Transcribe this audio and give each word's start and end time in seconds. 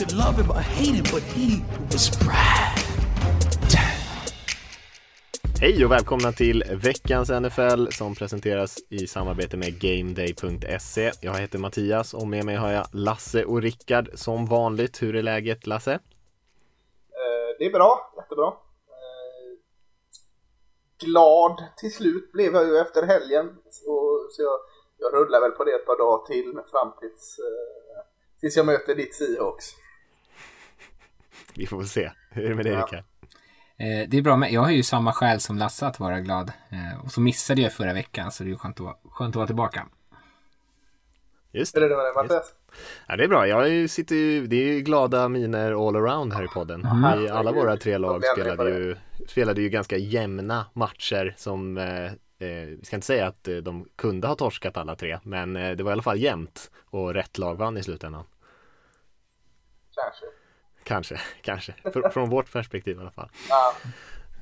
Could 0.00 0.12
love 0.12 0.42
him 0.42 0.50
or 0.50 0.60
hate 0.60 0.94
him, 0.94 1.04
but 1.12 1.22
he 1.22 1.62
was 1.92 2.18
Brad. 2.18 2.78
Hej 5.60 5.84
och 5.84 5.90
välkomna 5.90 6.32
till 6.32 6.64
veckans 6.82 7.30
NFL 7.30 7.86
som 7.90 8.14
presenteras 8.14 8.78
i 8.88 9.06
samarbete 9.06 9.56
med 9.56 9.80
GameDay.se. 9.80 11.12
Jag 11.20 11.34
heter 11.34 11.58
Mattias 11.58 12.14
och 12.14 12.26
med 12.28 12.44
mig 12.44 12.56
har 12.56 12.70
jag 12.70 12.86
Lasse 12.92 13.44
och 13.44 13.62
Rickard 13.62 14.10
som 14.14 14.46
vanligt. 14.46 15.02
Hur 15.02 15.16
är 15.16 15.22
läget 15.22 15.66
Lasse? 15.66 15.92
Eh, 15.92 15.98
det 17.58 17.64
är 17.64 17.72
bra, 17.72 18.12
jättebra. 18.16 18.46
Eh, 18.46 19.58
glad 21.04 21.64
till 21.76 21.94
slut 21.94 22.32
blev 22.32 22.54
jag 22.54 22.66
ju 22.66 22.78
efter 22.78 23.02
helgen. 23.02 23.46
Och, 23.86 24.28
så 24.30 24.42
jag, 24.42 24.58
jag 24.98 25.14
rullar 25.14 25.40
väl 25.40 25.50
på 25.50 25.64
det 25.64 25.72
ett 25.72 25.86
par 25.86 25.98
dagar 25.98 26.26
till 26.26 26.60
fram 26.70 26.92
tills, 27.00 27.38
eh, 27.38 28.04
tills 28.40 28.56
jag 28.56 28.66
möter 28.66 28.94
ditt 28.94 29.14
Seahawks. 29.14 29.79
Vi 31.56 31.66
får 31.66 31.76
väl 31.78 31.88
se. 31.88 32.12
Hur 32.30 32.44
är 32.44 32.48
det 32.48 32.54
med 32.54 32.64
dig 32.64 32.72
Ja. 32.72 32.78
Rickard? 32.86 33.04
Eh, 33.76 34.08
det 34.08 34.18
är 34.18 34.22
bra, 34.22 34.36
men 34.36 34.52
jag 34.52 34.60
har 34.60 34.70
ju 34.70 34.82
samma 34.82 35.12
skäl 35.12 35.40
som 35.40 35.58
Lasse 35.58 35.86
att 35.86 36.00
vara 36.00 36.20
glad. 36.20 36.52
Eh, 36.70 37.04
och 37.04 37.12
så 37.12 37.20
missade 37.20 37.60
jag 37.62 37.72
förra 37.72 37.92
veckan, 37.92 38.32
så 38.32 38.42
det 38.44 38.48
är 38.48 38.52
ju 38.52 38.58
skönt 38.58 38.76
att, 38.76 38.84
vara- 38.84 38.96
skönt 39.10 39.32
att 39.32 39.36
vara 39.36 39.46
tillbaka. 39.46 39.86
Just 41.52 41.76
Hur 41.76 41.82
är 41.82 41.88
det. 41.88 41.94
det 41.94 41.96
med 41.96 42.04
dig 42.06 42.12
Mattias? 42.14 42.54
Ja, 43.08 43.16
det 43.16 43.24
är 43.24 43.28
bra. 43.28 43.46
Jag 43.48 43.90
sitter 43.90 44.14
ju, 44.16 44.46
det 44.46 44.56
är 44.56 44.72
ju 44.72 44.80
glada 44.80 45.28
miner 45.28 45.88
all 45.88 45.96
around 45.96 46.32
här 46.32 46.44
i 46.44 46.48
podden. 46.48 46.86
Vi, 47.18 47.28
alla 47.28 47.52
våra 47.52 47.76
tre 47.76 47.98
lag 47.98 48.22
spelade 48.24 48.64
det. 48.70 48.78
ju, 48.78 48.96
spelade 49.28 49.62
ju 49.62 49.68
ganska 49.68 49.96
jämna 49.96 50.66
matcher 50.72 51.34
som 51.36 51.78
eh, 51.78 52.04
eh, 52.04 52.66
vi 52.66 52.80
ska 52.82 52.96
inte 52.96 53.06
säga 53.06 53.26
att 53.26 53.48
de 53.62 53.88
kunde 53.96 54.26
ha 54.28 54.34
torskat 54.34 54.76
alla 54.76 54.96
tre, 54.96 55.18
men 55.22 55.52
det 55.52 55.82
var 55.82 55.90
i 55.90 55.92
alla 55.92 56.02
fall 56.02 56.18
jämnt 56.18 56.70
och 56.90 57.14
rätt 57.14 57.38
lag 57.38 57.54
vann 57.54 57.76
i 57.76 57.82
slutändan. 57.82 58.24
Kanske. 59.94 60.24
Kanske, 60.90 61.20
kanske. 61.42 61.74
Fr- 61.84 62.10
från 62.10 62.30
vårt 62.30 62.52
perspektiv 62.52 62.96
i 62.96 63.00
alla 63.00 63.10
fall. 63.10 63.28
Ja. 63.48 63.74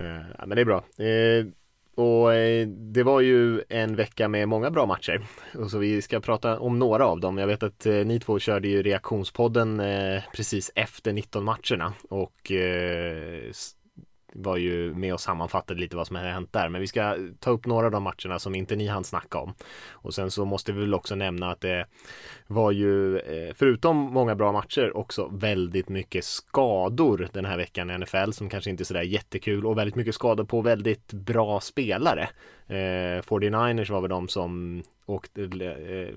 Eh, 0.00 0.22
ja, 0.38 0.46
men 0.46 0.56
det 0.56 0.60
är 0.60 0.64
bra. 0.64 0.84
Eh, 1.04 1.46
och 1.94 2.34
eh, 2.34 2.66
det 2.68 3.02
var 3.02 3.20
ju 3.20 3.62
en 3.68 3.96
vecka 3.96 4.28
med 4.28 4.48
många 4.48 4.70
bra 4.70 4.86
matcher. 4.86 5.22
Och 5.54 5.70
så 5.70 5.78
vi 5.78 6.02
ska 6.02 6.20
prata 6.20 6.58
om 6.58 6.78
några 6.78 7.06
av 7.06 7.20
dem. 7.20 7.38
Jag 7.38 7.46
vet 7.46 7.62
att 7.62 7.84
ni 7.84 8.20
två 8.20 8.38
körde 8.38 8.68
ju 8.68 8.82
reaktionspodden 8.82 9.82
precis 10.36 10.70
efter 10.74 11.12
19 11.12 11.44
matcherna. 11.44 11.92
Och 12.08 12.52
var 14.32 14.56
ju 14.56 14.94
med 14.94 15.14
och 15.14 15.20
sammanfattade 15.20 15.80
lite 15.80 15.96
vad 15.96 16.06
som 16.06 16.16
hade 16.16 16.28
hänt 16.28 16.52
där. 16.52 16.68
Men 16.68 16.80
vi 16.80 16.86
ska 16.86 17.16
ta 17.40 17.50
upp 17.50 17.66
några 17.66 17.86
av 17.86 17.92
de 17.92 18.02
matcherna 18.02 18.38
som 18.38 18.54
inte 18.54 18.76
ni 18.76 18.86
hann 18.86 19.04
snacka 19.04 19.38
om. 19.38 19.54
Och 19.90 20.14
sen 20.14 20.30
så 20.30 20.44
måste 20.44 20.72
vi 20.72 20.80
väl 20.80 20.94
också 20.94 21.14
nämna 21.14 21.50
att 21.50 21.60
det 21.60 21.86
var 22.46 22.70
ju, 22.72 23.18
eh, 23.18 23.54
förutom 23.54 23.96
många 23.96 24.34
bra 24.34 24.52
matcher, 24.52 24.96
också 24.96 25.28
väldigt 25.32 25.88
mycket 25.88 26.24
skador 26.24 27.28
den 27.32 27.44
här 27.44 27.56
veckan 27.56 27.90
i 27.90 27.98
NFL 27.98 28.30
som 28.32 28.48
kanske 28.48 28.70
inte 28.70 28.82
är 28.82 28.84
sådär 28.84 29.02
jättekul 29.02 29.66
och 29.66 29.78
väldigt 29.78 29.96
mycket 29.96 30.14
skador 30.14 30.44
på 30.44 30.60
väldigt 30.60 31.12
bra 31.12 31.60
spelare. 31.60 32.28
Eh, 32.66 33.22
49ers 33.22 33.90
var 33.90 34.00
väl 34.00 34.10
de 34.10 34.28
som 34.28 34.82
åkte, 35.06 35.42
eh, 35.42 36.14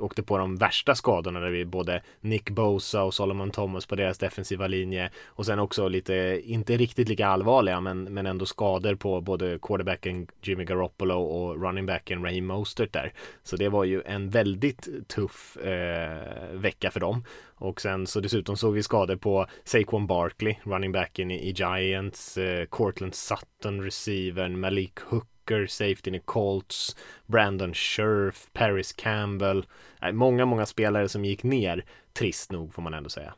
åkte 0.00 0.22
på 0.22 0.38
de 0.38 0.56
värsta 0.56 0.94
skadorna 0.94 1.40
där 1.40 1.50
vi 1.50 1.64
både 1.64 2.02
Nick 2.20 2.50
Bosa 2.50 3.02
och 3.02 3.14
Solomon 3.14 3.50
Thomas 3.50 3.86
på 3.86 3.96
deras 3.96 4.18
defensiva 4.18 4.66
linje 4.66 5.10
och 5.26 5.46
sen 5.46 5.58
också 5.58 5.88
lite, 5.88 6.40
inte 6.44 6.76
riktigt 6.76 7.08
lika 7.08 7.26
allvarliga 7.26 7.80
men, 7.80 8.04
men 8.04 8.26
ändå 8.26 8.46
skador 8.46 8.94
på 8.94 9.20
både 9.20 9.58
quarterbacken 9.62 10.26
Jimmy 10.42 10.64
Garoppolo 10.64 11.22
och 11.22 11.62
runningbacken 11.62 12.24
Raheem 12.24 12.46
Mostert 12.46 12.92
där. 12.92 13.12
Så 13.42 13.56
det 13.56 13.68
var 13.68 13.84
ju 13.84 14.02
en 14.02 14.30
väldigt 14.30 15.08
tuff 15.08 15.56
eh, 15.56 16.52
vecka 16.52 16.90
för 16.90 17.00
dem. 17.00 17.24
Och 17.60 17.80
sen 17.80 18.06
så 18.06 18.20
dessutom 18.20 18.56
såg 18.56 18.74
vi 18.74 18.82
skador 18.82 19.16
på 19.16 19.46
Saquon 19.64 20.06
Barkley, 20.06 20.54
running 20.62 20.92
backen 20.92 21.30
i, 21.30 21.48
i 21.48 21.52
Giants, 21.52 22.38
eh, 22.38 22.64
Cortland 22.64 23.14
Sutton, 23.14 23.82
receivern, 23.82 24.60
Malik 24.60 24.98
Hook 25.00 25.37
Hooker, 25.48 25.66
safety 25.66 26.10
i 26.16 26.20
Colts, 26.24 26.96
Brandon 27.26 27.74
Scherf, 27.74 28.48
Paris 28.52 28.92
Campbell. 28.92 29.66
Nej, 30.00 30.12
många, 30.12 30.44
många 30.46 30.66
spelare 30.66 31.08
som 31.08 31.24
gick 31.24 31.42
ner, 31.42 31.84
trist 32.12 32.52
nog 32.52 32.74
får 32.74 32.82
man 32.82 32.94
ändå 32.94 33.10
säga. 33.10 33.34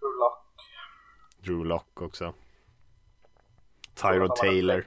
Rulla. 0.00 0.32
Drew 1.38 1.64
Lock 1.66 2.02
också. 2.02 2.34
Tyrod 3.94 4.36
Taylor, 4.36 4.84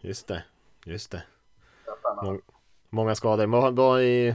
just 0.00 0.26
det, 0.28 0.44
just 0.84 1.10
det. 1.10 1.22
Mång- 2.22 2.40
Många 2.90 3.14
skador. 3.14 3.46
Vad, 3.46 3.76
vad 3.76 4.00
är, 4.02 4.34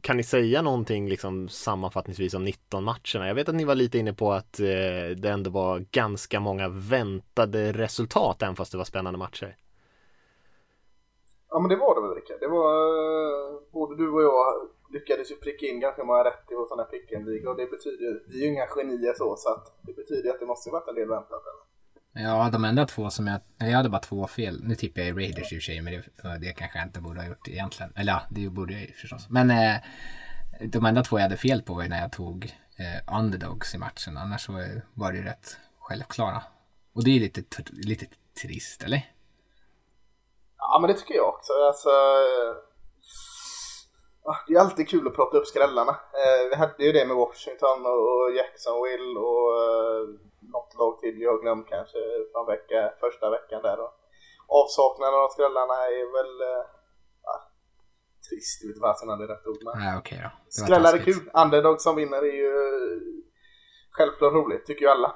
kan 0.00 0.16
ni 0.16 0.22
säga 0.22 0.62
någonting 0.62 1.08
liksom 1.08 1.48
sammanfattningsvis 1.48 2.34
om 2.34 2.44
19 2.44 2.84
matcherna? 2.84 3.28
Jag 3.28 3.34
vet 3.34 3.48
att 3.48 3.54
ni 3.54 3.64
var 3.64 3.74
lite 3.74 3.98
inne 3.98 4.12
på 4.12 4.32
att 4.32 4.60
eh, 4.60 5.16
det 5.16 5.28
ändå 5.30 5.50
var 5.50 5.84
ganska 5.90 6.40
många 6.40 6.68
väntade 6.68 7.72
resultat 7.72 8.42
även 8.42 8.56
fast 8.56 8.72
det 8.72 8.78
var 8.78 8.84
spännande 8.84 9.18
matcher. 9.18 9.56
Ja 11.50 11.58
men 11.60 11.68
det 11.68 11.76
var 11.76 11.94
det 11.94 12.00
väl 12.00 12.14
Rickard. 12.14 12.40
Det 12.40 12.48
var, 12.48 12.72
eh, 12.72 13.60
både 13.72 13.96
du 13.96 14.10
och 14.10 14.22
jag 14.22 14.68
lyckades 14.90 15.30
ju 15.30 15.34
pricka 15.34 15.66
in 15.66 15.80
ganska 15.80 16.04
många 16.04 16.24
rätt 16.24 16.52
i 16.52 16.54
vår 16.54 16.66
sån 16.66 16.78
här 16.78 16.86
pick-and-liga 16.86 17.50
och 17.50 17.56
det 17.56 17.66
betyder 17.66 18.04
ju, 18.04 18.20
vi 18.28 18.40
är 18.40 18.46
ju 18.46 18.52
inga 18.52 18.66
genier 18.66 19.14
så, 19.14 19.36
så 19.36 19.48
att 19.52 19.78
det 19.82 19.92
betyder 19.96 20.24
ju 20.24 20.30
att 20.30 20.40
det 20.40 20.46
måste 20.46 20.68
ju 20.68 20.72
varit 20.72 20.88
en 20.88 20.94
del 20.94 21.08
väntat. 21.08 21.42
Eller? 21.42 21.67
Ja, 22.20 22.50
de 22.52 22.64
enda 22.64 22.86
två 22.86 23.10
som 23.10 23.26
jag... 23.26 23.40
eller 23.58 23.70
Jag 23.70 23.76
hade 23.76 23.88
bara 23.88 24.00
två 24.00 24.26
fel. 24.26 24.60
Nu 24.64 24.74
tippar 24.74 25.00
jag 25.00 25.08
i 25.08 25.12
Raiders 25.12 25.52
i 25.52 25.56
och 25.56 25.62
för 25.62 25.64
sig, 25.64 25.80
men 25.80 25.92
det, 25.92 26.38
det 26.38 26.52
kanske 26.52 26.78
jag 26.78 26.86
inte 26.86 27.00
borde 27.00 27.20
ha 27.20 27.28
gjort 27.28 27.48
egentligen. 27.48 27.92
Eller 27.96 28.12
ja, 28.12 28.22
det 28.30 28.48
borde 28.48 28.72
jag 28.72 28.82
ju 28.82 28.92
förstås. 28.92 29.26
Men 29.28 29.50
eh, 29.50 29.76
de 30.60 30.86
enda 30.86 31.02
två 31.02 31.18
jag 31.18 31.22
hade 31.22 31.36
fel 31.36 31.62
på 31.62 31.74
var 31.74 31.82
ju 31.82 31.88
när 31.88 32.00
jag 32.00 32.12
tog 32.12 32.44
eh, 32.76 33.16
underdogs 33.18 33.74
i 33.74 33.78
matchen. 33.78 34.16
Annars 34.16 34.40
så 34.40 34.58
eh, 34.58 34.80
var 34.94 35.12
det 35.12 35.18
ju 35.18 35.24
rätt 35.24 35.58
självklara. 35.80 36.42
Och 36.92 37.04
det 37.04 37.10
är 37.10 37.20
lite, 37.20 37.42
lite 37.72 38.06
trist, 38.42 38.82
eller? 38.82 39.12
Ja 40.58 40.78
men 40.80 40.90
det 40.90 40.96
tycker 40.96 41.14
jag 41.14 41.28
också. 41.28 41.52
Alltså, 41.52 41.88
eh, 41.88 42.67
det 44.46 44.54
är 44.54 44.60
alltid 44.60 44.88
kul 44.88 45.06
att 45.08 45.14
prata 45.14 45.36
upp 45.36 45.46
skrällarna. 45.46 45.94
Eh, 46.22 46.42
vi 46.50 46.56
hade 46.56 46.84
ju 46.84 46.92
det 46.92 47.06
med 47.06 47.16
Washington 47.16 47.80
och, 47.86 48.34
Jacksonville 48.38 49.18
och 49.28 49.46
eh, 49.62 50.02
något 50.54 50.72
lag 50.78 50.98
till 51.00 51.20
jag 51.20 51.30
har 51.32 51.42
glömt 51.42 51.68
kanske 51.68 51.98
från 52.32 52.46
vecka, 52.46 52.92
första 53.00 53.30
veckan 53.30 53.62
där. 53.62 53.78
Och 53.84 53.92
avsaknaden 54.60 55.20
av 55.24 55.28
skrällarna 55.28 55.76
är 55.98 56.06
väl 56.16 56.32
eh, 56.50 56.64
trist, 58.28 58.62
jag 58.62 58.68
vet 58.68 59.02
inte 59.02 59.16
det 59.16 59.24
är 59.24 59.32
rätt 59.34 59.46
ord. 59.46 59.62
Men 59.64 59.74
Nej, 59.82 59.98
okej 59.98 60.18
då. 60.24 60.30
Skrällar 60.48 60.92
är 60.94 60.98
kul. 60.98 61.30
Underdog 61.42 61.80
som 61.80 61.96
vinner 61.96 62.22
är 62.30 62.36
ju 62.44 62.52
självklart 63.90 64.32
roligt, 64.32 64.66
tycker 64.66 64.82
ju 64.82 64.90
alla. 64.90 65.14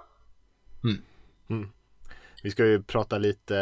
Vi 2.44 2.50
ska 2.50 2.66
ju 2.66 2.82
prata 2.82 3.18
lite, 3.18 3.54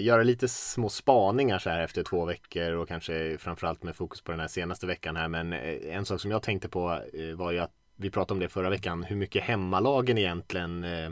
göra 0.00 0.22
lite 0.22 0.48
små 0.48 0.88
spaningar 0.88 1.58
så 1.58 1.70
här 1.70 1.80
efter 1.80 2.02
två 2.02 2.24
veckor 2.24 2.72
och 2.72 2.88
kanske 2.88 3.38
framförallt 3.38 3.82
med 3.82 3.96
fokus 3.96 4.20
på 4.20 4.32
den 4.32 4.40
här 4.40 4.48
senaste 4.48 4.86
veckan 4.86 5.16
här. 5.16 5.28
Men 5.28 5.52
eh, 5.52 5.96
en 5.96 6.06
sak 6.06 6.20
som 6.20 6.30
jag 6.30 6.42
tänkte 6.42 6.68
på 6.68 7.00
eh, 7.12 7.36
var 7.36 7.52
ju 7.52 7.58
att 7.58 7.72
vi 7.96 8.10
pratade 8.10 8.32
om 8.32 8.40
det 8.40 8.48
förra 8.48 8.70
veckan, 8.70 9.04
hur 9.04 9.16
mycket 9.16 9.42
hemmalagen 9.42 10.18
egentligen 10.18 10.84
eh, 10.84 11.10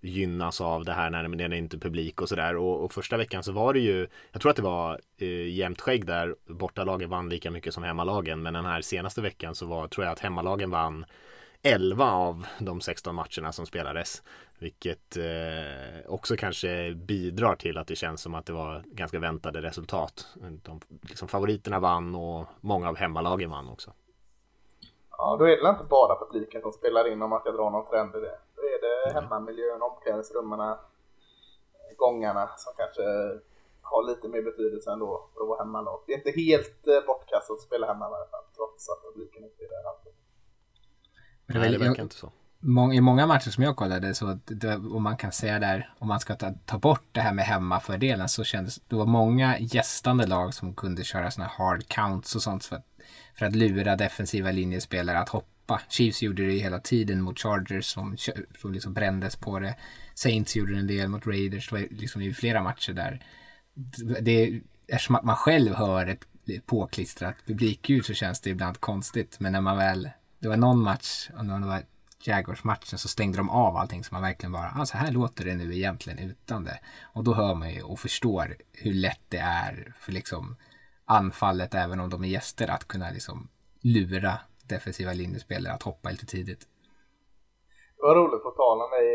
gynnas 0.00 0.60
av 0.60 0.84
det 0.84 0.92
här 0.92 1.10
när 1.10 1.28
det 1.28 1.44
är 1.44 1.54
inte 1.54 1.78
publik 1.78 2.20
och 2.20 2.28
sådär. 2.28 2.56
Och, 2.56 2.84
och 2.84 2.92
första 2.92 3.16
veckan 3.16 3.42
så 3.42 3.52
var 3.52 3.74
det 3.74 3.80
ju, 3.80 4.06
jag 4.32 4.42
tror 4.42 4.50
att 4.50 4.56
det 4.56 4.62
var 4.62 5.00
eh, 5.18 5.48
jämnt 5.48 5.80
skägg 5.80 6.06
där, 6.06 6.34
bortalagen 6.46 7.10
vann 7.10 7.28
lika 7.28 7.50
mycket 7.50 7.74
som 7.74 7.82
hemmalagen. 7.82 8.42
Men 8.42 8.54
den 8.54 8.64
här 8.64 8.80
senaste 8.80 9.20
veckan 9.20 9.54
så 9.54 9.66
var, 9.66 9.88
tror 9.88 10.04
jag 10.04 10.12
att 10.12 10.20
hemmalagen 10.20 10.70
vann 10.70 11.04
11 11.62 12.12
av 12.12 12.46
de 12.58 12.80
16 12.80 13.14
matcherna 13.14 13.52
som 13.52 13.66
spelades. 13.66 14.22
Vilket 14.58 15.16
eh, 15.16 16.12
också 16.12 16.36
kanske 16.36 16.94
bidrar 16.94 17.56
till 17.56 17.78
att 17.78 17.86
det 17.86 17.96
känns 17.96 18.22
som 18.22 18.34
att 18.34 18.46
det 18.46 18.52
var 18.52 18.84
ganska 18.86 19.18
väntade 19.18 19.62
resultat. 19.62 20.26
De, 20.62 20.80
liksom, 21.02 21.28
favoriterna 21.28 21.80
vann 21.80 22.14
och 22.14 22.46
många 22.60 22.88
av 22.88 22.96
hemmalagen 22.96 23.50
vann 23.50 23.68
också. 23.68 23.92
Ja, 25.10 25.36
då 25.38 25.44
är 25.44 25.62
det 25.62 25.70
inte 25.70 25.84
bara 25.84 26.18
publiken 26.18 26.62
som 26.62 26.72
spelar 26.72 27.12
in 27.12 27.22
om 27.22 27.30
man 27.30 27.40
ska 27.40 27.50
dra 27.50 27.70
någon 27.70 27.90
trend 27.90 28.16
i 28.16 28.20
det. 28.20 28.38
Då 28.56 28.62
är 28.62 28.80
det 28.80 29.20
hemmamiljön, 29.20 29.82
omklädningsrummen, 29.82 30.76
gångarna 31.96 32.50
som 32.56 32.72
kanske 32.76 33.02
har 33.82 34.02
lite 34.02 34.28
mer 34.28 34.42
betydelse 34.42 34.92
ändå 34.92 35.28
för 35.34 35.42
att 35.42 35.48
vara 35.48 35.58
hemmalag. 35.58 36.02
Det 36.06 36.12
är 36.12 36.16
inte 36.16 36.30
helt 36.30 36.86
eh, 36.86 37.06
bortkastat 37.06 37.56
att 37.56 37.62
spela 37.62 37.86
hemma 37.86 38.04
i 38.04 38.08
alla 38.08 38.26
fall, 38.26 38.44
trots 38.56 38.90
att 38.90 39.02
publiken 39.02 39.44
inte 39.44 39.64
är 39.64 39.68
där 39.68 39.88
alltid. 39.90 40.12
Det, 41.52 41.58
Nej, 41.58 41.70
det 41.70 41.78
verkar 41.78 41.94
jag, 41.96 42.04
inte 42.04 42.14
så. 42.14 42.32
I 42.94 43.00
många 43.00 43.26
matcher 43.26 43.50
som 43.50 43.64
jag 43.64 43.76
kollade 43.76 44.14
så, 44.14 44.38
om 44.92 45.02
man 45.02 45.16
kan 45.16 45.32
säga 45.32 45.58
där, 45.58 45.92
om 45.98 46.08
man 46.08 46.20
ska 46.20 46.34
ta, 46.34 46.54
ta 46.66 46.78
bort 46.78 47.04
det 47.12 47.20
här 47.20 47.32
med 47.32 47.44
hemmafördelen 47.44 48.28
så 48.28 48.44
kändes 48.44 48.80
det 48.88 48.96
var 48.96 49.06
många 49.06 49.58
gästande 49.58 50.26
lag 50.26 50.54
som 50.54 50.74
kunde 50.74 51.04
köra 51.04 51.30
sådana 51.30 51.50
hard 51.58 51.88
counts 51.88 52.34
och 52.34 52.42
sånt 52.42 52.64
för 52.64 52.76
att, 52.76 52.86
för 53.34 53.46
att 53.46 53.56
lura 53.56 53.96
defensiva 53.96 54.50
linjespelare 54.50 55.18
att 55.18 55.28
hoppa. 55.28 55.80
Chiefs 55.88 56.22
gjorde 56.22 56.46
det 56.46 56.52
hela 56.52 56.80
tiden 56.80 57.20
mot 57.20 57.38
Chargers 57.38 57.84
som, 57.84 58.16
som 58.60 58.72
liksom 58.72 58.94
brändes 58.94 59.36
på 59.36 59.58
det. 59.58 59.76
Saints 60.14 60.56
gjorde 60.56 60.78
en 60.78 60.86
del 60.86 61.08
mot 61.08 61.26
Raiders, 61.26 61.70
det 61.70 61.76
var 61.76 61.86
liksom 61.90 62.22
i 62.22 62.34
flera 62.34 62.62
matcher 62.62 62.92
där. 62.92 63.24
Det, 64.20 64.60
eftersom 64.88 65.14
att 65.14 65.24
man 65.24 65.36
själv 65.36 65.74
hör 65.74 66.06
ett 66.06 66.26
påklistrat 66.66 67.36
publikljud 67.46 68.04
så 68.04 68.14
känns 68.14 68.40
det 68.40 68.50
ibland 68.50 68.80
konstigt. 68.80 69.40
Men 69.40 69.52
när 69.52 69.60
man 69.60 69.76
väl, 69.76 70.10
det 70.40 70.48
var 70.48 70.56
någon 70.56 70.82
match, 70.82 71.30
och 71.38 71.44
det 71.44 71.66
var 71.66 71.82
Jaguars-matchen 72.22 72.98
så 72.98 73.08
stängde 73.08 73.38
de 73.38 73.50
av 73.50 73.76
allting 73.76 74.04
så 74.04 74.14
man 74.14 74.22
verkligen 74.22 74.52
bara, 74.52 74.72
ah, 74.76 74.86
så 74.86 74.96
här 74.96 75.12
låter 75.12 75.44
det 75.44 75.54
nu 75.54 75.76
egentligen 75.76 76.18
utan 76.18 76.64
det. 76.64 76.80
Och 77.14 77.24
då 77.24 77.34
hör 77.34 77.54
man 77.54 77.70
ju 77.70 77.82
och 77.82 77.98
förstår 77.98 78.56
hur 78.72 78.94
lätt 78.94 79.24
det 79.28 79.38
är 79.38 79.94
för 80.00 80.12
liksom 80.12 80.56
anfallet, 81.04 81.74
även 81.74 82.00
om 82.00 82.10
de 82.10 82.24
är 82.24 82.28
gäster, 82.28 82.70
att 82.70 82.88
kunna 82.88 83.10
liksom 83.10 83.48
lura 83.82 84.32
defensiva 84.68 85.12
linjespelare 85.12 85.74
att 85.74 85.82
hoppa 85.82 86.10
lite 86.10 86.26
tidigt. 86.26 86.60
Det 87.96 88.02
var 88.02 88.14
roligt 88.14 88.42
på 88.42 88.50
tal 88.50 88.82
om 88.82 88.92
i 88.94 89.08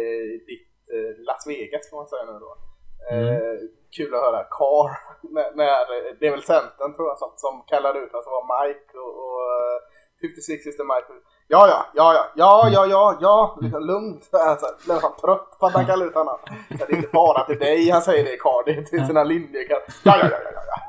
ditt 0.48 0.70
eh, 0.94 1.24
Las 1.28 1.48
Vegas 1.48 1.90
får 1.90 1.98
man 1.98 2.08
säga 2.08 2.26
nu 2.26 2.40
då. 2.40 2.58
Mm. 3.12 3.28
Eh, 3.28 3.60
kul 3.96 4.14
att 4.14 4.22
höra 4.22 4.44
Carr, 4.44 4.90
när, 5.36 5.56
när, 5.56 6.20
det 6.20 6.28
är 6.28 6.32
väl 6.32 6.44
centern 6.44 6.94
tror 6.96 7.08
jag 7.08 7.18
som, 7.18 7.32
som 7.36 7.64
kallade 7.68 8.00
ut 8.00 8.14
alltså 8.14 8.30
var 8.30 8.46
Mike 8.54 8.98
och, 8.98 9.14
och 9.26 9.42
56 10.22 10.66
is 10.66 10.78
the 10.78 10.84
Mike 10.84 11.08
Ja, 11.48 11.68
ja, 11.68 11.86
ja, 11.94 12.14
ja, 12.14 12.32
ja, 12.36 12.70
ja, 12.70 12.86
ja, 12.90 13.18
ja, 13.22 13.58
liksom 13.62 13.84
lugnt. 13.84 14.30
Alltså, 14.34 14.66
blev 14.86 15.02
han 15.02 15.16
trött 15.22 15.60
på 15.60 15.66
att 15.66 15.74
han 15.74 15.86
kallar 15.86 16.06
ut 16.06 16.14
honom. 16.14 16.38
Det 16.70 16.84
är 16.84 16.96
inte 16.96 17.10
bara 17.14 17.44
till 17.46 17.60
dig 17.60 17.90
han 17.90 18.02
säger 18.02 18.24
det 18.24 18.38
Karl, 18.38 18.64
det 18.66 18.72
är 18.72 18.84
till 18.84 19.06
sina 19.08 19.24
linjer. 19.24 19.66
Ja, 19.70 19.82
ja, 20.04 20.18
ja, 20.22 20.30
ja, 20.30 20.62
ja. 20.68 20.82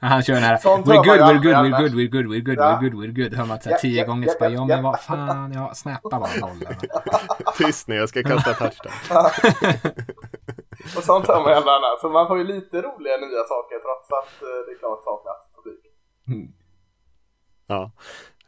Han 0.00 0.22
kör 0.22 0.34
den 0.34 0.42
här 0.42 0.56
we're 0.56 0.96
good, 0.96 1.06
we're 1.06 1.42
good, 1.42 1.54
we're 1.54 1.80
good, 1.80 1.94
we're 1.94 2.10
good, 2.10 2.26
we're 2.26 2.44
good, 2.44 2.58
we're 2.58 2.80
good, 2.80 2.94
we're 2.94 3.22
good. 3.22 3.34
Hör 3.34 3.46
man 3.46 3.60
såhär 3.60 3.76
tio 3.76 4.04
gånger 4.04 4.28
så 4.28 4.38
bara 4.38 4.50
ja 4.50 4.64
men 4.64 4.82
vad 4.82 5.00
fan, 5.00 5.52
ja 5.52 5.74
snappa 5.74 6.08
bara 6.10 6.30
bollen. 6.40 6.76
Tyst 7.58 7.88
nu, 7.88 7.94
jag 7.94 8.08
ska 8.08 8.22
kasta 8.22 8.54
touchdown. 8.54 8.92
Och 10.96 11.04
sånt 11.04 11.26
hör 11.28 11.40
man 11.40 11.50
ju 11.50 11.56
annat. 11.56 12.00
Så 12.00 12.08
man 12.08 12.26
får 12.28 12.38
ju 12.38 12.44
lite 12.44 12.82
roliga 12.82 13.16
nya 13.16 13.42
saker 13.52 13.76
trots 13.84 14.06
att 14.18 14.40
det 14.66 14.72
är 14.72 14.78
klart 14.78 15.04
saknas 15.04 15.40
publik. 15.56 15.82
Ja. 17.66 17.90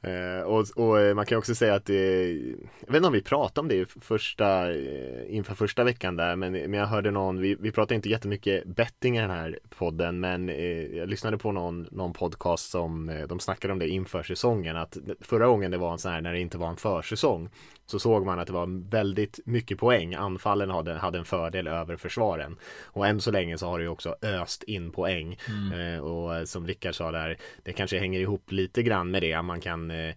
Eh, 0.00 0.42
och, 0.42 0.66
och, 0.76 1.00
eh, 1.00 1.14
man 1.14 1.26
kan 1.26 1.38
också 1.38 1.54
säga 1.54 1.74
att 1.74 1.84
det, 1.84 2.32
jag 2.80 2.86
vet 2.86 2.96
inte 2.96 3.06
om 3.06 3.12
vi 3.12 3.22
pratade 3.22 3.60
om 3.60 3.68
det 3.68 4.04
första, 4.04 4.72
eh, 4.72 5.36
inför 5.36 5.54
första 5.54 5.84
veckan 5.84 6.16
där, 6.16 6.36
men, 6.36 6.52
men 6.52 6.72
jag 6.72 6.86
hörde 6.86 7.10
någon, 7.10 7.40
vi, 7.40 7.56
vi 7.60 7.72
pratade 7.72 7.94
inte 7.94 8.08
jättemycket 8.08 8.64
betting 8.64 9.16
i 9.16 9.20
den 9.20 9.30
här 9.30 9.58
podden, 9.78 10.20
men 10.20 10.48
jag 10.96 11.08
lyssnade 11.08 11.38
på 11.38 11.52
någon, 11.52 11.86
någon 11.90 12.12
podcast 12.12 12.70
som 12.70 13.24
de 13.28 13.40
snackade 13.40 13.72
om 13.72 13.78
det 13.78 13.88
inför 13.88 14.22
säsongen, 14.22 14.76
att 14.76 14.96
förra 15.20 15.46
gången 15.46 15.70
det 15.70 15.78
var 15.78 15.92
en 15.92 15.98
sån 15.98 16.12
här 16.12 16.20
när 16.20 16.32
det 16.32 16.40
inte 16.40 16.58
var 16.58 16.68
en 16.68 16.76
försäsong, 16.76 17.48
så 17.90 17.98
såg 17.98 18.26
man 18.26 18.38
att 18.38 18.46
det 18.46 18.52
var 18.52 18.90
väldigt 18.90 19.40
mycket 19.44 19.78
poäng. 19.78 20.14
Anfallen 20.14 20.70
hade, 20.70 20.94
hade 20.94 21.18
en 21.18 21.24
fördel 21.24 21.66
över 21.66 21.96
försvaren. 21.96 22.56
Och 22.84 23.06
än 23.06 23.20
så 23.20 23.30
länge 23.30 23.58
så 23.58 23.66
har 23.66 23.78
det 23.78 23.82
ju 23.82 23.88
också 23.88 24.16
öst 24.22 24.62
in 24.62 24.92
poäng. 24.92 25.38
Mm. 25.48 26.04
Och 26.04 26.48
som 26.48 26.66
Rickard 26.66 26.94
sa 26.94 27.10
där, 27.10 27.36
det 27.62 27.72
kanske 27.72 27.98
hänger 27.98 28.20
ihop 28.20 28.52
lite 28.52 28.82
grann 28.82 29.10
med 29.10 29.22
det. 29.22 29.42
Man 29.42 29.60
kan 29.60 29.87
eh, 29.90 30.14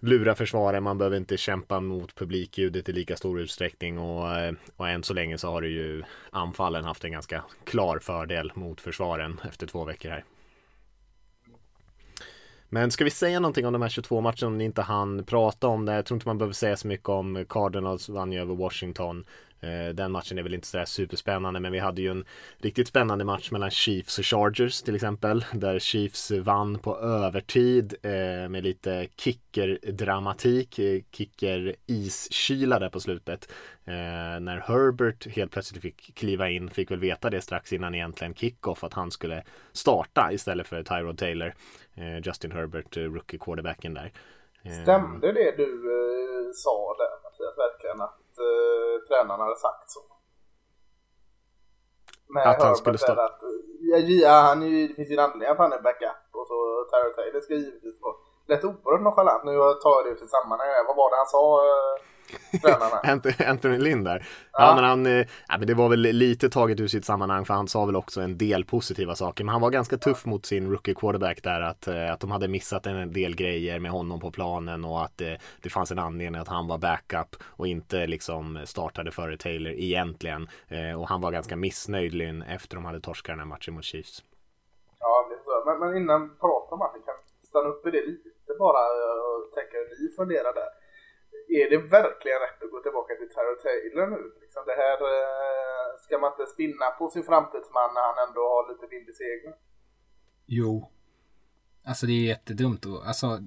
lura 0.00 0.34
försvaren, 0.34 0.82
man 0.82 0.98
behöver 0.98 1.16
inte 1.16 1.36
kämpa 1.36 1.80
mot 1.80 2.14
publikljudet 2.14 2.88
i 2.88 2.92
lika 2.92 3.16
stor 3.16 3.40
utsträckning 3.40 3.98
och, 3.98 4.36
eh, 4.36 4.52
och 4.76 4.88
än 4.88 5.02
så 5.02 5.14
länge 5.14 5.38
så 5.38 5.50
har 5.50 5.62
det 5.62 5.68
ju 5.68 6.02
anfallen 6.30 6.84
haft 6.84 7.04
en 7.04 7.12
ganska 7.12 7.44
klar 7.64 7.98
fördel 7.98 8.52
mot 8.54 8.80
försvaren 8.80 9.40
efter 9.48 9.66
två 9.66 9.84
veckor 9.84 10.10
här. 10.10 10.24
Men 12.70 12.90
ska 12.90 13.04
vi 13.04 13.10
säga 13.10 13.40
någonting 13.40 13.66
om 13.66 13.72
de 13.72 13.82
här 13.82 13.88
22 13.88 14.20
matcherna 14.20 14.46
om 14.46 14.58
ni 14.58 14.64
inte 14.64 14.82
hann 14.82 15.24
prata 15.24 15.68
om 15.68 15.84
det? 15.84 15.92
Jag 15.94 16.06
tror 16.06 16.16
inte 16.16 16.28
man 16.28 16.38
behöver 16.38 16.54
säga 16.54 16.76
så 16.76 16.88
mycket 16.88 17.08
om 17.08 17.44
Cardinals 17.48 18.08
vann 18.08 18.32
ju 18.32 18.40
över 18.40 18.54
Washington. 18.54 19.24
Eh, 19.60 19.94
den 19.94 20.12
matchen 20.12 20.38
är 20.38 20.42
väl 20.42 20.54
inte 20.54 20.66
sådär 20.66 20.84
superspännande 20.84 21.60
men 21.60 21.72
vi 21.72 21.78
hade 21.78 22.02
ju 22.02 22.10
en 22.10 22.24
riktigt 22.58 22.88
spännande 22.88 23.24
match 23.24 23.50
mellan 23.50 23.70
Chiefs 23.70 24.18
och 24.18 24.24
Chargers 24.24 24.82
till 24.82 24.94
exempel 24.94 25.44
där 25.52 25.78
Chiefs 25.78 26.30
vann 26.30 26.78
på 26.78 26.98
övertid 26.98 27.94
eh, 28.02 28.48
med 28.48 28.64
lite 28.64 29.08
kicker-dramatik, 29.16 30.78
eh, 30.78 31.02
kicker-iskyla 31.12 32.78
där 32.78 32.88
på 32.88 33.00
slutet. 33.00 33.52
När 34.40 34.56
Herbert 34.56 35.26
helt 35.26 35.52
plötsligt 35.52 35.82
fick 35.82 36.14
kliva 36.14 36.50
in, 36.50 36.70
fick 36.70 36.90
väl 36.90 37.00
veta 37.00 37.30
det 37.30 37.40
strax 37.40 37.72
innan 37.72 37.94
egentligen 37.94 38.34
kickoff 38.34 38.84
att 38.84 38.94
han 38.94 39.10
skulle 39.10 39.42
starta 39.72 40.32
istället 40.32 40.66
för 40.66 40.82
Tyrod 40.82 41.18
Taylor. 41.18 41.54
Justin 42.22 42.52
Herbert, 42.52 42.96
rookie 42.96 43.38
quarterbacken 43.38 43.94
där. 43.94 44.12
Stämde 44.82 45.32
det 45.32 45.56
du 45.56 46.52
sa 46.54 46.96
där 46.98 47.22
Mattias, 47.22 47.58
verkligen? 47.58 48.00
Att 48.00 48.27
eh, 48.48 48.94
tränaren 49.08 49.40
hade 49.40 49.56
sagt 49.56 49.90
så. 49.90 50.00
Med 52.34 52.46
att 52.50 52.62
han 52.62 52.76
skulle 52.76 52.98
starta? 52.98 53.24
Att, 53.24 53.40
ja, 54.24 54.30
han 54.48 54.62
är, 54.62 54.88
det 54.88 54.94
finns 54.94 55.10
ju 55.10 55.14
en 55.14 55.24
anledning 55.26 55.48
att 55.48 55.58
han 55.58 55.72
är 55.72 55.82
backup 55.82 56.28
och 56.38 56.46
så 56.50 56.56
Tyler 56.90 57.14
Taylor 57.16 57.40
ska 57.40 57.54
givetvis 57.54 57.98
vara 58.02 58.14
lätt 58.50 58.64
oerhört 58.64 59.04
nonchalant. 59.06 59.44
Nu 59.44 59.52
tar 59.82 59.92
jag 59.96 60.04
det 60.04 60.10
ut 60.10 60.22
i 60.22 60.28
sammanhang. 60.36 60.68
Vad 60.88 60.96
var 60.96 61.10
det 61.10 61.16
han 61.22 61.32
sa? 61.36 61.42
Eh, 61.68 61.94
Anthony 63.46 63.78
Lind 63.78 64.04
där. 64.04 64.26
Ja. 64.52 64.68
ja. 64.68 64.74
men 64.74 64.84
han, 64.84 65.06
eh, 65.06 65.26
ja, 65.48 65.58
men 65.58 65.66
det 65.66 65.74
var 65.74 65.88
väl 65.88 66.00
lite 66.00 66.50
taget 66.50 66.80
ur 66.80 66.86
sitt 66.86 67.04
sammanhang 67.04 67.44
för 67.44 67.54
han 67.54 67.68
sa 67.68 67.84
väl 67.84 67.96
också 67.96 68.20
en 68.20 68.38
del 68.38 68.64
positiva 68.64 69.14
saker. 69.14 69.44
Men 69.44 69.52
han 69.52 69.60
var 69.60 69.70
ganska 69.70 69.98
tuff 69.98 70.26
mot 70.26 70.46
sin 70.46 70.70
rookie 70.70 70.94
quarterback 70.94 71.42
där 71.42 71.60
att, 71.60 71.88
eh, 71.88 72.12
att 72.12 72.20
de 72.20 72.30
hade 72.30 72.48
missat 72.48 72.86
en 72.86 73.12
del 73.12 73.36
grejer 73.36 73.78
med 73.78 73.90
honom 73.90 74.20
på 74.20 74.30
planen 74.30 74.84
och 74.84 75.04
att 75.04 75.18
det, 75.18 75.38
det 75.62 75.70
fanns 75.70 75.92
en 75.92 75.98
anledning 75.98 76.40
att 76.40 76.48
han 76.48 76.68
var 76.68 76.78
backup 76.78 77.36
och 77.42 77.66
inte 77.66 78.06
liksom 78.06 78.58
startade 78.64 79.10
före 79.10 79.36
Taylor 79.36 79.72
egentligen. 79.72 80.48
Eh, 80.68 81.00
och 81.00 81.08
han 81.08 81.20
var 81.20 81.32
ganska 81.32 81.56
missnöjd 81.56 82.14
Lynn 82.14 82.42
efter 82.42 82.76
de 82.76 82.84
hade 82.84 83.00
torskat 83.00 83.32
den 83.32 83.38
här 83.38 83.46
matchen 83.46 83.74
mot 83.74 83.84
Chiefs. 83.84 84.22
Ja, 85.00 85.28
men, 85.66 85.78
men 85.78 85.96
innan 85.96 86.28
pratar 86.40 86.72
om 86.72 86.78
matchen 86.78 87.02
kan 87.06 87.14
stanna 87.48 87.68
upp 87.68 87.86
i 87.86 87.90
det 87.90 88.06
lite 88.06 88.28
bara 88.58 88.82
och 89.26 89.52
tänka 89.54 89.76
hur 89.78 90.02
ni 90.02 90.16
funderar 90.16 90.54
där 90.54 90.77
är 91.48 91.70
det 91.70 91.80
verkligen 91.98 92.40
rätt 92.46 92.62
att 92.62 92.70
gå 92.70 92.80
tillbaka 92.82 93.12
till 93.14 93.30
Tyler 93.34 93.58
Taylor 93.66 94.06
nu? 94.14 94.22
Liksom 94.42 94.62
det 94.66 94.76
här, 94.82 94.98
eh, 95.14 95.86
ska 96.04 96.18
man 96.18 96.32
inte 96.32 96.46
spinna 96.54 96.86
på 96.98 97.04
sin 97.08 97.24
framtidsman 97.30 97.90
när 97.94 98.04
han 98.10 98.28
ändå 98.28 98.40
har 98.40 98.62
lite 98.72 98.86
vind 98.92 99.08
i 99.08 99.12
seglen? 99.12 99.54
Jo. 100.46 100.90
Alltså 101.84 102.06
det 102.06 102.12
är 102.12 102.24
jättedumt. 102.34 102.86
Och, 102.86 103.06
alltså, 103.06 103.38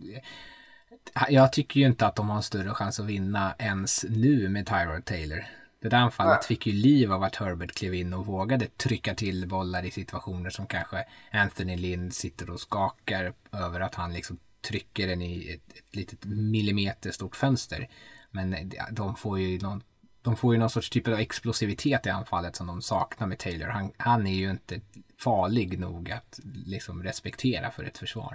jag 1.29 1.53
tycker 1.53 1.79
ju 1.79 1.85
inte 1.85 2.05
att 2.05 2.15
de 2.15 2.29
har 2.29 2.35
en 2.35 2.43
större 2.43 2.69
chans 2.69 2.99
att 2.99 3.05
vinna 3.05 3.55
ens 3.59 4.05
nu 4.09 4.49
med 4.49 4.67
Tyrod 4.67 5.05
Taylor. 5.05 5.43
Det 5.81 5.89
där 5.89 5.97
anfallet 5.97 6.39
Nej. 6.39 6.47
fick 6.47 6.67
ju 6.67 6.73
liv 6.73 7.13
av 7.13 7.23
att 7.23 7.35
Herbert 7.35 7.71
klev 7.71 7.93
in 7.93 8.13
och 8.13 8.25
vågade 8.25 8.67
trycka 8.67 9.15
till 9.15 9.47
bollar 9.47 9.85
i 9.85 9.91
situationer 9.91 10.49
som 10.49 10.67
kanske 10.67 11.05
Anthony 11.31 11.77
Lind 11.77 12.13
sitter 12.13 12.49
och 12.49 12.59
skakar 12.59 13.33
över 13.51 13.79
att 13.79 13.95
han 13.95 14.13
liksom 14.13 14.39
trycker 14.61 15.07
den 15.07 15.21
i 15.21 15.53
ett, 15.53 15.77
ett 15.77 15.95
litet 15.95 16.25
millimeter 16.25 17.11
stort 17.11 17.35
fönster. 17.35 17.89
Men 18.31 18.71
de 18.91 19.15
får 19.15 19.39
ju 19.39 19.59
någon 19.59 19.83
de 20.23 20.35
får 20.35 20.53
ju 20.53 20.59
någon 20.59 20.69
sorts 20.69 20.89
typ 20.89 21.07
av 21.07 21.13
explosivitet 21.13 22.05
i 22.05 22.09
anfallet 22.09 22.55
som 22.55 22.67
de 22.67 22.81
saknar 22.81 23.27
med 23.27 23.39
Taylor. 23.39 23.67
Han, 23.67 23.91
han 23.97 24.27
är 24.27 24.37
ju 24.43 24.49
inte 24.49 24.81
farlig 25.19 25.79
nog 25.79 26.11
att 26.11 26.39
liksom 26.65 27.03
respektera 27.03 27.71
för 27.71 27.83
ett 27.83 27.97
försvar. 27.97 28.33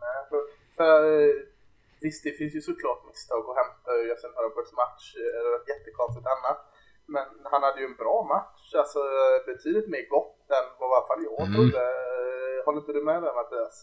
Nej, 0.00 0.20
för, 0.28 0.40
för, 0.76 1.00
visst, 2.00 2.24
det 2.24 2.32
finns 2.32 2.54
ju 2.54 2.60
såklart 2.60 3.00
misstag 3.08 3.42
att 3.50 3.56
hämta 3.62 3.90
ur 3.98 4.06
Justin 4.08 4.34
Herberts 4.36 4.72
match, 4.82 5.04
eller 5.38 5.52
ett 5.58 5.68
jättekonstigt 5.72 6.26
annat. 6.34 6.60
Men 7.06 7.26
han 7.52 7.62
hade 7.62 7.80
ju 7.80 7.86
en 7.86 7.96
bra 7.96 8.18
match, 8.34 8.74
alltså 8.74 9.00
betydligt 9.46 9.88
mer 9.94 10.04
gott 10.16 10.40
än 10.58 10.66
vad 10.78 10.90
i 10.90 10.94
alla 10.94 11.06
fall 11.10 11.22
jag 11.30 11.40
mm. 11.46 11.54
trodde. 11.54 11.82
Håller 12.64 12.80
inte 12.80 12.92
du 12.92 13.02
med 13.04 13.22
där 13.22 13.34
Mattias? 13.40 13.76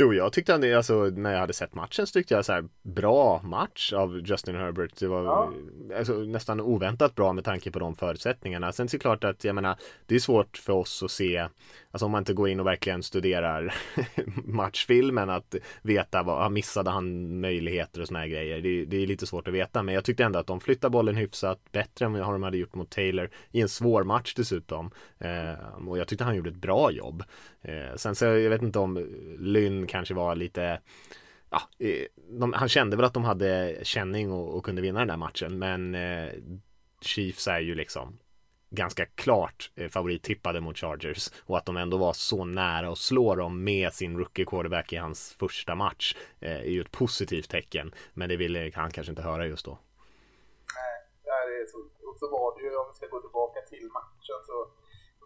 Jo, 0.00 0.14
jag 0.14 0.32
tyckte 0.32 0.58
det, 0.58 0.74
alltså 0.74 0.94
när 1.04 1.32
jag 1.32 1.40
hade 1.40 1.52
sett 1.52 1.74
matchen 1.74 2.06
så 2.06 2.12
tyckte 2.12 2.34
jag 2.34 2.44
så 2.44 2.52
här 2.52 2.64
bra 2.82 3.40
match 3.42 3.92
av 3.92 4.18
Justin 4.18 4.54
Herbert. 4.54 4.98
Det 4.98 5.06
var 5.06 5.24
ja. 5.24 5.52
alltså, 5.98 6.12
nästan 6.12 6.60
oväntat 6.60 7.14
bra 7.14 7.32
med 7.32 7.44
tanke 7.44 7.70
på 7.70 7.78
de 7.78 7.96
förutsättningarna. 7.96 8.72
Sen 8.72 8.88
så 8.88 8.96
är 8.96 8.98
det 8.98 9.02
klart 9.02 9.24
att 9.24 9.44
jag 9.44 9.54
menar, 9.54 9.76
det 10.06 10.14
är 10.14 10.18
svårt 10.18 10.56
för 10.58 10.72
oss 10.72 11.02
att 11.02 11.10
se, 11.10 11.48
alltså 11.90 12.06
om 12.06 12.12
man 12.12 12.20
inte 12.20 12.32
går 12.32 12.48
in 12.48 12.60
och 12.60 12.66
verkligen 12.66 13.02
studerar 13.02 13.74
matchfilmen, 14.44 15.30
att 15.30 15.54
veta 15.82 16.22
vad, 16.22 16.42
ah, 16.42 16.48
missade 16.48 16.90
han 16.90 17.40
möjligheter 17.40 18.00
och 18.00 18.06
såna 18.06 18.20
här 18.20 18.26
grejer. 18.26 18.60
Det, 18.60 18.84
det, 18.84 19.02
är 19.02 19.06
lite 19.06 19.26
svårt 19.26 19.48
att 19.48 19.54
veta, 19.54 19.82
men 19.82 19.94
jag 19.94 20.04
tyckte 20.04 20.24
ändå 20.24 20.38
att 20.38 20.46
de 20.46 20.60
flyttade 20.60 20.90
bollen 20.90 21.16
hyfsat 21.16 21.72
bättre 21.72 22.06
än 22.06 22.12
vad 22.12 22.22
de 22.22 22.42
hade 22.42 22.58
gjort 22.58 22.74
mot 22.74 22.90
Taylor 22.90 23.30
i 23.50 23.60
en 23.60 23.68
svår 23.68 24.04
match 24.04 24.34
dessutom. 24.34 24.90
Eh, 25.18 25.88
och 25.88 25.98
jag 25.98 26.08
tyckte 26.08 26.24
han 26.24 26.36
gjorde 26.36 26.50
ett 26.50 26.56
bra 26.56 26.90
jobb. 26.90 27.24
Eh, 27.62 27.96
sen 27.96 28.14
så 28.14 28.24
jag 28.24 28.50
vet 28.50 28.62
inte 28.62 28.78
om 28.78 29.06
Lynn 29.38 29.86
kanske 29.86 30.14
var 30.14 30.34
lite 30.36 30.80
ja, 31.50 31.62
eh, 31.78 32.04
de, 32.30 32.52
han 32.52 32.68
kände 32.68 32.96
väl 32.96 33.04
att 33.04 33.14
de 33.14 33.24
hade 33.24 33.78
känning 33.82 34.32
och, 34.32 34.56
och 34.56 34.64
kunde 34.64 34.82
vinna 34.82 34.98
den 34.98 35.08
där 35.08 35.16
matchen 35.16 35.58
men 35.58 35.94
eh, 35.94 36.28
Chiefs 37.00 37.48
är 37.48 37.60
ju 37.60 37.74
liksom 37.74 38.18
ganska 38.70 39.06
klart 39.06 39.70
eh, 39.74 39.88
favorittippade 39.88 40.60
mot 40.60 40.78
Chargers 40.78 41.30
och 41.46 41.56
att 41.56 41.66
de 41.66 41.76
ändå 41.76 41.96
var 41.96 42.12
så 42.12 42.44
nära 42.44 42.88
att 42.92 42.98
slå 42.98 43.34
dem 43.34 43.64
med 43.64 43.92
sin 43.92 44.18
rookie 44.18 44.44
quarterback 44.44 44.92
i 44.92 44.96
hans 44.96 45.36
första 45.38 45.74
match 45.74 46.16
eh, 46.40 46.52
är 46.52 46.72
ju 46.76 46.80
ett 46.80 46.90
positivt 46.90 47.50
tecken 47.50 47.94
men 48.14 48.28
det 48.28 48.36
ville 48.36 48.72
han 48.74 48.90
kanske 48.90 49.10
inte 49.10 49.22
höra 49.22 49.46
just 49.46 49.64
då. 49.64 49.78
Nej, 51.24 51.46
det 51.46 51.62
är 51.62 51.66
så, 51.66 51.78
och 52.08 52.16
så 52.18 52.30
var 52.30 52.58
det 52.58 52.62
ju, 52.66 52.76
om 52.76 52.86
vi 52.90 52.94
ska 52.96 53.06
gå 53.06 53.20
tillbaka 53.20 53.60
till 53.60 53.86
matchen 53.98 54.38
så 54.46 54.56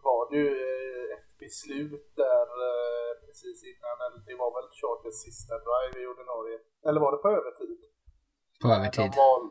var 0.03 0.31
det 0.31 0.37
ju 0.37 0.49
eh, 0.49 1.17
ett 1.17 1.39
beslut 1.39 2.13
där 2.17 2.47
precis 3.27 3.59
innan, 3.71 3.97
eller 4.07 4.21
det 4.29 4.37
var 4.43 4.51
väl 4.57 4.69
Chargers 4.81 5.19
sista 5.27 5.55
drive 5.67 5.95
i 6.03 6.07
ordinarie, 6.13 6.59
eller 6.87 7.01
var 7.01 7.13
det 7.13 7.21
på 7.25 7.29
övertid? 7.39 7.81
På 8.63 8.69
övertid. 8.77 9.11
De 9.11 9.17
val, 9.23 9.43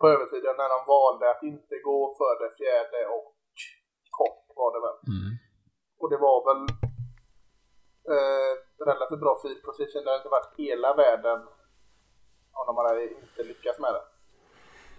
på 0.00 0.04
övertiden 0.14 0.54
när 0.60 0.70
de 0.74 0.80
valde 0.94 1.24
att 1.30 1.42
inte 1.52 1.74
gå 1.88 2.00
för 2.18 2.32
det 2.42 2.50
fjärde 2.58 3.00
och 3.16 3.26
kort 4.18 4.44
var 4.60 4.70
det 4.74 4.82
väl. 4.86 4.98
Mm. 5.14 5.30
Och 6.00 6.10
det 6.12 6.20
var 6.26 6.38
väl 6.48 6.62
eh, 8.12 8.52
relativt 8.90 9.20
bra 9.24 9.34
field 9.42 9.62
position. 9.68 10.04
Det 10.04 10.10
har 10.10 10.16
inte 10.22 10.36
varit 10.38 10.54
hela 10.56 10.90
världen 11.02 11.40
om 12.58 12.64
de 12.66 12.76
hade 12.76 13.02
inte 13.02 13.42
lyckats 13.50 13.78
med 13.78 13.92
det. 13.96 14.04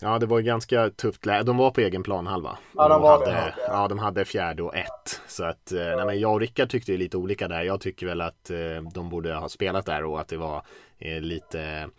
Ja, 0.01 0.19
det 0.19 0.25
var 0.25 0.39
ganska 0.39 0.89
tufft 0.89 1.25
läge. 1.25 1.43
De 1.43 1.57
var 1.57 1.71
på 1.71 1.81
egen 1.81 2.03
plan 2.03 2.27
halva. 2.27 2.57
Ja, 2.75 2.87
de 2.87 3.01
var 3.01 3.11
hade, 3.11 3.25
det. 3.25 3.53
Ja, 3.67 3.87
de 3.87 3.99
hade 3.99 4.25
fjärde 4.25 4.63
och 4.63 4.75
ett. 4.75 5.21
Så 5.27 5.43
att, 5.43 5.71
eh, 5.71 5.79
nej, 5.79 6.05
men 6.05 6.19
jag 6.19 6.33
och 6.33 6.39
Rickard 6.39 6.69
tyckte 6.69 6.91
lite 6.91 7.17
olika 7.17 7.47
där. 7.47 7.61
Jag 7.61 7.81
tycker 7.81 8.05
väl 8.05 8.21
att 8.21 8.49
eh, 8.49 8.57
de 8.93 9.09
borde 9.09 9.33
ha 9.33 9.49
spelat 9.49 9.85
där 9.85 10.03
och 10.03 10.19
att 10.19 10.27
det 10.27 10.37
var 10.37 10.63
eh, 10.97 11.21
lite 11.21 11.89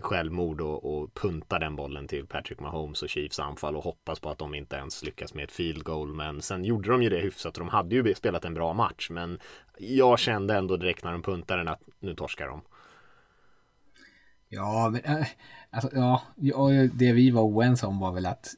självmord 0.00 0.60
och, 0.60 0.84
och 0.94 1.14
punta 1.14 1.58
den 1.58 1.76
bollen 1.76 2.08
till 2.08 2.26
Patrick 2.26 2.60
Mahomes 2.60 3.02
och 3.02 3.08
Chiefs 3.08 3.40
anfall 3.40 3.76
och 3.76 3.84
hoppas 3.84 4.20
på 4.20 4.30
att 4.30 4.38
de 4.38 4.54
inte 4.54 4.76
ens 4.76 5.02
lyckas 5.02 5.34
med 5.34 5.44
ett 5.44 5.52
field 5.52 5.84
goal. 5.84 6.14
Men 6.14 6.42
sen 6.42 6.64
gjorde 6.64 6.90
de 6.90 7.02
ju 7.02 7.08
det 7.08 7.20
hyfsat 7.20 7.58
och 7.58 7.64
de 7.64 7.68
hade 7.68 7.94
ju 7.94 8.14
spelat 8.14 8.44
en 8.44 8.54
bra 8.54 8.72
match. 8.72 9.10
Men 9.10 9.38
jag 9.78 10.18
kände 10.18 10.54
ändå 10.56 10.76
direkt 10.76 11.04
när 11.04 11.12
de 11.12 11.22
puntade 11.22 11.60
den 11.60 11.68
att 11.68 11.82
nu 12.00 12.14
torskar 12.14 12.48
de. 12.48 12.60
Ja, 14.48 14.90
men 14.92 15.18
äh, 15.18 15.26
alltså, 15.70 15.90
ja, 15.92 16.22
det 16.92 17.12
vi 17.12 17.30
var 17.30 17.42
oense 17.42 17.86
om 17.86 17.98
var 17.98 18.12
väl 18.12 18.26
att 18.26 18.54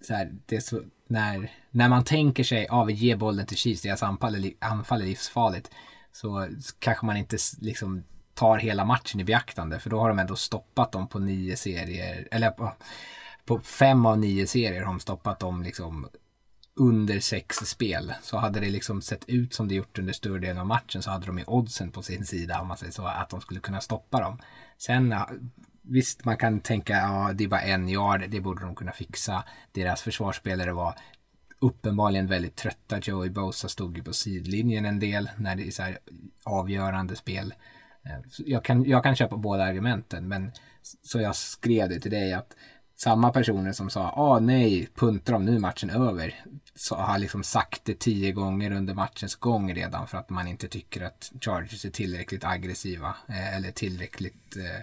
så 0.00 0.14
här, 0.14 0.32
det 0.46 0.60
så, 0.60 0.82
när, 1.06 1.50
när 1.70 1.88
man 1.88 2.04
tänker 2.04 2.44
sig, 2.44 2.66
att 2.70 2.88
vi 2.88 2.92
ger 2.92 3.16
bollen 3.16 3.46
till 3.46 3.56
Chiefs, 3.56 3.82
deras 3.82 4.02
anfall 4.02 4.44
är, 4.44 4.52
anfall 4.58 5.02
är 5.02 5.06
livsfarligt, 5.06 5.70
så 6.12 6.48
kanske 6.78 7.06
man 7.06 7.16
inte 7.16 7.36
liksom 7.60 8.04
tar 8.36 8.58
hela 8.58 8.84
matchen 8.84 9.20
i 9.20 9.24
beaktande. 9.24 9.78
För 9.80 9.90
då 9.90 10.00
har 10.00 10.08
de 10.08 10.18
ändå 10.18 10.36
stoppat 10.36 10.92
dem 10.92 11.08
på 11.08 11.18
nio 11.18 11.56
serier. 11.56 12.28
Eller 12.30 12.50
på, 12.50 12.72
på 13.44 13.60
fem 13.60 14.06
av 14.06 14.18
nio 14.18 14.46
serier 14.46 14.80
har 14.80 14.86
de 14.86 15.00
stoppat 15.00 15.40
dem 15.40 15.62
liksom 15.62 16.08
under 16.74 17.20
sex 17.20 17.56
spel. 17.56 18.12
Så 18.22 18.36
hade 18.36 18.60
det 18.60 18.70
liksom 18.70 19.02
sett 19.02 19.28
ut 19.28 19.54
som 19.54 19.68
det 19.68 19.74
gjort 19.74 19.98
under 19.98 20.12
större 20.12 20.38
delen 20.38 20.58
av 20.58 20.66
matchen 20.66 21.02
så 21.02 21.10
hade 21.10 21.26
de 21.26 21.38
ju 21.38 21.44
oddsen 21.44 21.90
på 21.90 22.02
sin 22.02 22.26
sida 22.26 22.60
om 22.60 22.68
man 22.68 22.76
säger 22.76 22.92
så. 22.92 23.06
Att 23.06 23.28
de 23.28 23.40
skulle 23.40 23.60
kunna 23.60 23.80
stoppa 23.80 24.20
dem. 24.20 24.38
Sen 24.78 25.14
visst 25.82 26.24
man 26.24 26.36
kan 26.36 26.60
tänka 26.60 26.92
ja 26.92 27.30
det 27.34 27.44
är 27.44 27.48
bara 27.48 27.60
en 27.60 27.88
yard. 27.88 28.24
Det 28.28 28.40
borde 28.40 28.64
de 28.64 28.74
kunna 28.74 28.92
fixa. 28.92 29.44
Deras 29.72 30.02
försvarsspelare 30.02 30.72
var 30.72 30.94
uppenbarligen 31.58 32.26
väldigt 32.26 32.56
trötta. 32.56 33.00
Joey 33.02 33.30
Bosa 33.30 33.68
stod 33.68 33.96
ju 33.96 34.02
på 34.02 34.12
sidlinjen 34.12 34.84
en 34.84 34.98
del 34.98 35.30
när 35.36 35.56
det 35.56 35.66
är 35.66 35.70
så 35.70 35.82
här 35.82 35.98
avgörande 36.44 37.16
spel. 37.16 37.54
Eh, 38.06 38.18
jag 38.38 38.64
kan, 38.64 38.84
jag 38.84 39.02
kan 39.02 39.16
köpa 39.16 39.36
båda 39.36 39.64
argumenten 39.64 40.28
men 40.28 40.52
så 41.02 41.20
jag 41.20 41.36
skrev 41.36 41.88
det 41.88 42.00
till 42.00 42.10
dig 42.10 42.32
att 42.32 42.56
samma 42.96 43.32
personer 43.32 43.72
som 43.72 43.90
sa 43.90 44.10
ah 44.10 44.38
nej, 44.38 44.88
puntar 44.94 45.32
de 45.32 45.44
nu 45.44 45.58
matchen 45.58 45.90
över. 45.90 46.34
Så 46.74 46.96
har 46.96 47.18
liksom 47.18 47.42
sagt 47.42 47.84
det 47.84 47.98
tio 47.98 48.32
gånger 48.32 48.70
under 48.70 48.94
matchens 48.94 49.36
gång 49.36 49.74
redan 49.74 50.06
för 50.06 50.18
att 50.18 50.30
man 50.30 50.48
inte 50.48 50.68
tycker 50.68 51.04
att 51.04 51.32
Chargers 51.40 51.84
är 51.84 51.90
tillräckligt 51.90 52.44
aggressiva 52.44 53.16
eh, 53.28 53.56
eller 53.56 53.70
tillräckligt 53.70 54.56
eh, 54.56 54.82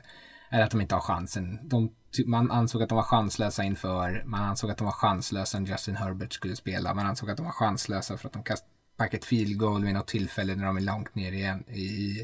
eller 0.49 0.63
att 0.63 0.71
de 0.71 0.81
inte 0.81 0.95
har 0.95 1.01
chansen. 1.01 1.59
De, 1.63 1.91
man 2.25 2.51
ansåg 2.51 2.83
att 2.83 2.89
de 2.89 2.95
var 2.95 3.03
chanslösa 3.03 3.63
inför, 3.63 4.23
man 4.25 4.43
ansåg 4.43 4.71
att 4.71 4.77
de 4.77 4.85
var 4.85 4.91
chanslösa 4.91 5.59
när 5.59 5.67
Justin 5.67 5.95
Herbert 5.95 6.33
skulle 6.33 6.55
spela, 6.55 6.93
man 6.93 7.05
ansåg 7.05 7.29
att 7.29 7.37
de 7.37 7.45
var 7.45 7.53
chanslösa 7.53 8.17
för 8.17 8.27
att 8.27 8.33
de 8.33 8.43
kastade 8.43 8.69
ett 9.11 9.25
field 9.25 9.57
goal 9.57 9.85
vid 9.85 9.93
något 9.93 10.07
tillfälle 10.07 10.55
när 10.55 10.65
de 10.65 10.77
är 10.77 10.81
långt 10.81 11.15
ner 11.15 11.31
igen 11.31 11.63
i 11.69 12.23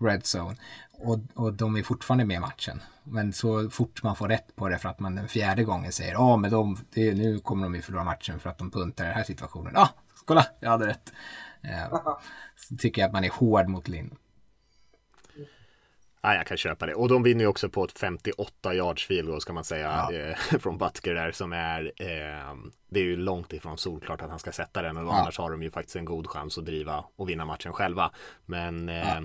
Red 0.00 0.22
Zone. 0.36 0.56
Och, 0.92 1.18
och 1.34 1.52
de 1.52 1.76
är 1.76 1.82
fortfarande 1.82 2.24
med 2.24 2.36
i 2.36 2.40
matchen. 2.40 2.80
Men 3.04 3.32
så 3.32 3.70
fort 3.70 4.02
man 4.02 4.16
får 4.16 4.28
rätt 4.28 4.56
på 4.56 4.68
det 4.68 4.78
för 4.78 4.88
att 4.88 5.00
man 5.00 5.14
den 5.14 5.28
fjärde 5.28 5.64
gången 5.64 5.92
säger 5.92 6.12
ja 6.12 6.36
men 6.36 6.50
de, 6.50 6.78
det, 6.90 7.14
nu 7.14 7.38
kommer 7.38 7.62
de 7.62 7.74
ju 7.74 7.82
förlora 7.82 8.04
matchen 8.04 8.40
för 8.40 8.50
att 8.50 8.58
de 8.58 8.70
puntar 8.70 9.04
i 9.04 9.06
den 9.06 9.16
här 9.16 9.24
situationen. 9.24 9.72
Ja, 9.74 9.82
ah, 9.82 9.88
kolla, 10.24 10.46
jag 10.60 10.70
hade 10.70 10.86
rätt. 10.86 11.12
Eh, 11.62 11.98
så 12.56 12.76
tycker 12.76 13.02
jag 13.02 13.06
att 13.06 13.12
man 13.12 13.24
är 13.24 13.30
hård 13.30 13.68
mot 13.68 13.88
Linn. 13.88 14.16
Ja, 16.20 16.34
jag 16.34 16.46
kan 16.46 16.56
köpa 16.56 16.86
det. 16.86 16.94
Och 16.94 17.08
de 17.08 17.22
vinner 17.22 17.40
ju 17.40 17.46
också 17.46 17.68
på 17.68 17.84
ett 17.84 17.98
58 17.98 18.74
yards 18.74 19.06
field 19.06 19.28
goal 19.28 19.40
ska 19.40 19.52
man 19.52 19.64
säga 19.64 20.08
ja. 20.10 20.16
eh, 20.16 20.36
från 20.60 20.78
Butker 20.78 21.14
där 21.14 21.32
som 21.32 21.52
är 21.52 21.92
eh, 21.96 22.54
Det 22.88 23.00
är 23.00 23.04
ju 23.04 23.16
långt 23.16 23.52
ifrån 23.52 23.78
solklart 23.78 24.22
att 24.22 24.30
han 24.30 24.38
ska 24.38 24.52
sätta 24.52 24.82
den 24.82 24.96
och 24.96 25.04
ja. 25.04 25.20
annars 25.20 25.38
har 25.38 25.50
de 25.50 25.62
ju 25.62 25.70
faktiskt 25.70 25.96
en 25.96 26.04
god 26.04 26.26
chans 26.26 26.58
att 26.58 26.64
driva 26.64 27.04
och 27.16 27.28
vinna 27.28 27.44
matchen 27.44 27.72
själva. 27.72 28.10
Men 28.46 28.88
eh, 28.88 29.08
ja. 29.08 29.22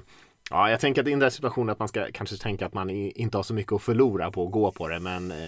Ja, 0.53 0.69
jag 0.69 0.79
tänker 0.79 1.01
att 1.01 1.07
i 1.07 1.09
den 1.09 1.19
där 1.19 1.29
situationen 1.29 1.69
att 1.69 1.79
man 1.79 1.87
ska 1.87 2.07
kanske 2.13 2.37
tänka 2.37 2.65
att 2.65 2.73
man 2.73 2.89
inte 2.89 3.37
har 3.37 3.43
så 3.43 3.53
mycket 3.53 3.73
att 3.73 3.81
förlora 3.81 4.31
på 4.31 4.45
att 4.45 4.51
gå 4.51 4.71
på 4.71 4.87
det, 4.87 4.99
men 4.99 5.31
eh, 5.31 5.47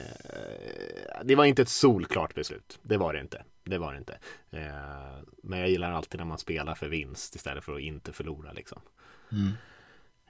det 1.24 1.35
var 1.35 1.45
inte 1.45 1.62
ett 1.62 1.69
solklart 1.69 2.35
beslut. 2.35 2.79
Det 2.81 2.97
var 2.97 3.13
det 3.13 3.19
inte. 3.19 3.43
Det 3.63 3.77
var 3.77 3.91
det 3.91 3.97
inte. 3.97 4.17
Eh, 4.51 5.24
men 5.43 5.59
jag 5.59 5.69
gillar 5.69 5.91
alltid 5.91 6.19
när 6.19 6.25
man 6.25 6.38
spelar 6.38 6.75
för 6.75 6.88
vinst 6.88 7.35
istället 7.35 7.63
för 7.63 7.75
att 7.75 7.81
inte 7.81 8.13
förlora 8.13 8.51
liksom. 8.51 8.81
Mm. 9.31 9.51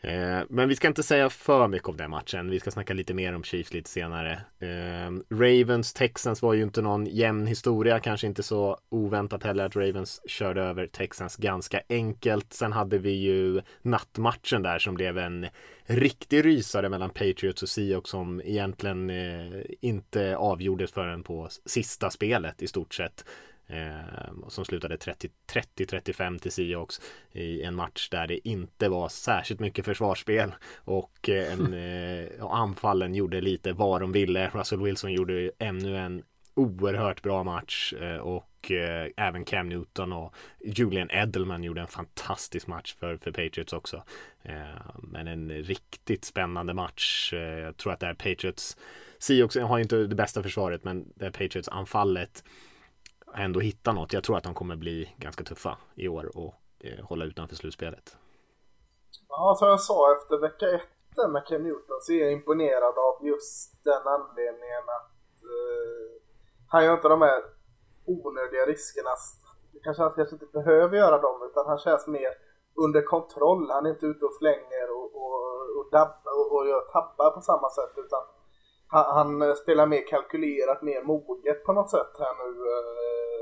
Eh, 0.05 0.43
men 0.49 0.69
vi 0.69 0.75
ska 0.75 0.87
inte 0.87 1.03
säga 1.03 1.29
för 1.29 1.67
mycket 1.67 1.89
om 1.89 1.97
den 1.97 2.09
matchen. 2.09 2.49
Vi 2.49 2.59
ska 2.59 2.71
snacka 2.71 2.93
lite 2.93 3.13
mer 3.13 3.35
om 3.35 3.43
Chiefs 3.43 3.73
lite 3.73 3.89
senare. 3.89 4.41
Eh, 4.59 5.35
Ravens, 5.35 5.93
Texans 5.93 6.41
var 6.41 6.53
ju 6.53 6.63
inte 6.63 6.81
någon 6.81 7.05
jämn 7.05 7.47
historia. 7.47 7.99
Kanske 7.99 8.27
inte 8.27 8.43
så 8.43 8.77
oväntat 8.89 9.43
heller 9.43 9.65
att 9.65 9.75
Ravens 9.75 10.21
körde 10.27 10.61
över 10.61 10.87
Texans 10.87 11.35
ganska 11.35 11.81
enkelt. 11.89 12.53
Sen 12.53 12.73
hade 12.73 12.97
vi 12.97 13.11
ju 13.11 13.61
nattmatchen 13.81 14.63
där 14.63 14.79
som 14.79 14.95
blev 14.95 15.17
en 15.17 15.47
riktig 15.85 16.45
rysare 16.45 16.89
mellan 16.89 17.09
Patriots 17.09 17.63
och 17.63 17.69
Seahawks 17.69 18.09
som 18.09 18.41
egentligen 18.45 19.09
eh, 19.09 19.61
inte 19.81 20.37
avgjordes 20.37 20.91
förrän 20.91 21.23
på 21.23 21.47
sista 21.65 22.09
spelet 22.09 22.61
i 22.61 22.67
stort 22.67 22.93
sett. 22.93 23.25
Eh, 23.67 24.47
som 24.47 24.65
slutade 24.65 24.95
30-35 24.95 26.39
till 26.39 26.51
Seahawks 26.51 27.01
i 27.31 27.61
en 27.63 27.75
match 27.75 28.09
där 28.09 28.27
det 28.27 28.47
inte 28.47 28.89
var 28.89 29.09
särskilt 29.09 29.59
mycket 29.59 29.85
försvarsspel 29.85 30.55
och, 30.77 31.29
eh, 31.29 31.53
en, 31.53 31.73
eh, 32.33 32.43
och 32.43 32.57
anfallen 32.57 33.15
gjorde 33.15 33.41
lite 33.41 33.73
vad 33.73 34.01
de 34.01 34.11
ville. 34.11 34.49
Russell 34.53 34.81
Wilson 34.81 35.13
gjorde 35.13 35.51
ännu 35.59 35.97
en 35.97 36.23
oerhört 36.55 37.21
bra 37.21 37.43
match 37.43 37.93
eh, 37.93 38.17
och 38.17 38.71
eh, 38.71 39.09
även 39.17 39.45
Cam 39.45 39.69
Newton 39.69 40.13
och 40.13 40.33
Julian 40.65 41.11
Edelman 41.11 41.63
gjorde 41.63 41.81
en 41.81 41.87
fantastisk 41.87 42.67
match 42.67 42.95
för, 42.99 43.17
för 43.17 43.31
Patriots 43.31 43.73
också. 43.73 44.03
Eh, 44.43 44.95
men 45.03 45.27
en 45.27 45.49
riktigt 45.49 46.25
spännande 46.25 46.73
match. 46.73 47.33
jag 47.33 47.77
tror 47.77 47.93
att 47.93 47.99
det 47.99 48.05
här 48.05 48.13
Patriots 48.13 48.77
Seahawks 49.19 49.55
har 49.55 49.79
inte 49.79 49.95
det 49.95 50.15
bästa 50.15 50.43
försvaret 50.43 50.83
men 50.83 51.05
det 51.15 51.25
här 51.25 51.31
Patriots 51.31 51.69
anfallet 51.69 52.43
ändå 53.37 53.59
hitta 53.59 53.93
något. 53.93 54.13
Jag 54.13 54.23
tror 54.23 54.37
att 54.37 54.43
de 54.43 54.53
kommer 54.53 54.75
bli 54.75 55.15
ganska 55.17 55.43
tuffa 55.43 55.77
i 55.95 56.07
år 56.07 56.37
och 56.37 56.53
eh, 56.79 57.05
hålla 57.05 57.25
utanför 57.25 57.55
slutspelet. 57.55 58.17
Ja, 59.29 59.55
som 59.59 59.67
jag 59.67 59.81
sa 59.81 60.15
efter 60.15 60.37
vecka 60.37 60.69
ett 60.69 60.81
med 61.29 61.43
Ken 61.47 61.63
Newton 61.63 62.01
så 62.01 62.11
är 62.13 62.23
jag 62.23 62.31
imponerad 62.31 62.95
av 62.97 63.27
just 63.27 63.83
den 63.83 64.03
anledningen 64.15 64.83
att 64.97 65.11
eh, 65.43 66.21
han 66.67 66.85
gör 66.85 66.93
inte 66.93 67.07
de 67.07 67.21
här 67.21 67.41
onödiga 68.05 68.65
riskerna. 68.65 69.09
Kanske 69.83 70.03
han 70.03 70.13
kanske 70.15 70.35
inte 70.35 70.45
behöver 70.45 70.97
göra 70.97 71.17
dem 71.21 71.49
utan 71.49 71.65
han 71.67 71.77
känns 71.77 72.07
mer 72.07 72.31
under 72.83 73.01
kontroll. 73.01 73.71
Han 73.71 73.85
är 73.85 73.89
inte 73.89 74.05
ute 74.05 74.25
och 74.25 74.37
flänger 74.39 74.87
och, 74.97 75.07
och, 75.21 75.41
och, 75.77 75.87
dabbar 75.91 76.33
och, 76.39 76.55
och 76.55 76.67
gör 76.67 76.81
tabbar 76.81 77.31
på 77.31 77.41
samma 77.41 77.69
sätt 77.69 77.93
utan 78.05 78.21
han, 78.87 79.05
han, 79.15 79.55
spelar 79.55 79.85
mer 79.85 80.07
kalkylerat, 80.07 80.81
mer 80.81 81.01
moget 81.03 81.63
på 81.63 81.73
något 81.73 81.89
sätt 81.89 82.13
här 82.19 82.33
nu. 82.43 82.49
Eh, 82.73 83.35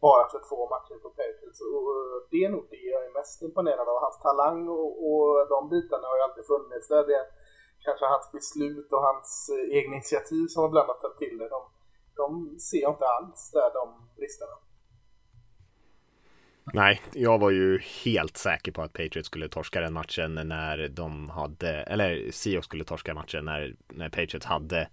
bara 0.00 0.28
för 0.32 0.40
två 0.48 0.68
matcher 0.74 0.96
på 1.02 1.10
Patriots. 1.18 1.60
Och 1.60 1.86
eh, 1.96 2.16
det 2.30 2.44
är 2.44 2.50
nog 2.50 2.66
det 2.70 2.86
jag 2.94 3.04
är 3.04 3.12
mest 3.18 3.42
imponerad 3.42 3.88
av. 3.88 3.98
Hans 4.00 4.18
talang 4.18 4.68
och, 4.68 4.92
och 5.08 5.48
de 5.48 5.68
bitarna 5.68 6.06
har 6.08 6.16
ju 6.16 6.22
alltid 6.22 6.46
funnits 6.46 6.88
där. 6.88 7.06
Det 7.06 7.14
är 7.14 7.26
kanske 7.86 8.06
hans 8.06 8.32
beslut 8.32 8.92
och 8.92 9.02
hans 9.08 9.50
eh, 9.54 9.76
egna 9.78 9.94
initiativ 9.94 10.46
som 10.46 10.62
har 10.62 10.70
blandat 10.70 11.18
till 11.18 11.38
det. 11.38 11.48
De, 11.48 11.62
de 12.20 12.58
ser 12.58 12.80
jag 12.82 12.92
inte 12.92 13.08
alls 13.16 13.50
där, 13.56 13.70
de 13.80 13.86
bristerna. 14.16 14.56
Nej, 16.72 17.00
jag 17.14 17.38
var 17.38 17.50
ju 17.50 17.80
helt 18.04 18.36
säker 18.36 18.72
på 18.72 18.82
att 18.82 18.92
Patriots 18.92 19.26
skulle 19.26 19.48
torska 19.48 19.80
den 19.80 19.92
matchen 19.92 20.34
när 20.34 20.88
de 20.88 21.30
hade, 21.30 21.68
eller 21.68 22.30
Seahawks 22.30 22.66
skulle 22.66 22.84
torska 22.84 23.14
matchen 23.14 23.44
när, 23.44 23.74
när 23.88 24.08
Patriots 24.08 24.46
hade 24.46 24.88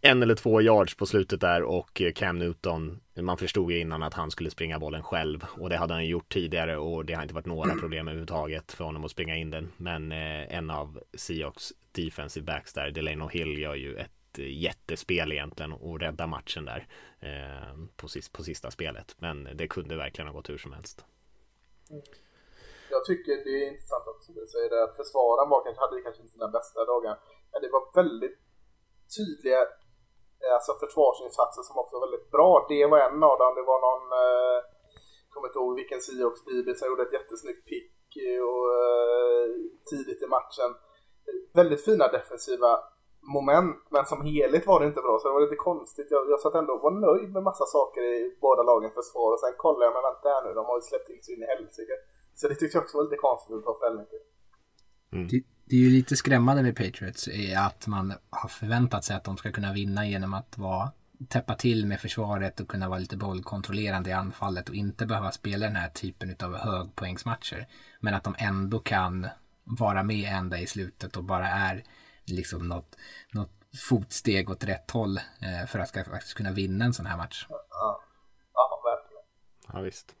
en 0.00 0.22
eller 0.22 0.34
två 0.34 0.62
yards 0.62 0.96
på 0.96 1.06
slutet 1.06 1.40
där 1.40 1.62
och 1.62 2.02
Cam 2.14 2.38
Newton, 2.38 3.00
man 3.20 3.38
förstod 3.38 3.72
ju 3.72 3.80
innan 3.80 4.02
att 4.02 4.14
han 4.14 4.30
skulle 4.30 4.50
springa 4.50 4.78
bollen 4.78 5.02
själv 5.02 5.44
och 5.50 5.68
det 5.68 5.76
hade 5.76 5.94
han 5.94 6.06
gjort 6.06 6.28
tidigare 6.28 6.76
och 6.76 7.04
det 7.04 7.14
har 7.14 7.22
inte 7.22 7.34
varit 7.34 7.46
några 7.46 7.74
problem 7.74 8.08
överhuvudtaget 8.08 8.72
för 8.72 8.84
honom 8.84 9.04
att 9.04 9.10
springa 9.10 9.36
in 9.36 9.50
den. 9.50 9.72
Men 9.76 10.12
eh, 10.12 10.56
en 10.56 10.70
av 10.70 11.00
Seahawks 11.14 11.72
defensive 11.92 12.44
backs 12.44 12.72
där, 12.72 12.90
Delano 12.90 13.28
Hill, 13.28 13.58
gör 13.58 13.74
ju 13.74 13.96
ett 13.96 14.17
Eh, 14.38 14.62
jättespel 14.62 15.32
egentligen 15.32 15.72
och 15.72 16.00
rädda 16.00 16.26
matchen 16.26 16.64
där 16.64 16.88
eh, 17.20 17.72
på, 17.96 18.08
sist, 18.08 18.32
på 18.32 18.42
sista 18.42 18.70
spelet. 18.70 19.16
Men 19.18 19.48
det 19.56 19.68
kunde 19.68 19.96
verkligen 19.96 20.28
ha 20.28 20.34
gått 20.34 20.50
hur 20.50 20.58
som 20.58 20.72
helst. 20.72 21.04
Jag 22.90 23.04
tycker 23.04 23.32
det 23.44 23.64
är 23.64 23.66
intressant 23.72 24.06
att 24.08 24.34
du 24.36 24.46
säger 24.46 24.70
det 24.70 24.84
att 24.84 24.96
försvararen 24.96 25.50
var 25.50 25.64
kanske, 25.64 25.80
hade 25.80 26.02
kanske 26.02 26.22
inte 26.22 26.32
sina 26.32 26.48
bästa 26.48 26.84
dagar. 26.84 27.14
Men 27.52 27.62
det 27.62 27.68
var 27.76 27.82
väldigt 28.02 28.38
tydliga 29.16 29.60
eh, 30.42 30.52
alltså 30.56 30.72
försvarsinsatser 30.84 31.62
som 31.62 31.78
också 31.78 31.96
var 31.96 32.06
väldigt 32.06 32.30
bra. 32.30 32.66
Det 32.68 32.86
var 32.86 32.98
en 32.98 33.22
av 33.30 33.38
dem. 33.38 33.52
Det 33.58 33.66
var 33.72 33.80
någon, 33.88 34.04
eh, 34.22 34.58
kommer 35.30 35.48
inte 35.48 35.58
ihåg 35.58 35.74
vilken 35.82 36.00
Seahawks 36.00 36.44
DB 36.44 36.68
som 36.74 36.88
gjorde 36.88 37.02
ett 37.02 37.18
jättesnyggt 37.18 37.64
pick 37.70 37.94
och, 38.50 38.66
eh, 38.80 39.46
tidigt 39.90 40.22
i 40.22 40.26
matchen. 40.26 40.70
Väldigt 41.54 41.84
fina 41.84 42.08
defensiva 42.08 42.70
moment, 43.20 43.76
men 43.94 44.06
som 44.06 44.20
helhet 44.30 44.66
var 44.66 44.80
det 44.80 44.86
inte 44.86 45.00
bra. 45.06 45.18
Så 45.18 45.28
det 45.28 45.34
var 45.34 45.46
lite 45.48 45.64
konstigt. 45.70 46.08
Jag, 46.10 46.22
jag 46.32 46.40
satt 46.40 46.54
ändå 46.54 46.72
och 46.72 46.84
var 46.88 46.94
nöjd 47.06 47.30
med 47.32 47.42
massa 47.42 47.66
saker 47.76 48.02
i 48.02 48.36
båda 48.40 48.62
lagens 48.62 48.94
försvar. 48.94 49.32
Och 49.32 49.40
sen 49.40 49.54
kollade 49.64 49.84
jag, 49.86 49.94
men 49.96 50.02
vänta 50.10 50.28
här 50.34 50.42
nu, 50.44 50.50
de 50.58 50.64
har 50.70 50.76
ju 50.80 50.84
släppt 50.90 51.08
in 51.10 51.22
sig 51.22 51.34
in 51.34 51.42
i 51.42 51.46
helsike. 51.46 51.94
Så 52.38 52.48
det 52.48 52.54
tyckte 52.54 52.76
jag 52.76 52.84
också 52.84 52.96
var 52.96 53.04
lite 53.04 53.22
konstigt 53.28 53.56
att 53.56 53.64
ta 53.64 53.74
ställning 53.80 54.06
till. 54.12 54.22
Mm 55.18 55.28
det 55.70 55.76
är 55.76 55.80
ju 55.80 55.90
lite 55.90 56.16
skrämmande 56.16 56.62
med 56.62 56.76
Patriots 56.76 57.28
är 57.28 57.58
att 57.58 57.86
man 57.86 58.14
har 58.30 58.48
förväntat 58.48 59.04
sig 59.04 59.16
att 59.16 59.24
de 59.24 59.36
ska 59.36 59.52
kunna 59.52 59.72
vinna 59.72 60.06
genom 60.06 60.34
att 60.34 60.58
vara 60.58 60.90
täppa 61.28 61.54
till 61.54 61.86
med 61.86 62.00
försvaret 62.00 62.60
och 62.60 62.68
kunna 62.68 62.88
vara 62.88 62.98
lite 62.98 63.16
bollkontrollerande 63.16 64.10
i 64.10 64.12
anfallet 64.12 64.68
och 64.68 64.74
inte 64.74 65.06
behöva 65.06 65.30
spela 65.30 65.66
den 65.66 65.76
här 65.76 65.88
typen 65.88 66.36
av 66.42 66.56
högpoängsmatcher. 66.56 67.66
Men 68.00 68.14
att 68.14 68.24
de 68.24 68.34
ändå 68.38 68.78
kan 68.78 69.26
vara 69.64 70.02
med 70.02 70.32
ända 70.32 70.58
i 70.58 70.66
slutet 70.66 71.16
och 71.16 71.24
bara 71.24 71.48
är 71.48 71.84
liksom 72.28 72.68
något, 72.68 72.96
något 73.32 73.52
fotsteg 73.88 74.50
åt 74.50 74.64
rätt 74.64 74.90
håll 74.90 75.16
eh, 75.16 75.66
för 75.66 75.78
att 75.78 75.90
faktiskt 75.90 76.34
kunna 76.34 76.52
vinna 76.52 76.84
en 76.84 76.94
sån 76.94 77.06
här 77.06 77.16
match. 77.16 77.46
Ja, 77.48 78.00
ja 78.54 78.82
verkligen. 78.84 79.24
Ja, 79.72 79.80
visst. 79.80 80.14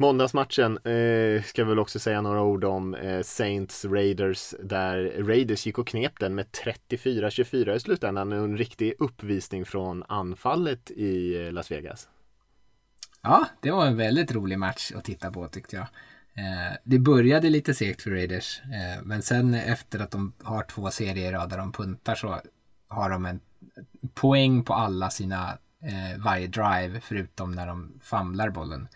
Måndagsmatchen 0.00 0.76
eh, 0.76 1.42
ska 1.42 1.64
vi 1.64 1.68
väl 1.68 1.78
också 1.78 1.98
säga 1.98 2.20
några 2.20 2.42
ord 2.42 2.64
om 2.64 2.94
eh, 2.94 3.22
Saints 3.22 3.84
Raiders 3.84 4.54
där 4.62 5.24
Raiders 5.26 5.66
gick 5.66 5.78
och 5.78 5.86
knep 5.86 6.18
den 6.18 6.34
med 6.34 6.46
34-24 6.46 7.74
i 7.74 7.80
slutändan. 7.80 8.32
En 8.32 8.58
riktig 8.58 8.94
uppvisning 8.98 9.64
från 9.64 10.04
anfallet 10.08 10.90
i 10.90 11.44
eh, 11.46 11.52
Las 11.52 11.70
Vegas. 11.70 12.08
Ja, 13.22 13.46
det 13.60 13.70
var 13.70 13.86
en 13.86 13.96
väldigt 13.96 14.32
rolig 14.32 14.58
match 14.58 14.92
att 14.94 15.04
titta 15.04 15.30
på 15.30 15.48
tyckte 15.48 15.76
jag. 15.76 15.86
Eh, 16.38 16.76
det 16.84 16.98
började 16.98 17.50
lite 17.50 17.74
segt 17.74 18.02
för 18.02 18.10
Raiders, 18.10 18.60
eh, 18.60 19.02
men 19.02 19.22
sen 19.22 19.54
efter 19.54 19.98
att 19.98 20.10
de 20.10 20.32
har 20.42 20.62
två 20.62 20.90
serier 20.90 21.28
i 21.28 21.32
rad 21.32 21.50
där 21.50 21.58
de 21.58 21.72
puntar 21.72 22.14
så 22.14 22.40
har 22.88 23.10
de 23.10 23.26
en 23.26 23.40
poäng 24.14 24.64
på 24.64 24.74
alla 24.74 25.10
sina 25.10 25.58
eh, 25.82 26.18
varje 26.24 26.46
drive 26.46 27.00
förutom 27.00 27.52
när 27.52 27.66
de 27.66 28.00
famlar 28.02 28.50
bollen. 28.50 28.88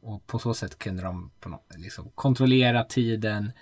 Och 0.00 0.26
på 0.26 0.38
så 0.38 0.54
sätt 0.54 0.78
kunde 0.78 1.02
de 1.02 1.30
något, 1.46 1.66
liksom 1.76 2.10
kontrollera 2.14 2.84
tiden. 2.84 3.52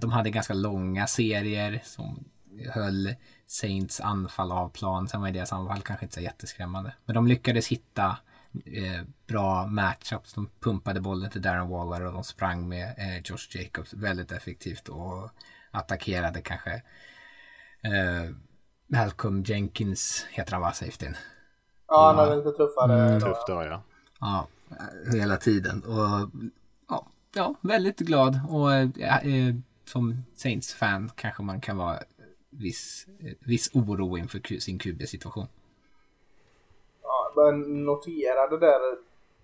De 0.00 0.12
hade 0.12 0.30
ganska 0.30 0.54
långa 0.54 1.06
serier 1.06 1.80
som 1.84 2.24
höll 2.72 3.14
Saints 3.46 4.00
anfall 4.00 4.52
av 4.52 4.68
plan. 4.68 5.08
Sen 5.08 5.20
var 5.20 5.30
deras 5.30 5.52
anfall 5.52 5.82
kanske 5.82 6.06
inte 6.06 6.14
så 6.14 6.20
jätteskrämmande. 6.20 6.94
Men 7.04 7.14
de 7.14 7.26
lyckades 7.26 7.68
hitta 7.68 8.16
eh, 8.64 9.02
bra 9.26 9.66
matchups. 9.66 10.32
De 10.32 10.50
pumpade 10.60 11.00
bollen 11.00 11.30
till 11.30 11.42
Darren 11.42 11.68
Waller 11.68 12.06
och 12.06 12.12
de 12.12 12.24
sprang 12.24 12.68
med 12.68 12.94
eh, 12.98 13.22
Josh 13.24 13.56
Jacobs 13.56 13.94
väldigt 13.94 14.32
effektivt 14.32 14.88
och 14.88 15.30
attackerade 15.70 16.42
kanske 16.42 16.72
eh, 17.82 18.30
Malcolm 18.86 19.42
Jenkins 19.42 20.26
heter 20.30 20.52
han 20.52 20.60
va, 20.60 20.72
safetyn? 20.72 21.16
Ja, 21.88 22.06
han 22.06 22.16
hade 22.16 22.36
lite 22.36 22.50
tuffare. 22.50 23.08
Mm, 23.08 23.20
tufft 23.20 23.46
då 23.46 23.62
ja. 23.62 23.82
Ja, 24.20 24.48
hela 25.12 25.36
tiden. 25.36 25.84
Och 25.84 26.30
ja, 26.88 27.06
ja 27.34 27.54
väldigt 27.60 27.98
glad. 27.98 28.40
Och 28.48 28.72
äh, 28.72 29.54
som 29.84 30.24
Saints-fan 30.34 31.10
kanske 31.16 31.42
man 31.42 31.60
kan 31.60 31.76
vara 31.76 31.98
viss, 32.50 33.06
viss 33.40 33.70
oro 33.72 34.18
inför 34.18 34.60
sin 34.60 34.78
QB-situation. 34.78 35.46
Men 37.36 37.84
noterade 37.84 38.56
där 38.66 38.80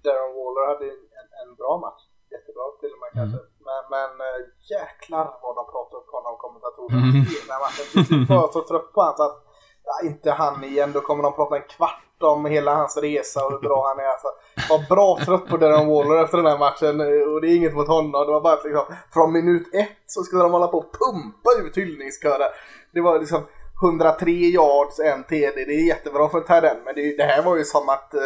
Darren 0.04 0.30
Waller 0.36 0.64
hade 0.70 0.86
en, 1.20 1.28
en 1.42 1.50
bra 1.60 1.78
match. 1.84 2.02
Jättebra 2.34 2.64
till 2.80 2.92
och 2.94 3.00
med 3.02 3.10
kanske. 3.18 3.40
Mm. 3.42 3.50
Men, 3.68 3.82
men 3.92 4.28
jäklar 4.72 5.26
vad 5.42 5.54
de 5.58 5.64
pratade 5.72 5.96
upp 6.00 6.10
honom 6.16 6.34
kommentatorerna 6.44 7.06
mm. 7.14 7.24
hela 7.34 7.56
matchen. 7.64 7.86
Jag 8.28 8.40
var 8.42 8.52
så 8.52 8.62
trött 8.70 8.92
på 8.92 9.00
honom 9.00 9.16
så 9.16 9.24
att 9.28 9.38
ja, 9.84 9.94
inte 10.08 10.30
han 10.30 10.64
igen. 10.64 10.92
Då 10.92 11.00
kommer 11.00 11.22
de 11.22 11.32
prata 11.32 11.56
en 11.56 11.68
kvart 11.76 12.22
om 12.22 12.44
hela 12.44 12.74
hans 12.74 12.96
resa 12.96 13.44
och 13.44 13.52
hur 13.52 13.58
bra 13.58 13.88
han 13.88 13.98
är. 14.04 14.08
Alltså, 14.08 14.28
var 14.70 14.88
bra 14.94 15.18
trött 15.24 15.46
på 15.48 15.56
Darren 15.56 15.88
Waller 15.88 16.24
efter 16.24 16.36
den 16.36 16.46
här 16.46 16.58
matchen 16.58 17.00
och 17.34 17.40
det 17.40 17.48
är 17.48 17.56
inget 17.56 17.74
mot 17.74 17.88
honom. 17.88 18.26
Det 18.26 18.32
var 18.32 18.40
bara 18.40 18.58
liksom, 18.64 18.84
från 19.14 19.32
minut 19.32 19.74
ett 19.74 20.02
så 20.06 20.22
skulle 20.22 20.42
de 20.42 20.52
hålla 20.52 20.68
på 20.68 20.78
och 20.78 20.92
pumpa 21.00 21.50
ut 21.62 21.76
hyllningskörer. 21.76 22.48
Det 22.92 23.00
var 23.00 23.18
liksom 23.18 23.40
103 23.82 24.30
yards, 24.30 24.98
en 24.98 25.24
TD. 25.24 25.64
Det 25.64 25.74
är 25.74 25.86
jättebra 25.86 26.28
för 26.28 26.40
Tiden, 26.40 26.76
men 26.84 26.94
det, 26.94 27.16
det, 27.16 27.24
här 27.24 27.42
var 27.42 27.56
ju 27.56 27.64
som 27.64 27.88
att 27.88 28.14
uh, 28.14 28.20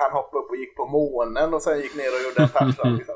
han 0.00 0.12
hoppade 0.12 0.44
upp 0.44 0.50
och 0.50 0.56
gick 0.56 0.76
på 0.76 0.86
månen 0.86 1.54
och 1.54 1.62
sen 1.62 1.80
gick 1.80 1.94
ner 1.94 2.08
och 2.14 2.22
gjorde 2.24 2.42
en 2.42 2.48
touchdown. 2.48 2.96
Liksom. 2.98 3.14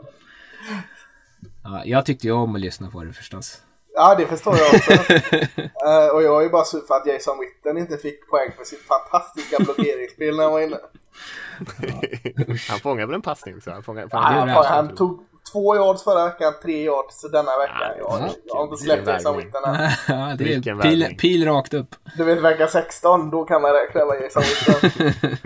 Ja, 1.65 1.83
jag 1.85 2.07
tyckte 2.07 2.27
ju 2.27 2.33
om 2.33 2.55
att 2.55 2.61
lyssna 2.61 2.91
på 2.91 3.05
det 3.05 3.13
förstås. 3.13 3.63
Ja, 3.95 4.15
det 4.15 4.27
förstår 4.27 4.57
jag 4.57 4.75
också. 4.75 4.93
uh, 4.93 6.09
och 6.15 6.23
jag 6.23 6.39
är 6.39 6.43
ju 6.43 6.49
bara 6.49 6.65
sur 6.65 6.81
för 6.81 6.95
att 6.95 7.07
Jason 7.07 7.39
Witten 7.39 7.79
inte 7.79 7.97
fick 7.97 8.31
poäng 8.31 8.53
för 8.59 8.65
sitt 8.65 8.83
fantastiska 8.83 9.57
blockeringsspel 9.59 10.37
när 10.37 10.43
han 10.43 10.53
var 10.53 10.61
inne. 10.61 10.77
han 12.69 12.81
fångade 12.81 13.07
väl 13.07 13.15
en 13.15 13.23
passning 13.23 13.57
också? 13.57 13.71
Han, 13.71 13.83
fångade, 13.83 14.09
ja, 14.13 14.19
han, 14.19 14.49
han, 14.49 14.65
han 14.65 14.95
tog 14.95 15.30
två 15.53 15.77
yards 15.77 16.05
förra 16.05 16.25
veckan, 16.25 16.53
tre 16.63 16.85
yards 16.85 17.21
denna 17.33 17.59
vecka. 17.59 17.95
Ja, 17.99 18.19
jag, 18.21 18.31
jag 18.45 18.55
har 18.55 18.65
inte 18.65 18.77
släppt 18.77 19.09
Jason 19.09 19.37
Witten 19.37 19.65
än. 19.65 19.91
ja, 20.09 20.35
det 20.39 20.55
är 20.55 20.81
pil, 20.83 21.17
pil, 21.19 21.45
rakt 21.45 21.75
upp. 21.75 21.97
Du 22.17 22.25
vet 22.25 22.39
vecka 22.39 22.69
16, 22.69 23.31
då 23.31 23.45
kan 23.45 23.63
man 23.63 23.73
räkna 23.73 24.05
med 24.05 24.23
Jason 24.23 24.43
Witten. 24.43 25.37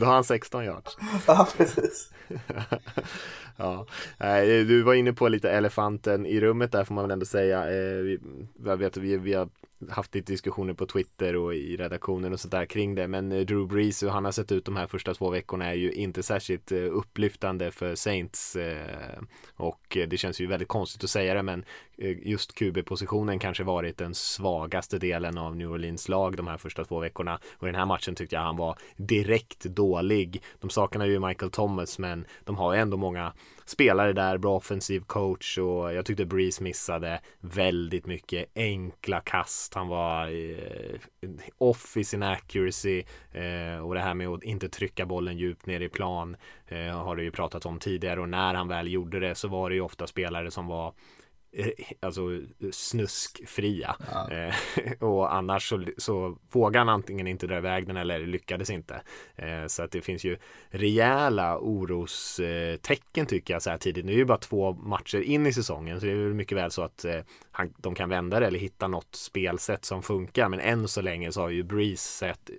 då 0.00 0.06
har 0.06 0.12
han 0.12 0.24
16 0.24 0.64
yards. 0.64 0.96
ja, 1.26 1.46
precis. 1.56 2.10
Ja, 3.60 3.86
eh, 4.18 4.66
du 4.66 4.82
var 4.82 4.94
inne 4.94 5.12
på 5.12 5.28
lite 5.28 5.50
elefanten 5.50 6.26
i 6.26 6.40
rummet 6.40 6.72
där 6.72 6.84
får 6.84 6.94
man 6.94 7.04
väl 7.04 7.10
ändå 7.10 7.26
säga. 7.26 7.70
Eh, 7.70 8.18
jag 8.64 8.76
vet, 8.76 8.96
vi, 8.96 9.16
vi 9.16 9.32
har 9.32 9.48
haft 9.90 10.14
lite 10.14 10.32
diskussioner 10.32 10.74
på 10.74 10.86
Twitter 10.86 11.36
och 11.36 11.54
i 11.54 11.76
redaktionen 11.76 12.32
och 12.32 12.40
sådär 12.40 12.66
kring 12.66 12.94
det. 12.94 13.08
Men 13.08 13.32
eh, 13.32 13.40
Drew 13.40 13.66
Brees, 13.66 14.02
hur 14.02 14.08
han 14.08 14.24
har 14.24 14.32
sett 14.32 14.52
ut 14.52 14.64
de 14.64 14.76
här 14.76 14.86
första 14.86 15.14
två 15.14 15.30
veckorna 15.30 15.66
är 15.66 15.74
ju 15.74 15.92
inte 15.92 16.22
särskilt 16.22 16.72
upplyftande 16.72 17.70
för 17.70 17.94
Saints. 17.94 18.56
Och 19.56 19.96
det 20.08 20.16
känns 20.16 20.40
ju 20.40 20.46
väldigt 20.46 20.68
konstigt 20.68 21.04
att 21.04 21.10
säga 21.10 21.34
det, 21.34 21.42
men 21.42 21.64
just 22.22 22.54
QB-positionen 22.54 23.38
kanske 23.38 23.64
varit 23.64 23.98
den 23.98 24.14
svagaste 24.14 24.98
delen 24.98 25.38
av 25.38 25.56
New 25.56 25.70
Orleans 25.70 26.08
lag 26.08 26.36
de 26.36 26.46
här 26.46 26.56
första 26.56 26.84
två 26.84 27.00
veckorna. 27.00 27.38
Och 27.58 27.68
i 27.68 27.70
den 27.70 27.80
här 27.80 27.86
matchen 27.86 28.14
tyckte 28.14 28.36
jag 28.36 28.42
han 28.42 28.56
var 28.56 28.78
direkt 28.96 29.64
dålig. 29.64 30.42
De 30.60 30.70
saknar 30.70 31.06
ju 31.06 31.20
Michael 31.20 31.50
Thomas, 31.50 31.98
men 31.98 32.24
de 32.44 32.56
har 32.56 32.74
ju 32.74 32.80
ändå 32.80 32.96
många 32.96 33.32
spelare 33.64 34.12
där, 34.12 34.38
bra 34.38 34.56
offensiv 34.56 35.00
coach 35.00 35.58
och 35.58 35.94
jag 35.94 36.06
tyckte 36.06 36.24
Breeze 36.24 36.62
missade 36.62 37.20
väldigt 37.40 38.06
mycket 38.06 38.46
enkla 38.54 39.20
kast. 39.20 39.74
Han 39.74 39.88
var 39.88 40.28
eh, 40.28 41.00
off 41.58 41.96
i 41.96 42.04
sin 42.04 42.22
accuracy 42.22 43.02
eh, 43.32 43.86
och 43.86 43.94
det 43.94 44.00
här 44.00 44.14
med 44.14 44.28
att 44.28 44.42
inte 44.42 44.68
trycka 44.68 45.06
bollen 45.06 45.38
djupt 45.38 45.66
ner 45.66 45.80
i 45.80 45.88
plan 45.88 46.36
eh, 46.68 46.98
har 46.98 47.16
det 47.16 47.22
ju 47.22 47.30
pratat 47.30 47.66
om 47.66 47.78
tidigare 47.78 48.20
och 48.20 48.28
när 48.28 48.54
han 48.54 48.68
väl 48.68 48.92
gjorde 48.92 49.20
det 49.20 49.34
så 49.34 49.48
var 49.48 49.70
det 49.70 49.74
ju 49.74 49.80
ofta 49.80 50.06
spelare 50.06 50.50
som 50.50 50.66
var 50.66 50.86
Eh, 50.86 51.19
alltså 52.00 52.20
snuskfria. 52.72 53.96
Ja. 54.12 54.30
Eh, 54.30 54.54
och 55.00 55.34
annars 55.34 55.68
så, 55.68 55.84
så 55.96 56.38
vågar 56.52 56.80
han 56.80 56.88
antingen 56.88 57.26
inte 57.26 57.46
dra 57.46 57.56
iväg 57.56 57.86
den 57.86 57.96
eller 57.96 58.20
lyckades 58.20 58.70
inte. 58.70 59.02
Eh, 59.36 59.66
så 59.66 59.82
att 59.82 59.90
det 59.90 60.00
finns 60.00 60.24
ju 60.24 60.38
rejäla 60.68 61.58
orostecken 61.58 63.26
tycker 63.26 63.54
jag 63.54 63.62
så 63.62 63.70
här 63.70 63.78
tidigt. 63.78 64.04
Nu 64.04 64.12
är 64.12 64.16
det 64.16 64.20
ju 64.20 64.24
bara 64.24 64.38
två 64.38 64.72
matcher 64.72 65.20
in 65.20 65.46
i 65.46 65.52
säsongen 65.52 66.00
så 66.00 66.06
det 66.06 66.12
är 66.12 66.16
väl 66.16 66.34
mycket 66.34 66.58
väl 66.58 66.70
så 66.70 66.82
att 66.82 67.04
han, 67.50 67.74
de 67.78 67.94
kan 67.94 68.08
vända 68.08 68.40
det 68.40 68.46
eller 68.46 68.58
hitta 68.58 68.88
något 68.88 69.14
spelsätt 69.14 69.84
som 69.84 70.02
funkar. 70.02 70.48
Men 70.48 70.60
än 70.60 70.88
så 70.88 71.00
länge 71.00 71.32
så 71.32 71.40
har 71.40 71.48
ju 71.48 71.62
Breeze 71.62 72.08
sett 72.08 72.50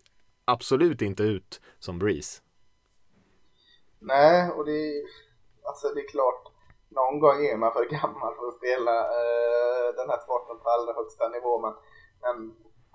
absolut 0.45 1.01
inte 1.01 1.23
ut 1.23 1.61
som 1.79 1.99
Breeze. 1.99 2.41
Nej, 3.99 4.51
och 4.51 4.65
det 4.65 4.71
är, 4.71 5.03
alltså 5.63 5.87
det 5.87 6.01
är 6.01 6.09
klart, 6.09 6.50
någon 6.99 7.19
gång 7.23 7.37
är 7.51 7.57
man 7.57 7.73
för 7.73 7.85
gammal 7.97 8.31
för 8.37 8.47
att 8.47 8.59
spela 8.61 8.95
eh, 9.19 9.87
den 9.99 10.09
här 10.11 10.19
sporten 10.25 10.57
på 10.63 10.67
allra 10.69 10.93
högsta 10.99 11.25
nivå. 11.35 11.53
Men, 11.63 11.73
men 12.23 12.35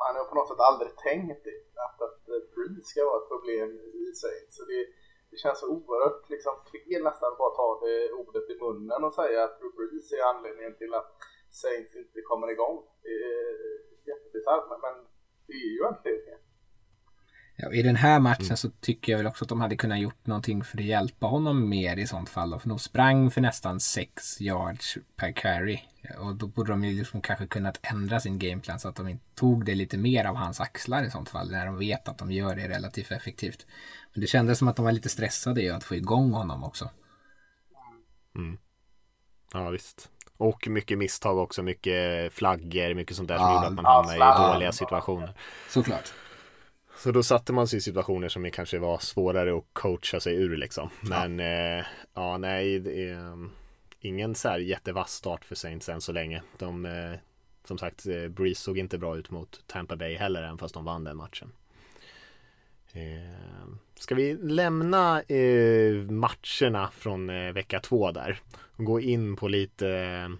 man 0.00 0.16
har 0.16 0.24
på 0.30 0.34
något 0.34 0.48
sätt 0.50 0.68
aldrig 0.70 0.90
tänkt 1.08 1.44
att, 1.84 1.98
att 2.06 2.22
Breeze 2.54 2.88
ska 2.90 3.00
vara 3.10 3.22
ett 3.22 3.32
problem 3.34 3.70
i 4.04 4.06
sig. 4.22 4.36
Så 4.54 4.60
det, 4.70 4.80
det 5.30 5.36
känns 5.42 5.60
så 5.60 5.68
oerhört 5.76 6.22
liksom, 6.34 6.54
fel 6.72 7.02
nästan 7.08 7.32
att 7.32 7.42
bara 7.42 7.58
ta 7.60 7.68
det 7.84 8.12
ordet 8.20 8.50
i 8.52 8.56
munnen 8.64 9.04
och 9.04 9.14
säga 9.20 9.44
att 9.44 9.58
Drew 9.58 9.72
Brees 9.76 10.12
är 10.12 10.22
anledningen 10.32 10.74
till 10.80 10.92
att 10.94 11.10
Saints 11.60 11.96
inte 12.02 12.20
kommer 12.30 12.48
igång. 12.50 12.76
Det 13.02 13.16
är 13.32 13.50
jättebisarrt, 14.10 14.66
men 14.84 14.94
det 15.46 15.56
är 15.66 15.72
ju 15.76 15.84
anledningen. 15.90 16.40
Ja, 17.58 17.72
I 17.72 17.82
den 17.82 17.96
här 17.96 18.20
matchen 18.20 18.44
mm. 18.44 18.56
så 18.56 18.70
tycker 18.70 19.12
jag 19.12 19.18
väl 19.18 19.26
också 19.26 19.44
att 19.44 19.48
de 19.48 19.60
hade 19.60 19.76
kunnat 19.76 19.98
gjort 19.98 20.26
någonting 20.26 20.64
för 20.64 20.78
att 20.78 20.84
hjälpa 20.84 21.26
honom 21.26 21.68
mer 21.68 21.96
i 21.96 22.06
sånt 22.06 22.28
fall. 22.28 22.50
Då. 22.50 22.58
För 22.58 22.68
de 22.68 22.78
sprang 22.78 23.30
för 23.30 23.40
nästan 23.40 23.80
6 23.80 24.40
yards 24.40 24.98
per 25.16 25.32
carry. 25.32 25.80
Och 26.18 26.34
då 26.34 26.46
borde 26.46 26.72
de 26.72 26.84
ju 26.84 26.98
liksom 26.98 27.20
kanske 27.20 27.46
kunnat 27.46 27.78
ändra 27.82 28.20
sin 28.20 28.38
gameplan 28.38 28.80
så 28.80 28.88
att 28.88 28.96
de 28.96 29.18
tog 29.34 29.64
det 29.64 29.74
lite 29.74 29.98
mer 29.98 30.24
av 30.24 30.36
hans 30.36 30.60
axlar 30.60 31.04
i 31.04 31.10
sånt 31.10 31.28
fall. 31.28 31.50
När 31.50 31.66
de 31.66 31.78
vet 31.78 32.08
att 32.08 32.18
de 32.18 32.32
gör 32.32 32.56
det 32.56 32.68
relativt 32.68 33.10
effektivt. 33.10 33.66
Men 34.12 34.20
det 34.20 34.26
kändes 34.26 34.58
som 34.58 34.68
att 34.68 34.76
de 34.76 34.84
var 34.84 34.92
lite 34.92 35.08
stressade 35.08 35.62
i 35.62 35.70
att 35.70 35.84
få 35.84 35.94
igång 35.94 36.32
honom 36.32 36.64
också. 36.64 36.90
Mm. 38.34 38.58
Ja 39.52 39.70
visst. 39.70 40.10
Och 40.36 40.68
mycket 40.68 40.98
misstag 40.98 41.38
också, 41.38 41.62
mycket 41.62 42.32
flaggor, 42.32 42.94
mycket 42.94 43.16
sånt 43.16 43.28
där 43.28 43.38
som 43.38 43.46
ja, 43.46 43.54
gjorde 43.54 43.66
att 43.66 43.74
man 43.74 43.84
hamnade 43.84 44.16
i 44.16 44.52
dåliga 44.52 44.72
situationer. 44.72 45.34
Såklart. 45.68 46.12
Så 46.96 47.12
då 47.12 47.22
satte 47.22 47.52
man 47.52 47.68
sig 47.68 47.76
i 47.76 47.80
situationer 47.80 48.28
som 48.28 48.50
kanske 48.50 48.78
var 48.78 48.98
svårare 48.98 49.58
att 49.58 49.64
coacha 49.72 50.20
sig 50.20 50.34
ur 50.34 50.56
liksom. 50.56 50.90
Men 51.00 51.38
ja, 51.38 51.46
eh, 51.46 51.84
ja 52.14 52.38
nej, 52.38 52.78
det 52.78 53.08
är 53.08 53.14
um, 53.14 53.52
ingen 54.00 54.34
så 54.34 54.48
här 54.48 54.58
jättevass 54.58 55.12
start 55.12 55.44
för 55.44 55.54
Saints 55.54 55.88
än 55.88 56.00
så 56.00 56.12
länge. 56.12 56.42
De, 56.58 56.86
eh, 56.86 57.18
som 57.64 57.78
sagt, 57.78 58.06
eh, 58.06 58.28
Breeze 58.28 58.60
såg 58.60 58.78
inte 58.78 58.98
bra 58.98 59.16
ut 59.16 59.30
mot 59.30 59.60
Tampa 59.66 59.96
Bay 59.96 60.16
heller, 60.16 60.42
även 60.42 60.58
fast 60.58 60.74
de 60.74 60.84
vann 60.84 61.04
den 61.04 61.16
matchen. 61.16 61.52
Eh, 62.92 63.68
ska 63.94 64.14
vi 64.14 64.34
lämna 64.34 65.22
eh, 65.22 65.94
matcherna 65.94 66.90
från 66.92 67.30
eh, 67.30 67.52
vecka 67.52 67.80
två 67.80 68.10
där 68.12 68.38
och 68.76 68.84
gå 68.84 69.00
in 69.00 69.36
på 69.36 69.48
lite 69.48 70.30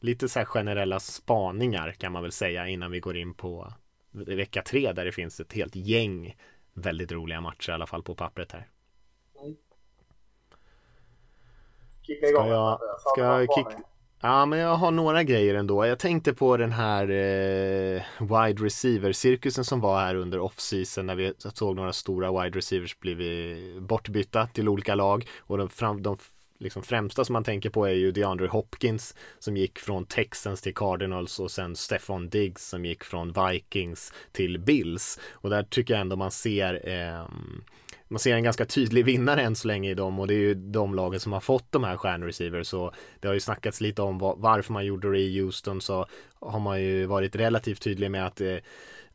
lite 0.00 0.28
så 0.28 0.38
här 0.38 0.46
generella 0.46 1.00
spaningar 1.00 1.92
kan 1.92 2.12
man 2.12 2.22
väl 2.22 2.32
säga 2.32 2.68
innan 2.68 2.90
vi 2.90 3.00
går 3.00 3.16
in 3.16 3.34
på 3.34 3.72
vecka 4.14 4.62
tre 4.62 4.92
där 4.92 5.04
det 5.04 5.12
finns 5.12 5.40
ett 5.40 5.52
helt 5.52 5.76
gäng 5.76 6.36
väldigt 6.74 7.12
roliga 7.12 7.40
matcher 7.40 7.70
i 7.70 7.72
alla 7.72 7.86
fall 7.86 8.02
på 8.02 8.14
pappret 8.14 8.52
här. 8.52 8.68
Kicka 12.02 12.26
igång. 12.26 12.44
Ska 12.44 12.54
jag, 12.54 12.80
ska 12.98 13.20
jag 13.22 13.48
kick... 13.54 13.66
Ja, 14.20 14.46
men 14.46 14.58
jag 14.58 14.74
har 14.74 14.90
några 14.90 15.22
grejer 15.22 15.54
ändå. 15.54 15.86
Jag 15.86 15.98
tänkte 15.98 16.34
på 16.34 16.56
den 16.56 16.72
här 16.72 17.02
eh, 17.02 18.02
wide 18.20 18.64
receiver-cirkusen 18.64 19.64
som 19.64 19.80
var 19.80 20.00
här 20.00 20.14
under 20.14 20.38
off-season 20.38 21.06
när 21.06 21.14
vi 21.14 21.32
såg 21.38 21.76
några 21.76 21.92
stora 21.92 22.42
wide 22.42 22.58
receivers 22.58 22.98
blivit 22.98 23.82
bortbytta 23.82 24.46
till 24.46 24.68
olika 24.68 24.94
lag 24.94 25.28
och 25.38 25.58
de, 25.58 25.68
fram, 25.68 26.02
de 26.02 26.18
liksom 26.58 26.82
främsta 26.82 27.24
som 27.24 27.32
man 27.32 27.44
tänker 27.44 27.70
på 27.70 27.86
är 27.86 27.92
ju 27.92 28.12
DeAndre 28.12 28.46
Hopkins 28.46 29.14
som 29.38 29.56
gick 29.56 29.78
från 29.78 30.06
Texans 30.06 30.62
till 30.62 30.74
Cardinals 30.74 31.40
och 31.40 31.50
sen 31.50 31.76
Stefan 31.76 32.28
Diggs 32.28 32.68
som 32.68 32.84
gick 32.84 33.04
från 33.04 33.32
Vikings 33.32 34.12
till 34.32 34.58
Bills. 34.58 35.20
Och 35.32 35.50
där 35.50 35.62
tycker 35.62 35.94
jag 35.94 36.00
ändå 36.00 36.16
man 36.16 36.30
ser 36.30 36.88
eh, 36.88 37.28
man 38.08 38.18
ser 38.18 38.34
en 38.34 38.42
ganska 38.42 38.64
tydlig 38.64 39.04
vinnare 39.04 39.42
än 39.42 39.56
så 39.56 39.68
länge 39.68 39.90
i 39.90 39.94
dem 39.94 40.20
och 40.20 40.26
det 40.26 40.34
är 40.34 40.38
ju 40.38 40.54
de 40.54 40.94
lagen 40.94 41.20
som 41.20 41.32
har 41.32 41.40
fått 41.40 41.72
de 41.72 41.84
här 41.84 41.96
stjärnreceivers 41.96 42.66
så 42.66 42.92
det 43.20 43.28
har 43.28 43.34
ju 43.34 43.40
snackats 43.40 43.80
lite 43.80 44.02
om 44.02 44.18
varför 44.18 44.72
man 44.72 44.86
gjorde 44.86 45.12
det 45.12 45.18
i 45.18 45.40
Houston 45.40 45.80
så 45.80 46.06
har 46.40 46.60
man 46.60 46.82
ju 46.82 47.06
varit 47.06 47.36
relativt 47.36 47.82
tydlig 47.82 48.10
med 48.10 48.26
att 48.26 48.40
eh, 48.40 48.56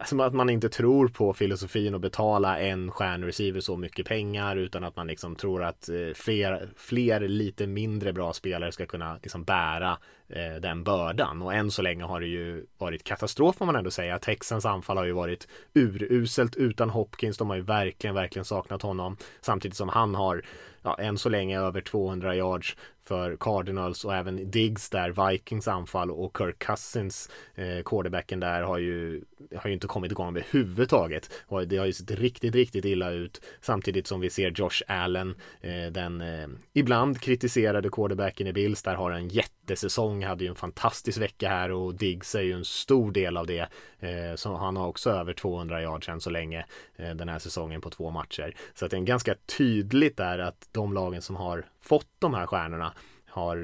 Alltså 0.01 0.21
att 0.21 0.33
man 0.33 0.49
inte 0.49 0.69
tror 0.69 1.07
på 1.07 1.33
filosofin 1.33 1.95
att 1.95 2.01
betala 2.01 2.59
en 2.59 2.91
stjärnreceiver 2.91 3.59
så 3.59 3.77
mycket 3.77 4.05
pengar 4.05 4.55
utan 4.55 4.83
att 4.83 4.95
man 4.95 5.07
liksom 5.07 5.35
tror 5.35 5.63
att 5.63 5.89
eh, 5.89 6.13
fler, 6.15 6.69
fler 6.77 7.19
lite 7.19 7.67
mindre 7.67 8.13
bra 8.13 8.33
spelare 8.33 8.71
ska 8.71 8.85
kunna 8.85 9.19
liksom 9.23 9.43
bära 9.43 9.97
eh, 10.29 10.61
den 10.61 10.83
bördan. 10.83 11.41
Och 11.41 11.53
än 11.53 11.71
så 11.71 11.81
länge 11.81 12.03
har 12.03 12.19
det 12.19 12.27
ju 12.27 12.65
varit 12.77 13.03
katastrof 13.03 13.55
får 13.55 13.65
man 13.65 13.75
ändå 13.75 13.91
säga. 13.91 14.19
Texans 14.19 14.65
anfall 14.65 14.97
har 14.97 15.05
ju 15.05 15.11
varit 15.11 15.47
uruselt 15.73 16.55
utan 16.55 16.89
Hopkins. 16.89 17.37
De 17.37 17.49
har 17.49 17.55
ju 17.55 17.63
verkligen, 17.63 18.15
verkligen 18.15 18.45
saknat 18.45 18.81
honom. 18.81 19.17
Samtidigt 19.41 19.77
som 19.77 19.89
han 19.89 20.15
har 20.15 20.41
ja, 20.81 20.95
än 20.99 21.17
så 21.17 21.29
länge 21.29 21.59
över 21.59 21.81
200 21.81 22.35
yards 22.35 22.77
för 23.03 23.37
Cardinals 23.39 24.05
och 24.05 24.15
även 24.15 24.51
Diggs 24.51 24.89
där, 24.89 25.29
Vikings 25.29 25.67
anfall 25.67 26.11
och 26.11 26.37
Kirk 26.37 26.59
Cousins, 26.59 27.29
eh, 27.55 27.83
quarterbacken 27.85 28.39
där 28.39 28.61
har 28.61 28.77
ju, 28.77 29.21
har 29.55 29.67
ju 29.67 29.73
inte 29.73 29.87
kommit 29.87 30.11
igång 30.11 30.27
överhuvudtaget. 30.27 31.31
Och 31.45 31.67
det 31.67 31.77
har 31.77 31.85
ju 31.85 31.93
sett 31.93 32.11
riktigt, 32.11 32.55
riktigt 32.55 32.85
illa 32.85 33.11
ut 33.11 33.41
samtidigt 33.61 34.07
som 34.07 34.19
vi 34.19 34.29
ser 34.29 34.51
Josh 34.51 34.81
Allen, 34.87 35.35
eh, 35.61 35.91
den 35.91 36.21
eh, 36.21 36.47
ibland 36.73 37.21
kritiserade 37.21 37.89
quarterbacken 37.89 38.47
i 38.47 38.53
Bills, 38.53 38.83
där 38.83 38.95
har 38.95 39.11
en 39.11 39.27
jättesäsong, 39.27 40.23
hade 40.23 40.43
ju 40.43 40.49
en 40.49 40.55
fantastisk 40.55 41.21
vecka 41.21 41.49
här 41.49 41.71
och 41.71 41.95
Diggs 41.95 42.35
är 42.35 42.41
ju 42.41 42.53
en 42.53 42.65
stor 42.65 43.11
del 43.11 43.37
av 43.37 43.47
det. 43.47 43.69
Eh, 43.99 44.35
så 44.35 44.55
han 44.55 44.77
har 44.77 44.87
också 44.87 45.09
över 45.09 45.33
200 45.33 45.81
yards 45.81 46.09
än 46.09 46.21
så 46.21 46.29
länge 46.29 46.65
den 46.97 47.29
här 47.29 47.39
säsongen 47.39 47.81
på 47.81 47.89
två 47.89 48.11
matcher. 48.11 48.55
Så 48.73 48.85
att 48.85 48.91
det 48.91 48.97
är 48.97 49.01
ganska 49.01 49.35
tydligt 49.57 50.17
där 50.17 50.39
att 50.39 50.69
de 50.71 50.93
lagen 50.93 51.21
som 51.21 51.35
har 51.35 51.65
fått 51.81 52.07
de 52.19 52.33
här 52.33 52.47
stjärnorna 52.47 52.93
har, 53.25 53.55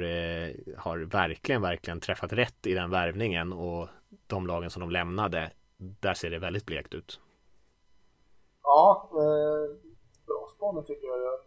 har 0.77 0.97
verkligen, 0.97 1.61
verkligen 1.61 1.99
träffat 1.99 2.33
rätt 2.33 2.67
i 2.67 2.73
den 2.73 2.89
värvningen 2.89 3.53
och 3.53 3.89
de 4.27 4.47
lagen 4.47 4.69
som 4.69 4.79
de 4.79 4.91
lämnade, 4.91 5.51
där 5.99 6.13
ser 6.13 6.29
det 6.29 6.39
väldigt 6.39 6.65
blekt 6.65 6.93
ut. 6.93 7.19
Ja, 8.63 9.09
eh, 9.11 9.65
bra 10.27 10.47
spaning 10.55 10.83
tycker 10.83 11.07
jag. 11.07 11.19
Jag 11.19 11.31
har 11.31 11.41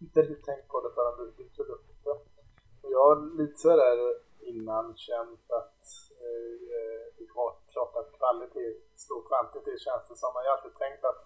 inte 0.00 0.20
riktigt 0.22 0.44
tänkt 0.44 0.68
på 0.68 0.80
det 0.80 0.90
förrän 0.94 1.16
du, 1.18 1.24
du 1.38 1.48
tog 1.48 1.68
upp 1.68 1.86
det. 2.04 2.16
Jag 2.82 3.04
har 3.08 3.16
lite 3.40 3.58
sådär 3.58 3.98
innan 4.40 4.96
känt 4.96 5.46
att 5.60 5.82
eh, 6.24 6.54
eh 6.76 7.04
det 7.18 7.26
var 7.34 7.50
klart 7.72 7.94
att 8.00 8.18
kvalitet 8.18 8.70
slår 9.04 9.22
kvantitet 9.30 9.80
känns 9.86 10.08
det 10.08 10.16
som. 10.22 10.32
Jag 10.34 10.50
har 10.50 10.56
alltid 10.56 10.76
tänkt 10.84 11.04
att 11.10 11.20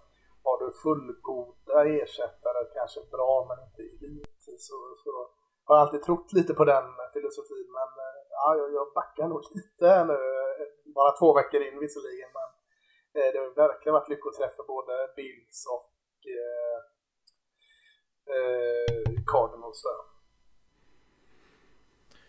har 0.45 0.57
du 0.63 0.69
fullgoda 0.83 1.79
ersättare, 2.01 2.61
kanske 2.79 3.01
bra 3.15 3.47
men 3.49 3.59
inte 3.67 3.83
elit, 4.07 4.43
så, 4.69 4.79
så 5.05 5.11
har 5.65 5.77
jag 5.77 5.83
alltid 5.83 6.03
trott 6.03 6.33
lite 6.33 6.55
på 6.55 6.65
den 6.65 6.87
filosofin. 7.13 7.69
Men 7.79 7.91
eh, 8.05 8.21
ja, 8.31 8.57
jag, 8.59 8.69
jag 8.79 8.87
backar 8.95 9.29
nog 9.29 9.43
lite 9.55 9.87
här 9.87 10.05
nu. 10.05 10.19
Bara 10.95 11.13
två 11.13 11.35
veckor 11.35 11.63
in 11.63 11.79
visserligen. 11.81 12.31
Men 12.39 12.49
eh, 13.23 13.33
det 13.33 13.39
har 13.39 13.69
verkligen 13.69 13.95
varit 13.95 14.09
lyckoträff 14.09 14.55
för 14.57 14.65
både 14.75 14.93
Bills 15.17 15.67
och 15.77 15.93
eh, 16.39 16.79
eh, 18.35 19.25
Cardinals. 19.27 19.85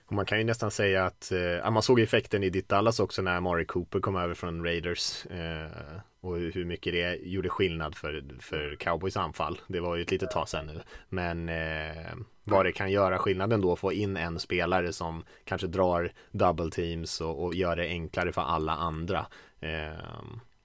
Och 0.05 0.13
man 0.13 0.25
kan 0.25 0.37
ju 0.37 0.43
nästan 0.43 0.71
säga 0.71 1.05
att 1.05 1.31
eh, 1.31 1.71
man 1.71 1.83
såg 1.83 1.99
effekten 1.99 2.43
i 2.43 2.49
ditt 2.49 2.69
Dallas 2.69 2.99
också 2.99 3.21
när 3.21 3.39
Mari 3.39 3.65
Cooper 3.65 3.99
kom 3.99 4.15
över 4.15 4.33
från 4.33 4.63
Raiders. 4.63 5.25
Eh, 5.25 5.99
och 6.23 6.37
hur 6.37 6.65
mycket 6.65 6.93
det 6.93 7.15
gjorde 7.15 7.49
skillnad 7.49 7.95
för, 7.95 8.25
för 8.39 8.75
Cowboys 8.75 9.17
anfall. 9.17 9.61
Det 9.67 9.79
var 9.79 9.95
ju 9.95 10.01
ett 10.01 10.11
litet 10.11 10.31
tag 10.31 10.49
sedan 10.49 10.65
nu. 10.65 10.81
Men 11.09 11.49
eh, 11.49 12.13
vad 12.43 12.65
det 12.65 12.71
kan 12.71 12.91
göra 12.91 13.19
skillnaden 13.19 13.61
då 13.61 13.73
att 13.73 13.79
få 13.79 13.93
in 13.93 14.17
en 14.17 14.39
spelare 14.39 14.93
som 14.93 15.23
kanske 15.43 15.67
drar 15.67 16.11
double 16.31 16.71
teams 16.71 17.21
och, 17.21 17.43
och 17.43 17.55
gör 17.55 17.75
det 17.75 17.87
enklare 17.87 18.31
för 18.31 18.41
alla 18.41 18.71
andra. 18.71 19.25
Eh, 19.59 19.93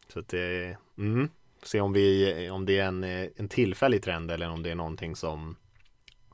så 0.09 0.19
att 0.21 0.29
det, 0.29 0.77
mm, 0.99 1.29
se 1.63 1.81
om, 1.81 1.93
vi, 1.93 2.51
om 2.51 2.67
det 2.67 2.79
är 2.79 2.87
en, 2.87 3.05
en 3.37 3.49
tillfällig 3.49 4.03
trend 4.03 4.31
eller 4.31 4.51
om 4.51 4.63
det 4.63 4.71
är 4.71 4.75
någonting 4.75 5.17
som, 5.17 5.57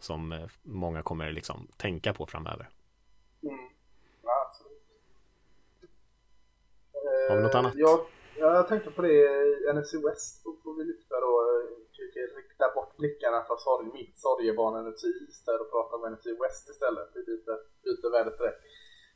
som 0.01 0.33
eh, 0.33 0.47
många 0.63 1.03
kommer 1.03 1.33
liksom 1.33 1.69
tänka 1.77 2.15
på 2.15 2.27
framöver. 2.27 2.69
Mm. 3.43 3.59
Ja, 4.23 4.47
absolut. 4.49 4.83
Har 7.29 7.37
vi 7.37 7.43
något 7.43 7.55
annat? 7.55 7.73
Jag, 7.77 8.01
jag 8.53 8.69
tänkte 8.69 8.91
på 8.91 9.03
det, 9.03 9.19
i 9.63 9.73
NFC 9.75 9.95
West 9.95 10.43
får 10.43 10.75
vi 10.79 10.85
lyfta 10.85 11.21
då 11.21 11.33
eh, 11.51 11.85
rikta 12.37 12.75
bort 12.75 12.97
blickarna 12.97 13.45
från 13.45 13.59
sorg, 13.59 13.87
mitt 13.93 14.19
sorgebarn 14.19 14.75
NFC 14.85 15.05
East 15.05 15.47
där 15.47 15.61
och 15.61 15.71
prata 15.71 15.97
om 15.97 16.13
NFC 16.13 16.27
West 16.43 16.69
istället. 16.69 17.09
Vi 17.15 17.23
byter, 17.29 17.57
byter 17.85 18.11
värdet 18.11 18.39
direkt. 18.39 18.63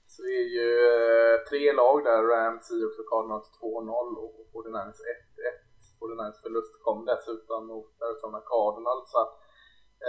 Så 0.07 0.23
det 0.23 0.35
är 0.43 0.49
ju 0.59 0.69
eh, 0.95 1.37
tre 1.49 1.73
lag 1.73 2.05
där, 2.05 2.23
Rams, 2.23 2.67
Seahawks 2.67 2.99
och 2.99 3.09
Cardinals 3.13 3.49
2-0 3.61 4.17
och 4.25 4.35
49ers 4.53 5.01
1-1. 5.01 5.69
49ers 6.01 6.43
förlust 6.43 6.83
kom 6.85 7.05
dessutom 7.05 7.67
mot 7.67 8.03
Arizona 8.03 8.41
Cardinals. 8.41 9.11
Så 9.11 9.19
att, 9.25 9.35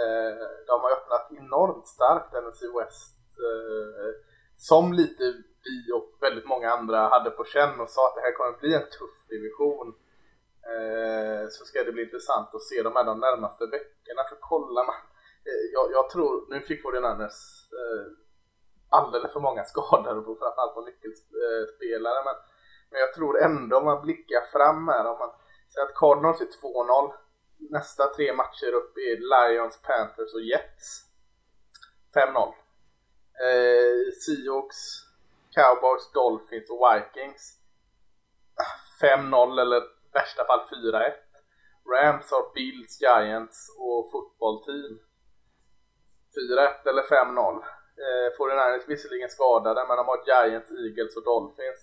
eh, 0.00 0.46
de 0.66 0.80
har 0.84 0.90
öppnat 0.96 1.26
enormt 1.42 1.86
starkt 1.86 2.32
NFC 2.44 2.62
West. 2.78 3.16
Eh, 3.48 4.10
som 4.56 4.92
lite 4.92 5.24
vi 5.64 5.92
och 5.92 6.08
väldigt 6.20 6.48
många 6.52 6.70
andra 6.70 7.08
hade 7.08 7.30
på 7.30 7.44
känn 7.44 7.80
och 7.80 7.88
sa 7.88 8.08
att 8.08 8.14
det 8.14 8.20
här 8.20 8.32
kommer 8.32 8.50
att 8.50 8.60
bli 8.60 8.74
en 8.74 8.90
tuff 8.98 9.16
division. 9.28 9.88
Eh, 10.72 11.48
så 11.48 11.64
ska 11.64 11.82
det 11.84 11.92
bli 11.92 12.02
intressant 12.02 12.54
att 12.54 12.62
se 12.62 12.82
de 12.82 12.96
här 12.96 13.04
de 13.04 13.20
närmaste 13.20 13.66
veckorna. 13.66 14.22
För 14.28 14.36
kollar 14.40 14.84
man, 14.86 15.00
eh, 15.48 15.64
jag, 15.72 15.92
jag 15.92 16.10
tror, 16.10 16.46
nu 16.50 16.60
fick 16.60 16.84
49ers 16.84 17.40
eh, 17.80 18.06
alldeles 18.88 19.32
för 19.32 19.40
många 19.40 19.64
skador 19.64 20.22
på 20.22 20.36
framförallt 20.40 20.74
på 20.74 20.80
nyckelspelare 20.80 22.24
men, 22.24 22.34
men 22.90 23.00
jag 23.00 23.14
tror 23.14 23.42
ändå 23.42 23.76
om 23.76 23.84
man 23.84 24.02
blickar 24.02 24.42
fram 24.52 24.88
här 24.88 25.06
om 25.06 25.18
man 25.18 25.30
säger 25.72 25.86
att 25.86 25.94
Cardinals 25.94 26.40
är 26.40 26.46
2-0 26.46 27.12
nästa 27.70 28.14
tre 28.14 28.32
matcher 28.32 28.72
upp 28.72 28.96
är 28.96 29.16
Lions, 29.32 29.82
Panthers 29.82 30.34
och 30.34 30.42
Jets 30.42 31.04
5-0 32.14 32.54
eh, 33.46 34.12
Seahawks, 34.22 34.76
Cowboys, 35.56 36.12
Dolphins 36.12 36.70
och 36.70 36.82
Vikings. 36.86 37.42
5-0 39.02 39.60
eller 39.60 39.76
i 39.76 40.12
värsta 40.12 40.44
fall 40.44 40.60
4-1 40.60 41.12
Rams 41.92 42.30
har 42.30 42.54
Bills, 42.54 43.00
Giants 43.00 43.58
och 43.78 44.10
fotbollteam. 44.12 44.94
4-1 46.36 46.88
eller 46.90 47.02
5-0 47.02 47.62
eh, 48.04 48.28
49ers 48.38 48.86
visserligen 48.86 49.30
skadade 49.30 49.84
men 49.88 49.96
de 49.96 50.06
har 50.06 50.20
Giants, 50.30 50.70
Eagles 50.70 51.16
och 51.16 51.24
Dolphins. 51.24 51.80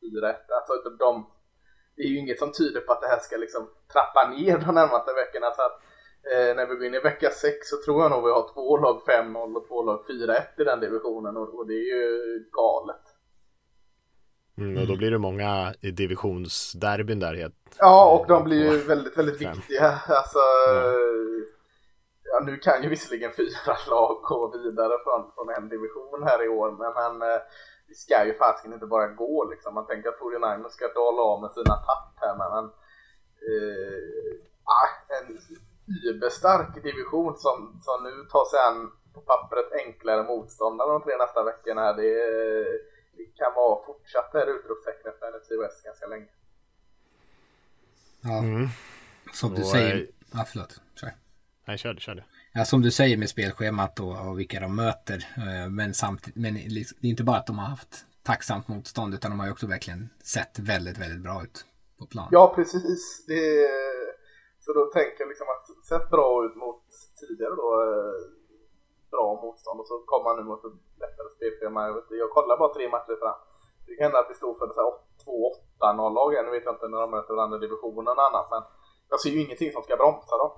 4-1 0.00 0.36
Alltså 0.58 0.90
de 1.04 1.30
det 1.96 2.02
är 2.02 2.08
ju 2.08 2.18
inget 2.18 2.38
som 2.38 2.52
tyder 2.52 2.80
på 2.80 2.92
att 2.92 3.00
det 3.00 3.08
här 3.08 3.18
ska 3.18 3.36
liksom 3.36 3.70
trappa 3.92 4.28
ner 4.28 4.58
de 4.58 4.74
närmaste 4.74 5.12
veckorna 5.12 5.50
så 5.50 5.62
att 5.62 5.82
eh, 6.24 6.56
när 6.56 6.66
vi 6.66 6.74
går 6.74 6.84
in 6.84 6.94
i 6.94 7.00
vecka 7.00 7.30
6 7.30 7.68
så 7.68 7.76
tror 7.84 8.02
jag 8.02 8.10
nog 8.10 8.24
vi 8.24 8.30
har 8.30 8.54
två 8.54 8.76
lag 8.76 9.02
5-0 9.06 9.56
och 9.56 9.68
två 9.68 9.82
lag 9.82 10.04
4-1 10.08 10.60
i 10.60 10.64
den 10.64 10.80
divisionen 10.80 11.36
och, 11.36 11.58
och 11.58 11.66
det 11.66 11.74
är 11.74 11.88
ju 11.94 12.44
galet. 12.52 13.04
Mm, 14.58 14.82
och 14.82 14.86
då 14.88 14.96
blir 14.96 15.10
det 15.10 15.18
många 15.18 15.74
i 15.80 15.90
divisionsderbyn 15.90 17.20
där 17.20 17.34
helt. 17.34 17.54
Ja, 17.78 18.18
och 18.18 18.26
de 18.26 18.44
blir 18.44 18.72
ju 18.72 18.78
väldigt, 18.78 19.18
väldigt 19.18 19.40
viktiga. 19.40 19.88
Alltså, 20.08 20.38
ja. 20.68 20.92
ja. 22.22 22.40
nu 22.46 22.56
kan 22.56 22.82
ju 22.82 22.88
visserligen 22.88 23.32
fyra 23.32 23.76
lag 23.90 24.22
gå 24.22 24.52
vidare 24.58 24.94
från, 25.04 25.32
från 25.34 25.48
en 25.56 25.68
division 25.68 26.22
här 26.22 26.44
i 26.44 26.48
år, 26.48 26.70
men, 26.70 26.92
men 27.00 27.30
eh, 27.30 27.40
det 27.88 27.94
ska 27.94 28.26
ju 28.26 28.34
fasiken 28.34 28.72
inte 28.72 28.86
bara 28.86 29.08
gå 29.08 29.50
liksom. 29.50 29.74
Man 29.74 29.86
tänker 29.86 30.08
att 30.08 30.18
49ers 30.18 30.68
ska 30.68 30.88
dala 30.88 31.22
av 31.22 31.40
med 31.42 31.52
sina 31.52 31.74
tapp 31.74 32.14
här, 32.16 32.36
men 32.36 32.64
eh, 33.48 34.30
en 35.18 35.38
überstark 36.10 36.82
division 36.82 37.38
som, 37.38 37.56
som 37.80 38.04
nu 38.04 38.24
tar 38.32 38.44
sig 38.50 38.60
an 38.68 38.90
på 39.14 39.20
pappret 39.20 39.72
enklare 39.86 40.22
motståndare 40.22 40.92
de 40.92 41.02
tre 41.02 41.16
nästa 41.16 41.44
veckorna. 41.44 41.92
Det, 41.92 42.12
det 43.16 43.24
kan 43.40 43.52
vara 43.56 43.84
fortsatt 43.86 44.32
det 44.32 44.38
här 44.38 44.46
utropstecknet 44.46 45.14
för 45.18 45.26
NFC 45.32 45.50
West 45.62 45.84
ganska 45.84 46.06
länge. 46.06 46.26
Ja, 48.20 48.38
mm. 48.38 48.68
som 49.32 49.54
du 49.54 49.62
och, 49.62 49.68
säger. 49.68 50.06
Ja, 50.32 50.44
förlåt. 50.48 50.80
Sorry. 50.94 51.12
Nej, 51.64 51.78
kör 51.78 51.94
du, 51.94 52.00
kör 52.00 52.14
du. 52.14 52.22
Ja, 52.52 52.64
som 52.64 52.82
du 52.82 52.90
säger 52.90 53.16
med 53.16 53.30
spelschemat 53.30 54.00
och, 54.00 54.28
och 54.28 54.38
vilka 54.38 54.60
de 54.60 54.76
möter. 54.76 55.26
Eh, 55.36 55.70
men 55.70 55.94
samtidigt, 55.94 56.36
men 56.36 56.54
liksom, 56.54 56.98
det 57.00 57.06
är 57.06 57.10
inte 57.10 57.24
bara 57.24 57.36
att 57.36 57.46
de 57.46 57.58
har 57.58 57.66
haft 57.66 58.06
tacksamt 58.22 58.68
motstånd 58.68 59.14
utan 59.14 59.30
de 59.30 59.40
har 59.40 59.46
ju 59.46 59.52
också 59.52 59.66
verkligen 59.66 60.08
sett 60.22 60.58
väldigt, 60.58 60.98
väldigt 60.98 61.20
bra 61.20 61.42
ut 61.42 61.64
på 61.98 62.06
plan. 62.06 62.28
Ja, 62.30 62.52
precis. 62.56 63.24
Det, 63.26 63.68
så 64.70 64.78
då 64.80 64.84
tänker 64.98 65.20
jag 65.22 65.28
liksom 65.32 65.48
att 65.54 65.66
sett 65.90 66.10
bra 66.10 66.44
ut 66.46 66.56
mot 66.64 66.82
tidigare 67.20 67.54
då 67.62 67.68
eh, 67.88 68.18
bra 69.10 69.26
motstånd 69.42 69.80
och 69.80 69.86
så 69.86 69.96
kommer 70.10 70.24
man 70.28 70.36
nu 70.38 70.44
mot 70.50 70.64
ett 70.64 70.78
lättare 71.02 71.28
spelschema. 71.36 71.80
Jag, 71.86 71.96
jag 72.22 72.30
kollar 72.36 72.58
bara 72.62 72.74
tre 72.74 72.84
matcher 72.94 73.16
fram. 73.22 73.38
Det 73.86 73.94
kan 73.94 74.04
hända 74.04 74.18
att 74.18 74.30
vi 74.30 74.40
står 74.42 74.54
för 74.60 74.68
två 75.24 75.38
8-0 75.80 76.14
lag 76.18 76.44
Nu 76.44 76.50
vet 76.50 76.64
jag 76.64 76.74
inte 76.74 76.88
när 76.88 77.00
de 77.00 77.10
möter 77.10 77.34
varandra 77.34 77.56
i 77.58 77.60
divisionen 77.60 78.14
och 78.18 78.26
annat 78.28 78.46
men 78.50 78.62
jag 79.10 79.20
ser 79.20 79.30
ju 79.30 79.40
ingenting 79.44 79.72
som 79.72 79.82
ska 79.82 79.96
bromsa 79.96 80.34
dem. 80.42 80.52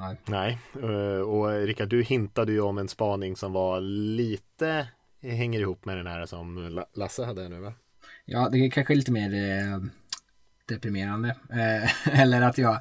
Nej. 0.00 0.14
Nej, 0.36 0.50
eh, 0.88 1.22
och 1.32 1.48
Rickard 1.68 1.88
du 1.88 2.02
hintade 2.02 2.52
ju 2.52 2.60
om 2.60 2.78
en 2.78 2.88
spaning 2.88 3.36
som 3.36 3.52
var 3.52 3.80
lite 4.20 4.88
hänger 5.20 5.60
ihop 5.60 5.84
med 5.84 5.96
den 5.96 6.06
här 6.06 6.26
som 6.26 6.44
Lasse 6.92 7.24
hade 7.24 7.48
nu 7.48 7.60
va? 7.60 7.72
Ja, 8.24 8.48
det 8.52 8.58
är 8.58 8.70
kanske 8.70 8.94
lite 8.94 9.12
mer 9.12 9.30
eh, 9.34 9.78
deprimerande. 10.74 11.36
Eh, 11.50 12.18
eller 12.20 12.42
att 12.42 12.58
jag, 12.58 12.80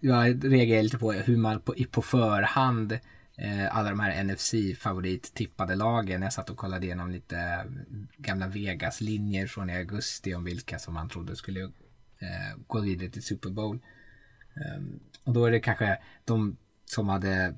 jag 0.00 0.52
reagerar 0.52 0.82
lite 0.82 0.98
på 0.98 1.12
hur 1.12 1.36
man 1.36 1.60
på, 1.60 1.74
på 1.90 2.02
förhand 2.02 2.92
eh, 3.40 3.76
alla 3.76 3.90
de 3.90 4.00
här 4.00 4.24
NFC-favorittippade 4.24 5.74
lagen. 5.74 6.22
Jag 6.22 6.32
satt 6.32 6.50
och 6.50 6.56
kollade 6.56 6.86
igenom 6.86 7.10
lite 7.10 7.36
eh, 7.36 7.64
gamla 8.16 8.46
Vegas-linjer 8.46 9.46
från 9.46 9.70
i 9.70 9.76
augusti 9.76 10.34
om 10.34 10.44
vilka 10.44 10.78
som 10.78 10.94
man 10.94 11.08
trodde 11.08 11.36
skulle 11.36 11.60
eh, 12.18 12.58
gå 12.66 12.80
vidare 12.80 13.10
till 13.10 13.22
Super 13.22 13.50
Bowl. 13.50 13.78
Ehm, 14.54 15.00
och 15.24 15.32
då 15.32 15.44
är 15.44 15.50
det 15.50 15.60
kanske 15.60 15.98
de 16.24 16.56
som 16.84 17.08
hade 17.08 17.54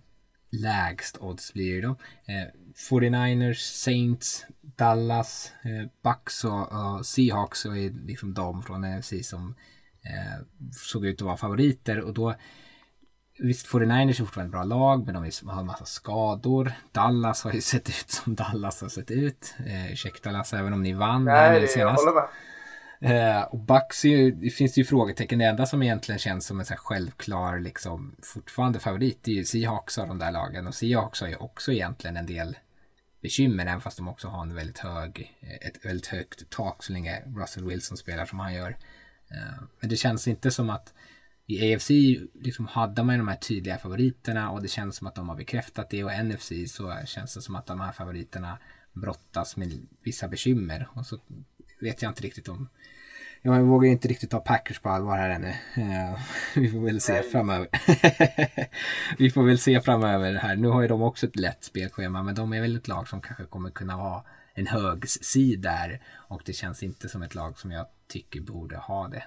lägst 0.51 1.19
odds 1.21 1.53
blir 1.53 1.75
det 1.75 1.81
då. 1.89 1.97
Eh, 2.33 2.49
Eh, 2.73 2.97
49ers, 2.97 3.55
Saints, 3.55 4.47
Dallas, 4.61 5.53
eh, 5.65 5.89
Bucks 6.03 6.45
och, 6.45 6.73
och 6.73 7.07
Seahawks 7.07 7.65
och 7.65 7.77
är 7.77 8.07
liksom 8.07 8.35
de 8.35 8.63
från 8.63 8.81
NFC 8.81 9.13
som 9.23 9.55
eh, 10.05 10.47
såg 10.73 11.07
ut 11.07 11.21
att 11.21 11.27
vara 11.27 11.37
favoriter 11.37 12.01
och 12.01 12.15
då 12.15 12.35
Visst, 13.39 13.67
49ers 13.67 14.11
är 14.11 14.15
fortfarande 14.15 14.49
ett 14.49 14.53
bra 14.53 14.65
lag, 14.65 15.07
men 15.07 15.15
de 15.15 15.49
har 15.49 15.61
en 15.61 15.67
massa 15.67 15.85
skador. 15.85 16.73
Dallas 16.93 17.45
har 17.45 17.53
ju 17.53 17.61
sett 17.61 17.89
ut 17.89 18.11
som 18.11 18.35
Dallas 18.35 18.83
har 18.83 18.89
sett 18.89 19.11
ut. 19.11 19.55
Eh, 19.67 19.93
ursäkta 19.93 20.31
Lasse, 20.31 20.59
även 20.59 20.73
om 20.73 20.83
ni 20.83 20.93
vann 20.93 21.25
Nej, 21.25 21.61
det, 21.61 21.69
senast. 21.69 22.03
Jag 22.05 22.13
håller 22.13 22.21
med. 22.21 22.31
Eh, 23.03 23.43
och 23.43 23.59
Bucks 23.59 24.05
ju, 24.05 24.31
det 24.31 24.51
finns 24.51 24.77
ju 24.77 24.85
frågetecken. 24.85 25.39
Det 25.39 25.45
enda 25.45 25.67
som 25.67 25.83
egentligen 25.83 26.19
känns 26.19 26.47
som 26.47 26.61
en 26.61 26.67
så 26.67 26.75
självklar, 26.75 27.59
liksom, 27.59 28.17
fortfarande 28.23 28.79
favorit, 28.79 29.19
det 29.23 29.31
är 29.31 29.35
ju 29.35 29.45
Seahawks 29.45 29.99
av 29.99 30.09
de 30.09 30.19
där 30.19 30.33
lagen. 30.33 30.67
Och 30.67 30.75
Seahawks 30.75 31.21
har 31.21 31.29
ju 31.29 31.37
också 31.37 31.73
egentligen 31.73 32.17
en 32.17 32.27
del 32.27 32.57
bekymmer, 33.23 33.67
även 33.67 33.81
fast 33.81 33.97
de 33.97 34.09
också 34.09 34.29
har 34.29 34.43
en 34.43 34.55
väldigt 34.55 34.79
hög, 34.79 35.37
eh, 35.41 35.69
ett 35.69 35.85
väldigt 35.87 36.07
högt 36.07 36.51
tak 36.51 36.83
så 36.83 36.93
länge 36.93 37.23
Russell 37.37 37.65
Wilson 37.65 37.97
spelar 37.97 38.27
som 38.27 38.39
han 38.39 38.55
gör. 38.55 38.77
Eh, 39.31 39.63
men 39.81 39.91
det 39.91 39.97
känns 39.97 40.29
inte 40.29 40.51
som 40.51 40.71
att 40.71 40.95
i 41.47 41.75
AFC 41.75 41.91
liksom 42.35 42.67
hade 42.67 43.03
man 43.03 43.15
ju 43.15 43.19
de 43.19 43.29
här 43.29 43.37
tydliga 43.37 43.79
favoriterna 43.79 44.51
och 44.51 44.63
det 44.63 44.69
känns 44.69 44.97
som 44.97 45.07
att 45.07 45.15
de 45.15 45.29
har 45.29 45.37
bekräftat 45.37 45.91
det 45.91 46.05
och 46.05 46.25
NFC 46.25 46.53
så 46.67 46.97
känns 47.07 47.35
det 47.35 47.43
som 47.43 47.57
att 47.57 47.67
de 47.67 47.81
här 47.81 47.93
favoriterna 47.93 48.59
brottas 48.93 49.57
med 49.57 49.87
vissa 50.03 50.29
bekymmer 50.29 50.89
och 50.95 51.07
så 51.07 51.19
vet 51.81 52.03
jag 52.03 52.11
inte 52.11 52.23
riktigt 52.23 52.49
om 52.49 52.69
jag 53.43 53.63
vågar 53.63 53.89
inte 53.89 54.09
riktigt 54.09 54.31
ta 54.31 54.41
Packers 54.41 54.79
på 54.79 54.89
allvar 54.89 55.17
här 55.17 55.31
ännu. 55.31 55.49
Uh, 55.79 56.19
vi 56.57 56.69
får 56.71 56.81
väl 56.81 57.01
se 57.01 57.23
framöver. 57.23 57.69
vi 59.19 59.31
får 59.31 59.43
väl 59.43 59.59
se 59.59 59.81
framöver 59.81 60.35
här. 60.35 60.57
Nu 60.57 60.69
har 60.69 60.83
ju 60.83 60.89
de 60.89 61.03
också 61.03 61.27
ett 61.27 61.37
lätt 61.37 61.65
spelschema 61.65 62.23
men 62.23 62.35
de 62.35 62.53
är 62.53 62.61
väl 62.61 62.77
ett 62.77 62.89
lag 62.89 63.09
som 63.09 63.21
kanske 63.21 63.45
kommer 63.45 63.71
kunna 63.71 63.93
ha 63.93 64.27
en 64.55 64.67
hög 64.67 65.09
sida 65.09 65.71
där 65.71 66.03
och 66.29 66.43
det 66.45 66.53
känns 66.53 66.83
inte 66.83 67.09
som 67.09 67.23
ett 67.23 67.35
lag 67.35 67.59
som 67.59 67.71
jag 67.71 67.87
tycker 68.09 68.41
borde 68.41 68.77
ha 68.77 69.09
det. 69.09 69.25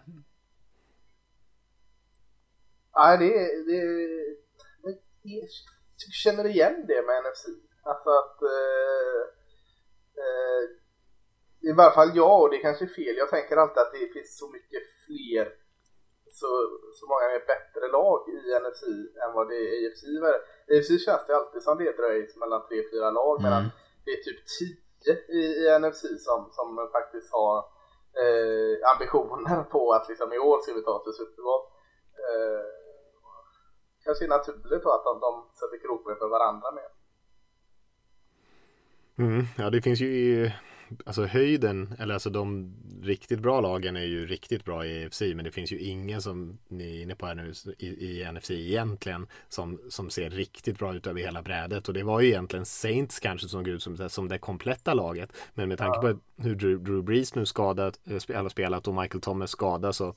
Nej, 2.97 3.17
det 3.17 3.34
är... 3.34 3.65
Det, 3.67 4.95
jag 6.04 6.13
känner 6.13 6.45
igen 6.45 6.86
det 6.88 7.01
med 7.08 7.23
NFC. 7.23 7.45
Alltså 7.84 8.10
att... 8.10 8.41
Eh, 8.41 9.21
eh, 10.23 10.85
I 11.69 11.71
varje 11.80 11.95
fall 11.97 12.12
jag, 12.15 12.41
och 12.41 12.49
det 12.49 12.58
kanske 12.58 12.86
är 12.86 12.95
fel. 12.99 13.15
Jag 13.23 13.30
tänker 13.30 13.58
alltid 13.58 13.82
att 13.82 13.93
det 13.93 14.13
finns 14.15 14.38
så 14.41 14.47
mycket 14.56 14.84
fler 15.06 15.45
så, 16.39 16.49
så 16.97 17.04
många 17.12 17.25
mer 17.34 17.43
bättre 17.54 17.86
lag 17.97 18.19
i 18.36 18.38
NFC 18.63 18.84
än 19.23 19.32
vad 19.38 19.45
det 19.49 19.56
är 19.56 19.71
i 19.82 19.88
AFC. 19.88 20.04
I 20.04 20.78
AFC 20.78 20.89
känns 21.06 21.25
det 21.28 21.36
alltid 21.36 21.62
som 21.63 21.78
det 21.78 21.97
dröjs 21.99 22.36
mellan 22.36 22.62
3-4 22.62 23.12
lag 23.19 23.36
mm. 23.39 23.43
medan 23.45 23.63
det 24.06 24.12
är 24.12 24.21
typ 24.28 24.41
10 24.60 24.86
i, 25.39 25.41
i 25.62 25.80
NFC 25.80 26.01
som, 26.28 26.49
som 26.58 26.89
faktiskt 26.97 27.30
har 27.32 27.58
eh, 28.23 28.75
ambitioner 28.93 29.63
på 29.63 29.93
att 29.93 30.10
liksom 30.10 30.34
i 30.34 30.39
år 30.39 30.58
ska 30.62 30.73
vi 30.73 30.84
ta 30.84 30.91
oss 30.91 31.04
till 31.04 31.13
Super 31.13 31.41
Bowl. 31.47 31.63
Eh, 32.25 32.65
kanske 34.04 34.25
är 34.25 34.30
naturligt 34.30 34.84
då 34.84 34.91
att 34.91 35.04
de, 35.04 35.19
de 35.19 35.32
sätter 35.60 35.78
krokben 35.86 36.15
för 36.21 36.28
varandra 36.28 36.71
med. 36.71 36.89
Mm, 39.17 39.43
ja, 39.58 39.69
det 39.69 39.82
finns 39.82 40.01
ju 40.01 40.51
alltså 41.05 41.25
höjden, 41.25 41.93
eller 41.99 42.13
alltså 42.13 42.29
de 42.29 42.73
riktigt 43.01 43.39
bra 43.39 43.62
lagen 43.62 43.95
är 43.95 44.05
ju 44.05 44.27
riktigt 44.27 44.65
bra 44.65 44.86
i 44.86 45.03
EFC, 45.03 45.21
men 45.21 45.45
det 45.45 45.51
finns 45.51 45.71
ju 45.71 45.79
ingen 45.79 46.21
som 46.21 46.58
ni 46.67 46.97
är 46.97 47.01
inne 47.01 47.15
på 47.15 47.25
här 47.25 47.36
nu 47.36 47.53
i, 47.77 47.88
i 47.88 48.31
NFC 48.31 48.51
egentligen 48.51 49.27
som, 49.49 49.79
som 49.89 50.10
ser 50.10 50.29
riktigt 50.29 50.79
bra 50.79 50.95
ut 50.95 51.08
över 51.08 51.21
hela 51.21 51.41
brädet 51.41 51.88
och 51.88 51.93
det 51.93 52.03
var 52.03 52.21
ju 52.21 52.27
egentligen 52.27 52.65
Saints 52.65 53.19
kanske 53.19 53.47
som 53.47 53.60
såg 53.60 53.67
ut 53.67 53.84
som, 53.84 54.10
som 54.10 54.27
det 54.27 54.38
kompletta 54.38 54.93
laget, 54.93 55.31
men 55.53 55.69
med 55.69 55.77
tanke 55.77 55.99
på 55.99 56.19
hur 56.38 56.55
Drew, 56.55 56.84
Drew 56.84 57.03
Brees 57.03 57.36
nu 57.36 57.45
skadat, 57.45 57.99
eller 58.05 58.49
spelat 58.49 58.88
och 58.88 58.95
Michael 58.95 59.21
Thomas 59.21 59.51
skadad 59.51 59.95
så 59.95 60.15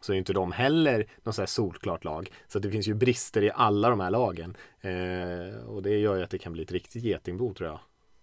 så 0.00 0.12
är 0.12 0.16
inte 0.16 0.32
de 0.32 0.52
heller 0.52 1.06
något 1.22 1.34
så 1.34 1.42
här 1.42 1.46
solklart 1.46 2.04
lag. 2.04 2.30
Så 2.48 2.58
det 2.58 2.70
finns 2.70 2.88
ju 2.88 2.94
brister 2.94 3.42
i 3.42 3.50
alla 3.54 3.90
de 3.90 4.00
här 4.00 4.10
lagen. 4.10 4.56
Eh, 4.80 5.66
och 5.66 5.82
det 5.82 5.98
gör 5.98 6.16
ju 6.16 6.22
att 6.22 6.30
det 6.30 6.38
kan 6.38 6.52
bli 6.52 6.62
ett 6.62 6.72
riktigt 6.72 7.02
getingbo 7.02 7.54
tror 7.54 7.68
jag. 7.68 7.80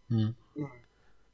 Mm. 0.10 0.34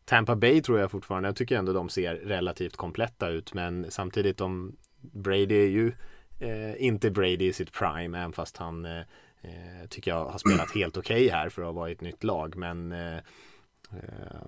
Tampa 0.09 0.35
Bay 0.35 0.61
tror 0.61 0.79
jag 0.79 0.91
fortfarande, 0.91 1.29
jag 1.29 1.35
tycker 1.35 1.57
ändå 1.57 1.73
de 1.73 1.89
ser 1.89 2.15
relativt 2.15 2.75
kompletta 2.75 3.29
ut 3.29 3.53
men 3.53 3.91
samtidigt 3.91 4.37
de 4.37 4.75
Brady 5.01 5.55
är 5.55 5.67
ju 5.67 5.91
eh, 6.39 6.83
inte 6.83 7.11
Brady 7.11 7.45
i 7.45 7.53
sitt 7.53 7.71
prime, 7.71 8.17
även 8.17 8.33
fast 8.33 8.57
han 8.57 8.85
eh, 8.85 8.99
eh 9.41 9.87
tycker 9.89 10.11
jag 10.11 10.25
har 10.25 10.37
spelat 10.37 10.75
helt 10.75 10.97
okej 10.97 11.25
okay 11.25 11.37
här 11.37 11.49
för 11.49 11.69
att 11.69 11.75
vara 11.75 11.89
i 11.89 11.91
ett 11.91 12.01
nytt 12.01 12.23
lag. 12.23 12.55
Men, 12.55 12.91
eh, 12.91 13.17
eh 13.17 13.21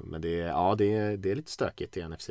men 0.02 0.21
det, 0.21 0.36
ja, 0.36 0.76
det, 0.78 0.93
är, 0.93 1.17
det 1.17 1.32
är 1.32 1.36
lite 1.36 1.52
stökigt 1.52 1.97
i 1.97 2.08
NFC. 2.08 2.30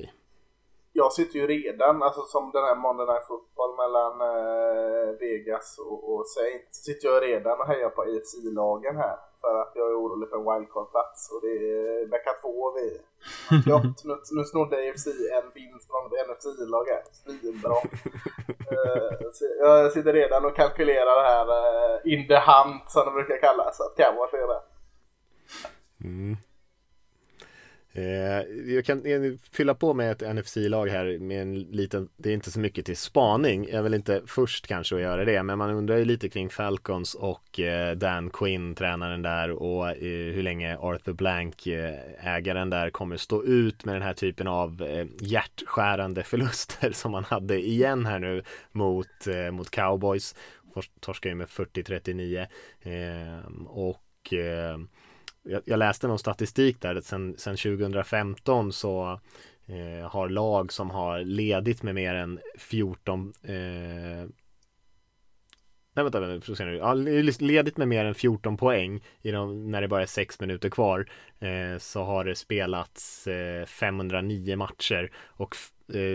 Jag 0.93 1.13
sitter 1.13 1.39
ju 1.39 1.47
redan, 1.47 2.03
alltså 2.03 2.23
som 2.23 2.51
den 2.53 2.65
här 2.65 2.75
Monday 2.75 3.07
Night 3.07 3.27
Football 3.27 3.77
mellan 3.77 4.15
eh, 4.21 5.09
Vegas 5.21 5.79
och, 5.79 6.13
och 6.13 6.27
Saints, 6.27 6.85
sitter 6.85 7.09
jag 7.09 7.23
redan 7.23 7.61
och 7.61 7.67
hejar 7.67 7.89
på 7.89 8.03
AFC-lagen 8.03 8.97
här. 8.97 9.17
För 9.41 9.55
att 9.63 9.73
jag 9.75 9.91
är 9.91 9.95
orolig 10.03 10.29
för 10.29 10.37
en 10.37 10.45
wildcard-plats 10.45 11.31
och 11.33 11.41
det 11.41 11.49
är 11.49 12.11
vecka 12.11 12.31
två 12.43 12.73
vi 12.77 13.01
ja, 13.67 13.83
nu, 14.05 14.17
nu 14.31 14.45
snodde 14.45 14.77
AFC 14.77 15.07
en 15.07 15.51
vinst 15.55 15.87
från 15.91 16.07
ett 16.07 16.29
NFC-lag 16.29 16.87
här. 16.87 17.03
Svinbra. 17.13 17.77
uh, 18.73 19.79
jag 19.83 19.93
sitter 19.93 20.13
redan 20.13 20.45
och 20.45 20.57
kalkylerar 20.57 21.25
här 21.25 21.47
uh, 21.49 22.13
in 22.13 22.29
the 22.29 22.39
hunt 22.39 22.91
som 22.91 23.05
det 23.07 23.13
brukar 23.13 23.41
kallas. 23.41 23.81
Att 23.81 23.97
Cowboys 23.97 24.33
är 24.33 24.49
det. 24.49 24.63
Mm. 26.05 26.37
Eh, 27.93 28.43
jag 28.75 28.85
kan 28.85 29.07
eh, 29.07 29.33
fylla 29.53 29.75
på 29.75 29.95
med 29.95 30.13
ett 30.13 30.37
NFC-lag 30.37 30.89
här 30.89 31.19
med 31.19 31.43
en 31.43 31.61
liten, 31.61 32.09
det 32.17 32.31
är 32.31 32.35
inte 32.35 32.51
så 32.51 32.61
mycket 32.61 32.87
till 32.87 32.97
spaning, 32.97 33.69
jag 33.73 33.83
vill 33.83 33.95
inte 33.95 34.23
först 34.27 34.67
kanske 34.67 34.95
att 34.95 35.01
göra 35.01 35.25
det, 35.25 35.43
men 35.43 35.59
man 35.59 35.71
undrar 35.71 35.97
ju 35.97 36.05
lite 36.05 36.29
kring 36.29 36.51
Falcons 36.51 37.15
och 37.15 37.61
eh, 37.61 37.97
Dan 37.97 38.31
Quinn, 38.31 38.75
tränaren 38.75 39.23
där 39.23 39.51
och 39.51 39.89
eh, 39.89 40.33
hur 40.35 40.43
länge 40.43 40.79
Arthur 40.79 41.13
Blank, 41.13 41.67
eh, 41.67 41.95
ägaren 42.21 42.71
där, 42.71 42.91
kommer 42.91 43.17
stå 43.17 43.45
ut 43.45 43.85
med 43.85 43.95
den 43.95 44.03
här 44.03 44.15
typen 44.15 44.47
av 44.47 44.83
eh, 44.83 45.07
hjärtskärande 45.21 46.23
förluster 46.23 46.93
som 46.93 47.13
man 47.13 47.25
hade 47.25 47.61
igen 47.61 48.07
här 48.07 48.19
nu 48.19 48.43
mot, 48.73 49.09
mot 49.53 49.71
Cowboys. 49.71 50.35
Torskar 51.01 51.31
ju 51.31 51.37
med 51.37 51.47
40-39 51.49 52.47
ehm, 52.83 53.67
och 53.67 54.35
jag, 55.43 55.63
jag 55.65 55.79
läste 55.79 56.09
någon 56.09 56.19
statistik 56.19 56.81
där 56.81 57.01
sen, 57.01 57.35
sen 57.39 57.57
2015 57.57 58.73
så 58.73 59.21
eh, 59.67 60.11
har 60.11 60.29
lag 60.29 60.73
som 60.73 60.91
har 60.91 61.21
ledigt 61.21 61.83
med 61.83 61.95
mer 61.95 62.15
än 62.15 62.41
14 62.59 63.33
eh, 63.43 64.29
Nej 65.95 66.05
vänta, 66.05 66.21
vänta, 66.21 66.55
ska 66.55 66.65
nu. 66.65 66.77
Ja, 66.77 66.95
ledigt 66.95 67.77
med 67.77 67.89
mer 67.89 68.05
än 68.05 68.15
14 68.15 68.57
poäng 68.57 69.01
i 69.23 69.31
de, 69.31 69.71
när 69.71 69.81
det 69.81 69.89
bara 69.89 70.03
är 70.03 70.07
6 70.07 70.41
minuter 70.41 70.69
kvar 70.71 71.11
eh, 71.39 71.79
så 71.79 72.05
har 72.05 72.25
det 72.25 72.35
spelats 72.35 73.27
eh, 73.27 73.67
509 73.67 74.57
matcher 74.57 75.11
och 75.27 75.57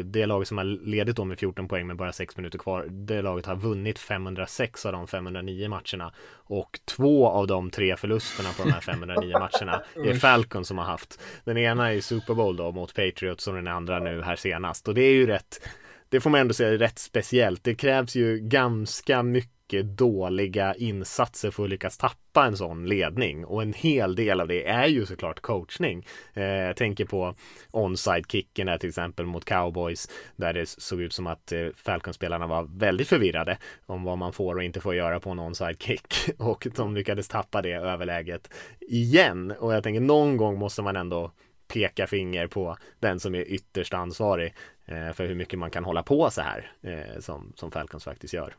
det 0.03 0.25
laget 0.25 0.47
som 0.47 0.57
har 0.57 0.65
ledigt 0.65 1.15
då 1.15 1.25
med 1.25 1.39
14 1.39 1.67
poäng 1.67 1.87
med 1.87 1.95
bara 1.95 2.11
6 2.11 2.37
minuter 2.37 2.59
kvar, 2.59 2.85
det 2.89 3.21
laget 3.21 3.45
har 3.45 3.55
vunnit 3.55 3.99
506 3.99 4.85
av 4.85 4.91
de 4.91 5.07
509 5.07 5.69
matcherna 5.69 6.13
och 6.33 6.79
två 6.85 7.27
av 7.27 7.47
de 7.47 7.69
tre 7.69 7.97
förlusterna 7.97 8.49
på 8.57 8.63
de 8.63 8.71
här 8.71 8.81
509 8.81 9.33
matcherna 9.33 9.81
är 10.09 10.13
Falcon 10.13 10.65
som 10.65 10.77
har 10.77 10.85
haft. 10.85 11.21
Den 11.43 11.57
ena 11.57 11.93
är 11.93 12.01
Super 12.01 12.33
Bowl 12.33 12.57
då 12.57 12.71
mot 12.71 12.95
Patriots 12.95 13.47
och 13.47 13.55
den 13.55 13.67
andra 13.67 13.99
nu 13.99 14.21
här 14.21 14.35
senast 14.35 14.87
och 14.87 14.95
det 14.95 15.01
är 15.01 15.13
ju 15.13 15.27
rätt 15.27 15.67
det 16.09 16.21
får 16.21 16.29
man 16.29 16.41
ändå 16.41 16.53
säga 16.53 16.69
är 16.69 16.77
rätt 16.77 16.99
speciellt. 16.99 17.63
Det 17.63 17.75
krävs 17.75 18.15
ju 18.15 18.39
ganska 18.39 19.23
mycket 19.23 19.54
mycket 19.54 19.54
dåliga 19.83 20.75
insatser 20.75 21.51
för 21.51 21.63
att 21.63 21.69
lyckas 21.69 21.97
tappa 21.97 22.45
en 22.45 22.57
sån 22.57 22.85
ledning. 22.85 23.45
Och 23.45 23.61
en 23.61 23.73
hel 23.73 24.15
del 24.15 24.41
av 24.41 24.47
det 24.47 24.67
är 24.67 24.87
ju 24.87 25.05
såklart 25.05 25.39
coachning. 25.39 26.05
Eh, 26.33 26.43
jag 26.43 26.75
tänker 26.75 27.05
på 27.05 27.35
onside-kicken 27.71 28.67
där 28.67 28.77
till 28.77 28.89
exempel 28.89 29.25
mot 29.25 29.45
cowboys 29.45 30.09
där 30.35 30.53
det 30.53 30.69
såg 30.69 31.01
ut 31.01 31.13
som 31.13 31.27
att 31.27 31.51
eh, 31.51 31.67
Falcon-spelarna 31.75 32.47
var 32.47 32.63
väldigt 32.63 33.07
förvirrade 33.07 33.57
om 33.85 34.03
vad 34.03 34.17
man 34.17 34.33
får 34.33 34.55
och 34.55 34.63
inte 34.63 34.81
får 34.81 34.95
göra 34.95 35.19
på 35.19 35.29
en 35.29 35.39
onside-kick. 35.39 36.29
Och 36.37 36.67
de 36.75 36.95
lyckades 36.95 37.27
tappa 37.27 37.61
det 37.61 37.73
överläget 37.73 38.49
igen. 38.79 39.51
Och 39.51 39.73
jag 39.73 39.83
tänker 39.83 40.01
någon 40.01 40.37
gång 40.37 40.59
måste 40.59 40.81
man 40.81 40.95
ändå 40.95 41.31
peka 41.67 42.07
finger 42.07 42.47
på 42.47 42.77
den 42.99 43.19
som 43.19 43.35
är 43.35 43.41
ytterst 43.41 43.93
ansvarig 43.93 44.53
eh, 44.85 45.11
för 45.11 45.27
hur 45.27 45.35
mycket 45.35 45.59
man 45.59 45.71
kan 45.71 45.85
hålla 45.85 46.03
på 46.03 46.29
så 46.29 46.41
här 46.41 46.71
eh, 46.81 47.19
som, 47.19 47.53
som 47.55 47.71
Falcons 47.71 48.03
faktiskt 48.03 48.33
gör 48.33 48.55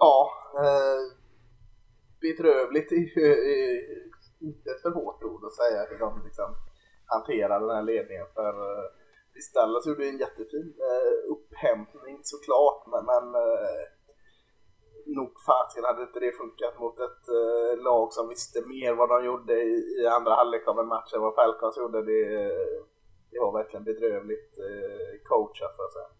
ja, 0.00 0.30
eh, 0.64 1.00
bedrövligt 2.20 2.92
är 2.92 2.96
inte 4.48 4.70
ett 4.70 4.82
för 4.82 4.90
hårt 4.90 5.22
ord 5.22 5.44
att 5.44 5.60
säga 5.62 5.86
hur 5.90 5.98
de 5.98 6.24
liksom 6.24 6.54
hanterar 7.06 7.60
den 7.60 7.76
här 7.76 7.82
ledningen. 7.82 8.26
För 8.34 8.52
eh, 8.68 8.86
visst, 9.34 9.54
Dallas 9.54 9.86
gjorde 9.86 10.08
en 10.08 10.18
jättefin 10.24 10.74
eh, 10.90 11.32
upphämtning 11.34 12.18
såklart, 12.22 12.80
men, 12.92 13.04
men 13.12 13.24
eh, 13.42 13.84
nog 15.16 15.30
fasiken 15.46 15.84
hade 15.84 16.02
inte 16.02 16.20
det 16.20 16.32
funkat 16.32 16.80
mot 16.80 17.00
ett 17.00 17.24
eh, 17.40 17.82
lag 17.88 18.12
som 18.12 18.28
visste 18.28 18.58
mer 18.72 18.92
vad 18.94 19.08
de 19.08 19.24
gjorde 19.24 19.54
i, 19.62 19.74
i 20.00 20.06
andra 20.06 20.32
halvlek 20.34 20.68
av 20.68 20.78
en 20.78 20.92
match 20.94 21.14
än 21.14 21.20
vad 21.20 21.34
Falcons 21.34 21.76
gjorde. 21.78 22.02
Det, 22.10 22.24
det 23.30 23.38
var 23.40 23.52
verkligen 23.52 23.84
bedrövligt 23.84 24.58
eh, 24.58 25.12
coachat 25.28 25.76
för 25.76 25.84
att 25.84 25.92
säga 25.92 26.19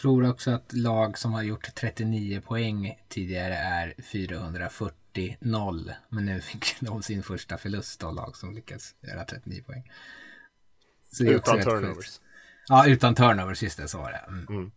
tror 0.00 0.28
också 0.30 0.50
att 0.50 0.72
lag 0.72 1.18
som 1.18 1.32
har 1.32 1.42
gjort 1.42 1.74
39 1.74 2.40
poäng 2.40 2.98
tidigare 3.08 3.54
är 3.54 3.94
440-0. 3.98 5.92
Men 6.08 6.24
nu 6.26 6.40
fick 6.40 6.80
de 6.80 7.02
sin 7.02 7.22
första 7.22 7.58
förlust 7.58 8.04
av 8.04 8.14
lag 8.14 8.36
som 8.36 8.54
lyckats 8.54 8.94
göra 9.00 9.24
39 9.24 9.62
poäng. 9.66 9.90
utan 11.20 11.60
turnovers. 11.60 12.20
Ja, 12.68 12.86
utan 12.86 13.14
turnovers, 13.14 13.62
just 13.62 13.78
det, 13.78 13.88
så 13.88 13.98
var 13.98 14.10
det. 14.10 14.24
Mm. 14.28 14.46
Mm. 14.48 14.70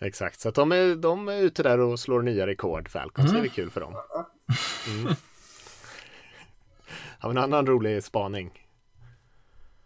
Exakt, 0.00 0.40
så 0.40 0.48
att 0.48 0.54
de 0.54 0.72
är, 0.72 0.94
de 0.96 1.28
är 1.28 1.36
ute 1.36 1.62
där 1.62 1.80
och 1.80 2.00
slår 2.00 2.22
nya 2.22 2.46
rekord, 2.46 2.88
Falcons. 2.88 3.30
Mm. 3.30 3.42
Det 3.42 3.48
är 3.48 3.50
kul 3.50 3.70
för 3.70 3.80
dem. 3.80 3.94
Mm. 4.88 5.14
Har 7.18 7.28
vi 7.28 7.36
en 7.36 7.42
annan 7.42 7.66
rolig 7.66 8.04
spaning? 8.04 8.66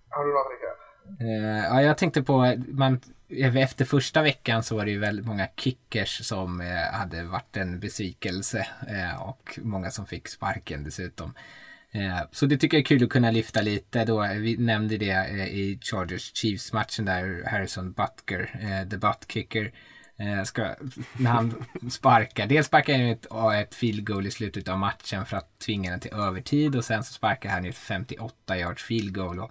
Har 0.09 0.25
du 0.25 0.33
något 0.33 0.47
Rickard? 0.53 0.77
Uh, 1.21 1.65
ja, 1.65 1.83
jag 1.83 1.99
tänkte 1.99 2.23
på, 2.23 2.57
man 2.69 3.01
efter 3.29 3.85
första 3.85 4.23
veckan 4.23 4.63
så 4.63 4.77
var 4.77 4.85
det 4.85 4.91
ju 4.91 4.99
väldigt 4.99 5.27
många 5.27 5.49
kickers 5.57 6.27
som 6.27 6.61
eh, 6.61 6.99
hade 6.99 7.25
varit 7.25 7.57
en 7.57 7.81
besvikelse 7.81 8.67
eh, 8.89 9.23
och 9.23 9.59
många 9.63 9.91
som 9.91 10.07
fick 10.07 10.29
sparken 10.29 10.85
dessutom. 10.85 11.35
Eh, 11.91 12.21
så 12.33 12.47
det 12.47 12.59
tycker 12.59 12.77
jag 12.77 12.83
är 12.83 12.87
kul 12.87 13.05
att 13.05 13.11
kunna 13.11 13.31
lyfta 13.31 13.63
lite 13.63 14.05
då. 14.05 14.27
Vi 14.35 14.57
nämnde 14.57 14.97
det 14.97 15.29
i 15.51 15.79
Chargers 15.83 16.37
Chiefs 16.37 16.73
matchen 16.73 17.05
där 17.05 17.45
Harrison 17.47 17.93
Butker, 17.93 18.51
the 18.91 18.97
butt 18.97 19.27
kicker, 19.29 19.73
ska, 20.45 20.75
när 21.19 21.31
han 21.31 21.65
sparkar. 21.91 22.47
Dels 22.47 22.67
sparkar 22.67 22.93
han 22.93 23.07
ett, 23.07 23.27
ett 23.61 23.75
field 23.75 24.07
goal 24.07 24.27
i 24.27 24.31
slutet 24.31 24.69
av 24.69 24.79
matchen 24.79 25.27
för 25.27 25.37
att 25.37 25.59
tvinga 25.59 25.91
den 25.91 26.01
till 26.01 26.13
övertid 26.13 26.77
och 26.77 26.85
sen 26.85 27.05
så 27.05 27.13
sparkar 27.13 27.51
han 27.51 27.65
ett 27.65 27.77
58 27.77 28.59
yards 28.59 28.83
field 28.83 29.15
goal. 29.15 29.41
Och 29.41 29.51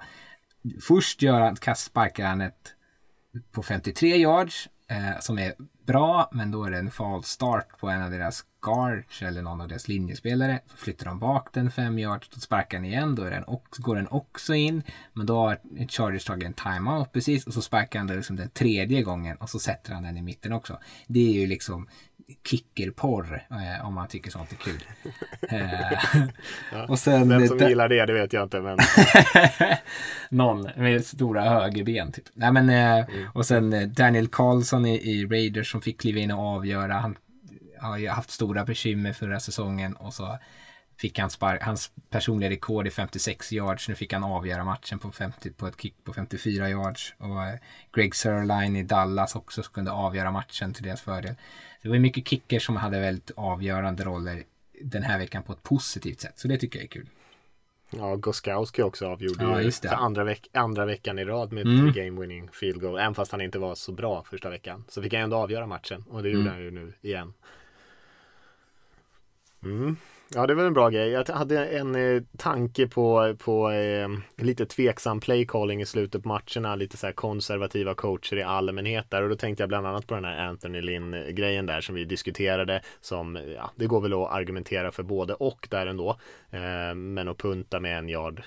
först 0.82 1.22
gör 1.22 1.42
han, 1.42 1.76
sparkar 1.76 2.26
han 2.26 2.42
ett 2.42 2.75
på 3.52 3.64
53 3.64 4.18
yards 4.18 4.70
eh, 4.88 5.20
som 5.20 5.40
är 5.40 5.54
bra, 5.86 6.30
men 6.32 6.52
då 6.52 6.64
är 6.64 6.72
det 6.72 6.78
en 6.78 6.92
fall 6.92 7.24
start 7.24 7.80
på 7.80 7.90
en 7.90 8.02
av 8.02 8.12
deras 8.12 8.46
guards 8.66 9.22
eller 9.22 9.42
någon 9.42 9.62
av 9.62 9.68
deras 9.68 9.88
linjespelare. 9.88 10.60
Så 10.68 10.78
flyttar 10.78 11.06
de 11.06 11.20
bak 11.20 11.48
den 11.54 11.72
5 11.72 12.00
yards, 12.00 12.30
då 12.30 12.40
sparkar 12.40 12.78
den 12.78 12.86
igen, 12.86 13.16
då 13.16 13.24
är 13.24 13.32
den 13.32 13.44
också, 13.48 13.82
går 13.82 13.96
den 13.96 14.08
också 14.08 14.54
in. 14.54 14.84
Men 15.14 15.26
då 15.26 15.38
har 15.38 15.60
Chargers 15.90 16.26
tagit 16.26 16.46
en 16.46 16.54
timeout 16.54 17.14
precis 17.14 17.48
och 17.48 17.54
så 17.54 17.62
sparkar 17.62 18.00
han 18.00 18.08
den 18.08 18.18
liksom 18.18 18.36
den 18.36 18.50
tredje 18.50 19.02
gången 19.02 19.38
och 19.38 19.50
så 19.50 19.60
sätter 19.60 19.94
han 19.94 20.04
den 20.04 20.18
i 20.18 20.22
mitten 20.22 20.54
också. 20.54 20.80
Det 21.08 21.20
är 21.20 21.42
ju 21.42 21.48
liksom 21.48 21.88
kickerporr 22.44 23.48
eh, 23.52 23.88
om 23.88 23.94
man 23.94 24.08
tycker 24.08 24.32
sånt 24.32 24.52
är 24.52 24.56
kul. 24.56 24.84
eh, 25.50 25.82
ja, 26.72 26.86
och 26.88 27.00
sen, 27.00 27.30
Vem 27.30 27.48
som 27.48 27.58
gillar 27.58 27.90
det, 27.90 28.06
det 28.06 28.14
vet 28.14 28.34
jag 28.34 28.44
inte. 28.44 28.62
Men... 28.62 28.78
Någon 30.30 30.70
med 30.76 31.06
stora 31.06 31.42
högerben. 31.50 32.12
Typ. 32.12 32.26
Nej, 32.34 32.52
men, 32.52 32.70
eh, 32.70 33.16
mm. 33.16 33.28
Och 33.34 33.46
sen 33.46 33.74
eh, 33.74 33.88
Daniel 33.88 34.28
Carlson 34.28 34.86
i, 34.86 34.96
i 34.96 35.26
Raiders 35.26 35.72
som 35.72 35.82
fick 35.82 36.02
kliva 36.02 36.20
in 36.20 36.32
och 36.32 36.40
avgöra. 36.40 36.94
Han 36.94 37.16
har 37.86 37.98
ju 37.98 38.10
haft 38.10 38.32
stora 38.32 38.66
bekymmer 38.66 39.14
förra 39.14 39.40
säsongen 39.40 39.94
och 39.94 40.14
så 40.14 40.38
fick 40.98 41.20
han 41.20 41.30
spark, 41.30 41.64
hans 41.64 41.92
personliga 42.10 42.50
rekord 42.50 42.88
i 42.88 42.92
56 42.92 43.52
yards. 43.52 43.90
Nu 43.90 43.96
fick 43.96 44.14
han 44.14 44.24
avgöra 44.24 44.64
matchen 44.64 45.00
på, 45.00 45.12
50, 45.12 45.52
på 45.52 45.68
ett 45.68 45.82
kick 45.82 46.04
på 46.04 46.14
54 46.14 46.70
yards. 46.70 47.14
Och 47.18 47.44
eh, 47.44 47.56
Greg 47.94 48.16
Sörline 48.16 48.76
i 48.76 48.84
Dallas 48.84 49.36
också 49.36 49.62
kunde 49.62 49.92
avgöra 49.92 50.32
matchen 50.32 50.74
till 50.74 50.84
deras 50.84 51.02
fördel. 51.02 51.36
Det 51.82 51.90
var 51.90 52.00
mycket 52.00 52.28
kickers 52.28 52.66
som 52.66 52.76
hade 52.76 53.00
väldigt 53.00 53.32
avgörande 53.36 54.04
roller 54.04 54.44
den 54.82 55.04
här 55.04 55.18
veckan 55.18 55.44
på 55.44 55.54
ett 55.54 55.64
positivt 55.64 56.22
sätt. 56.22 56.40
Så 56.40 56.48
det 56.48 56.58
tycker 56.58 56.80
jag 56.80 56.84
är 56.84 56.90
kul. 56.90 57.10
Ja, 57.90 58.16
Goskowski 58.16 58.82
också 58.82 59.08
avgjorde 59.08 59.44
ja, 59.44 59.62
ju 59.62 59.72
för 59.72 59.88
andra, 59.88 60.24
veck 60.24 60.48
andra 60.54 60.86
veckan 60.86 61.20
i 61.20 61.26
rad 61.26 61.52
med 61.52 61.66
mm. 61.68 61.94
game 61.94 62.22
winning 62.22 62.50
field 62.52 62.82
goal. 62.82 63.00
Även 63.00 63.16
fast 63.16 63.32
han 63.32 63.42
inte 63.42 63.60
var 63.60 63.76
så 63.76 63.92
bra 63.92 64.24
första 64.24 64.50
veckan. 64.50 64.84
Så 64.88 65.02
fick 65.02 65.14
han 65.14 65.24
ändå 65.24 65.38
avgöra 65.38 65.68
matchen 65.68 66.04
och 66.10 66.24
det 66.24 66.30
gjorde 66.30 66.42
mm. 66.50 66.54
han 66.54 66.64
ju 66.64 66.72
nu 66.72 66.94
igen. 67.02 67.34
Mm. 69.66 69.98
Ja, 70.34 70.48
det 70.48 70.54
var 70.54 70.64
en 70.64 70.74
bra 70.74 70.90
grej. 70.90 71.10
Jag 71.10 71.30
hade 71.30 71.66
en 71.66 71.96
eh, 71.96 72.24
tanke 72.38 72.88
på, 72.88 73.36
på 73.40 73.72
eh, 73.72 74.10
lite 74.38 74.66
tveksam 74.66 75.20
playcalling 75.20 75.82
i 75.82 75.86
slutet 75.86 76.24
på 76.24 76.28
matcherna. 76.28 76.76
Lite 76.76 76.98
så 76.98 77.06
här 77.06 77.14
konservativa 77.14 77.94
coacher 77.94 78.38
i 78.38 78.44
allmänhet 78.44 79.06
där. 79.10 79.24
Och 79.24 79.30
då 79.30 79.36
tänkte 79.36 79.64
jag 79.64 79.70
bland 79.70 79.88
annat 79.88 80.08
på 80.08 80.16
den 80.16 80.26
här 80.26 80.48
Anthony 80.48 80.82
Lynn-grejen 80.82 81.66
där 81.66 81.82
som 81.82 81.96
vi 81.96 82.06
diskuterade. 82.06 82.82
Som, 83.02 83.40
ja, 83.56 83.72
det 83.76 83.88
går 83.88 84.02
väl 84.02 84.14
att 84.14 84.32
argumentera 84.32 84.92
för 84.92 85.04
både 85.04 85.34
och 85.34 85.68
där 85.72 85.88
ändå. 85.88 86.10
Eh, 86.52 86.96
men 86.96 87.28
att 87.28 87.38
punta 87.38 87.80
med 87.80 87.98
en 87.98 88.10
yard 88.10 88.44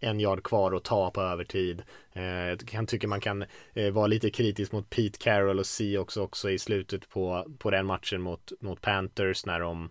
en 0.00 0.20
yard 0.20 0.42
kvar 0.42 0.72
att 0.72 0.84
ta 0.84 1.10
på 1.10 1.22
övertid. 1.22 1.82
Eh, 2.12 2.24
jag 2.24 2.68
kan 2.68 2.86
tycka 2.86 3.08
man 3.08 3.20
kan 3.20 3.44
eh, 3.74 3.90
vara 3.92 4.06
lite 4.06 4.30
kritisk 4.30 4.72
mot 4.72 4.90
Pete 4.90 5.18
Carroll 5.18 5.58
och 5.58 5.66
Seahawks 5.66 6.16
också 6.16 6.50
i 6.50 6.58
slutet 6.58 7.08
på, 7.08 7.46
på 7.58 7.70
den 7.70 7.86
matchen 7.86 8.20
mot, 8.20 8.52
mot 8.60 8.80
Panthers 8.80 9.46
när 9.46 9.60
de 9.60 9.90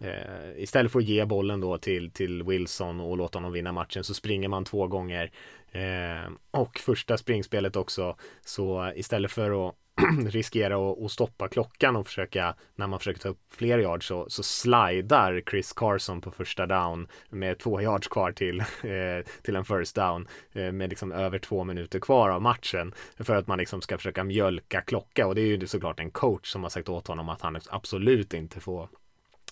Eh, 0.00 0.62
istället 0.62 0.92
för 0.92 0.98
att 0.98 1.04
ge 1.04 1.24
bollen 1.24 1.60
då 1.60 1.78
till, 1.78 2.10
till 2.10 2.42
Wilson 2.42 3.00
och 3.00 3.16
låta 3.16 3.38
honom 3.38 3.52
vinna 3.52 3.72
matchen 3.72 4.04
så 4.04 4.14
springer 4.14 4.48
man 4.48 4.64
två 4.64 4.86
gånger. 4.86 5.30
Eh, 5.72 6.32
och 6.50 6.78
första 6.78 7.16
springspelet 7.16 7.76
också 7.76 8.16
så 8.44 8.92
istället 8.96 9.32
för 9.32 9.68
att 9.68 9.74
riskera 10.26 10.90
att, 10.90 11.02
att, 11.02 11.10
stoppa 11.10 11.48
klockan 11.48 11.96
och 11.96 12.06
försöka 12.06 12.54
när 12.76 12.86
man 12.86 12.98
försöker 12.98 13.20
ta 13.20 13.28
upp 13.28 13.40
fler 13.50 13.78
yards 13.78 14.06
så, 14.06 14.26
så 14.28 14.42
slidar 14.42 15.42
Chris 15.50 15.72
Carson 15.72 16.20
på 16.20 16.30
första 16.30 16.66
down 16.66 17.08
med 17.30 17.58
två 17.58 17.80
yards 17.80 18.08
kvar 18.08 18.32
till, 18.32 18.60
eh, 18.82 19.26
till 19.42 19.56
en 19.56 19.64
first 19.64 19.96
down 19.96 20.28
eh, 20.52 20.72
med 20.72 20.90
liksom 20.90 21.12
över 21.12 21.38
två 21.38 21.64
minuter 21.64 22.00
kvar 22.00 22.30
av 22.30 22.42
matchen 22.42 22.94
för 23.18 23.34
att 23.34 23.46
man 23.46 23.58
liksom 23.58 23.80
ska 23.80 23.96
försöka 23.96 24.24
mjölka 24.24 24.80
klocka 24.80 25.26
och 25.26 25.34
det 25.34 25.40
är 25.40 25.46
ju 25.46 25.66
såklart 25.66 26.00
en 26.00 26.10
coach 26.10 26.52
som 26.52 26.62
har 26.62 26.70
sagt 26.70 26.88
åt 26.88 27.06
honom 27.06 27.28
att 27.28 27.40
han 27.40 27.60
absolut 27.70 28.34
inte 28.34 28.60
får 28.60 28.88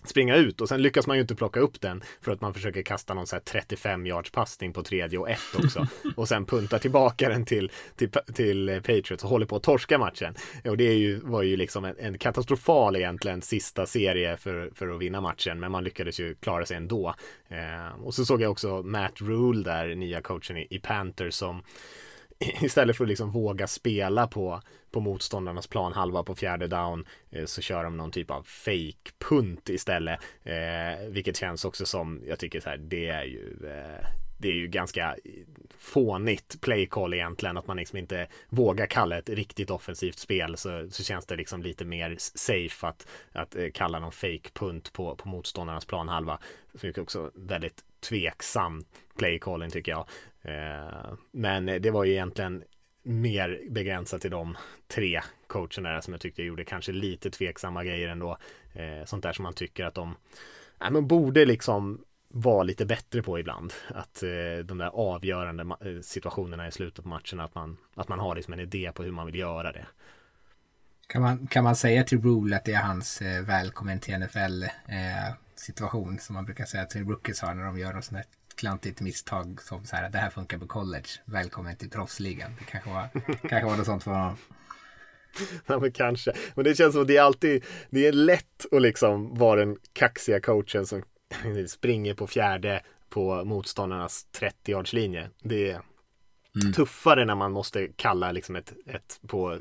springa 0.04 0.36
ut 0.36 0.60
och 0.60 0.68
sen 0.68 0.82
lyckas 0.82 1.06
man 1.06 1.16
ju 1.16 1.20
inte 1.20 1.34
plocka 1.34 1.60
upp 1.60 1.80
den 1.80 2.02
för 2.20 2.32
att 2.32 2.40
man 2.40 2.54
försöker 2.54 2.82
kasta 2.82 3.14
någon 3.14 3.26
så 3.26 3.36
här 3.36 3.40
35 3.40 4.06
yards 4.06 4.30
passning 4.30 4.72
på 4.72 4.82
tredje 4.82 5.18
och 5.18 5.30
ett 5.30 5.54
också 5.64 5.86
och 6.16 6.28
sen 6.28 6.44
punta 6.44 6.78
tillbaka 6.78 7.28
den 7.28 7.44
till, 7.44 7.70
till, 7.96 8.10
till 8.34 8.80
Patriots 8.84 9.24
och 9.24 9.30
håller 9.30 9.46
på 9.46 9.56
att 9.56 9.62
torska 9.62 9.98
matchen. 9.98 10.34
Och 10.64 10.76
det 10.76 10.84
är 10.84 10.96
ju, 10.96 11.20
var 11.20 11.42
ju 11.42 11.56
liksom 11.56 11.84
en, 11.84 11.94
en 11.98 12.18
katastrofal 12.18 12.96
egentligen 12.96 13.42
sista 13.42 13.86
serie 13.86 14.36
för, 14.36 14.70
för 14.74 14.88
att 14.88 15.00
vinna 15.00 15.20
matchen 15.20 15.60
men 15.60 15.72
man 15.72 15.84
lyckades 15.84 16.20
ju 16.20 16.34
klara 16.34 16.66
sig 16.66 16.76
ändå. 16.76 17.14
Eh, 17.48 18.00
och 18.02 18.14
så 18.14 18.24
såg 18.24 18.42
jag 18.42 18.50
också 18.50 18.82
Matt 18.82 19.20
Rule 19.20 19.62
där, 19.62 19.94
nya 19.94 20.20
coachen 20.20 20.56
i, 20.56 20.66
i 20.70 20.78
Panthers 20.78 21.34
som 21.34 21.62
istället 22.60 22.96
för 22.96 23.04
att 23.04 23.08
liksom 23.08 23.30
våga 23.30 23.66
spela 23.66 24.26
på, 24.26 24.60
på 24.90 25.00
motståndarnas 25.00 25.66
plan 25.66 25.92
halva 25.92 26.22
på 26.22 26.34
fjärde 26.34 26.66
down 26.66 27.06
eh, 27.30 27.44
så 27.44 27.60
kör 27.62 27.84
de 27.84 27.96
någon 27.96 28.10
typ 28.10 28.30
av 28.30 28.42
fake 28.42 29.12
punt 29.28 29.68
istället. 29.68 30.20
Eh, 30.42 31.08
vilket 31.08 31.36
känns 31.36 31.64
också 31.64 31.86
som, 31.86 32.22
jag 32.26 32.38
tycker 32.38 32.60
så 32.60 32.68
här, 32.68 32.76
det 32.76 33.08
är 33.08 33.24
ju 33.24 33.56
eh, 33.64 34.06
det 34.38 34.48
är 34.48 34.52
ju 34.52 34.68
ganska 34.68 35.16
fånigt 35.78 36.60
play 36.60 36.86
call 36.86 37.14
egentligen 37.14 37.56
att 37.56 37.66
man 37.66 37.76
liksom 37.76 37.98
inte 37.98 38.26
vågar 38.48 38.86
kalla 38.86 39.18
ett 39.18 39.28
riktigt 39.28 39.70
offensivt 39.70 40.18
spel 40.18 40.56
så, 40.56 40.88
så 40.90 41.02
känns 41.02 41.26
det 41.26 41.36
liksom 41.36 41.62
lite 41.62 41.84
mer 41.84 42.16
safe 42.18 42.86
att, 42.86 43.06
att 43.32 43.56
eh, 43.56 43.66
kalla 43.74 43.98
någon 43.98 44.12
fake 44.12 44.50
punt 44.54 44.92
på, 44.92 45.16
på 45.16 45.28
motståndarnas 45.28 45.84
planhalva. 45.84 46.38
Så 46.74 46.86
det 46.86 46.98
är 46.98 47.02
också 47.02 47.30
väldigt 47.34 47.84
tveksam 48.00 48.84
play 49.18 49.38
calling 49.38 49.70
tycker 49.70 49.92
jag. 49.92 50.06
Eh, 50.46 51.12
men 51.30 51.66
det 51.66 51.90
var 51.90 52.04
ju 52.04 52.12
egentligen 52.12 52.64
mer 53.02 53.62
begränsat 53.70 54.20
till 54.20 54.30
de 54.30 54.56
tre 54.88 55.20
coacherna 55.46 56.02
som 56.02 56.12
jag 56.14 56.20
tyckte 56.20 56.42
gjorde 56.42 56.64
kanske 56.64 56.92
lite 56.92 57.30
tveksamma 57.30 57.84
grejer 57.84 58.08
ändå. 58.08 58.38
Eh, 58.72 59.04
sånt 59.04 59.22
där 59.22 59.32
som 59.32 59.42
man 59.42 59.54
tycker 59.54 59.84
att 59.84 59.94
de 59.94 60.16
ja, 60.78 60.90
men 60.90 61.06
borde 61.06 61.44
liksom 61.44 62.04
vara 62.28 62.62
lite 62.62 62.86
bättre 62.86 63.22
på 63.22 63.38
ibland. 63.38 63.72
Att 63.88 64.22
eh, 64.22 64.64
de 64.64 64.78
där 64.78 64.90
avgörande 64.94 65.76
situationerna 66.02 66.68
i 66.68 66.72
slutet 66.72 67.04
på 67.04 67.08
matchen, 67.08 67.40
att 67.40 67.54
man, 67.54 67.76
att 67.94 68.08
man 68.08 68.18
har 68.18 68.34
liksom 68.34 68.52
en 68.52 68.60
idé 68.60 68.92
på 68.94 69.02
hur 69.02 69.12
man 69.12 69.26
vill 69.26 69.38
göra 69.38 69.72
det. 69.72 69.86
Kan 71.06 71.22
man, 71.22 71.46
kan 71.46 71.64
man 71.64 71.76
säga 71.76 72.04
till 72.04 72.22
Rule 72.22 72.56
att 72.56 72.64
det 72.64 72.72
är 72.72 72.82
hans 72.82 73.22
eh, 73.22 73.42
välkommen 73.42 74.00
till 74.00 74.18
NFL 74.18 74.62
eh, 74.62 75.34
situation 75.54 76.18
som 76.18 76.34
man 76.34 76.44
brukar 76.44 76.64
säga 76.64 76.84
till 76.84 77.04
rookies 77.04 77.40
har 77.40 77.54
när 77.54 77.64
de 77.64 77.78
gör 77.78 77.92
något 77.92 78.04
sånt 78.04 78.16
här 78.16 78.26
klantigt 78.56 79.00
misstag 79.00 79.62
som 79.62 79.84
så 79.84 79.96
här, 79.96 80.10
det 80.10 80.18
här 80.18 80.30
funkar 80.30 80.58
på 80.58 80.66
college, 80.66 81.08
välkommen 81.24 81.76
till 81.76 81.90
proffsligan. 81.90 82.50
Det 82.58 82.64
kanske 82.64 82.90
var, 82.90 83.08
kanske 83.48 83.64
var 83.64 83.76
något 83.76 83.86
sånt 83.86 84.04
för 84.04 84.10
honom. 84.10 84.36
Ja 85.66 85.78
men 85.78 85.92
kanske. 85.92 86.32
Men 86.54 86.64
det 86.64 86.74
känns 86.74 86.92
som 86.92 87.02
att 87.02 87.08
det 87.08 87.16
är 87.16 87.22
alltid, 87.22 87.64
det 87.90 88.06
är 88.06 88.12
lätt 88.12 88.72
att 88.72 88.82
liksom 88.82 89.34
vara 89.34 89.60
den 89.60 89.76
kaxiga 89.92 90.40
coachen 90.40 90.86
som 90.86 91.02
springer 91.68 92.14
på 92.14 92.26
fjärde 92.26 92.82
på 93.08 93.44
motståndarnas 93.44 94.24
30 94.24 94.72
yards 94.72 94.92
linje. 94.92 95.30
Det 95.42 95.70
är 95.70 95.80
mm. 96.62 96.72
tuffare 96.72 97.24
när 97.24 97.34
man 97.34 97.52
måste 97.52 97.88
kalla 97.96 98.32
liksom 98.32 98.56
ett, 98.56 98.72
ett 98.86 99.20
på 99.26 99.58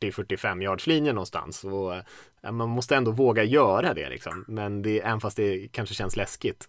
40-45 0.00 0.62
yards 0.62 0.86
linje 0.86 1.12
någonstans. 1.12 1.64
Och, 1.64 1.94
ja, 2.40 2.52
man 2.52 2.68
måste 2.68 2.96
ändå 2.96 3.10
våga 3.10 3.44
göra 3.44 3.94
det 3.94 4.08
liksom. 4.08 4.44
Men 4.48 4.82
det, 4.82 5.00
även 5.00 5.20
fast 5.20 5.36
det 5.36 5.68
kanske 5.72 5.94
känns 5.94 6.16
läskigt. 6.16 6.68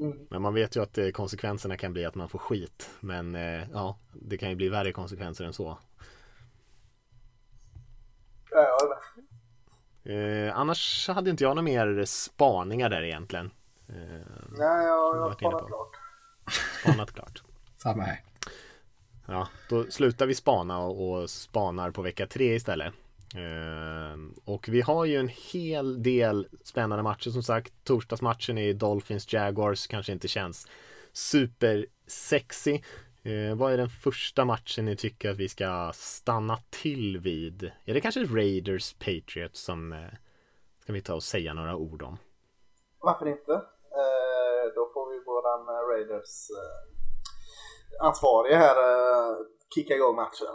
Mm. 0.00 0.26
Men 0.30 0.42
man 0.42 0.54
vet 0.54 0.76
ju 0.76 0.82
att 0.82 0.98
eh, 0.98 1.10
konsekvenserna 1.10 1.76
kan 1.76 1.92
bli 1.92 2.04
att 2.04 2.14
man 2.14 2.28
får 2.28 2.38
skit. 2.38 2.90
Men 3.00 3.34
eh, 3.34 3.68
ja, 3.72 3.98
det 4.12 4.38
kan 4.38 4.50
ju 4.50 4.54
bli 4.56 4.68
värre 4.68 4.92
konsekvenser 4.92 5.44
än 5.44 5.52
så. 5.52 5.78
Ja, 8.50 8.78
eh, 10.12 10.56
annars 10.56 11.08
hade 11.08 11.30
inte 11.30 11.44
jag 11.44 11.56
några 11.56 11.62
mer 11.62 12.04
spaningar 12.04 12.90
där 12.90 13.02
egentligen. 13.02 13.50
Eh, 13.88 13.94
Nej, 14.48 14.86
jag, 14.86 15.16
jag 15.16 15.22
har 15.22 15.32
spanat 15.32 15.66
klart. 15.66 15.96
Spanat 16.82 17.12
klart. 17.12 17.42
Samma 17.76 18.02
här. 18.02 18.20
Ja, 19.26 19.48
då 19.68 19.84
slutar 19.84 20.26
vi 20.26 20.34
spana 20.34 20.78
och, 20.78 21.10
och 21.10 21.30
spanar 21.30 21.90
på 21.90 22.02
vecka 22.02 22.26
tre 22.26 22.54
istället. 22.54 22.94
Ehm, 23.36 24.34
och 24.44 24.68
vi 24.68 24.80
har 24.80 25.04
ju 25.04 25.16
en 25.16 25.28
hel 25.28 26.02
del 26.02 26.48
spännande 26.64 27.02
matcher 27.02 27.30
som 27.30 27.42
sagt. 27.42 27.72
Torsdagsmatchen 27.84 28.58
i 28.58 28.72
Dolphins 28.72 29.32
Jaguars 29.32 29.86
kanske 29.86 30.12
inte 30.12 30.28
känns 30.28 30.66
supersexy. 31.12 32.80
Ehm, 33.22 33.58
vad 33.58 33.72
är 33.72 33.76
den 33.76 33.88
första 33.88 34.44
matchen 34.44 34.84
ni 34.84 34.96
tycker 34.96 35.30
att 35.30 35.36
vi 35.36 35.48
ska 35.48 35.92
stanna 35.94 36.58
till 36.70 37.18
vid? 37.18 37.72
Är 37.84 37.94
det 37.94 38.00
kanske 38.00 38.24
Raiders 38.24 38.94
Patriots 38.94 39.60
som 39.60 39.92
eh, 39.92 39.98
ska 40.82 40.92
vi 40.92 41.02
ta 41.02 41.14
och 41.14 41.22
säga 41.22 41.54
några 41.54 41.76
ord 41.76 42.02
om? 42.02 42.18
Varför 42.98 43.28
inte? 43.28 43.52
Ehm, 43.52 44.72
då 44.74 44.90
får 44.94 45.10
vi 45.12 45.24
våran 45.24 45.68
eh, 45.68 45.88
Raiders 45.88 46.50
eh, 46.50 48.06
ansvarige 48.06 48.56
här 48.56 48.76
kicka 49.74 49.94
igång 49.94 50.16
matchen. 50.16 50.46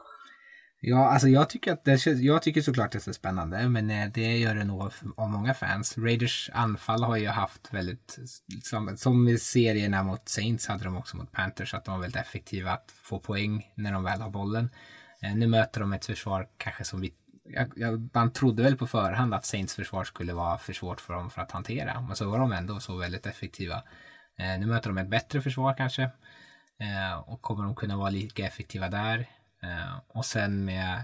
Ja, 0.88 1.10
alltså 1.10 1.28
jag 1.28 1.50
tycker 1.50 1.74
att 1.74 1.84
det, 1.84 2.06
jag 2.06 2.42
tycker 2.42 2.62
såklart 2.62 2.92
det 2.92 3.08
är 3.08 3.12
spännande, 3.12 3.70
men 3.70 3.90
eh, 3.90 4.10
det 4.14 4.38
gör 4.38 4.56
det 4.56 4.64
nog 4.64 4.92
av 5.18 5.30
många 5.30 5.54
fans. 5.54 5.98
Raiders 5.98 6.50
anfall 6.54 7.04
har 7.04 7.18
ju 7.18 7.28
haft 7.28 7.74
väldigt, 7.74 8.20
som, 8.64 8.86
liksom, 8.88 8.98
som 8.98 9.28
i 9.28 9.38
serierna 9.38 10.04
mot 10.04 10.30
Saints 10.30 10.68
hade 10.68 10.84
de 10.84 10.98
också 10.98 11.18
mot 11.18 11.32
Panthers, 11.32 11.74
att 11.74 11.86
de 11.86 11.92
var 11.92 12.02
väldigt 12.02 12.22
effektiva 12.22 12.72
att 12.72 12.92
få 13.02 13.20
poäng 13.20 13.72
när 13.76 13.92
de 13.92 14.04
väl 14.04 14.22
har 14.22 14.30
bollen. 14.30 14.70
Eh, 15.22 15.36
nu 15.36 15.48
möter 15.48 15.82
de 15.82 15.94
ett 15.94 16.06
försvar 16.06 16.48
kanske 16.58 16.84
som 16.84 17.02
vi 17.02 17.14
jag, 17.50 17.72
jag, 17.76 18.10
man 18.14 18.32
trodde 18.32 18.64
väl 18.64 18.78
på 18.78 18.88
förhand 18.88 19.34
att 19.34 19.46
Saints 19.46 19.76
försvar 19.76 20.04
skulle 20.04 20.34
vara 20.34 20.58
för 20.58 20.74
svårt 20.74 21.02
för 21.02 21.14
dem 21.14 21.30
för 21.30 21.42
att 21.42 21.52
hantera. 21.52 22.02
Men 22.02 22.16
så 22.16 22.30
var 22.30 22.40
de 22.40 22.52
ändå 22.52 22.80
så 22.80 22.98
väldigt 22.98 23.26
effektiva. 23.26 23.84
Eh, 24.38 24.60
nu 24.60 24.66
möter 24.66 24.90
de 24.90 24.98
ett 24.98 25.10
bättre 25.10 25.42
försvar 25.42 25.74
kanske. 25.78 26.04
Eh, 26.78 27.20
och 27.26 27.42
kommer 27.42 27.64
de 27.64 27.76
kunna 27.76 27.98
vara 27.98 28.10
lika 28.10 28.46
effektiva 28.46 28.90
där? 28.90 29.28
Eh, 29.64 30.00
och 30.08 30.26
sen 30.26 30.66
med 30.66 31.04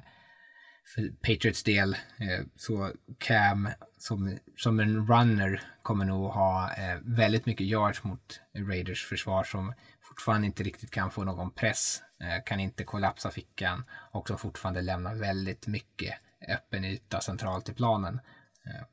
för 0.95 1.10
Patriots 1.10 1.64
del 1.64 1.93
eh, 1.93 2.45
så 2.56 2.91
Cam 3.20 3.70
som, 3.97 4.38
som 4.58 4.80
en 4.80 5.08
runner 5.08 5.62
kommer 5.82 6.06
nog 6.06 6.32
ha 6.32 6.74
eh, 6.74 6.99
väldigt 7.02 7.45
mycket 7.45 7.68
yards 7.68 8.04
mot 8.04 8.41
Raiders 8.58 9.06
försvar 9.06 9.43
som 9.43 9.74
fortfarande 10.02 10.47
inte 10.47 10.64
riktigt 10.64 10.91
kan 10.91 11.12
få 11.12 11.24
någon 11.24 11.52
press, 11.52 12.02
eh, 12.22 12.43
kan 12.45 12.60
inte 12.60 12.84
kollapsa 12.84 13.32
fickan 13.32 13.84
och 14.12 14.28
som 14.28 14.38
fortfarande 14.38 14.82
lämnar 14.82 15.16
väldigt 15.16 15.68
mycket 15.68 16.14
öppen 16.49 16.86
yta 16.86 17.22
centralt 17.22 17.70
i 17.70 17.74
planen. 17.74 18.20
Eh, 18.66 18.86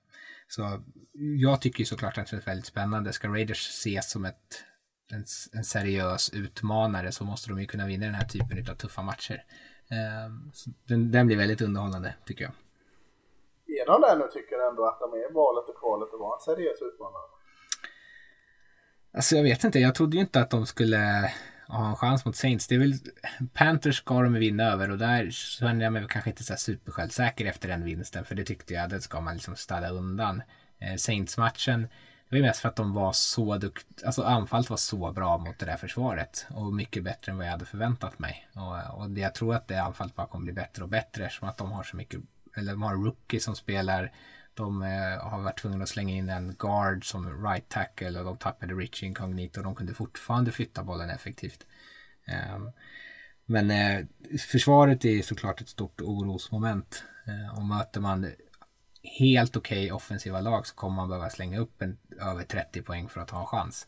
så 0.49 0.83
jag 1.41 1.61
tycker 1.61 1.85
såklart 1.85 2.19
att 2.19 2.31
det 2.31 2.37
är 2.37 2.41
väldigt 2.41 2.67
spännande. 2.67 3.13
Ska 3.13 3.29
Raiders 3.29 3.69
ses 3.69 4.11
som 4.11 4.25
ett 4.25 4.65
en, 5.13 5.25
en 5.53 5.65
seriös 5.65 6.31
utmanare 6.35 7.13
så 7.13 7.25
måste 7.25 7.51
de 7.51 7.61
ju 7.61 7.67
kunna 7.67 7.87
vinna 7.87 8.07
den 8.07 8.15
här 8.15 8.29
typen 8.29 8.71
av 8.71 8.75
tuffa 8.75 9.03
matcher. 9.03 9.45
Ehm, 9.91 10.53
den, 10.89 11.11
den, 11.11 11.27
blir 11.27 11.37
väldigt 11.37 11.61
underhållande 11.61 12.15
tycker 12.27 12.45
jag. 12.45 12.53
Är 13.81 13.87
de 13.87 14.01
där 14.01 14.17
nu 14.17 14.29
tycker 14.33 14.69
ändå 14.69 14.87
att 14.87 15.01
de 15.01 15.13
är 15.13 15.33
valet 15.33 15.69
och 15.69 15.79
kvalet 15.81 16.15
att 16.15 16.21
vara 16.21 16.35
en 16.37 16.41
seriös 16.41 16.83
utmanare? 16.83 17.23
Alltså 19.13 19.37
jag 19.37 19.43
vet 19.43 19.65
inte, 19.65 19.79
jag 19.79 19.95
trodde 19.95 20.17
ju 20.17 20.21
inte 20.21 20.41
att 20.41 20.51
de 20.51 20.67
skulle 20.67 21.33
ha 21.69 21.89
en 21.89 21.97
chans 21.97 22.25
mot 22.25 22.37
Saints. 22.37 22.67
Det 22.69 22.75
är 22.75 22.79
väl, 22.79 22.93
Panthers 23.55 23.97
ska 23.97 24.23
de 24.23 24.35
vinna 24.35 24.65
över 24.65 24.91
och 24.91 24.99
där 24.99 25.31
känner 25.31 25.85
jag 25.85 25.93
mig 25.93 26.07
kanske 26.09 26.31
inte 26.31 26.45
så 26.45 26.57
supersjälvsäker 26.57 27.47
efter 27.47 27.69
den 27.69 27.85
vinsten. 27.85 28.25
För 28.25 28.35
det 28.35 28.45
tyckte 28.45 28.75
jag, 28.75 28.91
det 28.91 29.01
ska 29.01 29.21
man 29.21 29.35
liksom 29.35 29.57
städa 29.57 29.89
undan. 29.91 30.43
Eh, 30.79 30.97
Saints-matchen, 30.97 31.89
det 32.29 32.35
var 32.35 32.37
ju 32.37 32.43
mest 32.43 32.61
för 32.61 32.69
att 32.69 32.77
de 32.77 32.95
var 32.95 33.13
så 33.13 33.57
duktiga, 33.57 34.07
alltså 34.07 34.23
anfallet 34.23 34.71
var 34.71 34.77
så 34.77 35.13
bra 35.13 35.39
mot 35.39 35.59
det 35.59 35.67
där 35.67 35.77
försvaret 35.77 36.47
och 36.51 36.75
mycket 36.75 37.05
bättre 37.05 37.33
än 37.33 37.39
vad 37.39 37.47
jag 37.47 37.53
hade 37.53 37.65
förväntat 37.65 38.19
mig. 38.19 38.49
Och, 38.55 39.01
och 39.01 39.19
jag 39.19 39.35
tror 39.35 39.55
att 39.55 39.69
det 39.69 39.83
anfallet 39.83 40.15
bara 40.15 40.27
kommer 40.27 40.45
bli 40.45 40.53
bättre 40.53 40.83
och 40.83 40.89
bättre 40.89 41.27
eftersom 41.27 41.49
att 41.49 41.57
de 41.57 41.73
har 41.73 41.83
så 41.83 41.97
mycket, 41.97 42.21
eller 42.57 42.73
de 42.73 42.83
har 42.83 42.95
rookie 42.95 43.41
som 43.41 43.57
spelar 43.57 44.13
de 44.55 44.83
eh, 44.83 45.31
har 45.31 45.43
varit 45.43 45.59
tvungna 45.59 45.83
att 45.83 45.89
slänga 45.89 46.15
in 46.15 46.29
en 46.29 46.55
guard 46.59 47.11
som 47.11 47.47
right 47.47 47.69
tackle 47.69 48.19
och 48.19 48.25
de 48.25 48.37
tappade 48.37 48.75
Rich 48.75 49.03
Incognito 49.03 49.61
och 49.61 49.65
de 49.65 49.75
kunde 49.75 49.95
fortfarande 49.95 50.53
flytta 50.53 50.85
bollen 50.85 51.11
effektivt. 51.11 51.67
Um, 52.55 52.73
men 53.47 53.71
eh, 53.71 54.07
försvaret 54.39 55.05
är 55.05 55.23
såklart 55.23 55.61
ett 55.61 55.69
stort 55.69 56.01
orosmoment. 56.01 57.05
Eh, 57.27 57.59
och 57.59 57.65
möter 57.65 58.01
man 58.01 58.33
helt 59.03 59.57
okej 59.57 59.79
okay 59.79 59.93
offensiva 59.93 60.41
lag 60.41 60.67
så 60.67 60.75
kommer 60.75 60.97
man 60.97 61.09
behöva 61.09 61.31
slänga 61.31 61.59
upp 61.59 61.83
en, 61.83 61.99
över 62.21 62.45
30 62.45 62.83
poäng 62.83 63.09
för 63.09 63.21
att 63.21 63.31
ha 63.31 63.41
en 63.41 63.47
chans. 63.47 63.87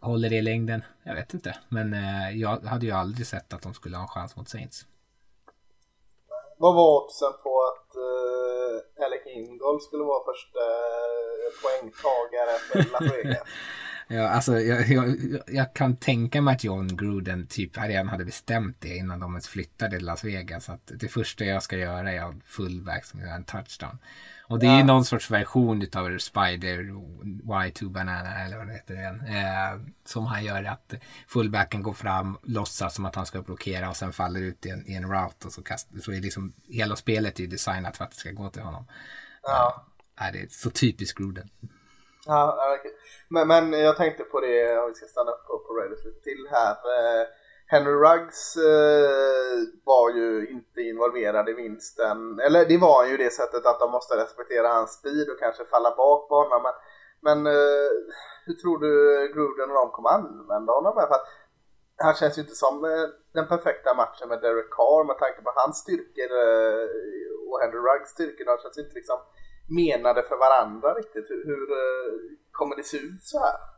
Håller 0.00 0.30
det 0.30 0.36
i 0.36 0.42
längden? 0.42 0.84
Jag 1.02 1.14
vet 1.14 1.34
inte. 1.34 1.56
Men 1.68 1.94
eh, 1.94 2.30
jag 2.30 2.64
hade 2.64 2.86
ju 2.86 2.92
aldrig 2.92 3.26
sett 3.26 3.52
att 3.52 3.62
de 3.62 3.74
skulle 3.74 3.96
ha 3.96 4.02
en 4.02 4.08
chans 4.08 4.36
mot 4.36 4.48
Saints. 4.48 4.86
Vad 6.58 6.74
var 6.74 7.04
oddsen 7.04 7.32
på 7.42 7.62
att 7.62 7.96
uh, 7.96 9.04
Alec 9.04 9.26
Ingold 9.26 9.82
skulle 9.82 10.04
vara 10.04 10.24
första 10.32 10.58
uh, 10.58 11.50
poängtagare 11.62 12.58
för 12.58 12.92
Las 12.92 13.12
Vegas? 13.24 13.48
Ja, 14.08 14.28
alltså 14.28 14.60
jag, 14.60 14.88
jag, 14.88 15.16
jag, 15.46 15.74
kan 15.74 15.96
tänka 15.96 16.40
mig 16.40 16.54
att 16.54 16.64
John 16.64 16.96
Gruden 16.96 17.46
typ 17.46 17.78
redan 17.78 18.08
hade 18.08 18.24
bestämt 18.24 18.76
det 18.80 18.96
innan 18.96 19.20
de 19.20 19.32
ens 19.32 19.48
flyttade 19.48 19.96
till 19.96 20.06
Las 20.06 20.24
Vegas. 20.24 20.68
Att 20.68 20.90
det 21.00 21.08
första 21.08 21.44
jag 21.44 21.62
ska 21.62 21.76
göra 21.76 22.12
är 22.12 22.22
att 22.22 22.34
fullback 22.44 23.04
som 23.04 23.20
gör 23.20 23.34
en 23.34 23.44
touchdown. 23.44 23.98
Och 24.48 24.58
det 24.58 24.66
är 24.66 24.78
ja. 24.78 24.84
någon 24.84 25.04
sorts 25.04 25.30
version 25.30 25.82
utav 25.82 26.18
Spider 26.18 26.78
Y2 26.78 27.88
Banana 27.88 28.44
eller 28.44 28.56
vad 28.56 28.66
det 28.66 28.72
heter 28.72 28.94
igen. 28.94 29.20
Eh, 29.28 29.80
som 30.04 30.26
han 30.26 30.44
gör 30.44 30.64
att 30.64 30.94
fullbacken 31.28 31.82
går 31.82 31.92
fram, 31.92 32.38
låtsas 32.42 32.94
som 32.94 33.04
att 33.04 33.14
han 33.14 33.26
ska 33.26 33.42
blockera 33.42 33.88
och 33.88 33.96
sen 33.96 34.12
faller 34.12 34.40
ut 34.40 34.66
i 34.66 34.70
en, 34.70 34.86
i 34.86 34.94
en 34.94 35.10
route 35.10 35.46
och 35.46 35.52
så 35.52 35.62
kastar, 35.62 35.98
så 35.98 36.12
är 36.12 36.20
liksom 36.20 36.52
hela 36.68 36.96
spelet 36.96 37.40
är 37.40 37.46
designat 37.46 37.96
för 37.96 38.04
att 38.04 38.10
det 38.10 38.16
ska 38.16 38.30
gå 38.30 38.50
till 38.50 38.62
honom. 38.62 38.86
Ja. 39.42 39.84
Eh, 40.20 40.32
det 40.32 40.38
är 40.38 40.46
så 40.50 40.70
typiskt 40.70 41.18
Gruden. 41.18 41.48
Ja, 42.26 42.58
men, 43.28 43.48
men 43.48 43.72
jag 43.72 43.96
tänkte 43.96 44.22
på 44.22 44.40
det 44.40 44.78
om 44.78 44.88
vi 44.88 44.94
ska 44.94 45.06
stanna 45.06 45.30
upp 45.30 45.66
på 45.66 45.74
Reddit 45.74 46.22
till 46.22 46.46
här. 46.50 46.70
Eh, 46.70 47.26
Henry 47.74 47.92
Ruggs 47.92 48.56
eh, 48.56 49.58
var 49.84 50.10
ju 50.10 50.46
inte 50.48 50.80
involverad 50.80 51.48
i 51.48 51.52
vinsten. 51.52 52.40
Eller 52.40 52.64
det 52.64 52.78
var 52.78 52.96
han 53.00 53.10
ju 53.10 53.16
det 53.16 53.32
sättet 53.32 53.66
att 53.66 53.80
de 53.80 53.90
måste 53.90 54.16
respektera 54.16 54.68
hans 54.68 54.92
speed 54.98 55.28
och 55.30 55.38
kanske 55.38 55.64
falla 55.64 55.96
bak 55.96 56.28
på 56.28 56.34
honom. 56.34 56.62
Men, 56.62 56.74
men 57.26 57.38
eh, 57.54 57.90
hur 58.46 58.54
tror 58.54 58.78
du 58.78 58.92
Gruden 59.34 59.70
och 59.70 59.76
de 59.82 59.90
kommer 59.90 60.10
använda 60.10 60.72
honom? 60.72 60.92
För 60.94 61.00
att 61.00 61.26
han 61.96 62.14
känns 62.14 62.38
ju 62.38 62.42
inte 62.42 62.54
som 62.54 62.84
eh, 62.84 63.06
den 63.32 63.46
perfekta 63.48 63.94
matchen 63.94 64.28
med 64.28 64.40
Derek 64.40 64.70
Carr 64.70 65.04
med 65.04 65.18
tanke 65.18 65.42
på 65.42 65.52
hans 65.54 65.76
styrkor 65.84 66.30
eh, 66.44 66.86
och 67.48 67.60
Henry 67.60 67.80
Ruggs 67.88 68.10
styrkor. 68.10 68.44
De 68.44 68.58
känns 68.62 68.78
inte 68.78 68.94
liksom 68.94 69.18
menade 69.80 70.22
för 70.22 70.36
varandra 70.36 70.94
riktigt. 70.94 71.30
Hur, 71.30 71.44
hur 71.50 71.66
eh, 71.82 72.12
kommer 72.50 72.76
det 72.76 72.82
se 72.82 72.96
ut 72.96 73.24
så 73.32 73.38
här? 73.38 73.73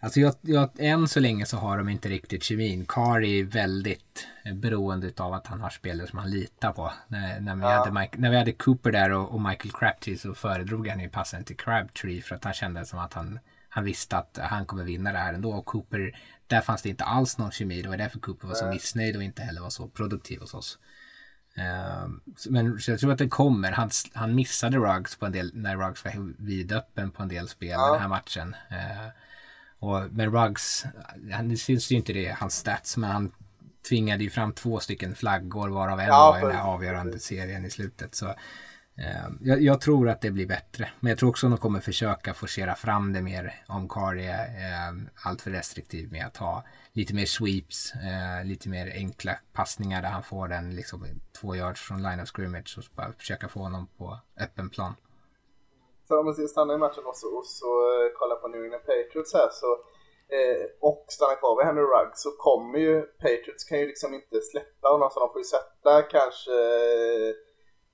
Alltså 0.00 0.20
jag, 0.20 0.34
jag, 0.40 0.70
än 0.78 1.08
så 1.08 1.20
länge 1.20 1.46
så 1.46 1.56
har 1.56 1.78
de 1.78 1.88
inte 1.88 2.08
riktigt 2.08 2.42
kemin. 2.42 2.86
Kari 2.88 3.40
är 3.40 3.44
väldigt 3.44 4.26
beroende 4.54 5.12
av 5.16 5.32
att 5.32 5.46
han 5.46 5.60
har 5.60 5.70
spelare 5.70 6.06
som 6.06 6.18
han 6.18 6.30
litar 6.30 6.72
på. 6.72 6.92
När, 7.08 7.40
när, 7.40 7.54
vi, 7.56 7.62
ja. 7.62 7.68
hade 7.68 8.00
Mike, 8.00 8.18
när 8.18 8.30
vi 8.30 8.36
hade 8.36 8.52
Cooper 8.52 8.92
där 8.92 9.10
och, 9.10 9.34
och 9.34 9.40
Michael 9.40 9.72
Crabtree 9.72 10.18
så 10.18 10.34
föredrog 10.34 10.88
han 10.88 11.00
ju 11.00 11.08
passen 11.08 11.44
till 11.44 11.56
Crabtree 11.56 12.22
för 12.22 12.34
att 12.34 12.44
han 12.44 12.52
kände 12.52 12.86
som 12.86 12.98
att 12.98 13.12
han, 13.12 13.38
han 13.68 13.84
visste 13.84 14.16
att 14.16 14.38
han 14.42 14.66
kommer 14.66 14.84
vinna 14.84 15.12
det 15.12 15.18
här 15.18 15.34
ändå. 15.34 15.52
Och 15.52 15.64
Cooper, 15.64 16.18
där 16.46 16.60
fanns 16.60 16.82
det 16.82 16.88
inte 16.88 17.04
alls 17.04 17.38
någon 17.38 17.50
kemi. 17.50 17.82
Det 17.82 17.88
var 17.88 17.96
därför 17.96 18.18
Cooper 18.18 18.48
var 18.48 18.54
så 18.54 18.66
missnöjd 18.66 19.16
och 19.16 19.22
inte 19.22 19.42
heller 19.42 19.60
var 19.60 19.70
så 19.70 19.88
produktiv 19.88 20.40
hos 20.40 20.54
oss. 20.54 20.78
Uh, 21.58 22.08
men 22.50 22.80
så 22.80 22.90
jag 22.90 23.00
tror 23.00 23.12
att 23.12 23.18
det 23.18 23.28
kommer. 23.28 23.72
Han, 23.72 23.90
han 24.14 24.34
missade 24.34 24.76
Ruggs 24.76 25.16
på 25.16 25.26
en 25.26 25.32
del, 25.32 25.50
när 25.54 25.76
Ruggs 25.76 26.04
var 26.04 26.34
vidöppen 26.38 27.10
på 27.10 27.22
en 27.22 27.28
del 27.28 27.48
spel 27.48 27.70
ja. 27.70 27.92
den 27.92 28.00
här 28.00 28.08
matchen. 28.08 28.56
Och, 29.78 30.02
men 30.10 30.32
Ruggs, 30.32 30.84
han 31.32 31.56
syns 31.56 31.90
ju 31.90 31.96
inte 31.96 32.12
det 32.12 32.36
hans 32.38 32.56
stats, 32.56 32.96
men 32.96 33.10
han 33.10 33.32
tvingade 33.88 34.24
ju 34.24 34.30
fram 34.30 34.52
två 34.52 34.80
stycken 34.80 35.14
flaggor 35.14 35.68
varav 35.68 36.00
en 36.00 36.06
ja, 36.06 36.30
var 36.30 36.38
i 36.38 36.52
den 36.52 36.60
här 36.60 36.68
avgörande 36.68 37.18
serien 37.18 37.64
i 37.64 37.70
slutet. 37.70 38.14
Så 38.14 38.28
eh, 38.96 39.28
jag, 39.40 39.62
jag, 39.62 39.80
tror 39.80 40.08
att 40.08 40.20
det 40.20 40.30
blir 40.30 40.46
bättre. 40.46 40.88
Men 41.00 41.10
jag 41.10 41.18
tror 41.18 41.30
också 41.30 41.46
att 41.46 41.52
de 41.52 41.58
kommer 41.58 41.80
försöka 41.80 42.34
forcera 42.34 42.74
fram 42.74 43.12
det 43.12 43.22
mer 43.22 43.54
om 43.66 43.88
Kari 43.88 44.26
är 44.26 44.44
eh, 44.46 44.96
alltför 45.22 45.50
restriktiv 45.50 46.12
med 46.12 46.26
att 46.26 46.36
ha 46.36 46.64
lite 46.92 47.14
mer 47.14 47.26
sweeps, 47.26 47.94
eh, 47.94 48.44
lite 48.44 48.68
mer 48.68 48.92
enkla 48.94 49.38
passningar 49.52 50.02
där 50.02 50.08
han 50.08 50.22
får 50.22 50.48
den 50.48 50.74
liksom 50.74 51.06
två 51.40 51.56
yards 51.56 51.80
från 51.80 52.02
line 52.02 52.20
of 52.20 52.28
scrimmage 52.28 52.78
och 52.78 52.84
bara 52.96 53.12
försöka 53.12 53.48
få 53.48 53.60
honom 53.60 53.88
på 53.98 54.20
öppen 54.40 54.70
plan. 54.70 54.94
För 56.08 56.18
om 56.18 56.26
vi 56.26 56.32
ska 56.32 56.46
stanna 56.46 56.74
i 56.74 56.78
matchen 56.78 57.06
också 57.06 57.26
och 57.26 57.46
så 57.46 57.66
kollar 57.66 58.04
eh, 58.04 58.10
kolla 58.14 58.34
på 58.36 58.48
New 58.48 58.64
England 58.64 58.86
Patriots 58.86 59.34
här 59.34 59.48
så 59.52 59.70
eh, 60.36 60.66
och 60.80 61.04
stanna 61.08 61.34
kvar 61.34 61.56
vid 61.56 61.66
Henry 61.66 61.82
Rugg 61.82 62.10
så 62.14 62.30
kommer 62.30 62.78
ju 62.78 63.02
Patriots 63.02 63.64
kan 63.64 63.78
ju 63.80 63.86
liksom 63.86 64.14
inte 64.14 64.40
släppa 64.40 64.88
honom 64.88 65.10
så 65.10 65.20
de 65.20 65.32
får 65.32 65.40
ju 65.40 65.44
sätta 65.44 66.02
kanske 66.02 66.52
eh, 66.52 67.34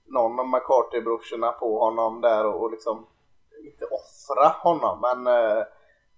någon 0.06 0.40
av 0.40 0.46
McCarthy-brorsorna 0.46 1.52
på 1.52 1.78
honom 1.78 2.20
där 2.20 2.46
och, 2.46 2.62
och 2.62 2.70
liksom 2.70 3.06
inte 3.68 3.84
offra 3.84 4.48
honom 4.48 5.00
men 5.00 5.18
eh, 5.26 5.64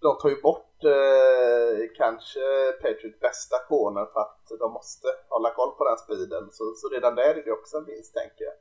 de 0.01 0.19
tar 0.19 0.29
ju 0.29 0.41
bort 0.41 0.85
eh, 0.85 1.81
kanske 1.97 2.73
Patriots 2.83 3.21
bästa 3.21 3.57
corner 3.69 4.07
för 4.13 4.21
att 4.21 4.43
de 4.59 4.73
måste 4.73 5.09
hålla 5.29 5.51
koll 5.55 5.71
på 5.79 5.85
den 5.85 5.99
speeden 5.99 6.49
så, 6.53 6.65
så 6.77 6.89
redan 6.89 7.15
där 7.15 7.35
är 7.35 7.45
det 7.45 7.53
också 7.53 7.77
en 7.77 7.85
vinst 7.85 8.15
tänker 8.15 8.45
jag. 8.45 8.55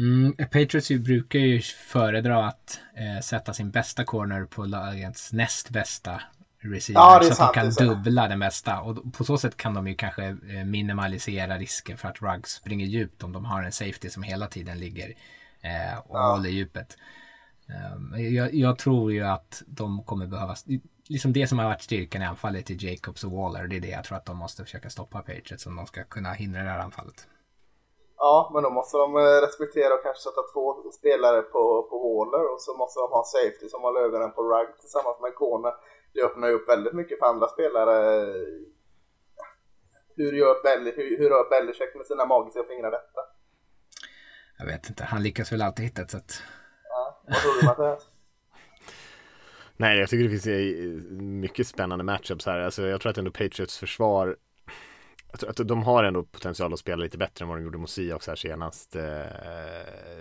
Mm, 0.00 0.36
Patriots 0.36 0.90
brukar 0.90 1.38
ju 1.38 1.60
föredra 1.62 2.46
att 2.46 2.80
eh, 2.94 3.20
sätta 3.20 3.52
sin 3.52 3.70
bästa 3.70 4.04
corner 4.04 4.44
på 4.44 4.64
lagets 4.64 5.32
näst 5.32 5.70
bästa 5.70 6.22
receiver. 6.60 7.00
Ja, 7.00 7.20
så 7.22 7.42
att 7.42 7.54
de 7.54 7.60
kan 7.60 7.88
dubbla 7.88 8.28
det 8.28 8.36
mesta. 8.36 8.80
Och 8.80 9.12
på 9.12 9.24
så 9.24 9.38
sätt 9.38 9.56
kan 9.56 9.74
de 9.74 9.88
ju 9.88 9.94
kanske 9.94 10.24
eh, 10.24 10.64
minimalisera 10.64 11.58
risken 11.58 11.96
för 11.96 12.08
att 12.08 12.22
Ruggs 12.22 12.50
springer 12.50 12.86
djupt 12.86 13.24
om 13.24 13.32
de 13.32 13.44
har 13.44 13.62
en 13.62 13.72
safety 13.72 14.10
som 14.10 14.22
hela 14.22 14.46
tiden 14.46 14.78
ligger 14.78 15.08
eh, 15.60 15.98
och 15.98 16.18
ja. 16.18 16.32
håller 16.32 16.50
djupet. 16.50 16.96
Um, 17.94 18.34
jag, 18.34 18.54
jag, 18.54 18.78
tror 18.78 19.12
ju 19.12 19.22
att 19.22 19.62
de 19.66 20.02
kommer 20.04 20.26
behöva, 20.26 20.56
liksom 21.08 21.32
det 21.32 21.46
som 21.46 21.58
har 21.58 21.66
varit 21.66 21.82
styrkan 21.82 22.22
i 22.22 22.24
anfallet 22.24 22.70
i 22.70 22.74
Jacobs 22.86 23.24
och 23.24 23.32
Waller, 23.32 23.66
det 23.66 23.76
är 23.76 23.80
det 23.80 23.88
jag 23.88 24.04
tror 24.04 24.16
att 24.16 24.26
de 24.26 24.36
måste 24.36 24.64
försöka 24.64 24.90
stoppa 24.90 25.18
Patriots 25.18 25.66
om 25.66 25.76
de 25.76 25.86
ska 25.86 26.04
kunna 26.04 26.32
hindra 26.32 26.62
det 26.62 26.70
här 26.70 26.78
anfallet. 26.78 27.26
Ja, 28.22 28.50
men 28.54 28.62
då 28.62 28.70
måste 28.70 28.96
de 28.96 29.16
eh, 29.16 29.40
respektera 29.46 29.94
och 29.94 30.02
kanske 30.02 30.22
sätta 30.22 30.42
två 30.52 30.92
spelare 30.92 31.42
på, 31.42 31.62
på 31.90 31.96
Waller 32.04 32.52
och 32.52 32.60
så 32.60 32.76
måste 32.76 33.00
de 33.00 33.06
ha 33.14 33.18
en 33.18 33.32
safety 33.36 33.68
som 33.68 33.82
håller 33.82 34.00
ögonen 34.00 34.32
på 34.32 34.42
Rugg 34.42 34.78
tillsammans 34.80 35.16
med 35.20 35.34
Kone. 35.34 35.72
Det 36.14 36.22
öppnar 36.22 36.48
ju 36.48 36.54
upp 36.54 36.68
väldigt 36.68 36.92
mycket 36.92 37.18
för 37.18 37.26
andra 37.26 37.48
spelare. 37.48 37.96
Hur 40.16 40.32
gör, 40.32 40.62
Bell, 40.62 40.84
hur, 40.96 41.18
hur 41.18 41.50
Belichick 41.50 41.94
med 41.94 42.06
sina 42.06 42.24
magiska 42.26 42.62
fingrar 42.64 42.90
detta? 42.90 43.20
Jag 44.58 44.66
vet 44.66 44.88
inte, 44.88 45.04
han 45.04 45.22
lyckas 45.22 45.52
väl 45.52 45.62
alltid 45.62 45.84
hitta 45.84 46.02
ett 46.02 46.10
sätt. 46.10 46.32
Ja, 46.88 47.22
vad 47.26 47.36
tror 47.36 47.60
du 47.60 47.66
Mattias? 47.66 48.08
Nej, 49.76 49.98
jag 49.98 50.08
tycker 50.08 50.24
det 50.24 50.30
finns 50.30 50.46
eh, 50.46 51.12
mycket 51.22 51.66
spännande 51.66 52.04
matchups 52.04 52.46
här. 52.46 52.60
Alltså, 52.60 52.82
jag 52.86 53.00
tror 53.00 53.10
att 53.10 53.18
ändå 53.18 53.30
Patriots 53.30 53.78
försvar 53.78 54.36
att, 55.32 55.44
att 55.44 55.68
de 55.68 55.82
har 55.82 56.04
ändå 56.04 56.22
potential 56.22 56.72
att 56.72 56.78
spela 56.78 57.02
lite 57.02 57.18
bättre 57.18 57.42
än 57.42 57.48
vad 57.48 57.58
de 57.58 57.64
gjorde 57.64 57.78
mot 57.78 57.90
Seahawks 57.90 58.26
här 58.26 58.36
senast. 58.36 58.96
Eh, 58.96 59.02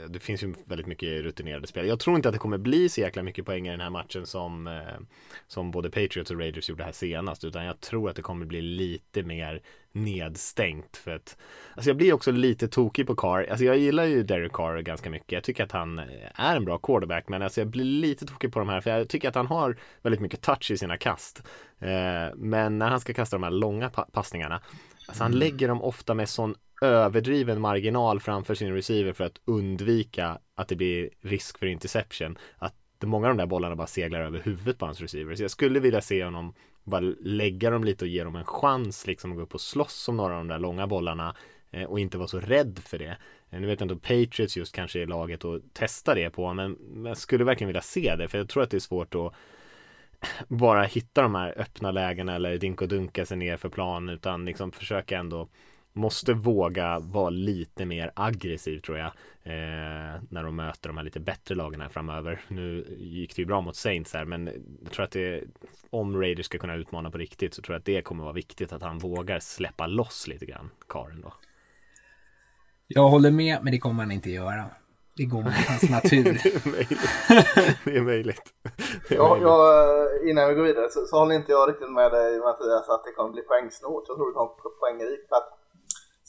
det 0.10 0.20
finns 0.20 0.44
ju 0.44 0.54
väldigt 0.66 0.88
mycket 0.88 1.24
rutinerade 1.24 1.68
spel. 1.68 1.88
Jag 1.88 2.00
tror 2.00 2.16
inte 2.16 2.30
att 2.30 2.34
det 2.34 2.40
kommer 2.40 2.58
bli 2.58 2.90
så 2.90 3.02
jäkla 3.02 3.24
mycket 3.24 3.46
poäng 3.46 3.68
i 3.68 3.72
den 3.72 3.82
här 3.82 3.90
matchen 3.90 4.26
som, 4.26 4.68
eh, 4.68 5.00
som 5.48 5.72
både 5.72 5.90
Patriots 5.90 6.32
och 6.32 6.40
Raiders 6.40 6.70
gjorde 6.70 6.84
här 6.84 6.92
senast. 6.92 7.44
Utan 7.44 7.66
jag 7.66 7.80
tror 7.80 8.10
att 8.10 8.16
det 8.16 8.22
kommer 8.22 8.46
bli 8.46 8.62
lite 8.62 9.24
mer 9.24 9.62
nedstängt. 9.92 10.98
För 10.98 11.12
att, 11.12 11.38
alltså 11.76 11.90
jag 11.90 11.98
blir 11.98 12.14
också 12.14 12.32
lite 12.32 12.68
tokig 12.68 13.08
på 13.08 13.16
Carr. 13.16 13.48
Alltså 13.50 13.66
jag 13.66 13.78
gillar 13.78 14.04
ju 14.04 14.24
Derek 14.24 14.54
Carr 14.54 14.82
ganska 14.82 15.10
mycket. 15.10 15.32
Jag 15.32 15.44
tycker 15.44 15.64
att 15.64 15.72
han 15.72 16.00
är 16.36 16.56
en 16.56 16.66
bra 16.66 16.78
quarterback. 16.78 17.30
Men 17.30 17.42
alltså 17.42 17.62
jag 17.62 17.68
blir 17.68 17.84
lite 17.84 18.26
tokig 18.26 18.54
på 18.54 18.60
de 18.60 18.70
här. 18.70 18.82
För 18.82 18.90
jag 18.98 19.10
tycker 19.10 19.30
att 19.30 19.36
han 19.36 19.48
har 19.48 19.78
väldigt 20.02 20.22
mycket 20.22 20.42
touch 20.42 20.72
i 20.72 20.78
sina 20.78 20.98
kast. 20.98 21.44
Eh, 21.80 22.36
men 22.36 22.78
när 22.78 22.90
han 22.90 23.00
ska 23.00 23.14
kasta 23.14 23.36
de 23.38 23.44
här 23.44 23.52
långa 23.52 23.90
passningarna 23.90 24.62
Alltså 25.10 25.24
han 25.24 25.32
mm. 25.32 25.40
lägger 25.40 25.68
dem 25.68 25.82
ofta 25.82 26.14
med 26.14 26.30
sån 26.30 26.56
överdriven 26.82 27.62
marginal 27.62 28.20
framför 28.20 28.56
sin 28.56 28.74
receiver 28.74 29.14
för 29.14 29.24
att 29.24 29.42
undvika 29.46 30.40
att 30.56 30.68
det 30.68 30.76
blir 30.76 31.10
risk 31.22 31.60
för 31.60 31.66
interception. 31.66 32.38
Att 32.58 32.76
många 33.04 33.28
av 33.28 33.36
de 33.36 33.38
där 33.38 33.46
bollarna 33.46 33.76
bara 33.76 33.88
seglar 33.88 34.20
över 34.22 34.40
huvudet 34.40 34.78
på 34.78 34.86
hans 34.86 35.02
receiver. 35.02 35.36
Så 35.36 35.44
jag 35.44 35.52
skulle 35.52 35.80
vilja 35.80 36.02
se 36.02 36.24
honom 36.24 36.54
bara 36.84 37.14
lägga 37.22 37.70
dem 37.70 37.84
lite 37.84 38.06
och 38.06 38.10
ge 38.10 38.24
dem 38.24 38.36
en 38.36 38.46
chans 38.46 39.08
liksom 39.08 39.32
att 39.32 39.38
gå 39.38 39.44
upp 39.44 39.54
och 39.54 39.62
slåss 39.62 40.10
om 40.10 40.18
några 40.18 40.34
av 40.34 40.40
de 40.40 40.48
där 40.48 40.60
långa 40.60 40.88
bollarna. 40.88 41.36
Eh, 41.72 41.84
och 41.84 42.00
inte 42.00 42.18
vara 42.18 42.28
så 42.28 42.40
rädd 42.40 42.80
för 42.86 42.98
det. 42.98 43.18
Eh, 43.50 43.60
nu 43.60 43.68
vet 43.68 43.80
jag 43.80 43.86
inte 43.86 43.94
om 43.94 44.00
Patriots 44.00 44.58
just 44.58 44.76
kanske 44.76 45.02
är 45.02 45.08
laget 45.08 45.46
att 45.46 45.74
testa 45.74 46.16
det 46.16 46.30
på 46.30 46.54
men 46.54 46.78
jag 47.06 47.18
skulle 47.18 47.44
verkligen 47.44 47.68
vilja 47.68 47.82
se 47.82 48.16
det 48.16 48.28
för 48.28 48.38
jag 48.38 48.50
tror 48.50 48.64
att 48.64 48.72
det 48.72 48.78
är 48.78 48.80
svårt 48.80 49.16
att 49.16 49.34
bara 50.48 50.84
hitta 50.84 51.22
de 51.22 51.36
här 51.36 51.54
öppna 51.58 51.92
lägena 51.92 52.36
eller 52.36 52.58
dinka 52.58 52.86
och 52.86 52.90
dunka 52.90 53.26
sig 53.26 53.38
ner 53.38 53.58
för 53.58 53.70
plan 53.70 54.10
utan 54.10 54.46
liksom 54.46 54.72
försöka 54.72 55.18
ändå 55.18 55.50
måste 55.94 56.34
våga 56.34 57.00
vara 57.00 57.30
lite 57.30 57.86
mer 57.86 58.12
aggressiv 58.16 58.80
tror 58.80 58.98
jag 58.98 59.08
eh, 59.44 60.22
när 60.30 60.44
de 60.44 60.56
möter 60.56 60.90
de 60.90 60.98
här 60.98 61.04
lite 61.04 61.20
bättre 61.20 61.56
lagen 61.56 61.82
här 61.82 61.90
framöver. 61.90 62.42
Nu 62.48 62.98
gick 62.98 63.36
det 63.36 63.42
ju 63.42 63.46
bra 63.46 63.62
mot 63.62 63.76
Saints 63.76 64.14
här 64.14 64.26
men 64.26 64.50
jag 64.84 64.92
tror 64.92 65.06
att 65.06 65.12
det 65.12 65.44
om 65.90 66.22
Raiders 66.22 66.46
ska 66.46 66.58
kunna 66.58 66.76
utmana 66.76 67.12
på 67.12 67.18
riktigt 67.18 67.54
så 67.54 67.62
tror 67.62 67.74
jag 67.74 67.80
att 67.80 67.86
det 67.86 68.02
kommer 68.02 68.24
vara 68.24 68.34
viktigt 68.34 68.74
att 68.74 68.82
han 68.84 68.98
vågar 68.98 69.40
släppa 69.40 69.88
loss 69.88 70.28
lite 70.28 70.46
grann, 70.46 70.70
Karen 70.88 71.22
då. 71.22 71.34
Jag 72.88 73.10
håller 73.10 73.32
med, 73.32 73.60
men 73.64 73.72
det 73.72 73.80
kommer 73.80 74.04
han 74.04 74.12
inte 74.12 74.30
göra. 74.30 74.66
Det 75.16 75.26
går 75.26 75.42
mot 75.42 75.54
hans 75.54 75.90
natur. 75.98 76.24
det 76.24 76.56
är 76.56 76.72
möjligt. 76.72 77.00
Det 77.86 77.98
är 77.98 78.02
möjligt. 78.02 78.54
Det 79.10 79.16
är 79.16 79.42
jag, 79.42 80.30
innan 80.30 80.50
vi 80.50 80.56
går 80.56 80.64
vidare 80.64 80.90
så, 80.90 81.06
så 81.06 81.20
håller 81.20 81.36
inte 81.36 81.52
jag 81.52 81.70
riktigt 81.70 81.92
med 81.92 82.12
dig 82.12 82.40
Mattias 82.40 82.90
att 82.90 83.04
det 83.04 83.12
kommer 83.12 83.32
bli 83.32 83.42
poängsnålt. 83.42 84.06
Jag 84.08 84.18
tror 84.18 84.28
det 84.30 84.34
kommer 84.34 84.54
bli 84.62 84.72
poängrikt 84.80 85.30
för 85.30 85.36
att 85.36 85.59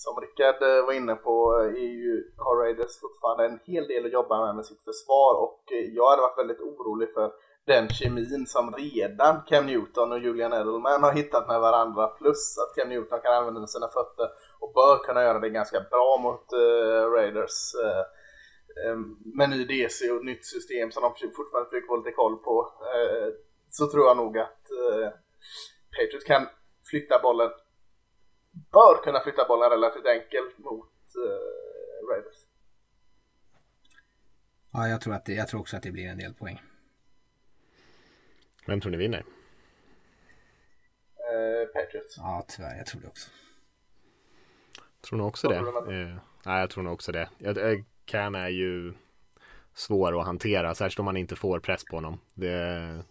som 0.04 0.20
Rickard 0.20 0.62
eh, 0.62 0.86
var 0.86 0.92
inne 0.92 1.14
på 1.14 1.34
eh, 1.60 1.82
är 1.84 1.94
ju, 2.04 2.32
har 2.36 2.56
Raiders 2.56 3.00
fortfarande 3.00 3.44
en 3.44 3.58
hel 3.64 3.86
del 3.88 4.06
att 4.06 4.12
jobba 4.12 4.46
med 4.46 4.54
med 4.56 4.66
sitt 4.66 4.84
försvar 4.84 5.32
och 5.44 5.72
eh, 5.72 5.86
jag 5.96 6.10
hade 6.10 6.22
varit 6.22 6.38
väldigt 6.38 6.60
orolig 6.60 7.08
för 7.14 7.32
den 7.66 7.88
kemin 7.88 8.46
som 8.46 8.74
redan 8.74 9.42
Cam 9.48 9.66
Newton 9.66 10.12
och 10.12 10.18
Julian 10.18 10.52
Edelman 10.52 11.02
har 11.02 11.12
hittat 11.12 11.48
med 11.48 11.60
varandra 11.60 12.06
plus 12.08 12.58
att 12.58 12.74
Cam 12.76 12.88
Newton 12.88 13.20
kan 13.20 13.34
använda 13.34 13.66
sina 13.66 13.88
fötter 13.88 14.28
och 14.60 14.72
bör 14.74 14.96
kunna 15.06 15.22
göra 15.22 15.38
det 15.38 15.50
ganska 15.50 15.80
bra 15.80 16.18
mot 16.22 16.52
uh, 16.52 17.04
Raiders. 17.16 17.74
Uh, 17.84 18.04
med 19.38 19.50
ny 19.50 19.64
DC 19.64 20.10
och 20.10 20.24
nytt 20.24 20.46
system 20.46 20.90
som 20.90 21.02
de 21.02 21.30
fortfarande 21.36 21.70
försöker 21.70 21.86
få 21.86 21.96
lite 21.96 22.12
koll 22.12 22.36
på 22.36 22.56
uh, 22.60 23.28
så 23.70 23.90
tror 23.90 24.06
jag 24.06 24.16
nog 24.16 24.38
att 24.38 24.64
Patriots 25.96 26.24
kan 26.24 26.46
flytta 26.90 27.22
bollen 27.22 27.50
bör 28.50 29.02
kunna 29.04 29.20
flytta 29.20 29.48
bollen 29.48 29.70
relativt 29.70 30.06
enkelt 30.06 30.58
mot 30.58 30.92
eh, 31.16 32.08
Raiders. 32.10 32.46
Ja, 34.72 34.88
jag 34.88 35.00
tror, 35.00 35.14
att 35.14 35.24
det, 35.24 35.32
jag 35.32 35.48
tror 35.48 35.60
också 35.60 35.76
att 35.76 35.82
det 35.82 35.90
blir 35.90 36.06
en 36.06 36.18
del 36.18 36.34
poäng. 36.34 36.62
Vem 38.66 38.80
tror 38.80 38.90
ni 38.90 38.96
vinner? 38.98 39.24
Eh, 41.16 41.66
Patriots. 41.74 42.16
Ja, 42.16 42.44
tyvärr. 42.48 42.76
Jag 42.76 42.86
tror 42.86 43.00
det 43.00 43.08
också. 43.08 43.30
Tror 45.08 45.18
nog 45.18 45.26
också 45.28 45.48
det. 45.48 45.58
du, 45.86 46.02
Eh, 46.02 46.16
nej, 46.44 46.60
jag 46.60 46.70
tror 46.70 46.84
nog 46.84 46.92
också 46.92 47.12
det. 47.12 47.28
Jag, 47.38 47.72
eh, 47.72 47.78
Cam 48.04 48.34
är 48.34 48.48
ju 48.48 48.94
svår 49.74 50.20
att 50.20 50.26
hantera, 50.26 50.74
särskilt 50.74 50.98
om 50.98 51.04
man 51.04 51.16
inte 51.16 51.36
får 51.36 51.60
press 51.60 51.84
på 51.84 51.96
honom. 51.96 52.20
Det, 52.34 53.04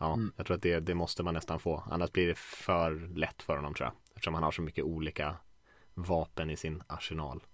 ja, 0.00 0.18
jag 0.36 0.46
tror 0.46 0.56
att 0.56 0.62
det, 0.62 0.80
det 0.80 0.94
måste 0.94 1.22
man 1.22 1.34
nästan 1.34 1.60
få. 1.60 1.82
Annars 1.90 2.12
blir 2.12 2.26
det 2.26 2.38
för 2.38 2.90
lätt 3.16 3.42
för 3.42 3.56
honom 3.56 3.74
tror 3.74 3.86
jag. 3.86 3.92
Eftersom 4.14 4.34
han 4.34 4.42
har 4.42 4.50
så 4.50 4.62
mycket 4.62 4.84
olika 4.84 5.36
vapen 5.94 6.50
i 6.50 6.56
sin 6.56 6.82
arsenal. 6.86 7.44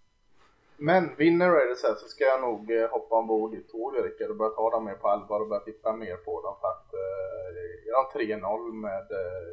Men 0.76 1.16
vinner 1.16 1.50
Raiders 1.50 1.82
här 1.82 1.94
så 1.94 2.08
ska 2.08 2.24
jag 2.24 2.40
nog 2.40 2.70
eh, 2.70 2.90
hoppa 2.90 3.14
ombord 3.16 3.54
i 3.54 3.62
tåget 3.62 4.04
Rickard 4.04 4.30
och 4.30 4.36
börja 4.36 4.50
ta 4.50 4.70
dem 4.70 4.84
mer 4.84 4.94
på 4.94 5.08
allvar 5.08 5.40
och 5.40 5.48
börja 5.48 5.64
titta 5.64 5.92
mer 5.96 6.16
på 6.16 6.42
dem 6.42 6.56
för 6.60 6.68
att 6.68 6.94
eh, 6.94 7.88
är 7.88 8.28
de 8.28 8.40
3-0 8.40 8.72
med 8.72 9.06
eh, 9.10 9.48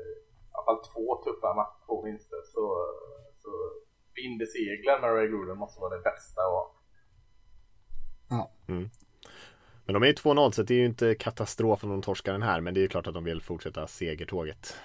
i 0.49 0.55
alla 0.55 0.65
fall 0.65 0.83
två 0.93 1.23
tuffa 1.23 1.53
matcher, 1.53 1.85
två 1.85 2.01
vinster 2.01 2.41
så, 2.45 2.63
så 3.35 3.49
binder 4.15 4.45
seglen 4.45 5.01
med 5.01 5.09
Ray 5.15 5.27
Gruden 5.27 5.57
måste 5.57 5.81
vara 5.81 5.95
det 5.97 6.03
bästa 6.03 6.41
och 6.47 6.79
Ja. 8.29 8.51
Men 9.85 9.93
de 9.93 10.03
är 10.03 10.07
ju 10.07 10.13
2-0 10.13 10.51
så 10.51 10.63
det 10.63 10.73
är 10.73 10.77
ju 10.77 10.85
inte 10.85 11.15
katastrof 11.15 11.83
om 11.83 11.89
de 11.89 12.01
torskar 12.01 12.31
den 12.31 12.43
här. 12.43 12.61
Men 12.61 12.73
det 12.73 12.79
är 12.79 12.81
ju 12.81 12.87
klart 12.87 13.07
att 13.07 13.13
de 13.13 13.23
vill 13.23 13.41
fortsätta 13.41 13.87
segertåget. 13.87 14.75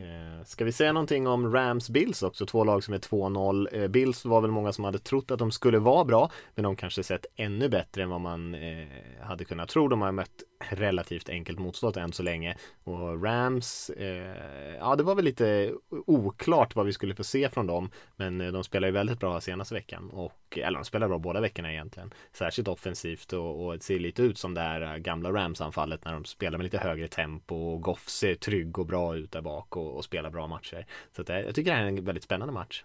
Eh, 0.00 0.44
ska 0.44 0.64
vi 0.64 0.72
säga 0.72 0.92
någonting 0.92 1.26
om 1.26 1.52
Rams 1.52 1.90
Bills 1.90 2.22
också? 2.22 2.46
Två 2.46 2.64
lag 2.64 2.84
som 2.84 2.94
är 2.94 2.98
2-0. 2.98 3.68
Eh, 3.72 3.88
Bills 3.88 4.24
var 4.24 4.40
väl 4.40 4.50
många 4.50 4.72
som 4.72 4.84
hade 4.84 4.98
trott 4.98 5.30
att 5.30 5.38
de 5.38 5.50
skulle 5.50 5.78
vara 5.78 6.04
bra. 6.04 6.30
Men 6.54 6.62
de 6.62 6.76
kanske 6.76 7.02
sett 7.02 7.26
ännu 7.36 7.68
bättre 7.68 8.02
än 8.02 8.10
vad 8.10 8.20
man 8.20 8.54
eh, 8.54 8.86
hade 9.22 9.44
kunnat 9.44 9.68
tro. 9.68 9.88
De 9.88 10.02
har 10.02 10.12
mött 10.12 10.42
relativt 10.70 11.28
enkelt 11.28 11.58
motstånd 11.58 11.96
än 11.96 12.12
så 12.12 12.22
länge. 12.22 12.56
Och 12.84 13.24
Rams, 13.24 13.90
eh, 13.90 14.76
ja 14.78 14.96
det 14.96 15.02
var 15.02 15.14
väl 15.14 15.24
lite 15.24 15.72
oklart 16.06 16.76
vad 16.76 16.86
vi 16.86 16.92
skulle 16.92 17.14
få 17.14 17.24
se 17.24 17.48
från 17.48 17.66
dem. 17.66 17.90
Men 18.16 18.40
eh, 18.40 18.52
de 18.52 18.64
spelar 18.64 18.88
ju 18.88 18.92
väldigt 18.92 19.20
bra 19.20 19.40
senaste 19.40 19.74
veckan. 19.74 20.10
Och, 20.10 20.58
eh, 20.58 20.66
eller 20.66 20.78
de 20.78 20.84
spelar 20.84 21.08
bra 21.08 21.18
båda 21.18 21.40
veckorna 21.40 21.72
egentligen. 21.72 22.14
Särskilt 22.32 22.68
offensivt 22.68 23.32
och, 23.32 23.64
och 23.64 23.72
det 23.72 23.82
ser 23.82 23.98
lite 23.98 24.22
ut 24.22 24.38
som 24.38 24.54
det 24.54 24.60
här 24.60 24.80
eh, 24.80 24.96
gamla 24.96 25.32
Rams-anfallet 25.32 26.04
när 26.04 26.12
de 26.12 26.24
spelar 26.24 26.58
med 26.58 26.64
lite 26.64 26.78
högre 26.78 27.08
tempo. 27.08 27.54
Och 27.56 27.80
Goff 27.80 28.08
ser 28.08 28.34
trygg 28.34 28.78
och 28.78 28.86
bra 28.86 29.16
ut 29.16 29.32
där 29.32 29.40
bak 29.40 29.76
och, 29.76 29.96
och 29.96 30.04
spelar 30.04 30.30
bra 30.30 30.46
matcher. 30.46 30.86
Så 31.16 31.22
att, 31.22 31.28
jag 31.28 31.54
tycker 31.54 31.70
det 31.70 31.76
här 31.76 31.84
är 31.84 31.88
en 31.88 32.04
väldigt 32.04 32.24
spännande 32.24 32.54
match. 32.54 32.84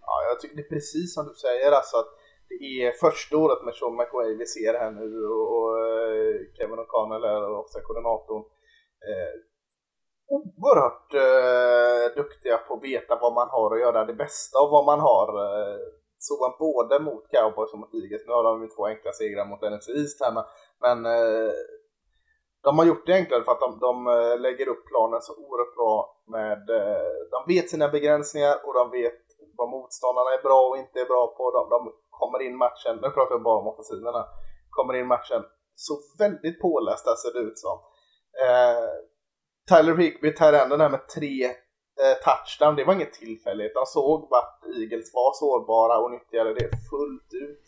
Ja, 0.00 0.24
jag 0.28 0.40
tycker 0.40 0.56
det 0.56 0.62
är 0.62 0.68
precis 0.68 1.14
som 1.14 1.26
du 1.26 1.34
säger 1.34 1.72
alltså 1.72 1.96
att 1.96 2.17
det 2.48 2.86
är 2.86 2.92
första 2.92 3.36
året 3.36 3.64
med 3.64 3.74
Sean 3.74 3.96
McWay 3.96 4.34
vi 4.34 4.46
ser 4.46 4.74
här 4.74 4.90
nu 4.90 5.26
och, 5.26 5.46
och 5.56 5.78
eh, 5.86 6.34
Kevin 6.56 6.78
O'Connell 6.78 7.24
är 7.24 7.58
också 7.58 7.78
koordinatorn. 7.80 8.44
Eh, 9.08 9.34
oerhört 10.28 11.14
eh, 11.14 12.16
duktiga 12.16 12.58
på 12.58 12.74
att 12.74 12.84
veta 12.84 13.18
vad 13.20 13.34
man 13.34 13.48
har 13.48 13.70
och 13.70 13.78
göra 13.78 14.04
det 14.04 14.14
bästa 14.14 14.58
av 14.58 14.70
vad 14.70 14.84
man 14.86 15.00
har. 15.00 15.28
Eh, 15.28 15.78
såg 16.18 16.40
man 16.40 16.52
både 16.58 17.00
mot 17.00 17.30
Cowboys 17.30 17.72
och 17.72 17.78
mot 17.78 17.94
Eagles. 17.94 18.26
Nu 18.26 18.32
har 18.32 18.44
de 18.44 18.62
ju 18.62 18.68
två 18.68 18.86
enkla 18.86 19.12
segrar 19.12 19.44
mot 19.44 19.62
NFC 19.62 19.88
East 19.88 20.20
här 20.24 20.32
men, 20.32 20.44
men 20.80 20.98
eh, 21.06 21.52
de 22.62 22.78
har 22.78 22.84
gjort 22.84 23.06
det 23.06 23.12
enklare 23.12 23.44
för 23.44 23.52
att 23.52 23.60
de, 23.60 23.78
de 23.78 24.06
eh, 24.06 24.40
lägger 24.40 24.68
upp 24.68 24.86
planen 24.86 25.20
så 25.22 25.32
oerhört 25.36 25.74
bra 25.74 26.22
med, 26.26 26.70
eh, 26.70 27.12
de 27.30 27.54
vet 27.54 27.70
sina 27.70 27.88
begränsningar 27.88 28.56
och 28.64 28.74
de 28.74 28.90
vet 28.90 29.22
vad 29.58 29.68
motståndarna 29.76 30.30
är 30.38 30.42
bra 30.48 30.60
och 30.68 30.78
inte 30.82 31.00
är 31.00 31.08
bra 31.12 31.24
på. 31.36 31.44
De, 31.56 31.62
de 31.74 31.80
kommer 32.18 32.40
in 32.46 32.56
matchen, 32.56 32.94
nu 33.02 33.08
pratar 33.16 33.34
jag 33.34 33.42
bara 33.42 33.60
om 33.62 33.68
offensiverna, 33.72 34.22
kommer 34.76 34.94
in 35.00 35.06
matchen 35.06 35.42
så 35.86 35.94
väldigt 36.18 36.60
pålästa 36.60 37.16
ser 37.16 37.32
det 37.32 37.44
ut 37.48 37.58
som. 37.58 37.76
Eh, 38.44 38.88
Tyler 39.70 39.96
Higby, 39.96 40.34
Tyrenden 40.34 40.80
här 40.80 40.90
med 40.90 41.08
tre 41.08 41.44
eh, 42.02 42.16
touchdown, 42.24 42.76
det 42.76 42.84
var 42.84 42.94
inget 42.94 43.12
tillfälligt. 43.12 43.74
De 43.74 43.86
såg 43.86 44.28
vart 44.30 44.64
Eagles 44.80 45.14
var 45.14 45.32
sårbara 45.32 45.98
och 45.98 46.10
nyttjade 46.10 46.54
det 46.54 46.70
fullt 46.90 47.30
ut. 47.32 47.64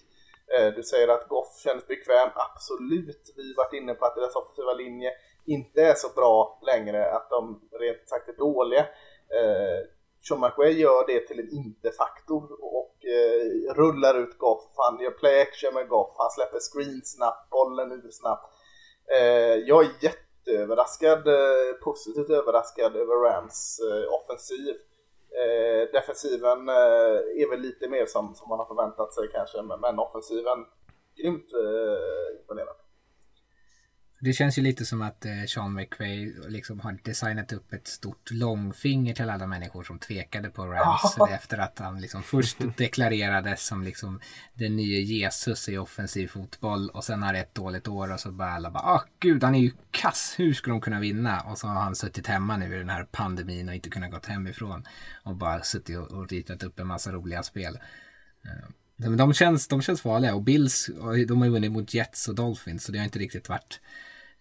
Eh, 0.54 0.68
du 0.76 0.82
säger 0.82 1.08
att 1.08 1.28
Goff 1.28 1.60
kändes 1.64 1.86
bekväm, 1.86 2.30
absolut. 2.34 3.34
Vi 3.36 3.54
varit 3.54 3.72
inne 3.72 3.94
på 3.94 4.04
att 4.04 4.14
deras 4.14 4.36
offensiva 4.36 4.72
linje 4.72 5.10
inte 5.46 5.82
är 5.82 5.94
så 5.94 6.08
bra 6.16 6.60
längre, 6.62 7.12
att 7.12 7.30
de 7.30 7.68
rent 7.80 8.08
sagt 8.08 8.28
är 8.28 8.36
dåliga. 8.36 8.80
Eh, 9.38 9.80
Schumacher 10.28 10.66
gör 10.66 11.06
det 11.06 11.20
till 11.20 11.40
en 11.40 11.50
inte-faktor 11.50 12.48
och 12.62 12.96
eh, 13.04 13.74
rullar 13.74 14.14
ut 14.18 14.38
Goff. 14.38 14.64
Han 14.76 15.00
gör 15.00 15.10
play 15.10 15.40
action 15.40 15.74
med 15.74 15.88
Goff, 15.88 16.14
han 16.18 16.30
släpper 16.30 16.58
screen 16.60 17.00
snabbt, 17.04 17.50
bollen 17.50 17.92
ur 17.92 18.10
snabbt. 18.10 18.52
Eh, 19.18 19.54
jag 19.54 19.84
är 19.84 19.90
jätteöverraskad, 20.00 21.28
eh, 21.28 21.72
positivt 21.82 22.30
överraskad 22.30 22.96
över 22.96 23.14
Rams 23.14 23.80
eh, 23.80 24.14
offensiv. 24.14 24.74
Eh, 25.42 25.92
defensiven 25.92 26.68
eh, 26.68 27.18
är 27.42 27.50
väl 27.50 27.60
lite 27.60 27.88
mer 27.88 28.06
som, 28.06 28.34
som 28.34 28.48
man 28.48 28.58
har 28.58 28.66
förväntat 28.66 29.14
sig 29.14 29.28
kanske, 29.32 29.62
men, 29.62 29.80
men 29.80 29.98
offensiven 29.98 30.58
grymt 31.16 31.52
eh, 31.52 32.40
imponerande. 32.40 32.79
Det 34.22 34.32
känns 34.32 34.58
ju 34.58 34.62
lite 34.62 34.84
som 34.86 35.02
att 35.02 35.24
eh, 35.24 35.44
Sean 35.48 35.74
McVay 35.74 36.34
liksom 36.48 36.80
har 36.80 36.98
designat 37.02 37.52
upp 37.52 37.72
ett 37.72 37.86
stort 37.86 38.30
långfinger 38.30 39.14
till 39.14 39.30
alla 39.30 39.46
människor 39.46 39.84
som 39.84 39.98
tvekade 39.98 40.50
på 40.50 40.66
Rams 40.66 41.16
efter 41.30 41.58
att 41.58 41.78
han 41.78 42.00
liksom 42.00 42.22
först 42.22 42.56
deklarerades 42.76 43.66
som 43.66 43.82
liksom 43.82 44.20
den 44.54 44.76
nya 44.76 44.98
Jesus 44.98 45.68
i 45.68 45.78
offensiv 45.78 46.28
fotboll 46.28 46.90
och 46.90 47.04
sen 47.04 47.22
har 47.22 47.34
ett 47.34 47.54
dåligt 47.54 47.88
år 47.88 48.12
och 48.12 48.20
så 48.20 48.32
bara 48.32 48.50
alla 48.50 48.70
bara 48.70 48.82
ah 48.82 49.04
gud 49.18 49.44
han 49.44 49.54
är 49.54 49.60
ju 49.60 49.72
kass, 49.90 50.34
hur 50.38 50.54
ska 50.54 50.70
de 50.70 50.80
kunna 50.80 51.00
vinna? 51.00 51.40
Och 51.40 51.58
så 51.58 51.66
har 51.66 51.80
han 51.80 51.96
suttit 51.96 52.26
hemma 52.26 52.56
nu 52.56 52.74
i 52.74 52.78
den 52.78 52.88
här 52.88 53.04
pandemin 53.04 53.68
och 53.68 53.74
inte 53.74 53.90
kunnat 53.90 54.10
gått 54.10 54.26
hemifrån 54.26 54.84
och 55.22 55.36
bara 55.36 55.62
suttit 55.62 55.98
och, 55.98 56.30
ritat 56.30 56.62
upp 56.62 56.80
en 56.80 56.86
massa 56.86 57.12
roliga 57.12 57.42
spel. 57.42 57.78
Eh, 58.44 58.70
men 58.96 59.16
de 59.16 59.34
känns, 59.34 59.68
de 59.68 59.82
känns 59.82 60.00
farliga 60.00 60.34
och 60.34 60.42
Bills, 60.42 60.90
de 61.28 61.38
har 61.38 61.44
ju 61.44 61.52
vunnit 61.52 61.72
mot 61.72 61.94
Jets 61.94 62.28
och 62.28 62.34
Dolphins 62.34 62.84
så 62.84 62.92
det 62.92 62.98
har 62.98 63.04
inte 63.04 63.18
riktigt 63.18 63.48
varit 63.48 63.80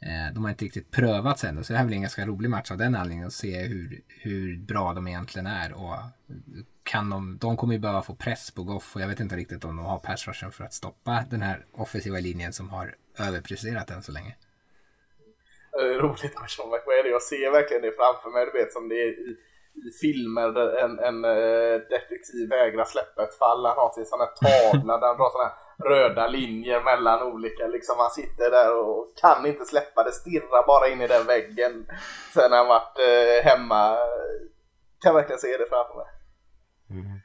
Eh, 0.02 0.34
de 0.34 0.43
har 0.43 0.50
inte 0.50 0.66
riktigt 0.66 0.91
prövats 0.91 1.43
ännu 1.43 1.64
så 1.64 1.74
det 1.74 1.80
här 1.80 1.86
blir 1.86 1.95
en 1.95 2.02
ganska 2.02 2.26
rolig 2.26 2.50
match 2.50 2.72
av 2.72 2.78
den 2.78 2.95
anledningen 2.95 3.28
att 3.28 3.34
se 3.34 3.62
hur, 3.62 4.02
hur 4.08 4.58
bra 4.58 4.93
de 4.93 5.08
egentligen 5.08 5.47
är. 5.47 5.74
Och 5.74 5.95
kan 6.84 7.10
de, 7.10 7.38
de 7.38 7.58
kommer 7.58 7.74
ju 7.74 7.80
behöva 7.80 8.02
få 8.02 8.16
press 8.16 8.52
på 8.52 8.64
Goff 8.64 8.95
och 8.95 9.02
jag 9.02 9.08
vet 9.08 9.20
inte 9.20 9.36
riktigt 9.36 9.66
om 9.66 9.76
de 9.76 9.86
har 9.86 10.00
pass 10.00 10.28
rushen 10.28 10.52
för 10.52 10.64
att 10.64 10.74
stoppa 10.74 11.26
den 11.30 11.41
här 11.41 11.66
offensiva 11.72 12.20
linjen 12.20 12.54
som 12.54 12.70
har 12.70 12.95
överpresterat 13.20 13.89
än 13.89 14.04
så 14.04 14.12
länge. 14.12 14.36
Roligt 15.74 16.39
med 16.39 16.50
Sean 16.50 16.70
McVay, 16.70 17.12
jag 17.12 17.22
ser 17.22 17.52
verkligen 17.52 17.82
det 17.82 17.91
framför 17.91 18.30
mig, 18.30 18.45
du 18.45 18.60
vet 18.60 18.74
som 18.74 18.89
det 18.89 18.95
är 18.95 19.30
i 19.30 19.38
i 19.88 19.91
filmer 20.02 20.47
där 20.52 20.70
en, 20.84 21.00
en 21.00 21.26
eh, 21.26 21.76
detektiv 21.93 22.50
vägrar 22.50 22.86
släppa 22.86 23.24
ett 23.24 23.38
fall. 23.38 23.66
Han 23.66 23.78
har 23.78 23.91
sin 23.91 24.06
sån 24.06 24.20
här 24.20 24.34
tavla 24.41 24.97
där 25.00 25.08
han 25.08 25.18
drar 25.18 25.30
sån 25.30 25.45
här 25.47 25.56
röda 25.86 26.28
linjer 26.28 26.82
mellan 26.82 27.24
olika. 27.24 27.68
Liksom 27.68 27.96
han 27.98 28.12
sitter 28.12 28.52
där 28.52 28.76
och 28.76 29.14
kan 29.22 29.46
inte 29.46 29.66
släppa 29.66 30.04
det, 30.04 30.12
stirrar 30.12 30.68
bara 30.68 30.88
in 30.88 31.02
i 31.02 31.08
den 31.08 31.26
väggen. 31.26 31.88
Sen 32.34 32.52
har 32.52 32.58
han 32.58 32.68
varit 32.68 33.00
eh, 33.00 33.52
hemma. 33.52 33.98
Kan 35.02 35.16
verkligen 35.16 35.40
se 35.40 35.58
det 35.58 35.70
framför 35.70 35.96
mig. 35.96 36.08
Mm. 36.90 37.20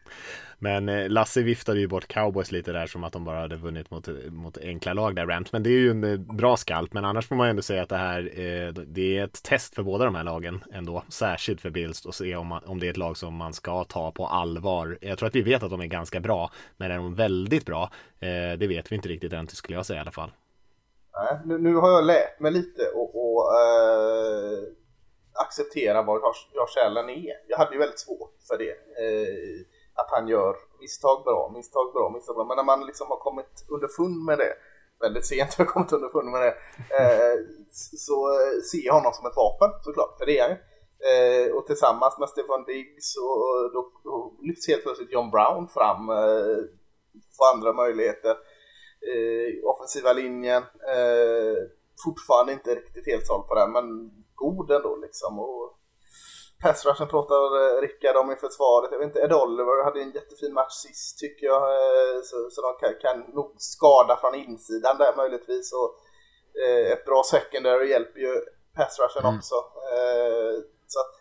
Men 0.65 0.89
eh, 0.89 1.09
Lasse 1.09 1.43
viftade 1.43 1.81
ju 1.81 1.87
bort 1.87 2.09
cowboys 2.09 2.53
lite 2.53 2.73
där 2.73 2.87
som 2.87 3.05
att 3.05 3.13
de 3.13 3.25
bara 3.25 3.41
hade 3.41 3.57
vunnit 3.57 3.91
mot, 3.91 4.09
mot 4.27 4.59
enkla 4.59 4.93
lag 4.93 5.17
där 5.17 5.27
Rams. 5.27 5.53
Men 5.53 5.63
det 5.63 5.71
är 5.71 5.79
ju 5.79 5.91
en 5.91 6.05
eh, 6.05 6.17
bra 6.19 6.57
skalp. 6.57 6.93
Men 6.93 7.05
annars 7.05 7.29
får 7.29 7.37
man 7.37 7.47
ju 7.47 7.51
ändå 7.51 7.63
säga 7.63 7.83
att 7.83 7.89
det 7.89 7.97
här 7.97 8.21
eh, 8.21 8.73
det 8.73 9.19
är 9.19 9.25
ett 9.25 9.43
test 9.43 9.75
för 9.75 9.83
båda 9.83 10.05
de 10.05 10.15
här 10.15 10.25
lagen 10.25 10.65
ändå. 10.73 11.05
Särskilt 11.09 11.61
för 11.61 11.71
Bills 11.71 12.07
och 12.07 12.15
se 12.15 12.37
om, 12.37 12.47
man, 12.47 12.65
om 12.65 12.81
det 12.81 12.87
är 12.87 12.91
ett 12.91 12.97
lag 12.97 13.17
som 13.17 13.35
man 13.35 13.53
ska 13.53 13.85
ta 13.85 14.13
på 14.13 14.27
allvar. 14.27 14.99
Jag 15.01 15.19
tror 15.19 15.27
att 15.27 15.35
vi 15.35 15.43
vet 15.43 15.63
att 15.63 15.71
de 15.71 15.81
är 15.81 15.87
ganska 15.87 16.21
bra. 16.21 16.51
Men 16.77 16.91
är 16.91 16.97
de 16.97 17.15
väldigt 17.15 17.67
bra? 17.67 17.91
det 18.59 18.67
vet 18.67 18.93
vi 18.93 18.97
inte 18.97 19.09
riktigt 19.09 19.33
än 19.33 19.49
skulle 19.49 19.79
jag 19.79 19.87
säga 19.87 19.99
i 19.99 20.01
alla 20.01 20.11
fall. 20.11 20.31
Nej, 21.17 21.39
nu, 21.45 21.59
nu 21.59 21.75
har 21.75 21.91
jag 21.91 22.05
lärt 22.05 22.41
mig 22.41 22.53
lite 22.53 22.83
och, 22.95 23.11
och 23.15 23.43
äh, 23.55 24.59
acceptera 25.33 26.03
vad 26.03 26.21
Josh 26.55 26.87
Allen 26.87 27.11
är. 27.11 27.35
Jag 27.49 27.59
hade 27.59 27.73
ju 27.73 27.79
väldigt 27.79 27.99
svårt 27.99 28.35
för 28.49 28.59
det. 28.59 28.71
Äh, 28.71 29.74
att 29.95 30.11
han 30.11 30.29
gör 30.29 30.57
misstag 30.81 31.25
bra, 31.25 31.51
misstag 31.55 31.93
bra, 31.93 32.11
misstag 32.15 32.37
bra. 32.37 32.45
Men 32.45 32.57
när 32.57 32.65
man 32.65 32.87
liksom 32.87 33.07
har 33.09 33.17
kommit 33.17 33.65
underfund 33.69 34.25
med 34.25 34.39
det, 34.39 34.55
väldigt 35.01 35.27
sent 35.27 35.55
har 35.55 35.65
jag 35.65 35.73
kommit 35.75 35.93
underfund 35.93 36.29
med 36.31 36.43
det, 36.43 36.55
eh, 36.99 37.37
så 38.07 38.17
eh, 38.33 38.61
ser 38.71 38.87
jag 38.87 38.95
honom 38.95 39.13
som 39.13 39.27
ett 39.27 39.37
vapen 39.37 39.71
såklart, 39.83 40.19
för 40.19 40.27
det 40.27 40.39
är 40.39 40.49
han 40.49 40.59
eh, 41.11 41.53
Och 41.57 41.67
tillsammans 41.67 42.19
med 42.19 42.29
Stefan 42.29 42.65
Diggs 42.65 43.17
och 43.17 43.41
eh, 43.57 43.67
då, 43.75 43.81
då 44.05 44.15
lyfts 44.43 44.69
helt 44.69 44.83
plötsligt 44.83 45.13
John 45.13 45.31
Brown 45.31 45.69
fram, 45.69 46.11
eh, 46.11 46.59
får 47.37 47.47
andra 47.55 47.73
möjligheter. 47.73 48.37
Eh, 49.13 49.71
offensiva 49.71 50.13
linjen, 50.13 50.63
eh, 50.97 51.57
fortfarande 52.05 52.53
inte 52.53 52.75
riktigt 52.75 53.07
helt 53.07 53.27
såld 53.27 53.49
på 53.49 53.55
den, 53.55 53.73
men 53.73 54.11
god 54.35 54.71
ändå 54.71 54.97
liksom. 54.97 55.39
Och, 55.39 55.79
Passrushen 56.65 57.09
pratar 57.09 57.43
eh, 57.61 57.81
Rickard 57.81 58.17
om 58.17 58.33
i 58.33 58.37
försvaret. 58.37 58.89
Jag 58.93 58.99
vet 58.99 59.07
inte, 59.07 59.21
Ed 59.21 59.33
Oliver 59.33 59.85
hade 59.85 60.03
en 60.03 60.11
jättefin 60.11 60.55
match 60.55 60.73
sist 60.73 61.19
tycker 61.19 61.47
jag. 61.47 61.63
Eh, 61.63 62.23
så, 62.23 62.51
så 62.51 62.63
de 62.63 62.71
kan, 62.81 62.95
kan 63.01 63.35
nog 63.35 63.55
skada 63.59 64.17
från 64.21 64.35
insidan 64.35 64.99
där 64.99 65.17
möjligtvis. 65.17 65.73
Och, 65.73 65.91
eh, 66.63 66.93
ett 66.93 67.05
bra 67.05 67.23
secondary 67.31 67.91
hjälper 67.91 68.21
ju 68.21 68.35
passrushen 68.75 69.25
mm. 69.25 69.37
också. 69.37 69.55
Eh, 69.95 70.55
så 70.87 71.01
att, 71.01 71.13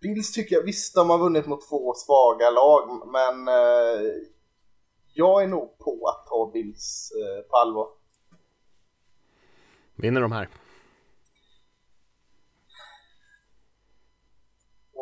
Bills 0.00 0.32
tycker 0.32 0.56
jag, 0.56 0.62
visst 0.62 0.94
de 0.94 1.10
har 1.10 1.18
vunnit 1.18 1.46
mot 1.46 1.68
två 1.68 1.94
svaga 1.94 2.50
lag, 2.50 3.08
men 3.12 3.48
eh, 3.48 4.00
jag 5.14 5.42
är 5.42 5.46
nog 5.46 5.78
på 5.78 6.06
att 6.08 6.26
ta 6.26 6.50
Bills 6.52 7.12
eh, 7.20 7.50
på 7.50 7.56
allvar. 7.56 7.88
Vinner 9.96 10.20
de 10.20 10.32
här? 10.32 10.48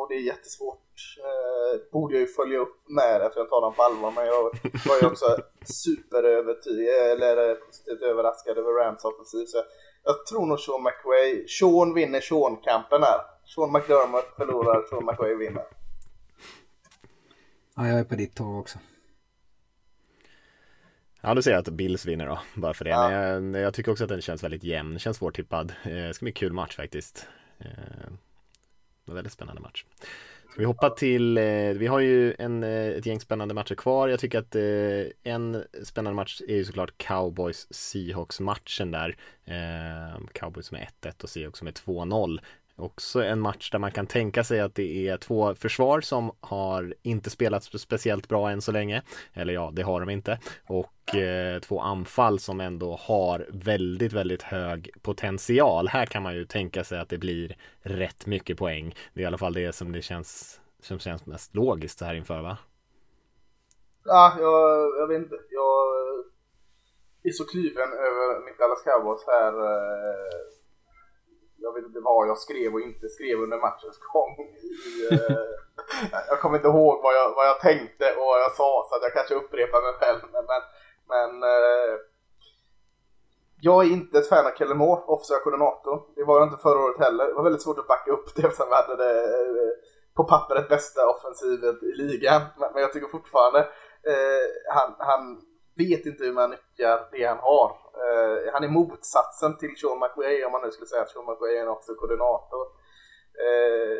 det 0.11 0.17
är 0.17 0.21
jättesvårt. 0.33 1.17
Eh, 1.27 1.91
borde 1.91 2.13
jag 2.13 2.21
ju 2.21 2.27
följa 2.27 2.59
upp 2.59 2.89
med 2.89 3.21
att 3.21 3.35
jag 3.35 3.49
tar 3.49 3.61
dem 3.61 3.73
på 3.73 3.83
allvar, 3.83 4.11
men 4.11 4.25
jag 4.25 4.43
var 4.87 4.97
ju 5.01 5.07
också 5.07 5.37
superövertygad, 5.65 7.11
eller 7.11 7.55
positivt 7.55 8.01
överraskad 8.01 8.57
över 8.57 8.71
Rams 8.71 9.05
offensiv. 9.05 9.45
Så 9.45 9.63
jag 10.03 10.25
tror 10.25 10.45
nog 10.45 10.59
Sean 10.59 10.83
McWay, 10.83 11.47
Sean 11.47 11.93
vinner 11.93 12.21
Sean-kampen 12.21 13.03
här. 13.03 13.19
Sean 13.55 13.71
McDermott 13.71 14.35
förlorar, 14.37 14.87
Sean 14.89 15.05
McWay 15.05 15.35
vinner. 15.35 15.63
Ja, 17.75 17.87
jag 17.87 17.99
är 17.99 18.03
på 18.03 18.15
ditt 18.15 18.35
tåg 18.35 18.59
också. 18.59 18.79
Ja, 21.21 21.33
då 21.33 21.41
säger 21.41 21.57
jag 21.57 21.61
att 21.61 21.73
Bills 21.73 22.05
vinner 22.05 22.27
då, 22.27 22.39
bara 22.55 22.73
för 22.73 22.85
det. 22.85 22.91
Ja. 22.91 23.09
Men 23.09 23.53
jag, 23.53 23.63
jag, 23.63 23.73
tycker 23.73 23.91
också 23.91 24.03
att 24.03 24.09
den 24.09 24.21
känns 24.21 24.43
väldigt 24.43 24.63
jämn, 24.63 24.99
känns 24.99 25.17
svårtippad. 25.17 25.73
Eh, 25.83 25.91
det 25.91 26.13
ska 26.13 26.23
bli 26.23 26.29
en 26.29 26.33
kul 26.33 26.53
match 26.53 26.75
faktiskt. 26.75 27.27
Eh, 27.59 28.11
en 29.11 29.15
väldigt 29.15 29.33
spännande 29.33 29.61
match. 29.61 29.85
Ska 30.51 30.59
vi 30.59 30.65
hoppa 30.65 30.89
till, 30.89 31.37
eh, 31.37 31.43
vi 31.69 31.87
har 31.87 31.99
ju 31.99 32.35
en, 32.39 32.63
eh, 32.63 32.87
ett 32.87 33.05
gäng 33.05 33.19
spännande 33.19 33.53
matcher 33.53 33.75
kvar. 33.75 34.07
Jag 34.07 34.19
tycker 34.19 34.39
att 34.39 34.55
eh, 34.55 35.33
en 35.33 35.63
spännande 35.83 36.15
match 36.15 36.41
är 36.47 36.55
ju 36.55 36.65
såklart 36.65 36.97
Cowboys 36.97 37.67
Seahawks 37.73 38.39
matchen 38.39 38.91
där. 38.91 39.15
Eh, 39.45 40.19
Cowboys 40.33 40.71
med 40.71 40.81
1-1 40.81 41.23
och 41.23 41.29
Seahawks 41.29 41.61
med 41.61 41.73
2-0 41.73 42.39
också 42.75 43.23
en 43.23 43.39
match 43.39 43.71
där 43.71 43.79
man 43.79 43.91
kan 43.91 44.07
tänka 44.07 44.43
sig 44.43 44.59
att 44.59 44.75
det 44.75 45.07
är 45.07 45.17
två 45.17 45.55
försvar 45.55 46.01
som 46.01 46.31
har 46.39 46.95
inte 47.01 47.29
spelat 47.29 47.63
speciellt 47.63 48.27
bra 48.27 48.51
än 48.51 48.61
så 48.61 48.71
länge. 48.71 49.01
Eller 49.33 49.53
ja, 49.53 49.71
det 49.73 49.81
har 49.81 49.99
de 49.99 50.09
inte. 50.09 50.39
Och 50.67 51.15
eh, 51.15 51.59
två 51.59 51.79
anfall 51.79 52.39
som 52.39 52.61
ändå 52.61 52.95
har 53.01 53.47
väldigt, 53.49 54.13
väldigt 54.13 54.43
hög 54.43 54.89
potential. 55.01 55.87
Här 55.87 56.05
kan 56.05 56.23
man 56.23 56.35
ju 56.35 56.45
tänka 56.45 56.83
sig 56.83 56.99
att 56.99 57.09
det 57.09 57.17
blir 57.17 57.57
rätt 57.81 58.25
mycket 58.25 58.57
poäng. 58.57 58.95
Det 59.13 59.19
är 59.19 59.23
i 59.23 59.27
alla 59.27 59.37
fall 59.37 59.53
det 59.53 59.75
som 59.75 59.91
det 59.91 60.01
känns 60.01 60.61
som 60.81 60.99
känns 60.99 61.25
mest 61.25 61.55
logiskt 61.55 61.99
så 61.99 62.05
här 62.05 62.13
inför 62.13 62.41
va? 62.41 62.57
Ja, 64.05 64.35
jag, 64.39 64.99
jag 64.99 65.07
vet 65.07 65.17
inte. 65.17 65.35
Jag 65.49 65.87
är 67.23 67.31
så 67.31 67.45
kluven 67.45 67.89
över 67.93 68.45
mitt 68.45 68.59
Dallas 68.59 68.83
Cowboys 68.83 69.23
här. 69.27 69.53
Eh 69.53 70.60
jag 71.61 71.73
vet 71.73 71.85
inte 71.85 71.99
vad 71.99 72.27
jag 72.27 72.37
skrev 72.37 72.73
och 72.73 72.81
inte 72.81 73.09
skrev 73.09 73.35
under 73.39 73.57
matchens 73.57 73.99
gång. 74.13 74.33
I, 74.69 75.13
eh, 75.13 75.51
jag 76.29 76.39
kommer 76.39 76.55
inte 76.55 76.67
ihåg 76.67 77.03
vad 77.03 77.13
jag, 77.15 77.35
vad 77.35 77.47
jag 77.47 77.59
tänkte 77.59 78.05
och 78.17 78.25
vad 78.25 78.41
jag 78.41 78.51
sa 78.51 78.85
så 78.87 78.95
att 78.95 79.03
jag 79.03 79.13
kanske 79.13 79.35
upprepar 79.35 79.81
mig 79.81 79.93
själv. 79.99 80.21
Men, 80.33 80.45
men 81.13 81.43
eh, 81.43 81.93
jag 83.61 83.85
är 83.85 83.89
inte 83.89 84.17
ett 84.17 84.29
fan 84.29 84.45
av 84.45 84.51
Kelle 84.51 84.75
Moore, 84.75 85.01
offensiva 85.01 85.39
koordinator. 85.39 86.03
Det 86.15 86.23
var 86.23 86.39
jag 86.39 86.47
inte 86.47 86.61
förra 86.61 86.79
året 86.85 86.99
heller. 86.99 87.27
Det 87.27 87.33
var 87.33 87.43
väldigt 87.43 87.61
svårt 87.61 87.79
att 87.79 87.87
backa 87.87 88.11
upp 88.11 88.35
det 88.35 88.43
eftersom 88.47 88.69
vi 88.69 88.75
hade 88.75 88.95
det 89.03 89.23
eh, 89.23 89.71
på 90.15 90.23
pappret 90.23 90.69
bästa 90.69 91.07
offensivet 91.07 91.83
i 91.83 91.91
ligan. 92.01 92.41
Men 92.73 92.81
jag 92.81 92.93
tycker 92.93 93.07
fortfarande 93.07 93.59
eh, 94.11 94.73
han, 94.75 94.95
han 94.99 95.41
vet 95.77 96.05
inte 96.05 96.23
hur 96.23 96.33
man 96.33 96.49
nyttjar 96.49 97.09
det 97.11 97.25
han 97.25 97.37
har. 97.37 97.80
Eh, 97.93 98.53
han 98.53 98.63
är 98.63 98.67
motsatsen 98.67 99.57
till 99.57 99.77
Sean 99.77 99.99
McWay 99.99 100.43
om 100.43 100.51
man 100.51 100.61
nu 100.61 100.71
skulle 100.71 100.87
säga 100.87 101.01
att 101.01 101.09
Sean 101.09 101.25
McWay 101.25 101.55
är 101.57 101.61
en 101.61 101.67
också 101.67 101.95
koordinator. 101.95 102.63
Eh, 103.45 103.99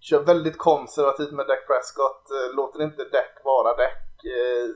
kör 0.00 0.20
väldigt 0.20 0.58
konservativt 0.58 1.32
med 1.32 1.46
Dak 1.46 1.66
Prescott, 1.66 2.30
eh, 2.30 2.56
låter 2.56 2.82
inte 2.82 3.04
Dak 3.04 3.34
vara 3.44 3.76
Dak. 3.76 4.24
Eh, 4.38 4.68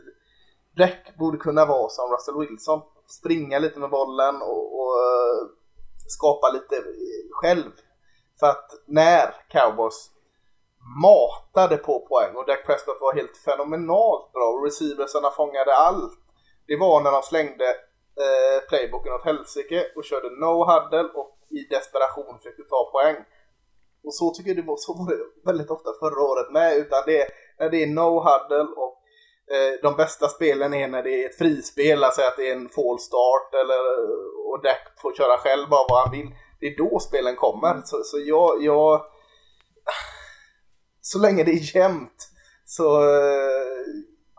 Dak 0.76 1.16
borde 1.18 1.38
kunna 1.38 1.66
vara 1.66 1.88
som 1.88 2.12
Russell 2.12 2.38
Wilson, 2.38 2.80
springa 3.06 3.58
lite 3.58 3.78
med 3.78 3.90
bollen 3.90 4.42
och, 4.42 4.80
och 4.80 4.94
eh, 5.04 5.46
skapa 6.08 6.50
lite 6.52 6.76
eh, 6.76 7.26
själv. 7.30 7.72
För 8.40 8.46
att 8.46 8.70
när 8.86 9.34
Cowboys 9.48 10.10
matade 11.02 11.76
på 11.76 12.06
poäng 12.06 12.36
och 12.36 12.46
Dak 12.46 12.66
Prescott 12.66 13.00
var 13.00 13.14
helt 13.14 13.36
fenomenalt 13.36 14.32
bra 14.32 14.48
och 14.50 14.64
receiversarna 14.64 15.30
fångade 15.30 15.76
allt 15.76 16.20
det 16.70 16.76
var 16.76 17.00
när 17.00 17.12
de 17.12 17.22
slängde 17.22 17.64
eh, 18.24 18.58
playbooken 18.68 19.12
åt 19.12 19.24
helsike 19.24 19.86
och 19.96 20.04
körde 20.04 20.28
no-huddle 20.28 21.08
och 21.20 21.30
i 21.50 21.60
desperation 21.74 22.38
försökte 22.38 22.62
ta 22.62 22.90
poäng. 22.92 23.16
Och 24.04 24.14
så 24.14 24.30
tycker 24.30 24.50
jag 24.50 24.56
det 24.56 24.68
var, 24.72 24.76
så 24.76 24.92
var 24.94 25.06
det 25.10 25.18
väldigt 25.44 25.70
ofta 25.70 25.90
förra 26.00 26.22
året 26.30 26.52
med. 26.52 26.76
Utan 26.76 27.02
det 27.06 27.20
är 27.22 27.28
när 27.58 27.70
det 27.70 27.82
är 27.82 27.86
no-huddle 27.86 28.72
och 28.82 28.94
eh, 29.54 29.72
de 29.82 29.96
bästa 29.96 30.28
spelen 30.28 30.74
är 30.74 30.88
när 30.88 31.02
det 31.02 31.22
är 31.22 31.28
ett 31.28 31.38
frispel, 31.38 32.04
alltså 32.04 32.22
att 32.22 32.36
det 32.36 32.50
är 32.50 32.56
en 32.56 32.68
fall 32.68 32.98
start 32.98 33.54
eller 33.54 33.80
och 34.50 34.62
Deck 34.62 34.84
får 35.02 35.14
köra 35.14 35.38
själv 35.38 35.68
bara 35.68 35.86
vad 35.88 36.02
han 36.02 36.12
vill. 36.18 36.34
Det 36.60 36.66
är 36.66 36.76
då 36.76 36.98
spelen 36.98 37.36
kommer. 37.36 37.82
Så, 37.84 38.02
så 38.04 38.18
jag, 38.20 38.62
jag... 38.62 39.04
Så 41.00 41.18
länge 41.18 41.44
det 41.44 41.50
är 41.50 41.76
jämnt 41.76 42.28
så 42.64 43.02
eh, 43.02 43.86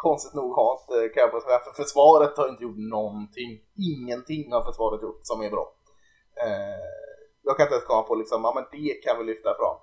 konstigt 0.08 0.34
nog 0.34 0.52
eh, 0.52 0.56
har 0.56 0.72
inte 0.74 0.98
Cowboys 1.16 1.46
med. 1.46 1.60
För 1.66 1.74
försvaret 1.84 2.38
har 2.38 2.48
inte 2.50 2.64
gjort 2.64 2.84
någonting. 2.98 3.52
Ingenting 3.92 4.44
har 4.54 4.64
försvaret 4.70 5.02
gjort 5.06 5.22
som 5.30 5.42
är 5.42 5.52
bra. 5.56 5.66
Eh, 6.46 6.88
jag 7.48 7.54
kan 7.58 7.64
inte 7.66 7.76
ens 7.76 7.90
komma 7.92 8.04
på 8.04 8.16
liksom, 8.16 8.40
ja 8.44 8.52
men 8.56 8.66
det 8.72 8.94
kan 9.04 9.18
vi 9.20 9.24
lyfta 9.24 9.52
fram. 9.60 9.78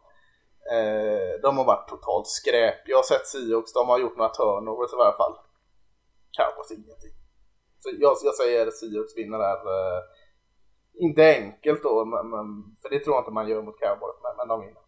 Eh, 0.74 1.32
de 1.44 1.50
har 1.58 1.64
varit 1.64 1.88
totalt 1.88 2.28
skräp. 2.38 2.80
Jag 2.86 2.98
har 2.98 3.08
sett 3.12 3.26
Seahawks, 3.26 3.72
de 3.72 3.88
har 3.88 3.98
gjort 3.98 4.16
några 4.16 4.36
turnovers 4.38 4.92
i 4.92 5.00
varje 5.02 5.16
fall. 5.22 5.34
Cowboys 6.36 6.70
ingenting. 6.70 7.14
Så 7.82 7.88
jag, 8.04 8.12
jag 8.28 8.34
säger 8.34 8.70
Seahawks 8.70 9.16
vinner 9.16 9.38
där. 9.38 9.60
Eh, 9.76 10.00
inte 11.06 11.22
enkelt 11.38 11.82
då, 11.82 12.04
men, 12.04 12.30
men, 12.30 12.46
för 12.82 12.88
det 12.90 13.00
tror 13.00 13.14
jag 13.14 13.22
inte 13.22 13.38
man 13.38 13.48
gör 13.48 13.62
mot 13.62 13.80
Cowboys, 13.80 14.18
men, 14.24 14.34
men 14.38 14.48
de 14.48 14.60
vinner. 14.60 14.88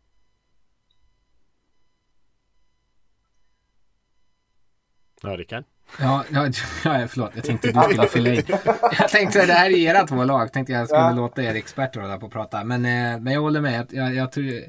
Ja, 5.22 5.28
Rickard? 5.28 5.64
Ja, 6.00 6.24
ja, 6.30 6.44
ja, 6.84 7.08
förlåt. 7.08 7.30
Jag 7.34 7.44
tänkte 7.44 7.72
du 7.72 7.82
skulle 7.82 8.02
ha 8.02 8.08
fylla 8.08 8.30
i. 8.30 8.44
Jag 8.98 9.08
tänkte 9.08 9.46
det 9.46 9.52
här 9.52 9.70
är 9.70 9.76
era 9.76 10.06
två 10.06 10.24
lag. 10.24 10.52
Tänkte 10.52 10.72
jag 10.72 10.88
skulle 10.88 11.02
ja. 11.02 11.12
låta 11.12 11.42
er 11.42 11.54
experter 11.54 12.00
hålla 12.00 12.18
på 12.18 12.26
och 12.26 12.32
prata. 12.32 12.64
Men, 12.64 12.84
eh, 12.84 13.20
men 13.20 13.32
jag 13.32 13.40
håller 13.40 13.60
med. 13.60 13.86
Jag, 13.90 14.14
jag, 14.14 14.32
tror, 14.32 14.62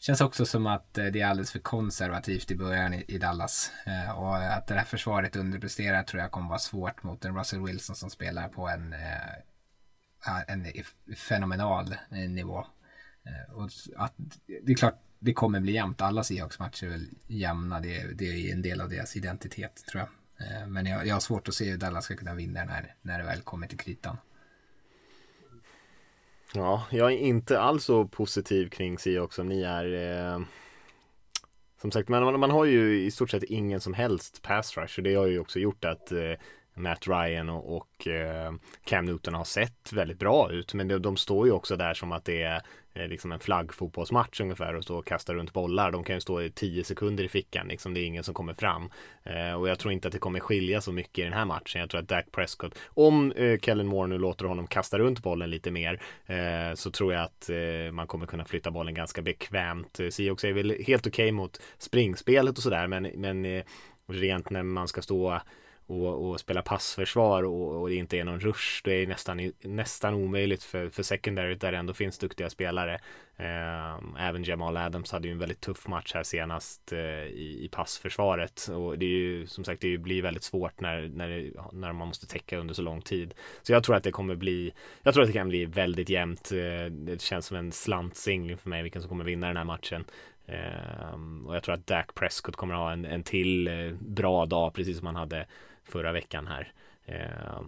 Känns 0.00 0.20
också 0.20 0.46
som 0.46 0.66
att 0.66 0.98
eh, 0.98 1.06
det 1.06 1.20
är 1.20 1.26
alldeles 1.26 1.52
för 1.52 1.58
konservativt 1.58 2.50
i 2.50 2.56
början 2.56 2.94
i, 2.94 3.18
Dallas. 3.18 3.72
Eh, 3.86 4.18
och 4.18 4.36
att 4.36 4.66
det 4.66 4.74
här 4.74 4.84
försvaret 4.84 5.36
underpresterar 5.36 6.02
tror 6.02 6.22
jag 6.22 6.30
kommer 6.30 6.48
vara 6.48 6.58
svårt 6.58 7.02
mot 7.02 7.24
en 7.24 7.38
Russell 7.38 7.62
Wilson 7.62 7.96
som 7.96 8.10
spelar 8.10 8.48
på 8.48 8.68
en, 8.68 8.92
eh, 8.92 10.42
en 10.46 10.66
fenomenal 11.16 11.94
nivå. 12.10 12.64
Och 13.54 13.70
att, 13.96 14.14
det 14.62 14.72
är 14.72 14.76
klart, 14.76 15.00
det 15.18 15.32
kommer 15.32 15.60
bli 15.60 15.72
jämnt. 15.72 16.00
Alla 16.00 16.22
Seahawks-matcher 16.22 16.86
är 16.86 16.90
väl 16.90 17.08
jämna. 17.26 17.80
Det, 17.80 18.18
det 18.18 18.24
är 18.24 18.52
en 18.52 18.62
del 18.62 18.80
av 18.80 18.88
deras 18.88 19.16
identitet 19.16 19.84
tror 19.90 20.02
jag. 20.02 20.08
Eh, 20.46 20.66
men 20.68 20.86
jag, 20.86 21.06
jag 21.06 21.14
har 21.14 21.20
svårt 21.20 21.48
att 21.48 21.54
se 21.54 21.70
hur 21.70 21.78
Dallas 21.78 22.04
ska 22.04 22.16
kunna 22.16 22.34
vinna 22.34 22.64
när, 22.64 22.94
när 23.02 23.18
det 23.18 23.24
väl 23.24 23.40
kommer 23.40 23.66
till 23.66 23.78
kritan. 23.78 24.16
Ja, 26.54 26.86
jag 26.90 27.12
är 27.12 27.16
inte 27.16 27.60
alls 27.60 27.84
så 27.84 28.08
positiv 28.08 28.68
kring 28.68 28.98
Seahawks 28.98 29.36
som 29.36 29.48
ni 29.48 29.62
är. 29.62 29.92
Eh, 30.34 30.40
som 31.80 31.90
sagt, 31.90 32.08
man, 32.08 32.40
man 32.40 32.50
har 32.50 32.64
ju 32.64 33.04
i 33.04 33.10
stort 33.10 33.30
sett 33.30 33.42
ingen 33.42 33.80
som 33.80 33.94
helst 33.94 34.42
pass 34.42 34.76
rush 34.76 34.98
och 34.98 35.02
det 35.02 35.14
har 35.14 35.26
ju 35.26 35.38
också 35.38 35.58
gjort 35.58 35.84
att 35.84 36.12
eh, 36.12 36.32
Matt 36.74 37.08
Ryan 37.08 37.48
och, 37.48 37.76
och 37.76 38.06
eh, 38.06 38.52
Cam 38.84 39.04
Newton 39.04 39.34
har 39.34 39.44
sett 39.44 39.92
väldigt 39.92 40.18
bra 40.18 40.52
ut. 40.52 40.74
Men 40.74 40.88
de, 40.88 40.98
de, 40.98 41.16
står 41.16 41.46
ju 41.46 41.52
också 41.52 41.76
där 41.76 41.94
som 41.94 42.12
att 42.12 42.24
det 42.24 42.42
är 42.42 42.62
Eh, 42.98 43.08
liksom 43.08 43.32
en 43.32 43.40
flaggfotbollsmatch 43.40 44.40
ungefär 44.40 44.74
och 44.74 44.84
stå 44.84 44.98
och 44.98 45.06
kasta 45.06 45.34
runt 45.34 45.52
bollar. 45.52 45.90
De 45.90 46.04
kan 46.04 46.16
ju 46.16 46.20
stå 46.20 46.42
i 46.42 46.50
tio 46.50 46.84
sekunder 46.84 47.24
i 47.24 47.28
fickan 47.28 47.68
liksom. 47.68 47.94
Det 47.94 48.00
är 48.00 48.04
ingen 48.04 48.24
som 48.24 48.34
kommer 48.34 48.54
fram. 48.54 48.90
Eh, 49.22 49.52
och 49.52 49.68
jag 49.68 49.78
tror 49.78 49.92
inte 49.92 50.08
att 50.08 50.12
det 50.12 50.18
kommer 50.18 50.40
skilja 50.40 50.80
så 50.80 50.92
mycket 50.92 51.18
i 51.18 51.22
den 51.22 51.32
här 51.32 51.44
matchen. 51.44 51.80
Jag 51.80 51.90
tror 51.90 52.00
att 52.00 52.08
Dak 52.08 52.32
Prescott, 52.32 52.78
om 52.86 53.32
eh, 53.32 53.58
Kellen 53.58 53.86
Moore 53.86 54.08
nu 54.08 54.18
låter 54.18 54.44
honom 54.44 54.66
kasta 54.66 54.98
runt 54.98 55.22
bollen 55.22 55.50
lite 55.50 55.70
mer, 55.70 56.02
eh, 56.26 56.74
så 56.74 56.90
tror 56.90 57.12
jag 57.12 57.22
att 57.22 57.50
eh, 57.50 57.92
man 57.92 58.06
kommer 58.06 58.26
kunna 58.26 58.44
flytta 58.44 58.70
bollen 58.70 58.94
ganska 58.94 59.22
bekvämt. 59.22 60.00
Eh, 60.00 60.08
Seahawks 60.08 60.44
är 60.44 60.52
väl 60.52 60.70
helt 60.86 61.06
okej 61.06 61.24
okay 61.24 61.32
mot 61.32 61.60
springspelet 61.78 62.56
och 62.56 62.62
sådär, 62.62 62.86
men, 62.86 63.02
men 63.02 63.44
eh, 63.44 63.64
rent 64.06 64.50
när 64.50 64.62
man 64.62 64.88
ska 64.88 65.02
stå 65.02 65.40
och, 65.88 66.30
och 66.30 66.40
spela 66.40 66.62
passförsvar 66.62 67.42
och, 67.42 67.80
och 67.80 67.88
det 67.88 67.94
inte 67.94 68.18
är 68.18 68.24
någon 68.24 68.40
rush. 68.40 68.80
Det 68.84 68.92
är 68.92 69.06
nästan, 69.06 69.52
nästan 69.60 70.14
omöjligt 70.14 70.62
för, 70.64 70.88
för 70.88 71.02
secondary 71.02 71.54
där 71.54 71.72
det 71.72 71.78
ändå 71.78 71.94
finns 71.94 72.18
duktiga 72.18 72.50
spelare. 72.50 72.94
Eh, 73.36 74.26
även 74.28 74.44
Jamal 74.44 74.76
Adams 74.76 75.12
hade 75.12 75.28
ju 75.28 75.32
en 75.32 75.38
väldigt 75.38 75.60
tuff 75.60 75.88
match 75.88 76.12
här 76.14 76.22
senast 76.22 76.92
eh, 76.92 76.98
i, 76.98 77.64
i 77.64 77.68
passförsvaret 77.72 78.68
och 78.68 78.98
det 78.98 79.06
är 79.06 79.10
ju 79.10 79.46
som 79.46 79.64
sagt 79.64 79.80
det 79.80 79.98
blir 79.98 80.22
väldigt 80.22 80.42
svårt 80.42 80.80
när, 80.80 81.08
när, 81.14 81.52
när 81.72 81.92
man 81.92 82.08
måste 82.08 82.26
täcka 82.26 82.58
under 82.58 82.74
så 82.74 82.82
lång 82.82 83.02
tid. 83.02 83.34
Så 83.62 83.72
jag 83.72 83.84
tror 83.84 83.96
att 83.96 84.04
det 84.04 84.10
kommer 84.10 84.34
bli, 84.34 84.72
jag 85.02 85.14
tror 85.14 85.22
att 85.22 85.28
det 85.28 85.38
kan 85.38 85.48
bli 85.48 85.64
väldigt 85.64 86.08
jämnt. 86.08 86.52
Eh, 86.52 86.92
det 86.92 87.20
känns 87.20 87.46
som 87.46 87.56
en 87.56 87.72
slantsingling 87.72 88.58
för 88.58 88.68
mig 88.68 88.82
vilken 88.82 89.02
som 89.02 89.08
kommer 89.08 89.24
vinna 89.24 89.46
den 89.46 89.56
här 89.56 89.64
matchen. 89.64 90.04
Um, 91.14 91.46
och 91.46 91.56
jag 91.56 91.62
tror 91.62 91.74
att 91.74 91.86
Dak 91.86 92.14
Prescott 92.14 92.56
kommer 92.56 92.74
ha 92.74 92.92
en, 92.92 93.04
en 93.04 93.22
till 93.22 93.68
eh, 93.68 93.92
bra 94.00 94.46
dag 94.46 94.74
precis 94.74 94.98
som 94.98 95.06
han 95.06 95.16
hade 95.16 95.46
förra 95.88 96.12
veckan 96.12 96.46
här. 96.46 96.72
Eh, 97.04 97.62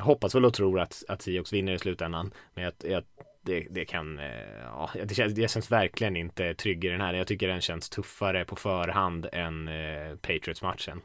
hoppas 0.00 0.34
väl 0.34 0.44
och 0.44 0.54
tror 0.54 0.80
att, 0.80 1.04
att 1.08 1.22
Seahawks 1.22 1.52
vinner 1.52 1.72
i 1.72 1.78
slutändan. 1.78 2.32
Men 2.54 2.64
jag, 2.64 2.72
jag, 2.78 3.04
det, 3.42 3.66
det 3.70 3.84
kan, 3.84 4.18
eh, 4.18 4.58
ja, 4.64 4.90
det 5.04 5.14
känns, 5.14 5.34
det 5.34 5.50
känns 5.50 5.70
verkligen 5.70 6.16
inte 6.16 6.54
trygg 6.54 6.84
i 6.84 6.88
den 6.88 7.00
här. 7.00 7.14
Jag 7.14 7.26
tycker 7.26 7.48
den 7.48 7.60
känns 7.60 7.88
tuffare 7.88 8.44
på 8.44 8.56
förhand 8.56 9.26
än 9.32 9.68
eh, 9.68 10.16
Patriots-matchen. 10.16 11.00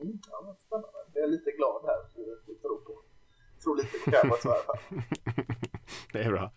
Mm, 0.00 0.18
ja, 0.30 0.56
spännande. 0.66 0.88
Jag 1.14 1.24
är 1.24 1.28
lite 1.28 1.50
glad 1.50 1.82
här. 1.86 2.24
Jag 2.46 2.62
tror, 2.62 2.76
på, 2.76 3.02
tror 3.62 3.76
lite 3.76 3.98
på 4.04 4.10
Cowboys 4.10 4.44
i 4.44 4.48
alla 4.48 4.56
fall. 4.56 5.02
det 6.12 6.18
är 6.18 6.30
bra. 6.30 6.52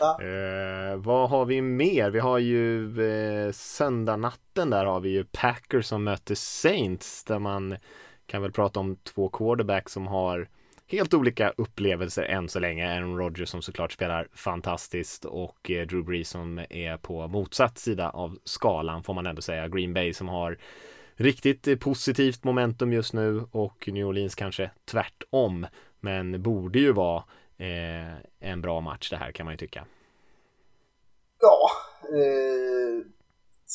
Ja. 0.00 0.22
Eh, 0.22 0.96
vad 0.96 1.30
har 1.30 1.44
vi 1.44 1.62
mer? 1.62 2.10
Vi 2.10 2.18
har 2.18 2.38
ju 2.38 2.84
eh, 3.10 3.52
söndagnatten 3.52 4.70
där 4.70 4.84
har 4.84 5.00
vi 5.00 5.08
ju 5.08 5.24
Packers 5.24 5.86
som 5.86 6.04
möter 6.04 6.34
Saints 6.34 7.24
där 7.24 7.38
man 7.38 7.76
kan 8.28 8.42
väl 8.42 8.52
prata 8.52 8.80
om 8.80 8.96
två 8.96 9.28
quarterbacks 9.28 9.92
som 9.92 10.06
har 10.06 10.48
helt 10.86 11.14
olika 11.14 11.50
upplevelser 11.56 12.22
än 12.22 12.48
så 12.48 12.58
länge. 12.58 12.94
Aaron 12.94 13.18
Rodgers 13.18 13.48
som 13.48 13.62
såklart 13.62 13.92
spelar 13.92 14.28
fantastiskt 14.32 15.24
och 15.24 15.70
eh, 15.70 15.86
Drew 15.86 16.04
Brees 16.04 16.28
som 16.28 16.58
är 16.70 16.96
på 16.96 17.28
motsatt 17.28 17.78
sida 17.78 18.10
av 18.10 18.38
skalan 18.44 19.02
får 19.02 19.14
man 19.14 19.26
ändå 19.26 19.42
säga. 19.42 19.68
Green 19.68 19.94
Bay 19.94 20.12
som 20.12 20.28
har 20.28 20.58
riktigt 21.14 21.68
eh, 21.68 21.76
positivt 21.76 22.44
momentum 22.44 22.92
just 22.92 23.12
nu 23.12 23.44
och 23.50 23.88
New 23.88 24.06
Orleans 24.06 24.34
kanske 24.34 24.70
tvärtom. 24.84 25.66
Men 26.00 26.42
borde 26.42 26.78
ju 26.78 26.92
vara 26.92 27.24
eh, 27.56 28.14
en 28.40 28.60
bra 28.60 28.80
match 28.80 29.10
det 29.10 29.16
här 29.16 29.32
kan 29.32 29.44
man 29.44 29.52
ju 29.52 29.58
tycka. 29.58 29.84
Ja, 31.40 31.70
eh, 32.02 33.04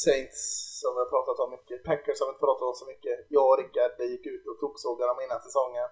Saints 0.02 0.40
som 0.82 0.92
vi 0.96 1.00
har 1.04 1.10
pratat 1.16 1.38
om 1.44 1.50
mycket. 1.56 1.84
Packers 1.90 2.20
har 2.20 2.28
vi 2.28 2.34
inte 2.34 2.48
pratat 2.50 2.70
om 2.72 2.76
så 2.82 2.86
mycket. 2.94 3.16
Jag 3.36 3.48
och 3.50 3.58
Rickard 3.62 3.92
gick 4.14 4.26
ut 4.34 4.46
och 4.50 4.60
toksågade 4.64 5.10
dem 5.12 5.22
innan 5.26 5.42
säsongen. 5.48 5.90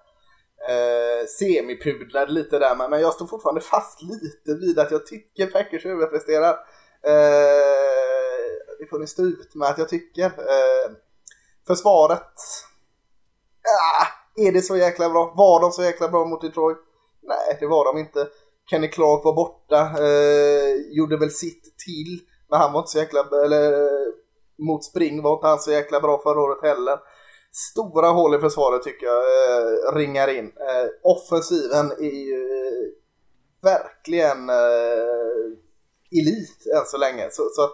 Eh, 0.70 1.22
semipudlade 1.40 2.32
lite 2.32 2.60
där, 2.60 2.76
men, 2.76 2.90
men 2.90 3.02
jag 3.02 3.14
står 3.14 3.28
fortfarande 3.28 3.62
fast 3.62 4.02
lite 4.02 4.52
vid 4.64 4.80
att 4.80 4.92
jag 4.92 5.06
tycker 5.06 5.48
Packers 5.48 5.86
överpresterar. 5.86 6.54
Eh, 7.12 8.52
det 8.80 8.86
får 8.90 9.00
ni 9.00 9.08
stå 9.08 9.24
ut 9.24 9.56
med 9.56 9.70
att 9.70 9.78
jag 9.78 9.90
tycker. 9.90 10.26
Eh, 10.26 10.88
försvaret, 11.68 12.36
ah, 13.78 14.06
är 14.36 14.52
det 14.52 14.62
så 14.62 14.78
jäkla 14.78 15.10
bra? 15.10 15.34
Var 15.38 15.62
de 15.62 15.72
så 15.72 15.84
jäkla 15.84 16.08
bra 16.10 16.26
mot 16.26 16.42
Detroit? 16.42 16.78
Nej, 17.22 17.58
det 17.60 17.68
var 17.68 17.86
de 17.86 18.00
inte. 18.00 18.28
Kenny 18.70 18.88
Clark 18.88 19.24
var 19.24 19.34
borta, 19.34 19.80
eh, 19.80 20.76
gjorde 20.98 21.18
väl 21.18 21.32
sitt 21.32 21.78
till, 21.78 22.20
men 22.52 22.60
han 22.60 22.74
var 22.74 22.80
inte 22.80 22.92
så 22.92 22.98
jäkla, 22.98 23.20
eller 23.44 23.90
mot 24.68 24.84
spring 24.84 25.22
var 25.22 25.34
inte 25.34 25.48
han 25.48 25.60
så 25.60 25.72
jäkla 25.72 26.02
bra 26.02 26.22
förra 26.24 26.42
året 26.42 26.62
heller. 26.62 27.00
Stora 27.52 28.08
hål 28.08 28.36
i 28.36 28.40
försvaret 28.40 28.84
tycker 28.84 29.06
jag 29.06 29.24
eh, 29.24 29.96
ringar 29.96 30.28
in. 30.28 30.46
Eh, 30.46 30.90
offensiven 31.04 31.92
är 31.92 32.26
ju 32.26 32.68
eh, 32.68 32.88
verkligen 33.62 34.50
eh, 34.50 36.20
elit 36.20 36.68
än 36.78 36.86
så 36.86 36.98
länge. 36.98 37.30
Så, 37.32 37.44
så, 37.52 37.70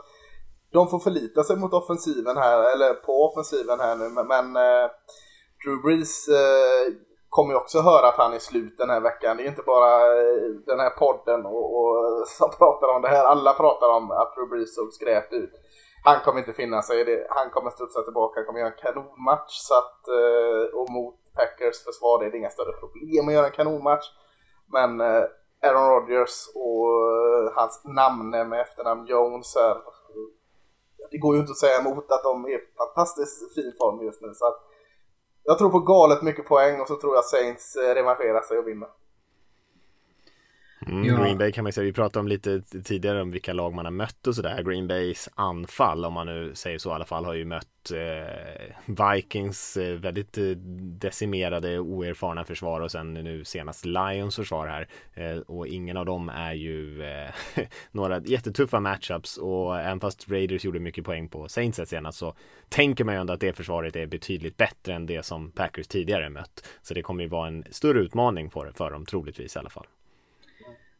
de 0.71 0.89
får 0.89 0.99
förlita 0.99 1.43
sig 1.43 1.55
mot 1.55 1.73
offensiven 1.73 2.37
här, 2.37 2.73
eller 2.73 2.93
på 2.93 3.23
offensiven 3.25 3.79
här 3.79 3.95
nu. 3.95 4.09
Men, 4.09 4.27
men 4.27 4.55
eh, 4.55 4.89
Drew 5.65 5.81
Brees 5.83 6.27
eh, 6.27 6.93
kommer 7.37 7.53
ju 7.53 7.59
också 7.63 7.79
höra 7.91 8.07
att 8.07 8.21
han 8.23 8.33
är 8.33 8.39
slut 8.39 8.75
den 8.77 8.89
här 8.89 9.01
veckan. 9.09 9.37
Det 9.37 9.43
är 9.43 9.47
inte 9.47 9.71
bara 9.75 9.91
eh, 10.19 10.47
den 10.71 10.79
här 10.79 10.89
podden 10.89 11.45
och, 11.45 11.65
och 11.77 11.93
eh, 12.05 12.23
som 12.25 12.49
pratar 12.61 12.87
om 12.95 13.01
det 13.01 13.07
här. 13.15 13.23
Alla 13.33 13.53
pratar 13.53 13.89
om 13.97 14.11
att 14.11 14.35
Drew 14.35 14.49
Brees 14.49 14.75
såg 14.75 14.93
skräp 14.93 15.33
ut 15.33 15.53
han 16.03 16.19
kommer 16.23 16.39
inte 16.39 16.53
finna 16.53 16.81
sig 16.81 17.01
i 17.01 17.03
det. 17.03 17.27
Han 17.29 17.49
kommer 17.49 17.71
studsa 17.71 18.01
tillbaka, 18.01 18.39
han 18.39 18.45
kommer 18.45 18.59
göra 18.59 18.71
en 18.71 18.83
kanonmatch. 18.85 19.53
Så 19.67 19.73
att, 19.81 20.07
eh, 20.07 20.79
och 20.79 20.89
mot 20.89 21.15
Packers 21.35 21.83
försvar 21.87 22.23
är 22.23 22.31
det 22.31 22.37
inga 22.37 22.49
större 22.49 22.73
problem 22.81 23.27
att 23.27 23.33
göra 23.33 23.45
en 23.45 23.59
kanonmatch. 23.59 24.05
Men 24.73 25.01
Aaron 25.67 25.89
Rodgers 25.89 26.35
och 26.55 26.87
hans 27.55 27.81
namne 27.85 28.43
med 28.43 28.61
efternamn 28.61 29.05
Jones 29.05 29.55
är, 29.55 29.77
det 31.11 31.17
går 31.17 31.35
ju 31.35 31.39
inte 31.41 31.51
att 31.51 31.57
säga 31.65 31.79
emot 31.79 32.11
att 32.11 32.23
de 32.23 32.45
är 32.45 32.59
fantastiskt 32.77 33.55
fin 33.55 33.73
form 33.79 34.05
just 34.05 34.21
nu. 34.21 34.33
Så 34.33 34.45
att, 34.47 34.59
jag 35.49 35.57
tror 35.57 35.69
på 35.69 35.79
galet 35.79 36.21
mycket 36.21 36.45
poäng 36.45 36.81
och 36.81 36.87
så 36.87 36.95
tror 36.95 37.15
jag 37.15 37.25
Saints 37.25 37.75
eh, 37.75 37.95
revanscherar 37.95 38.41
sig 38.41 38.57
och 38.57 38.67
vinner. 38.67 38.87
Mm, 40.89 41.05
ja. 41.05 41.23
Green 41.23 41.37
Bay 41.37 41.51
kan 41.51 41.63
man 41.63 41.73
säga, 41.73 41.85
vi 41.85 41.93
pratade 41.93 42.19
om 42.19 42.27
lite 42.27 42.61
tidigare 42.61 43.21
om 43.21 43.31
vilka 43.31 43.53
lag 43.53 43.73
man 43.73 43.85
har 43.85 43.91
mött 43.91 44.27
och 44.27 44.35
sådär. 44.35 44.63
Green 44.63 44.87
Bays 44.87 45.29
anfall, 45.35 46.05
om 46.05 46.13
man 46.13 46.27
nu 46.27 46.55
säger 46.55 46.77
så 46.77 46.89
i 46.89 46.93
alla 46.93 47.05
fall, 47.05 47.25
har 47.25 47.33
ju 47.33 47.45
mött 47.45 47.91
eh, 47.91 49.15
Vikings 49.15 49.77
eh, 49.77 49.99
väldigt 49.99 50.37
eh, 50.37 50.43
decimerade, 50.99 51.79
oerfarna 51.79 52.43
försvar 52.43 52.81
och 52.81 52.91
sen 52.91 53.13
nu 53.13 53.45
senast 53.45 53.85
Lions 53.85 54.35
försvar 54.35 54.67
här. 54.67 54.87
Eh, 55.13 55.37
och 55.37 55.67
ingen 55.67 55.97
av 55.97 56.05
dem 56.05 56.29
är 56.29 56.53
ju 56.53 57.03
eh, 57.03 57.29
några 57.91 58.19
jättetuffa 58.19 58.79
matchups 58.79 59.37
och 59.37 59.79
även 59.79 59.99
fast 59.99 60.29
Raiders 60.29 60.65
gjorde 60.65 60.79
mycket 60.79 61.05
poäng 61.05 61.29
på 61.29 61.47
Saints 61.47 61.79
senast 61.85 62.17
så 62.17 62.33
tänker 62.69 63.03
man 63.03 63.15
ju 63.15 63.21
ändå 63.21 63.33
att 63.33 63.39
det 63.39 63.53
försvaret 63.53 63.95
är 63.95 64.07
betydligt 64.07 64.57
bättre 64.57 64.93
än 64.93 65.05
det 65.05 65.25
som 65.25 65.51
Packers 65.51 65.87
tidigare 65.87 66.29
mött. 66.29 66.67
Så 66.81 66.93
det 66.93 67.01
kommer 67.01 67.23
ju 67.23 67.29
vara 67.29 67.47
en 67.47 67.63
större 67.71 67.99
utmaning 67.99 68.49
för, 68.49 68.71
för 68.71 68.91
dem 68.91 69.05
troligtvis 69.05 69.55
i 69.55 69.59
alla 69.59 69.69
fall. 69.69 69.85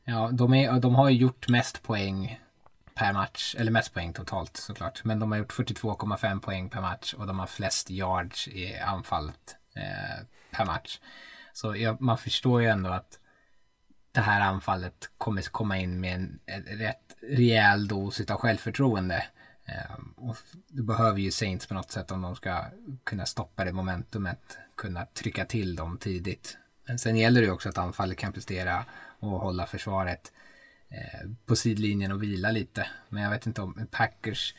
Ja, 0.09 0.29
de, 0.33 0.53
är, 0.53 0.79
de 0.79 0.95
har 0.95 1.09
ju 1.09 1.17
gjort 1.17 1.47
mest 1.47 1.83
poäng 1.83 2.39
per 2.95 3.13
match, 3.13 3.55
eller 3.57 3.71
mest 3.71 3.93
poäng 3.93 4.13
totalt 4.13 4.57
såklart. 4.57 5.03
Men 5.03 5.19
de 5.19 5.31
har 5.31 5.37
gjort 5.37 5.53
42,5 5.53 6.39
poäng 6.39 6.69
per 6.69 6.81
match 6.81 7.13
och 7.13 7.27
de 7.27 7.39
har 7.39 7.47
flest 7.47 7.89
yards 7.89 8.47
i 8.47 8.77
anfallet 8.77 9.55
eh, 9.75 10.25
per 10.51 10.65
match. 10.65 10.99
Så 11.53 11.75
jag, 11.75 12.01
man 12.01 12.17
förstår 12.17 12.61
ju 12.61 12.67
ändå 12.67 12.89
att 12.89 13.19
det 14.11 14.21
här 14.21 14.41
anfallet 14.41 15.09
kommer 15.17 15.41
komma 15.41 15.77
in 15.77 15.99
med 15.99 16.15
en, 16.15 16.39
en 16.45 16.63
rätt 16.63 17.15
rejäl 17.21 17.87
dos 17.87 18.21
av 18.21 18.37
självförtroende. 18.37 19.25
Eh, 19.65 19.97
och 20.15 20.37
det 20.67 20.81
behöver 20.81 21.19
ju 21.19 21.31
Saints 21.31 21.67
på 21.67 21.73
något 21.73 21.91
sätt 21.91 22.11
om 22.11 22.21
de 22.21 22.35
ska 22.35 22.65
kunna 23.03 23.25
stoppa 23.25 23.65
det 23.65 23.73
momentumet, 23.73 24.57
kunna 24.77 25.05
trycka 25.05 25.45
till 25.45 25.75
dem 25.75 25.97
tidigt. 25.97 26.57
Men 26.87 26.99
sen 26.99 27.17
gäller 27.17 27.41
det 27.41 27.47
ju 27.47 27.53
också 27.53 27.69
att 27.69 27.77
anfallet 27.77 28.17
kan 28.17 28.33
prestera 28.33 28.85
och 29.19 29.39
hålla 29.39 29.65
försvaret 29.65 30.31
eh, 30.89 31.29
på 31.45 31.55
sidlinjen 31.55 32.11
och 32.11 32.23
vila 32.23 32.51
lite. 32.51 32.87
Men 33.09 33.23
jag 33.23 33.29
vet 33.29 33.45
inte 33.45 33.61
om 33.61 33.87
Packers 33.91 34.55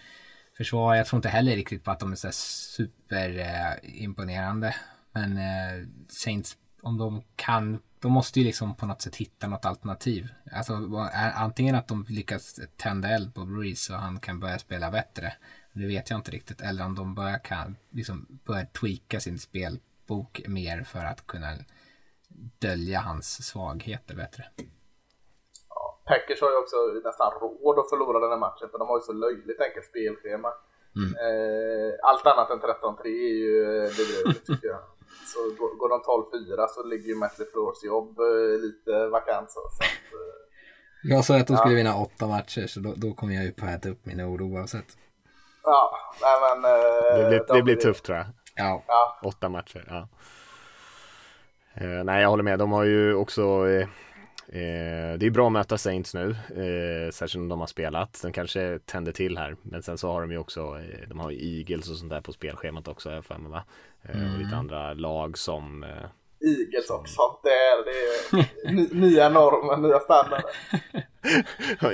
försvar, 0.57 0.95
jag 0.95 1.07
tror 1.07 1.19
inte 1.19 1.29
heller 1.29 1.57
riktigt 1.57 1.85
på 1.85 1.91
att 1.91 2.01
de 2.01 2.13
är 2.13 2.17
så 2.17 2.33
superimponerande. 2.33 4.69
Eh, 4.69 4.75
Men 5.13 5.39
eh, 5.39 5.87
Saints, 6.09 6.57
om 6.83 6.99
de 6.99 7.23
kan, 7.37 7.79
de 8.01 8.13
måste 8.13 8.41
ju 8.41 8.47
liksom 8.47 8.75
på 8.75 8.87
något 8.87 9.03
sätt 9.03 9.17
hitta 9.17 9.47
något 9.47 9.65
alternativ. 9.65 10.29
Alltså 10.53 10.75
antingen 11.35 11.75
att 11.75 11.89
de 11.89 12.07
lyckas 12.09 12.61
tända 12.77 13.09
eld 13.09 13.35
på 13.35 13.45
Breeze 13.45 13.83
så 13.83 13.95
han 13.95 14.21
kan 14.21 14.41
börja 14.41 14.59
spela 14.59 14.91
bättre. 14.91 15.33
Det 15.73 15.87
vet 15.87 16.11
jag 16.11 16.19
inte 16.19 16.31
riktigt. 16.31 16.61
Eller 16.61 16.85
om 16.85 16.95
de 16.95 17.15
börjar, 17.15 17.39
kan, 17.39 17.77
liksom, 17.91 18.41
börjar 18.45 18.65
tweaka 18.65 19.21
sin 19.21 19.39
spelbok 19.39 20.41
mer 20.47 20.83
för 20.83 21.05
att 21.05 21.27
kunna 21.27 21.55
dölja 22.59 22.99
hans 23.01 23.47
svagheter 23.49 24.15
bättre. 24.15 24.45
Ja, 25.69 26.01
Packers 26.07 26.41
har 26.41 26.51
ju 26.51 26.57
också 26.57 26.77
nästan 27.05 27.33
råd 27.41 27.79
att 27.79 27.91
förlora 27.91 28.21
den 28.21 28.31
här 28.31 28.39
matchen 28.39 28.69
för 28.71 28.79
de 28.79 28.89
har 28.89 28.99
ju 28.99 29.03
så 29.03 29.13
löjligt 29.13 29.61
enkelt 29.61 29.87
spelschema. 29.87 30.51
Mm. 30.97 31.11
Eh, 31.27 31.93
allt 32.03 32.27
annat 32.27 32.51
än 32.51 32.61
13-3 32.61 33.07
är 33.07 33.35
ju 33.45 33.65
bedrövligt 33.99 34.47
tycker 34.47 34.69
jag. 34.69 34.81
Så 35.33 35.39
går 35.79 35.89
de 35.89 36.01
12-4 36.01 36.67
så 36.69 36.83
ligger 36.83 37.09
ju 37.09 37.15
Matt 37.15 37.39
LeFleurs 37.39 37.85
jobb 37.85 38.19
eh, 38.19 38.61
lite 38.61 39.09
vakant. 39.09 39.51
Så, 39.51 39.61
så 39.61 39.83
att, 39.83 40.13
eh, 40.13 40.39
jag 41.03 41.25
sa 41.25 41.37
att 41.37 41.47
de 41.47 41.57
skulle 41.57 41.75
ja. 41.75 41.77
vinna 41.77 41.97
åtta 41.97 42.27
matcher 42.27 42.67
så 42.67 42.81
då, 42.81 42.95
då 42.97 43.15
kommer 43.15 43.35
jag 43.35 43.45
ju 43.45 43.53
på 43.53 43.65
att 43.67 43.71
äta 43.71 43.89
upp 43.89 44.07
min 44.07 44.21
oro 44.21 44.45
oavsett. 44.45 44.97
Ja, 45.63 45.99
nej 46.23 46.37
men... 46.41 46.73
Eh, 46.73 47.19
det 47.19 47.29
blir, 47.29 47.57
det 47.57 47.63
blir 47.63 47.77
tufft 47.77 48.05
tror 48.05 48.19
jag. 48.19 48.27
Ja. 48.57 48.85
ja. 48.87 49.21
Åtta 49.23 49.49
matcher, 49.49 49.85
ja. 49.89 50.09
Eh, 51.81 52.05
nej, 52.05 52.23
jag 52.23 52.29
håller 52.29 52.43
med. 52.43 52.59
De 52.59 52.73
har 52.73 52.85
ju 52.85 53.15
också 53.15 53.69
eh, 53.69 53.89
eh 54.49 55.19
det 55.19 55.27
är 55.27 55.31
bra 55.31 55.47
att 55.47 55.53
möta 55.53 55.79
Saints 55.79 56.15
nu, 56.15 56.31
eh, 56.31 57.11
särskilt 57.11 57.43
om 57.43 57.49
de 57.49 57.61
har 57.61 57.67
spelat. 57.67 58.21
De 58.23 58.33
kanske 58.33 58.79
tänder 58.79 59.13
till 59.13 59.39
här, 59.39 59.57
men 59.63 59.83
sen 59.83 59.99
så 59.99 60.13
har 60.13 60.21
de 60.21 60.31
ju 60.31 60.39
också, 60.39 60.61
eh, 60.61 61.09
de 61.09 61.21
har 61.21 61.31
ju 61.31 61.59
Eagles 61.59 61.91
och 61.91 61.97
sånt 61.97 62.11
där 62.11 62.21
på 62.21 62.33
spelschemat 62.33 62.89
också, 62.89 63.11
jag 63.11 63.25
för 63.25 63.39
mig 63.39 63.51
va? 63.51 63.65
Mm. 64.03 64.33
Och 64.33 64.39
lite 64.39 64.49
mm. 64.49 64.59
andra 64.59 64.95
lag 64.95 65.39
som 65.39 65.85
Eagles 66.41 66.91
och 66.91 67.09
sånt 67.09 67.43
där. 67.43 67.85
Det 67.85 68.39
är 68.69 68.95
nya 68.95 69.29
normer, 69.29 69.77
nya 69.77 69.99
standarder. 69.99 70.51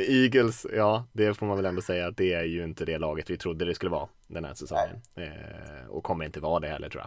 Eagles, 0.11 0.66
ja 0.72 1.05
det 1.12 1.35
får 1.35 1.47
man 1.47 1.57
väl 1.57 1.66
ändå 1.66 1.82
säga 1.82 2.07
att 2.07 2.16
det 2.16 2.32
är 2.32 2.45
ju 2.45 2.64
inte 2.64 2.85
det 2.85 2.99
laget 2.99 3.30
vi 3.30 3.37
trodde 3.37 3.64
det 3.64 3.74
skulle 3.74 3.91
vara 3.91 4.09
den 4.26 4.45
här 4.45 4.55
säsongen. 4.55 5.03
Eh, 5.16 5.89
och 5.89 6.05
kommer 6.05 6.24
inte 6.24 6.41
vara 6.41 6.61
det 6.61 6.68
heller 6.68 6.89
tror 6.89 7.05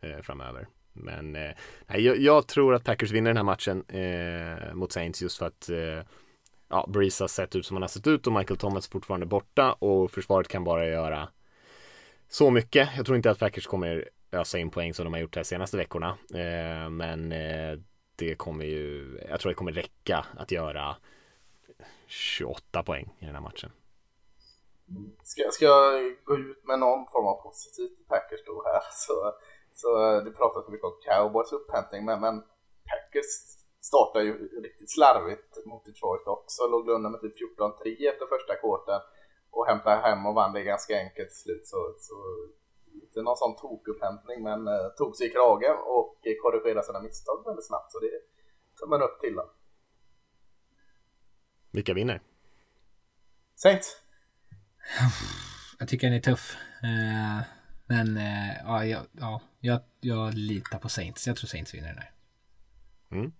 jag 0.00 0.10
eh, 0.10 0.22
framöver. 0.22 0.66
Men 0.92 1.36
eh, 1.36 1.50
jag, 1.86 2.18
jag, 2.18 2.46
tror 2.46 2.74
att 2.74 2.84
Packers 2.84 3.10
vinner 3.10 3.30
den 3.30 3.36
här 3.36 3.44
matchen 3.44 3.84
eh, 3.88 4.74
mot 4.74 4.92
Saints 4.92 5.22
just 5.22 5.38
för 5.38 5.46
att 5.46 5.68
eh, 5.68 6.06
ja, 6.68 6.86
Breeze 6.88 7.24
har 7.24 7.28
sett 7.28 7.56
ut 7.56 7.66
som 7.66 7.76
han 7.76 7.82
har 7.82 7.88
sett 7.88 8.06
ut 8.06 8.26
och 8.26 8.32
Michael 8.32 8.58
Thomas 8.58 8.88
fortfarande 8.88 9.26
borta 9.26 9.72
och 9.72 10.10
försvaret 10.10 10.48
kan 10.48 10.64
bara 10.64 10.86
göra 10.86 11.28
så 12.28 12.50
mycket. 12.50 12.88
Jag 12.96 13.06
tror 13.06 13.16
inte 13.16 13.30
att 13.30 13.38
Packers 13.38 13.66
kommer 13.66 14.08
ösa 14.32 14.58
in 14.58 14.70
poäng 14.70 14.94
som 14.94 15.04
de 15.04 15.12
har 15.12 15.20
gjort 15.20 15.34
de 15.34 15.44
senaste 15.44 15.76
veckorna. 15.76 16.18
Eh, 16.34 16.90
men 16.90 17.32
eh, 17.32 17.78
det 18.16 18.34
kommer 18.34 18.64
ju, 18.64 19.18
jag 19.28 19.40
tror 19.40 19.50
det 19.50 19.56
kommer 19.56 19.72
räcka 19.72 20.26
att 20.36 20.50
göra 20.50 20.96
28 22.06 22.82
poäng 22.82 23.16
i 23.18 23.24
den 23.24 23.34
här 23.34 23.42
matchen. 23.42 23.70
Ska, 25.22 25.42
ska 25.50 25.64
jag 25.64 26.16
gå 26.24 26.38
ut 26.38 26.66
med 26.66 26.78
någon 26.78 27.06
form 27.06 27.26
av 27.26 27.42
positivt 27.42 28.08
Packers 28.08 28.40
då 28.46 28.62
här 28.66 28.82
så, 28.92 29.32
så 29.82 29.90
eh, 30.06 30.18
du 30.24 30.30
pratar 30.40 30.60
så 30.62 30.70
mycket 30.70 30.90
om 30.90 30.96
cowboys 31.08 31.52
upphämtning 31.52 32.04
men, 32.04 32.20
men 32.20 32.34
Packers 32.90 33.32
startar 33.90 34.20
ju 34.20 34.32
riktigt 34.66 34.90
slarvigt 34.96 35.66
mot 35.66 35.84
Detroit 35.84 36.26
också, 36.26 36.60
låg 36.72 36.88
under 36.88 37.10
med 37.10 37.20
typ 37.20 37.36
14-3 37.58 38.10
efter 38.12 38.26
första 38.34 38.54
kvarten 38.62 39.00
och 39.50 39.66
hämtade 39.66 39.96
hem 39.96 40.26
och 40.26 40.34
vann 40.34 40.52
det 40.52 40.62
ganska 40.62 40.92
enkelt 41.04 41.28
till 41.28 41.42
slut 41.44 41.66
så, 41.66 41.78
så 41.98 42.16
inte 43.02 43.22
någon 43.22 43.36
sån 43.36 43.56
tokupphämtning 43.56 44.42
men 44.42 44.60
eh, 44.68 44.88
tog 44.98 45.16
sig 45.16 45.26
i 45.26 45.30
kragen 45.30 45.76
och 45.96 46.16
korrigerade 46.42 46.86
sina 46.86 47.00
misstag 47.00 47.44
väldigt 47.46 47.66
snabbt 47.66 47.92
så 47.92 47.98
det 47.98 48.06
är 48.06 48.20
tummen 48.80 49.02
upp 49.02 49.20
till 49.20 49.34
dem. 49.34 49.48
Vilka 51.72 51.94
vinner? 51.94 52.22
Saints. 53.54 53.96
Jag 55.78 55.88
tycker 55.88 56.06
den 56.06 56.16
är 56.16 56.20
tuff. 56.20 56.56
Eh, 56.82 57.59
men 57.90 58.16
eh, 58.16 58.56
ja, 58.64 58.84
jag, 58.84 59.02
ja 59.12 59.40
jag, 59.60 59.80
jag 60.00 60.34
litar 60.34 60.78
på 60.78 60.88
Saints. 60.88 61.26
Jag 61.26 61.36
tror 61.36 61.48
Saints 61.48 61.74
vinner 61.74 61.88
den 61.88 61.98
här. 61.98 62.10
Mm 63.12 63.32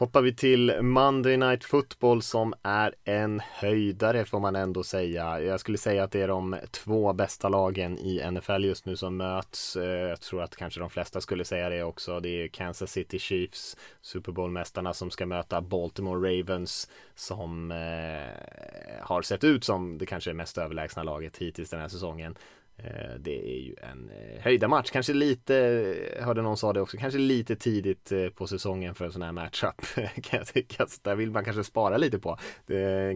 hoppar 0.00 0.22
vi 0.22 0.34
till 0.34 0.82
Monday 0.82 1.36
Night 1.36 1.64
Football 1.64 2.22
som 2.22 2.54
är 2.62 2.94
en 3.04 3.40
höjdare 3.44 4.24
får 4.24 4.40
man 4.40 4.56
ändå 4.56 4.82
säga. 4.84 5.40
Jag 5.40 5.60
skulle 5.60 5.78
säga 5.78 6.04
att 6.04 6.10
det 6.10 6.20
är 6.20 6.28
de 6.28 6.56
två 6.70 7.12
bästa 7.12 7.48
lagen 7.48 7.98
i 7.98 8.30
NFL 8.30 8.64
just 8.64 8.86
nu 8.86 8.96
som 8.96 9.16
möts. 9.16 9.76
Eh, 9.76 9.84
jag 9.84 10.20
tror 10.20 10.42
att 10.42 10.56
kanske 10.56 10.80
de 10.80 10.90
flesta 10.90 11.20
skulle 11.20 11.44
säga 11.44 11.68
det 11.68 11.82
också. 11.82 12.20
Det 12.20 12.28
är 12.28 12.48
Kansas 12.48 12.92
City 12.92 13.18
Chiefs, 13.18 13.76
Super 14.00 14.32
Bowl-mästarna 14.32 14.92
som 14.92 15.10
ska 15.10 15.26
möta 15.26 15.60
Baltimore 15.60 16.28
Ravens 16.28 16.90
som 17.14 17.70
eh, 17.70 19.06
har 19.06 19.22
sett 19.22 19.44
ut 19.44 19.64
som 19.64 19.98
det 19.98 20.06
kanske 20.06 20.32
mest 20.32 20.58
överlägsna 20.58 21.02
laget 21.02 21.36
hittills 21.36 21.70
den 21.70 21.80
här 21.80 21.88
säsongen. 21.88 22.36
Eh, 22.84 23.14
det 23.18 23.54
är 23.54 23.60
ju 23.60 23.74
en 23.82 24.10
eh, 24.10 24.42
höjdarmatch 24.42 24.90
kanske 24.90 25.12
lite, 25.12 25.56
eh, 25.56 26.24
hörde 26.24 26.42
någon 26.42 26.56
sa 26.56 26.72
det 26.72 26.80
också, 26.80 26.96
kanske 26.96 27.18
lite 27.18 27.56
tidigt 27.56 28.12
på 28.34 28.46
säsongen 28.46 28.94
för 28.94 29.04
en 29.04 29.12
sån 29.12 29.22
här 29.22 29.32
matchup 29.32 29.80
kan 30.22 30.38
jag 30.38 30.46
tycka. 30.46 30.86
Så 30.86 31.00
där 31.02 31.14
vill 31.14 31.30
man 31.30 31.44
kanske 31.44 31.64
spara 31.64 31.96
lite 31.96 32.18
på 32.18 32.38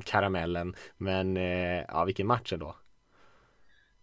karamellen. 0.04 0.74
Men 0.96 1.36
ja, 1.88 2.04
vilken 2.04 2.26
match 2.26 2.52
ändå. 2.52 2.76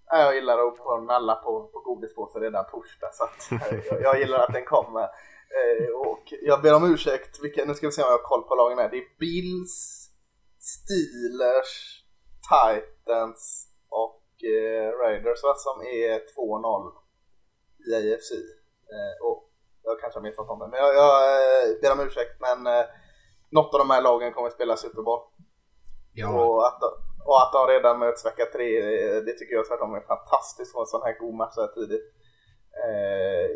Jag 0.06 0.36
gillar 0.36 0.68
att 0.68 0.78
få 0.78 1.02
nalla 1.02 1.36
på, 1.36 1.70
på 1.74 1.80
godispåse 1.80 2.40
redan 2.40 2.66
torsdag 2.66 3.10
så 3.14 3.24
att 3.24 3.62
jag, 3.90 4.02
jag, 4.02 4.20
gillar 4.20 4.40
att 4.40 4.54
den 4.54 4.66
kommer. 4.66 5.08
Och 5.96 6.34
jag 6.42 6.62
ber 6.62 6.76
om 6.76 6.94
ursäkt, 6.94 7.44
vilka, 7.44 7.66
nu 7.66 7.74
ska 7.74 7.88
vi 7.88 7.92
se 7.92 8.02
om 8.02 8.08
jag 8.08 8.18
har 8.18 8.24
koll 8.24 8.44
på 8.44 8.56
lagen 8.56 8.78
här. 8.78 8.90
Det 8.90 8.98
är 8.98 9.18
Bills, 9.20 10.10
Steelers, 10.60 12.04
Titans 12.50 13.68
och 13.90 14.21
Raiders 15.02 15.44
va, 15.44 15.54
som 15.56 15.82
är 15.82 16.20
2-0 16.36 16.92
i 17.88 18.14
AFC. 18.14 18.32
Eh, 18.96 19.26
och 19.28 19.50
jag 19.84 20.00
kanske 20.00 20.20
har 20.20 20.24
missat 20.24 20.48
det, 20.48 20.68
men 20.68 20.80
jag, 20.80 20.96
jag 20.96 21.14
eh, 21.36 21.82
ber 21.82 21.92
om 21.92 22.08
ursäkt 22.08 22.36
men 22.40 22.68
eh, 22.68 22.86
något 23.50 23.74
av 23.74 23.80
de 23.80 23.90
här 23.90 24.02
lagen 24.02 24.34
kommer 24.34 24.48
att 24.48 24.54
spela 24.54 24.78
Super 24.78 25.02
Bowl. 25.02 25.22
Ja. 26.14 26.46
Och, 26.46 26.68
att, 26.68 26.84
och 27.26 27.42
att 27.42 27.54
de 27.54 27.68
redan 27.68 28.00
möts 28.00 28.26
vecka 28.26 28.46
tre, 28.46 28.82
det, 28.82 29.22
det 29.22 29.34
tycker 29.34 29.56
jag 29.56 29.68
tvärtom 29.68 29.96
är 29.96 30.02
fantastiskt 30.02 30.72
för 30.72 30.80
en 30.80 30.86
sån 30.86 31.02
här 31.04 31.20
god 31.20 31.36
match 31.36 31.56
så 31.56 31.62
här 31.62 31.68
tidigt. 31.68 32.06
Eh, 32.84 33.50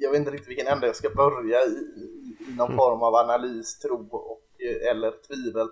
jag 0.00 0.10
vet 0.10 0.18
inte 0.18 0.30
riktigt 0.30 0.48
vilken 0.48 0.66
ände 0.66 0.86
jag 0.86 0.96
ska 0.96 1.10
börja 1.10 1.64
i, 1.64 1.74
i 2.48 2.54
någon 2.56 2.66
mm. 2.66 2.76
form 2.76 3.02
av 3.02 3.14
analys, 3.14 3.78
tro 3.78 4.08
och, 4.12 4.46
eller 4.90 5.10
tvivel. 5.26 5.68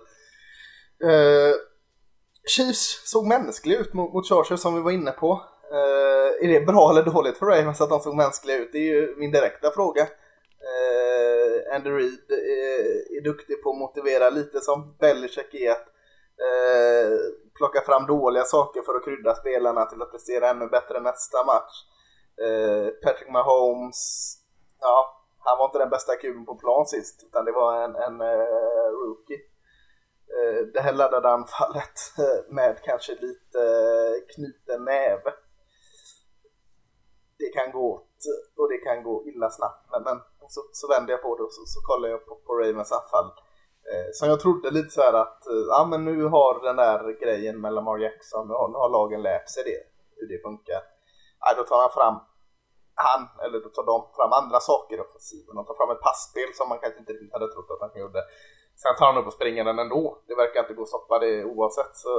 Chiefs 2.47 3.01
såg 3.05 3.27
mänskliga 3.27 3.79
ut 3.79 3.93
mot, 3.93 4.13
mot 4.13 4.29
Chargers 4.29 4.59
som 4.59 4.75
vi 4.75 4.81
var 4.81 4.91
inne 4.91 5.11
på. 5.11 5.41
Uh, 5.71 6.45
är 6.45 6.47
det 6.47 6.65
bra 6.65 6.89
eller 6.89 7.03
dåligt 7.03 7.37
för 7.37 7.45
Ravens 7.45 7.81
att 7.81 7.89
de 7.89 7.99
såg 7.99 8.15
mänskliga 8.15 8.57
ut? 8.57 8.69
Det 8.71 8.77
är 8.77 8.93
ju 8.95 9.15
min 9.17 9.31
direkta 9.31 9.71
fråga. 9.71 10.01
Uh, 10.01 11.75
Andy 11.75 11.89
Reid 11.89 12.31
är, 12.31 13.17
är, 13.17 13.23
duktig 13.23 13.63
på 13.63 13.69
att 13.69 13.77
motivera 13.77 14.29
lite 14.29 14.61
som 14.61 14.95
Belichick 14.99 15.53
är 15.53 15.71
att 15.71 15.87
uh, 16.47 17.19
plocka 17.57 17.81
fram 17.81 18.05
dåliga 18.05 18.43
saker 18.43 18.81
för 18.81 18.95
att 18.95 19.05
krydda 19.05 19.35
spelarna 19.35 19.85
till 19.85 20.01
att 20.01 20.11
prestera 20.11 20.49
ännu 20.49 20.67
bättre 20.67 20.99
nästa 20.99 21.45
match. 21.45 21.75
Uh, 22.41 22.89
Patrick 23.03 23.29
Mahomes, 23.29 24.35
ja, 24.79 25.23
han 25.39 25.57
var 25.57 25.65
inte 25.65 25.77
den 25.77 25.89
bästa 25.89 26.15
kuben 26.15 26.45
på 26.45 26.55
plan 26.55 26.85
sist 26.85 27.23
utan 27.27 27.45
det 27.45 27.51
var 27.51 27.83
en, 27.83 27.95
en 27.95 28.21
rookie. 28.91 29.48
Eh, 30.37 30.61
det 30.73 30.81
här 30.81 30.93
laddade 30.93 31.29
anfallet 31.29 31.97
eh, 32.17 32.53
med 32.53 32.81
kanske 32.83 33.11
lite 33.11 33.59
eh, 33.59 34.35
knuten 34.35 34.85
näve. 34.85 35.33
Det 37.37 37.49
kan 37.53 37.71
gå 37.71 37.93
åt 37.93 38.15
och 38.57 38.69
det 38.69 38.77
kan 38.77 39.03
gå 39.03 39.27
illa 39.27 39.49
snabbt. 39.49 39.87
Men, 39.91 40.03
men 40.03 40.17
så, 40.49 40.61
så 40.71 40.87
vänder 40.87 41.11
jag 41.11 41.21
på 41.21 41.37
det 41.37 41.43
och 41.43 41.53
så, 41.53 41.61
så 41.65 41.79
kollar 41.81 42.09
jag 42.09 42.25
på, 42.25 42.35
på 42.35 42.53
Ravens 42.55 42.91
anfall. 42.91 43.29
Eh, 43.91 44.09
som 44.13 44.29
jag 44.29 44.39
trodde 44.39 44.71
lite 44.71 44.89
så 44.89 45.01
här 45.01 45.13
att 45.13 45.43
ja, 45.69 45.87
men 45.89 46.05
nu 46.05 46.23
har 46.23 46.63
den 46.63 46.75
där 46.75 47.19
grejen 47.21 47.61
med 47.61 47.73
Lamar 47.73 47.97
Jackson, 47.97 48.47
nu 48.47 48.53
har, 48.53 48.67
nu 48.67 48.77
har 48.77 48.89
lagen 48.89 49.21
lärt 49.21 49.49
sig 49.49 49.63
det, 49.63 49.81
hur 50.15 50.27
det 50.27 50.41
funkar. 50.41 50.81
Ja, 51.39 51.53
då 51.57 51.63
tar 51.63 51.81
han 51.81 51.91
fram 51.91 52.19
han, 53.07 53.21
eller 53.43 53.59
då 53.65 53.69
tar 53.69 53.85
de 53.93 53.97
fram 54.17 54.31
andra 54.41 54.59
saker 54.59 54.95
i 54.97 55.01
offensiven. 55.07 55.55
De 55.55 55.65
tar 55.65 55.77
fram 55.79 55.91
ett 55.95 56.05
passspel 56.07 56.49
som 56.53 56.69
man 56.69 56.79
kanske 56.79 56.99
inte 56.99 57.13
riktigt 57.13 57.35
hade 57.37 57.51
trott 57.51 57.71
att 57.71 57.83
han 57.85 58.01
gjorde. 58.01 58.21
Sen 58.81 58.95
tar 58.95 59.05
han 59.05 59.17
upp 59.17 59.27
och 59.27 59.33
springer 59.33 59.63
den 59.63 59.79
ändå. 59.79 60.21
Det 60.27 60.35
verkar 60.35 60.59
inte 60.59 60.73
gå 60.73 60.83
att 60.83 60.87
stoppa 60.87 61.19
det 61.19 61.43
oavsett. 61.43 61.95
Så 61.95 62.09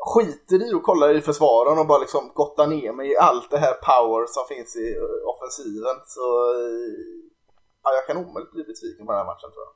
skiter 0.00 0.70
i 0.70 0.74
och 0.74 0.82
kollar 0.82 1.16
i 1.16 1.20
försvaren 1.20 1.78
och 1.78 1.86
bara 1.86 1.98
liksom 1.98 2.32
gottar 2.34 2.66
ner 2.66 2.92
mig 2.92 3.10
i 3.10 3.16
allt 3.16 3.50
det 3.50 3.58
här 3.58 3.74
power 3.74 4.26
som 4.26 4.56
finns 4.56 4.76
i 4.76 4.96
eh, 4.96 5.28
offensiven. 5.32 5.96
Så 6.06 6.54
eh, 6.54 6.92
ja, 7.82 7.90
jag 7.94 8.06
kan 8.06 8.16
omöjligt 8.16 8.52
bli 8.52 8.64
besviken 8.64 9.06
på 9.06 9.12
den 9.12 9.18
här 9.18 9.26
matchen 9.26 9.50
tror 9.52 9.64
jag. 9.66 9.74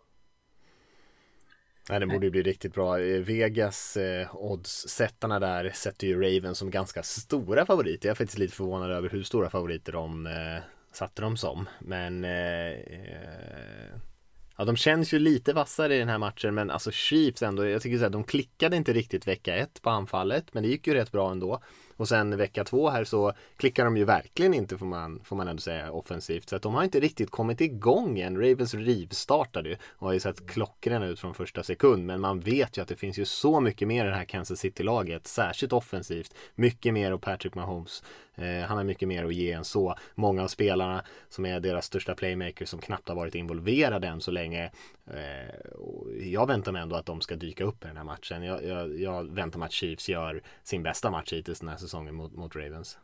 Nej, 1.91 2.01
det 2.01 2.07
borde 2.07 2.26
ju 2.26 2.30
bli 2.30 2.43
riktigt 2.43 2.74
bra. 2.74 3.01
Eh, 3.01 3.20
Vegas 3.20 3.97
eh, 3.97 4.37
oddssättarna 4.37 5.41
där 5.41 5.70
sätter 5.74 6.07
ju 6.07 6.14
Raven 6.22 6.55
som 6.55 6.70
ganska 6.70 7.03
stora 7.03 7.66
favoriter. 7.66 8.09
Jag 8.09 8.14
är 8.14 8.16
faktiskt 8.16 8.39
lite 8.39 8.55
förvånad 8.55 8.91
över 8.91 9.09
hur 9.09 9.22
stora 9.22 9.51
favoriter 9.51 9.93
de 9.93 10.26
eh, 10.26 10.62
satte 10.93 11.22
dem 11.22 11.37
som. 11.37 11.68
Men 11.80 12.24
eh, 12.24 12.70
eh 12.70 14.01
Ja, 14.57 14.64
de 14.64 14.76
känns 14.76 15.14
ju 15.14 15.18
lite 15.18 15.52
vassare 15.52 15.96
i 15.96 15.98
den 15.98 16.09
här 16.09 16.18
matchen 16.18 16.55
men 16.55 16.70
alltså 16.70 16.90
Chiefs 16.90 17.42
ändå, 17.42 17.66
jag 17.66 17.82
tycker 17.82 17.96
så 17.96 18.02
här, 18.02 18.11
de 18.11 18.24
klickade 18.24 18.76
inte 18.76 18.92
riktigt 18.92 19.26
vecka 19.26 19.57
ett 19.57 19.82
på 19.82 19.90
anfallet 19.90 20.55
men 20.55 20.62
det 20.62 20.68
gick 20.68 20.86
ju 20.86 20.94
rätt 20.94 21.12
bra 21.12 21.30
ändå. 21.30 21.62
Och 21.97 22.09
sen 22.09 22.36
vecka 22.36 22.64
två 22.64 22.88
här 22.88 23.05
så 23.05 23.32
klickar 23.57 23.84
de 23.84 23.97
ju 23.97 24.05
verkligen 24.05 24.55
inte 24.55 24.78
får 24.78 24.86
man, 24.86 25.20
får 25.24 25.36
man 25.36 25.49
ändå 25.49 25.61
säga 25.61 25.92
offensivt. 25.92 26.49
Så 26.49 26.57
att 26.57 26.62
de 26.62 26.74
har 26.74 26.84
inte 26.84 27.01
riktigt 27.01 27.30
kommit 27.30 27.61
igång 27.61 28.20
än. 28.20 28.36
Ravens 28.36 28.74
rivstartade 28.74 29.68
ju 29.68 29.76
och 29.90 30.07
har 30.07 30.12
ju 30.12 30.20
sett 30.20 30.47
klockrena 30.47 31.07
ut 31.07 31.20
från 31.20 31.34
första 31.34 31.62
sekund. 31.62 32.07
Men 32.07 32.20
man 32.20 32.40
vet 32.40 32.78
ju 32.78 32.82
att 32.82 32.88
det 32.88 32.97
finns 32.97 33.18
ju 33.18 33.24
så 33.24 33.61
mycket 33.61 33.88
mer 33.88 34.07
i 34.07 34.09
det 34.09 34.16
här 34.16 34.24
Kansas 34.24 34.59
City-laget. 34.59 35.26
Särskilt 35.26 35.72
offensivt. 35.72 36.34
Mycket 36.55 36.95
mer 36.95 37.12
och 37.12 37.22
Patrick 37.22 37.55
Mahomes. 37.55 38.03
Eh, 38.36 38.66
han 38.66 38.76
har 38.76 38.84
mycket 38.84 39.09
mer 39.09 39.24
att 39.24 39.34
ge 39.34 39.53
än 39.53 39.64
så. 39.64 39.95
Många 40.14 40.42
av 40.42 40.49
spelarna 40.49 41.05
som 41.28 41.47
är 41.47 41.61
deras 41.61 41.86
största 41.86 42.14
playmakers 42.14 42.68
som 42.68 42.80
knappt 42.80 43.09
har 43.09 43.16
varit 43.16 43.34
involverade 43.34 44.07
än 44.07 44.20
så 44.20 44.30
länge. 44.30 44.70
Eh, 45.07 46.30
jag 46.32 46.47
väntar 46.47 46.72
mig 46.72 46.82
ändå 46.82 46.97
att 46.97 47.07
de 47.07 47.20
ska 47.20 47.36
dyka 47.36 47.64
upp 47.64 47.84
i 47.84 47.86
den 47.86 47.97
här 47.97 48.05
matchen. 48.05 48.42
Jag, 48.42 48.64
jag, 48.64 49.01
jag 49.01 49.34
väntar 49.34 49.59
mig 49.59 49.66
att 49.66 49.72
Chiefs 49.72 50.09
gör 50.09 50.42
sin 50.62 50.82
bästa 50.82 51.11
match 51.11 51.32
hittills 51.32 51.61
den 51.61 51.68
här 51.68 51.76
säsongen 51.85 52.14
mot, 52.14 52.32
mot 52.32 52.57
Ravens. 52.57 52.99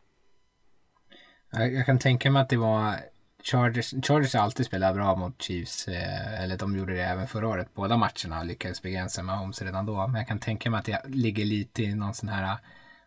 Jag, 1.50 1.74
jag 1.74 1.86
kan 1.86 1.98
tänka 1.98 2.30
mig 2.30 2.42
att 2.42 2.48
det 2.48 2.56
var 2.56 2.96
Chargers, 3.42 3.94
Chargers 4.06 4.34
har 4.34 4.40
alltid 4.40 4.66
spelat 4.66 4.94
bra 4.94 5.16
mot 5.16 5.42
Chiefs, 5.42 5.88
eh, 5.88 6.42
eller 6.42 6.56
de 6.56 6.76
gjorde 6.76 6.94
det 6.94 7.02
även 7.02 7.28
förra 7.28 7.48
året. 7.48 7.74
Båda 7.74 7.96
matcherna 7.96 8.42
lyckades 8.42 8.82
begränsa 8.82 9.22
Mahomes 9.22 9.62
redan 9.62 9.86
då. 9.86 10.06
Men 10.06 10.14
jag 10.14 10.28
kan 10.28 10.38
tänka 10.38 10.70
mig 10.70 10.78
att 10.78 10.84
det 10.84 11.02
ligger 11.06 11.44
lite 11.44 11.82
i 11.82 11.94
någon 11.94 12.14
sån 12.14 12.28
här 12.28 12.58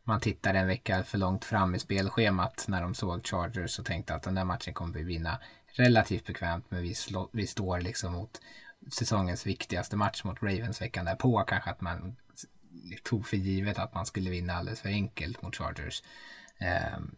man 0.04 0.20
tittade 0.20 0.60
en 0.60 0.68
vecka 0.68 1.04
för 1.04 1.18
långt 1.18 1.46
fram 1.46 1.76
i 1.76 1.80
spelschemat 1.80 2.66
när 2.68 2.82
de 2.82 2.94
såg 2.94 3.28
Chargers 3.28 3.80
och 3.80 3.86
tänkte 3.86 4.16
att 4.16 4.24
den 4.24 4.36
där 4.36 4.44
matchen 4.44 4.74
kommer 4.74 4.94
vi 4.94 5.04
vinna 5.04 5.40
relativt 5.66 6.26
bekvämt 6.26 6.66
men 6.70 6.82
vi, 6.82 6.94
slå, 6.94 7.30
vi 7.32 7.48
står 7.48 7.80
liksom 7.80 8.14
mot 8.14 8.42
säsongens 8.92 9.46
viktigaste 9.46 9.96
match 9.96 10.24
mot 10.24 10.44
Ravens 10.44 10.82
veckan 10.82 11.06
därpå 11.06 11.44
kanske 11.48 11.70
att 11.70 11.82
man 11.82 12.16
tog 13.04 13.28
för 13.28 13.38
givet 13.38 13.80
att 13.80 13.94
man 13.94 14.06
skulle 14.06 14.30
vinna 14.30 14.54
alldeles 14.54 14.82
för 14.82 14.90
enkelt 14.90 15.42
mot 15.42 15.56
Chargers. 15.56 16.04
Ehm, 16.58 17.16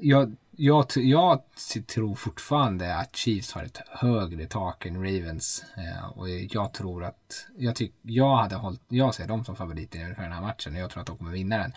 jag, 0.00 0.36
jag, 0.50 0.86
jag, 0.96 1.42
tror 1.86 2.14
fortfarande 2.14 2.96
att 2.96 3.16
Chiefs 3.16 3.52
har 3.52 3.64
ett 3.64 3.82
högre 3.88 4.46
tak 4.46 4.86
än 4.86 4.96
Ravens. 4.96 5.64
Eh, 5.76 6.08
och 6.08 6.28
jag 6.30 6.72
tror 6.72 7.04
att, 7.04 7.46
jag, 7.56 7.76
tyck, 7.76 7.94
jag, 8.02 8.36
hade 8.36 8.56
hållit, 8.56 8.82
jag 8.88 9.14
ser 9.14 9.26
dem 9.26 9.44
som 9.44 9.56
favoriter 9.56 10.14
för 10.14 10.22
den 10.22 10.32
här 10.32 10.40
matchen 10.40 10.74
och 10.74 10.80
jag 10.80 10.90
tror 10.90 11.00
att 11.00 11.06
de 11.06 11.18
kommer 11.18 11.32
vinna 11.32 11.58
den. 11.58 11.72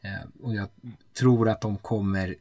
Eh, 0.00 0.26
och 0.42 0.54
jag 0.54 0.68
tror 1.18 1.48
att 1.48 1.60
de 1.60 1.76
kommer, 1.76 2.36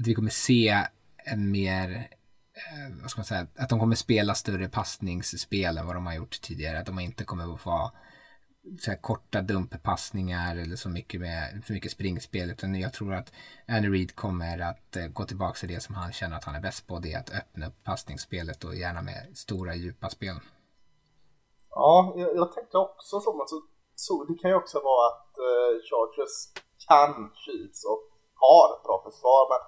att 0.00 0.06
vi 0.06 0.14
kommer 0.14 0.30
se 0.30 0.86
en 1.24 1.50
mer, 1.50 2.08
eh, 2.54 2.96
vad 3.00 3.10
ska 3.10 3.18
man 3.18 3.24
säga, 3.24 3.46
att 3.56 3.68
de 3.68 3.80
kommer 3.80 3.96
spela 3.96 4.34
större 4.34 4.68
passningsspel 4.68 5.78
än 5.78 5.86
vad 5.86 5.96
de 5.96 6.06
har 6.06 6.14
gjort 6.14 6.40
tidigare. 6.40 6.78
Att 6.78 6.86
de 6.86 6.98
inte 6.98 7.24
kommer 7.24 7.54
att 7.54 7.66
vara 7.66 7.90
så 8.80 8.96
korta 9.00 9.40
dumppassningar 9.40 10.56
eller 10.56 10.76
så 10.76 10.88
mycket, 10.88 11.20
med, 11.20 11.62
så 11.66 11.72
mycket 11.72 11.92
springspel. 11.92 12.50
Utan 12.50 12.74
jag 12.74 12.92
tror 12.92 13.14
att 13.14 13.32
Andy 13.68 13.88
Reid 13.88 14.16
kommer 14.16 14.58
att 14.58 14.96
eh, 14.96 15.06
gå 15.06 15.24
tillbaka 15.24 15.54
till 15.54 15.68
det 15.68 15.80
som 15.80 15.94
han 15.94 16.12
känner 16.12 16.36
att 16.36 16.44
han 16.44 16.54
är 16.54 16.60
bäst 16.60 16.86
på. 16.86 16.98
Det 16.98 17.12
är 17.12 17.18
att 17.18 17.34
öppna 17.34 17.66
upp 17.66 17.84
passningsspelet 17.84 18.64
och 18.64 18.74
gärna 18.74 19.02
med 19.02 19.30
stora 19.34 19.74
djupa 19.74 20.08
spel. 20.10 20.36
Ja, 21.70 22.14
jag, 22.16 22.36
jag 22.36 22.52
tänkte 22.52 22.78
också 22.78 23.20
så, 23.20 23.36
men 23.36 23.46
så, 23.94 24.24
det 24.24 24.34
kan 24.34 24.50
ju 24.50 24.56
också 24.56 24.78
vara 24.78 25.06
att 25.12 25.38
eh, 25.38 25.72
Chargers 25.88 26.36
kan 26.88 27.30
Chiefs 27.34 27.84
och 27.84 28.02
har 28.34 28.64
ett 28.74 28.84
bra 28.86 29.02
försvar. 29.10 29.42
Men 29.52 29.62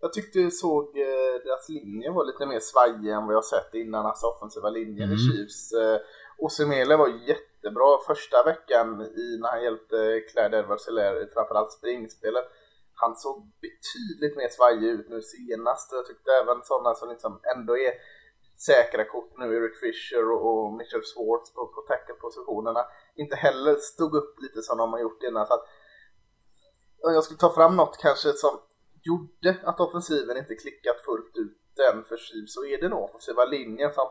jag 0.00 0.12
tyckte 0.12 0.38
jag 0.40 0.52
såg 0.52 0.84
eh, 0.98 1.34
deras 1.44 1.68
linje 1.68 2.10
var 2.10 2.24
lite 2.24 2.46
mer 2.46 2.60
svajig 2.60 3.12
än 3.12 3.26
vad 3.26 3.34
jag 3.34 3.44
sett 3.44 3.74
innan, 3.74 4.06
alltså 4.06 4.26
offensiva 4.26 4.70
linjen 4.70 5.08
mm. 5.08 5.14
i 5.14 5.18
Chiefs. 5.18 5.72
Eh, 5.72 5.98
Osemele 6.38 6.96
var 6.96 7.08
jättebra 7.68 7.98
första 8.06 8.42
veckan 8.44 9.02
i, 9.02 9.38
när 9.40 9.48
han 9.48 9.62
hjälpte 9.62 10.20
Claire 10.20 10.58
edwards 10.58 10.88
eller 10.88 11.26
framförallt 11.34 11.72
springspelet. 11.72 12.44
Han 12.94 13.16
såg 13.16 13.36
betydligt 13.66 14.36
mer 14.36 14.48
svajig 14.48 14.84
ut 14.84 15.08
nu 15.08 15.22
senast. 15.22 15.92
Jag 15.92 16.06
tyckte 16.06 16.30
även 16.42 16.62
sådana 16.62 16.94
som 16.94 17.08
liksom 17.08 17.40
ändå 17.56 17.78
är 17.78 17.92
säkra 18.66 19.04
kort 19.04 19.32
nu, 19.38 19.56
Eric 19.56 19.76
Fisher 19.80 20.30
och, 20.32 20.72
Mitchell 20.72 21.04
Swartz 21.04 21.54
på, 21.54 21.66
på 21.74 21.80
tackle-positionerna, 21.88 22.82
inte 23.16 23.36
heller 23.36 23.74
stod 23.76 24.14
upp 24.14 24.34
lite 24.44 24.62
som 24.62 24.78
de 24.78 24.92
har 24.92 25.00
gjort 25.00 25.22
innan. 25.22 25.46
Så 25.46 25.54
att 25.54 25.64
om 27.06 27.12
jag 27.14 27.24
skulle 27.24 27.38
ta 27.38 27.54
fram 27.54 27.76
något 27.76 27.98
kanske 27.98 28.32
som 28.32 28.54
gjorde 29.02 29.50
att 29.64 29.80
offensiven 29.80 30.36
inte 30.36 30.54
klickat 30.54 31.00
fullt 31.04 31.36
ut 31.36 31.58
än 31.92 32.04
för 32.04 32.16
Chiefs 32.16 32.54
så 32.54 32.64
är 32.64 32.80
det 32.80 32.88
nog 32.88 33.02
offensiva 33.02 33.44
linjen 33.44 33.92
som 33.92 34.08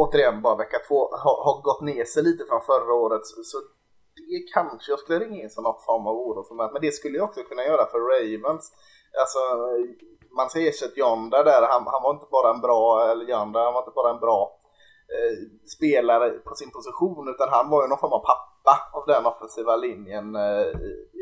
återigen 0.00 0.42
bara 0.42 0.56
vecka 0.56 0.78
två 0.88 0.98
har, 1.24 1.36
har 1.44 1.62
gått 1.62 1.82
ner 1.90 2.04
sig 2.04 2.22
lite 2.22 2.44
från 2.48 2.60
förra 2.60 2.94
året 2.94 3.26
så, 3.26 3.42
så 3.42 3.58
det 4.16 4.52
kanske 4.54 4.92
jag 4.92 4.98
skulle 4.98 5.18
ringa 5.18 5.42
in 5.42 5.50
som 5.50 5.64
någon 5.64 5.82
form 5.86 6.06
av 6.06 6.16
oro 6.16 6.44
för 6.48 6.54
mig. 6.54 6.68
Men 6.72 6.82
det 6.82 6.92
skulle 6.92 7.16
jag 7.18 7.28
också 7.28 7.42
kunna 7.42 7.64
göra 7.64 7.86
för 7.86 7.98
Ravens. 8.12 8.72
Alltså 9.20 9.38
man 10.36 10.50
ser 10.50 10.68
ersätta 10.68 11.00
Jonda 11.00 11.42
där, 11.42 11.62
han, 11.62 11.86
han 11.86 12.02
var 12.02 12.14
inte 12.14 12.26
bara 12.30 12.50
en 12.54 12.60
bra, 12.60 13.10
eller 13.10 13.24
Jonda, 13.24 13.64
han 13.64 13.74
var 13.74 13.80
inte 13.80 13.98
bara 14.00 14.10
en 14.10 14.20
bra 14.20 14.58
eh, 15.14 15.36
spelare 15.76 16.30
på 16.30 16.54
sin 16.54 16.70
position 16.70 17.28
utan 17.28 17.48
han 17.48 17.70
var 17.70 17.82
ju 17.82 17.88
någon 17.88 17.98
form 17.98 18.12
av 18.12 18.24
pappa 18.32 18.74
av 18.92 19.06
den 19.06 19.26
offensiva 19.26 19.76
linjen 19.76 20.36
eh, 20.36 20.66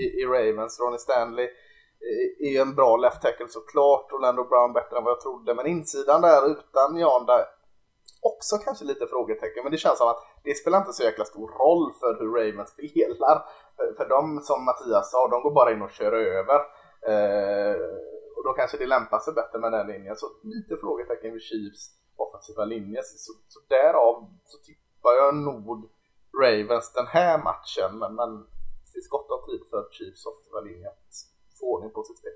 i, 0.02 0.04
i, 0.20 0.26
Ravens. 0.26 0.80
Ronnie 0.80 0.98
Stanley 0.98 1.44
eh, 1.44 2.46
är 2.46 2.50
ju 2.52 2.58
en 2.58 2.74
bra 2.74 2.96
left 2.96 3.22
tackle 3.22 3.48
såklart, 3.48 4.12
Orlando 4.12 4.44
Brown 4.44 4.72
bättre 4.72 4.96
än 4.98 5.04
vad 5.04 5.10
jag 5.10 5.20
trodde 5.20 5.54
men 5.54 5.66
insidan 5.66 6.20
där 6.20 6.50
utan 6.50 6.96
Jonda 6.96 7.46
också 8.30 8.56
kanske 8.64 8.84
lite 8.84 9.06
frågetecken 9.06 9.62
men 9.62 9.72
det 9.72 9.78
känns 9.78 9.98
som 9.98 10.08
att 10.08 10.22
det 10.44 10.54
spelar 10.54 10.78
inte 10.78 10.92
så 10.92 11.02
jäkla 11.02 11.24
stor 11.24 11.48
roll 11.48 11.92
för 12.00 12.18
hur 12.18 12.30
Ravens 12.38 12.70
spelar. 12.76 13.36
För, 13.76 13.94
för 13.96 14.08
de 14.08 14.40
som 14.40 14.64
Mattias 14.64 15.10
sa, 15.10 15.28
de 15.28 15.42
går 15.42 15.54
bara 15.54 15.72
in 15.72 15.82
och 15.82 15.90
kör 15.90 16.12
över. 16.12 16.58
Eh, 17.12 17.76
och 18.36 18.44
då 18.44 18.52
kanske 18.52 18.76
det 18.76 18.86
lämpar 18.86 19.18
sig 19.18 19.34
bättre 19.34 19.58
med 19.58 19.72
den 19.72 19.86
linjen. 19.86 20.16
Så 20.16 20.26
lite 20.42 20.76
frågetecken 20.76 21.32
vid 21.32 21.42
Chiefs 21.42 21.90
offensiva 22.16 22.64
linje. 22.64 23.02
Så, 23.02 23.32
så 23.48 23.60
därav 23.68 24.14
så 24.44 24.58
tippar 24.58 25.12
jag 25.12 25.34
nog 25.34 25.90
Ravens 26.42 26.92
den 26.92 27.06
här 27.06 27.38
matchen. 27.38 27.98
Men, 27.98 28.14
men 28.14 28.30
det 28.84 28.90
finns 28.92 29.08
gott 29.08 29.30
om 29.30 29.42
tid 29.46 29.62
för 29.70 29.88
Chiefs 29.90 30.26
offensiva 30.26 30.60
linje 30.60 30.88
att 30.88 31.12
få 31.58 31.66
ordning 31.66 31.90
på 31.90 32.02
sitt 32.02 32.18
spel. 32.18 32.32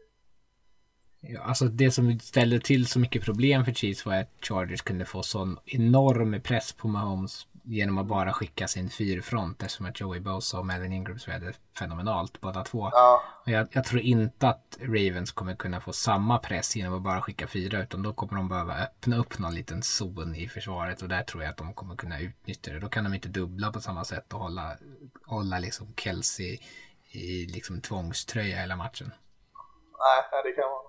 Ja, 1.21 1.41
alltså 1.41 1.65
det 1.65 1.91
som 1.91 2.19
ställde 2.19 2.61
till 2.61 2.87
så 2.87 2.99
mycket 2.99 3.25
problem 3.25 3.65
för 3.65 3.73
Chiefs 3.73 4.07
var 4.07 4.15
att 4.15 4.33
Chargers 4.41 4.83
kunde 4.83 5.05
få 5.05 5.23
sån 5.23 5.59
enorm 5.65 6.41
press 6.41 6.73
på 6.73 6.89
Mahomes 6.89 7.47
genom 7.69 7.99
att 7.99 8.07
bara 8.07 8.33
skicka 8.33 8.69
sin 8.69 8.91
fyrfront 8.91 9.63
eftersom 9.63 9.87
att 9.87 10.01
Joey 10.01 10.21
Bosa 10.21 10.59
och 10.59 10.67
Melvin 10.67 10.93
Ingram 10.93 11.19
spelade 11.19 11.53
fenomenalt 11.79 12.41
båda 12.41 12.65
två. 12.65 12.91
Ja. 12.93 13.23
Och 13.45 13.51
jag, 13.51 13.69
jag, 13.73 13.85
tror 13.85 14.01
inte 14.01 14.49
att 14.49 14.79
Ravens 14.81 15.33
kommer 15.33 15.55
kunna 15.55 15.81
få 15.81 15.93
samma 15.93 16.39
press 16.39 16.77
genom 16.77 16.95
att 16.95 17.03
bara 17.03 17.21
skicka 17.21 17.47
fyra 17.47 17.83
utan 17.83 18.03
då 18.03 18.13
kommer 18.13 18.35
de 18.35 18.49
behöva 18.49 18.75
öppna 18.75 19.17
upp 19.17 19.39
någon 19.39 19.55
liten 19.55 19.83
zon 19.83 20.35
i 20.35 20.49
försvaret 20.49 21.03
och 21.03 21.09
där 21.09 21.23
tror 21.23 21.43
jag 21.43 21.51
att 21.51 21.57
de 21.57 21.75
kommer 21.75 21.97
kunna 21.97 22.21
utnyttja 22.21 22.73
det. 22.73 22.81
Då 22.81 22.89
kan 22.89 23.05
de 23.05 23.15
inte 23.15 23.29
dubbla 23.29 23.73
på 23.73 23.81
samma 23.81 24.05
sätt 24.05 24.33
och 24.33 24.41
hålla, 24.41 24.77
hålla 25.27 25.59
liksom 25.59 25.95
Kelsey 25.97 26.59
i 27.11 27.47
liksom 27.47 27.81
tvångströja 27.81 28.61
hela 28.61 28.77
matchen. 28.77 29.13
Nej, 29.99 30.43
det 30.45 30.53
kan 30.53 30.71
vara. 30.71 30.88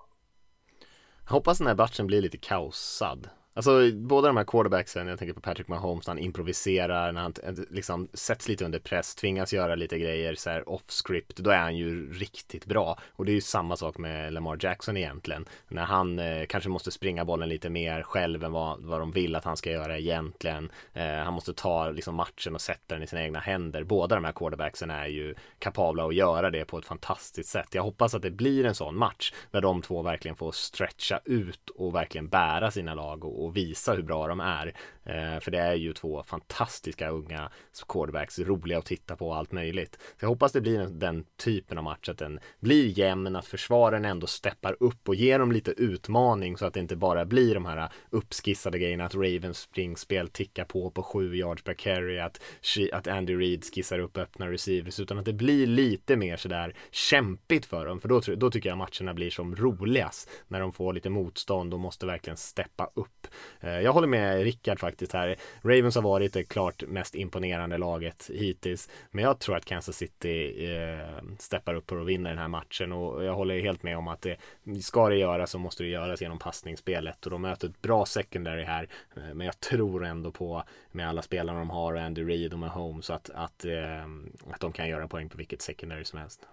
Hoppas 1.30 1.58
den 1.58 1.66
här 1.66 1.74
matchen 1.74 2.06
blir 2.06 2.22
lite 2.22 2.36
kaosad. 2.36 3.28
Alltså 3.60 3.90
båda 3.92 4.28
de 4.28 4.36
här 4.36 4.44
quarterbacksen, 4.44 5.06
jag 5.06 5.18
tänker 5.18 5.34
på 5.34 5.40
Patrick 5.40 5.68
Mahomes, 5.68 6.06
när 6.06 6.14
han 6.14 6.22
improviserar, 6.22 7.12
när 7.12 7.20
han 7.20 7.34
eh, 7.42 7.54
liksom 7.70 8.08
sätts 8.12 8.48
lite 8.48 8.64
under 8.64 8.78
press, 8.78 9.14
tvingas 9.14 9.52
göra 9.52 9.74
lite 9.74 9.98
grejer 9.98 10.34
så 10.34 10.50
här 10.50 10.68
off 10.68 10.82
script, 10.88 11.36
då 11.36 11.50
är 11.50 11.58
han 11.58 11.76
ju 11.76 12.12
riktigt 12.12 12.66
bra. 12.66 12.98
Och 13.12 13.24
det 13.24 13.32
är 13.32 13.34
ju 13.34 13.40
samma 13.40 13.76
sak 13.76 13.98
med 13.98 14.32
Lamar 14.32 14.58
Jackson 14.60 14.96
egentligen. 14.96 15.44
När 15.68 15.84
han 15.84 16.18
eh, 16.18 16.46
kanske 16.46 16.70
måste 16.70 16.90
springa 16.90 17.24
bollen 17.24 17.48
lite 17.48 17.70
mer 17.70 18.02
själv 18.02 18.44
än 18.44 18.52
vad, 18.52 18.82
vad 18.82 19.00
de 19.00 19.10
vill 19.10 19.36
att 19.36 19.44
han 19.44 19.56
ska 19.56 19.70
göra 19.70 19.98
egentligen. 19.98 20.70
Eh, 20.92 21.04
han 21.04 21.34
måste 21.34 21.54
ta 21.54 21.90
liksom 21.90 22.14
matchen 22.14 22.54
och 22.54 22.60
sätta 22.60 22.94
den 22.94 23.02
i 23.02 23.06
sina 23.06 23.22
egna 23.22 23.38
händer. 23.38 23.84
Båda 23.84 24.14
de 24.14 24.24
här 24.24 24.32
quarterbacksen 24.32 24.90
är 24.90 25.06
ju 25.06 25.34
kapabla 25.58 26.06
att 26.06 26.14
göra 26.14 26.50
det 26.50 26.64
på 26.64 26.78
ett 26.78 26.86
fantastiskt 26.86 27.50
sätt. 27.50 27.68
Jag 27.74 27.82
hoppas 27.82 28.14
att 28.14 28.22
det 28.22 28.30
blir 28.30 28.66
en 28.66 28.74
sån 28.74 28.96
match 28.96 29.32
där 29.50 29.60
de 29.60 29.82
två 29.82 30.02
verkligen 30.02 30.36
får 30.36 30.52
stretcha 30.52 31.20
ut 31.24 31.70
och 31.70 31.94
verkligen 31.94 32.28
bära 32.28 32.70
sina 32.70 32.94
lag 32.94 33.24
och 33.24 33.49
och 33.49 33.49
och 33.50 33.56
visa 33.56 33.92
hur 33.92 34.02
bra 34.02 34.28
de 34.28 34.40
är. 34.40 34.74
Eh, 35.04 35.40
för 35.40 35.50
det 35.50 35.58
är 35.58 35.74
ju 35.74 35.92
två 35.92 36.22
fantastiska 36.22 37.08
unga 37.08 37.50
quarterbacks, 37.88 38.38
roliga 38.38 38.78
att 38.78 38.86
titta 38.86 39.16
på 39.16 39.28
och 39.28 39.36
allt 39.36 39.52
möjligt. 39.52 39.98
Så 40.00 40.24
jag 40.24 40.28
hoppas 40.28 40.52
det 40.52 40.60
blir 40.60 40.86
den 40.86 41.24
typen 41.36 41.78
av 41.78 41.84
match, 41.84 42.08
att 42.08 42.18
den 42.18 42.40
blir 42.60 42.98
jämn, 42.98 43.36
att 43.36 43.46
försvaren 43.46 44.04
ändå 44.04 44.26
steppar 44.26 44.76
upp 44.80 45.08
och 45.08 45.14
ger 45.14 45.38
dem 45.38 45.52
lite 45.52 45.70
utmaning 45.70 46.56
så 46.56 46.66
att 46.66 46.74
det 46.74 46.80
inte 46.80 46.96
bara 46.96 47.24
blir 47.24 47.54
de 47.54 47.66
här 47.66 47.88
uppskissade 48.10 48.78
grejerna, 48.78 49.04
att 49.04 49.14
Ravens 49.14 49.58
springspel 49.58 50.28
tickar 50.28 50.64
på 50.64 50.90
på 50.90 51.02
sju 51.02 51.36
yards 51.36 51.62
per 51.62 51.74
carry, 51.74 52.18
att, 52.18 52.40
att 52.92 53.06
Andy 53.06 53.36
Reid 53.36 53.64
skissar 53.64 53.98
upp 53.98 54.18
öppna 54.18 54.50
receivers, 54.50 55.00
utan 55.00 55.18
att 55.18 55.24
det 55.24 55.32
blir 55.32 55.66
lite 55.66 56.16
mer 56.16 56.36
sådär 56.36 56.74
kämpigt 56.90 57.66
för 57.66 57.86
dem, 57.86 58.00
för 58.00 58.08
då, 58.08 58.20
då 58.36 58.50
tycker 58.50 58.68
jag 58.68 58.78
matcherna 58.78 59.14
blir 59.14 59.30
som 59.30 59.56
roligast, 59.56 60.30
när 60.48 60.60
de 60.60 60.72
får 60.72 60.92
lite 60.92 61.10
motstånd 61.10 61.74
och 61.74 61.80
måste 61.80 62.06
verkligen 62.06 62.36
steppa 62.36 62.90
upp. 62.94 63.26
Eh, 63.60 63.80
jag 63.80 63.92
håller 63.92 64.08
med 64.08 64.42
Rickard 64.42 64.80
faktiskt 64.80 65.12
här. 65.12 65.36
Ravens 65.62 65.94
har 65.94 66.02
varit 66.02 66.32
det 66.32 66.44
klart 66.44 66.82
mest 66.86 67.14
imponerande 67.14 67.78
laget 67.78 68.30
hittills, 68.34 68.88
men 69.10 69.24
jag 69.24 69.38
tror 69.38 69.56
att 69.56 69.64
Kansas 69.64 69.96
City 69.96 70.66
eh, 70.72 71.22
steppar 71.38 71.74
upp 71.74 71.92
och 71.92 72.08
vinner 72.08 72.30
den 72.30 72.38
här 72.38 72.48
matchen 72.48 72.92
och 72.92 73.24
jag 73.24 73.34
håller 73.34 73.60
helt 73.60 73.82
med 73.82 73.98
om 73.98 74.08
att 74.08 74.22
det 74.22 74.36
ska 74.82 75.08
det 75.08 75.16
göras 75.16 75.50
så 75.50 75.58
måste 75.58 75.82
det 75.82 75.88
göras 75.88 76.22
genom 76.22 76.38
passningsspelet 76.38 77.24
och 77.24 77.30
de 77.30 77.42
möter 77.42 77.68
ett 77.68 77.82
bra 77.82 78.06
secondary 78.06 78.64
här, 78.64 78.88
eh, 79.16 79.34
men 79.34 79.46
jag 79.46 79.60
tror 79.60 80.04
ändå 80.04 80.30
på 80.30 80.62
med 80.90 81.08
alla 81.08 81.22
spelarna 81.22 81.58
de 81.58 81.70
har 81.70 81.94
och 81.94 82.00
Andy 82.00 82.28
Reid 82.28 82.52
och 82.52 82.58
med 82.58 82.70
Holmes 82.70 83.10
att, 83.10 83.30
att, 83.34 83.64
eh, 83.64 84.04
att 84.52 84.60
de 84.60 84.72
kan 84.72 84.88
göra 84.88 85.08
poäng 85.08 85.28
på 85.28 85.36
vilket 85.36 85.62
secondary 85.62 86.04
som 86.04 86.18
helst. 86.18 86.48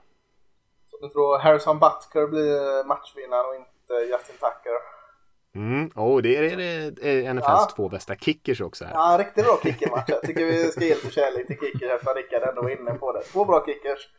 Så 0.89 0.97
du 1.01 1.09
tror 1.09 1.39
Harrison 1.39 1.79
Butker 1.79 2.27
blir 2.27 2.83
matchvinnare 2.87 3.47
och 3.47 3.55
inte 3.55 3.93
Justin 3.93 4.35
Tucker? 4.35 4.77
Mm, 5.57 5.91
oh, 5.95 6.21
det 6.21 6.37
är, 6.37 6.57
det 6.57 7.09
är 7.09 7.33
NFLs 7.33 7.45
ja. 7.47 7.69
två 7.75 7.89
bästa 7.89 8.15
kickers 8.15 8.61
också. 8.61 8.85
Här. 8.85 8.93
Ja, 8.93 9.17
riktigt 9.19 9.45
bra 9.45 9.59
kickermatch. 9.63 10.05
Jag 10.07 10.21
tycker 10.21 10.45
vi 10.45 10.71
ska 10.71 10.85
ge 10.85 10.95
lite 10.95 11.11
kärlek 11.11 11.47
till 11.47 11.57
kickers 11.59 11.91
eftersom 11.91 12.13
Rickard 12.15 12.49
ändå 12.49 12.61
var 12.61 12.69
inne 12.69 12.93
på 12.93 13.13
det. 13.13 13.23
Två 13.23 13.45
bra 13.45 13.65
kickers. 13.65 14.09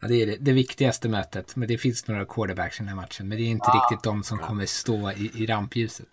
Ja, 0.00 0.08
det 0.08 0.22
är 0.22 0.26
det, 0.26 0.36
det, 0.40 0.52
viktigaste 0.52 1.08
mötet. 1.08 1.56
Men 1.56 1.68
det 1.68 1.78
finns 1.78 2.08
några 2.08 2.24
quarterbacks 2.24 2.76
i 2.76 2.82
den 2.82 2.88
här 2.88 2.96
matchen. 2.96 3.28
Men 3.28 3.38
det 3.38 3.44
är 3.44 3.46
inte 3.48 3.70
ja. 3.72 3.74
riktigt 3.74 4.04
de 4.04 4.22
som 4.22 4.38
kommer 4.38 4.66
stå 4.66 5.10
i, 5.10 5.30
i 5.34 5.46
rampljuset. 5.46 6.08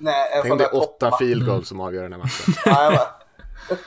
Nej, 0.00 0.28
Tänk 0.32 0.52
om 0.52 0.58
det 0.58 0.64
är 0.64 0.76
åtta 0.76 1.16
field 1.18 1.46
goals 1.46 1.56
mm. 1.56 1.64
som 1.64 1.80
avgör 1.80 2.02
den 2.02 2.12
här 2.12 2.20
matchen. 2.20 2.54
ja, 2.64 3.20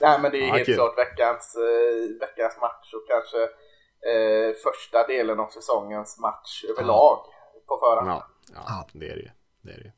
Nej, 0.00 0.18
men 0.20 0.32
det 0.32 0.38
är 0.38 0.48
ja, 0.48 0.54
helt 0.54 0.66
kul. 0.66 0.74
klart 0.74 0.98
veckans, 0.98 1.56
äh, 1.56 2.20
veckans 2.20 2.60
match 2.60 2.94
och 2.94 3.04
kanske 3.08 3.38
eh, 4.10 4.54
första 4.54 5.06
delen 5.06 5.40
av 5.40 5.48
säsongens 5.48 6.18
match 6.18 6.64
överlag 6.64 7.26
på 7.66 7.78
förhand. 7.78 8.08
Ja, 8.08 8.26
ja, 8.54 8.86
det 8.92 9.08
är 9.08 9.16
det 9.16 9.22
ju. 9.22 9.30
Det 9.60 9.72
är 9.72 9.78
det. 9.78 9.92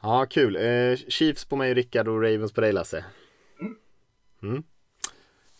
Ja, 0.00 0.26
kul. 0.30 0.56
Eh, 0.56 0.96
Chiefs 1.08 1.44
på 1.44 1.56
mig 1.56 1.74
Rickard 1.74 2.08
och 2.08 2.22
Ravens 2.22 2.52
på 2.52 2.60
dig 2.60 2.72
Lasse. 2.72 3.04
Mm. 3.60 3.76
mm. 4.42 4.62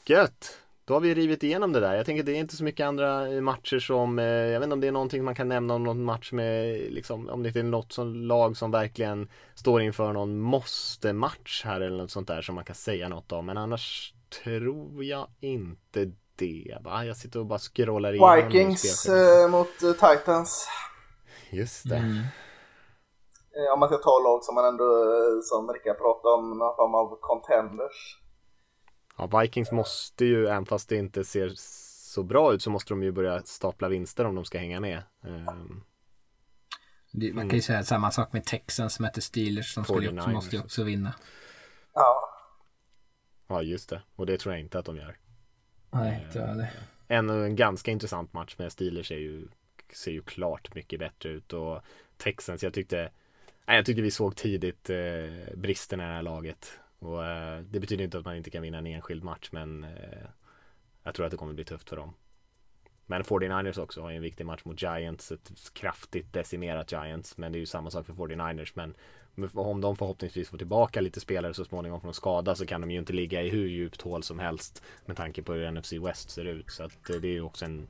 Gött! 0.04 0.58
Då 0.84 0.94
har 0.94 1.00
vi 1.00 1.14
rivit 1.14 1.42
igenom 1.42 1.72
det 1.72 1.80
där. 1.80 1.94
Jag 1.94 2.06
tänker 2.06 2.22
det 2.22 2.32
är 2.32 2.36
inte 2.36 2.56
så 2.56 2.64
mycket 2.64 2.86
andra 2.86 3.40
matcher 3.40 3.78
som, 3.78 4.18
eh, 4.18 4.24
jag 4.24 4.60
vet 4.60 4.66
inte 4.66 4.74
om 4.74 4.80
det 4.80 4.86
är 4.86 4.92
någonting 4.92 5.24
man 5.24 5.34
kan 5.34 5.48
nämna 5.48 5.74
om 5.74 5.84
någon 5.84 6.04
match 6.04 6.32
med, 6.32 6.78
liksom, 6.92 7.28
om 7.28 7.42
det 7.42 7.56
är 7.56 7.62
något 7.62 7.92
som 7.92 8.14
lag 8.14 8.56
som 8.56 8.70
verkligen 8.70 9.28
står 9.54 9.82
inför 9.82 10.12
någon 10.12 10.38
måste-match 10.38 11.62
här 11.64 11.80
eller 11.80 11.96
något 11.96 12.10
sånt 12.10 12.28
där 12.28 12.42
som 12.42 12.54
man 12.54 12.64
kan 12.64 12.74
säga 12.74 13.08
något 13.08 13.32
om. 13.32 13.46
Men 13.46 13.56
annars 13.56 14.14
tror 14.44 15.04
jag 15.04 15.28
inte 15.40 16.12
det 16.38 16.78
va? 16.84 17.04
Jag 17.04 17.16
sitter 17.16 17.40
och 17.40 17.46
bara 17.46 17.58
scrollar 17.58 18.12
igenom 18.12 18.36
Vikings 18.36 19.08
eh, 19.08 19.50
mot 19.50 19.82
uh, 19.84 19.92
Titans. 19.92 20.68
Just 21.50 21.88
det. 21.88 21.96
Mm. 21.96 22.16
Eh, 23.58 23.72
om 23.74 23.80
man 23.80 23.88
ska 23.88 23.98
ta 23.98 24.20
lag 24.24 24.44
som 24.44 24.54
man 24.54 24.64
ändå, 24.64 24.84
eh, 24.84 25.40
som 25.42 25.72
Rickard 25.72 25.98
pratade 25.98 26.34
om, 26.34 26.58
någon 26.58 26.76
form 26.76 26.94
av 26.94 27.18
contenders. 27.20 28.18
Ja, 29.16 29.40
Vikings 29.40 29.72
måste 29.72 30.24
ju, 30.24 30.46
även 30.46 30.66
fast 30.66 30.88
det 30.88 30.96
inte 30.96 31.24
ser 31.24 31.52
så 31.56 32.22
bra 32.22 32.52
ut, 32.52 32.62
så 32.62 32.70
måste 32.70 32.92
de 32.92 33.02
ju 33.02 33.12
börja 33.12 33.42
stapla 33.42 33.88
vinster 33.88 34.24
om 34.24 34.34
de 34.34 34.44
ska 34.44 34.58
hänga 34.58 34.80
med. 34.80 35.02
Um, 35.24 35.84
det, 37.12 37.32
man 37.32 37.48
kan 37.48 37.56
ju 37.56 37.62
säga 37.62 37.84
samma 37.84 38.10
sak 38.10 38.32
med 38.32 38.44
Texans 38.44 38.94
som 38.94 39.02
möter 39.02 39.20
Steelers 39.20 39.74
som, 39.74 39.84
skulle, 39.84 40.22
som 40.22 40.32
måste 40.32 40.56
ju 40.56 40.62
också 40.62 40.84
vinna. 40.84 41.14
Ja. 41.94 42.30
Ja, 43.48 43.62
just 43.62 43.90
det. 43.90 44.02
Och 44.16 44.26
det 44.26 44.38
tror 44.38 44.54
jag 44.54 44.60
inte 44.60 44.78
att 44.78 44.84
de 44.84 44.96
gör. 44.96 45.16
Nej, 45.90 46.26
det 46.32 46.38
är 46.38 46.54
det. 46.54 46.70
En, 47.08 47.30
en 47.30 47.56
ganska 47.56 47.90
intressant 47.90 48.32
match 48.32 48.54
med 48.58 48.72
Steelers 48.72 49.12
är 49.12 49.16
ju, 49.16 49.48
ser 49.92 50.10
ju 50.10 50.22
klart 50.22 50.74
mycket 50.74 50.98
bättre 50.98 51.28
ut 51.28 51.52
och 51.52 51.80
Texans, 52.16 52.62
jag 52.62 52.74
tyckte 52.74 53.10
nej, 53.66 53.76
jag 53.76 53.86
tyckte 53.86 54.02
vi 54.02 54.10
såg 54.10 54.36
tidigt 54.36 54.90
eh, 54.90 55.56
bristerna 55.56 56.04
i 56.04 56.06
det 56.06 56.14
här 56.14 56.22
laget. 56.22 56.80
Och 56.98 57.26
eh, 57.26 57.60
det 57.60 57.80
betyder 57.80 58.04
inte 58.04 58.18
att 58.18 58.24
man 58.24 58.36
inte 58.36 58.50
kan 58.50 58.62
vinna 58.62 58.78
en 58.78 58.86
enskild 58.86 59.24
match 59.24 59.48
men 59.52 59.84
eh, 59.84 60.28
jag 61.02 61.14
tror 61.14 61.26
att 61.26 61.30
det 61.30 61.36
kommer 61.36 61.54
bli 61.54 61.64
tufft 61.64 61.88
för 61.88 61.96
dem. 61.96 62.14
Men 63.06 63.22
49ers 63.22 63.80
också 63.80 64.02
har 64.02 64.10
ju 64.10 64.16
en 64.16 64.22
viktig 64.22 64.46
match 64.46 64.64
mot 64.64 64.82
Giants, 64.82 65.32
ett 65.32 65.50
kraftigt 65.72 66.32
decimerat 66.32 66.92
Giants. 66.92 67.36
Men 67.36 67.52
det 67.52 67.58
är 67.58 67.60
ju 67.60 67.66
samma 67.66 67.90
sak 67.90 68.06
för 68.06 68.12
49ers. 68.12 68.72
Men 68.74 68.94
om 69.54 69.80
de 69.80 69.96
förhoppningsvis 69.96 70.48
får 70.48 70.58
tillbaka 70.58 71.00
lite 71.00 71.20
spelare 71.20 71.54
så 71.54 71.64
småningom 71.64 72.00
från 72.00 72.14
skada 72.14 72.54
så 72.54 72.66
kan 72.66 72.80
de 72.80 72.90
ju 72.90 72.98
inte 72.98 73.12
ligga 73.12 73.42
i 73.42 73.48
hur 73.48 73.68
djupt 73.68 74.02
hål 74.02 74.22
som 74.22 74.38
helst 74.38 74.82
med 75.06 75.16
tanke 75.16 75.42
på 75.42 75.52
hur 75.52 75.70
NFC 75.70 75.92
West 75.92 76.30
ser 76.30 76.44
ut. 76.44 76.70
Så 76.70 76.82
att 76.82 77.10
eh, 77.10 77.16
det 77.16 77.28
är 77.28 77.32
ju 77.32 77.42
också 77.42 77.64
en 77.64 77.88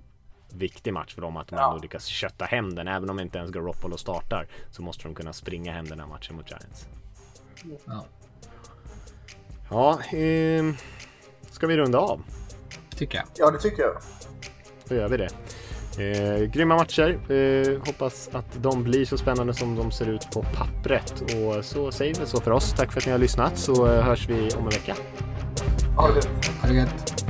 viktig 0.52 0.92
match 0.92 1.14
för 1.14 1.22
dem 1.22 1.36
att 1.36 1.48
de 1.48 1.56
ja. 1.56 1.70
ändå 1.70 1.82
lyckas 1.82 2.06
kötta 2.06 2.44
hem 2.44 2.74
den. 2.74 2.88
Även 2.88 3.10
om 3.10 3.20
inte 3.20 3.38
ens 3.38 3.50
Garoppolo 3.50 3.96
startar 3.96 4.48
så 4.70 4.82
måste 4.82 5.02
de 5.02 5.14
kunna 5.14 5.32
springa 5.32 5.72
hem 5.72 5.86
den 5.86 6.00
här 6.00 6.06
matchen 6.06 6.36
mot 6.36 6.50
Giants. 6.50 6.88
Ja, 7.86 8.04
ja 9.70 10.18
eh, 10.18 10.74
ska 11.50 11.66
vi 11.66 11.76
runda 11.76 11.98
av? 11.98 12.22
Tycker 12.90 13.18
jag. 13.18 13.26
Ja, 13.36 13.50
det 13.50 13.58
tycker 13.58 13.82
jag. 13.82 13.96
Då 14.88 14.94
gör 14.94 15.08
vi 15.08 15.16
det. 15.16 15.28
Eh, 15.98 16.44
grymma 16.44 16.76
matcher. 16.76 17.18
Eh, 17.32 17.78
hoppas 17.86 18.30
att 18.32 18.62
de 18.62 18.84
blir 18.84 19.04
så 19.04 19.18
spännande 19.18 19.54
som 19.54 19.76
de 19.76 19.90
ser 19.90 20.08
ut 20.08 20.30
på 20.30 20.42
pappret. 20.42 21.20
Och 21.20 21.64
så 21.64 21.92
säger 21.92 22.14
vi 22.20 22.26
så 22.26 22.40
för 22.40 22.50
oss. 22.50 22.72
Tack 22.72 22.92
för 22.92 23.00
att 23.00 23.06
ni 23.06 23.12
har 23.12 23.18
lyssnat 23.18 23.58
så 23.58 23.86
eh, 23.86 24.02
hörs 24.02 24.28
vi 24.28 24.50
om 24.58 24.64
en 24.64 24.70
vecka. 24.70 24.94
Ha 25.96 26.08
det 26.08 26.14
gött. 26.14 26.50
Ha 26.62 26.68
det 26.68 26.74
gött. 26.74 27.24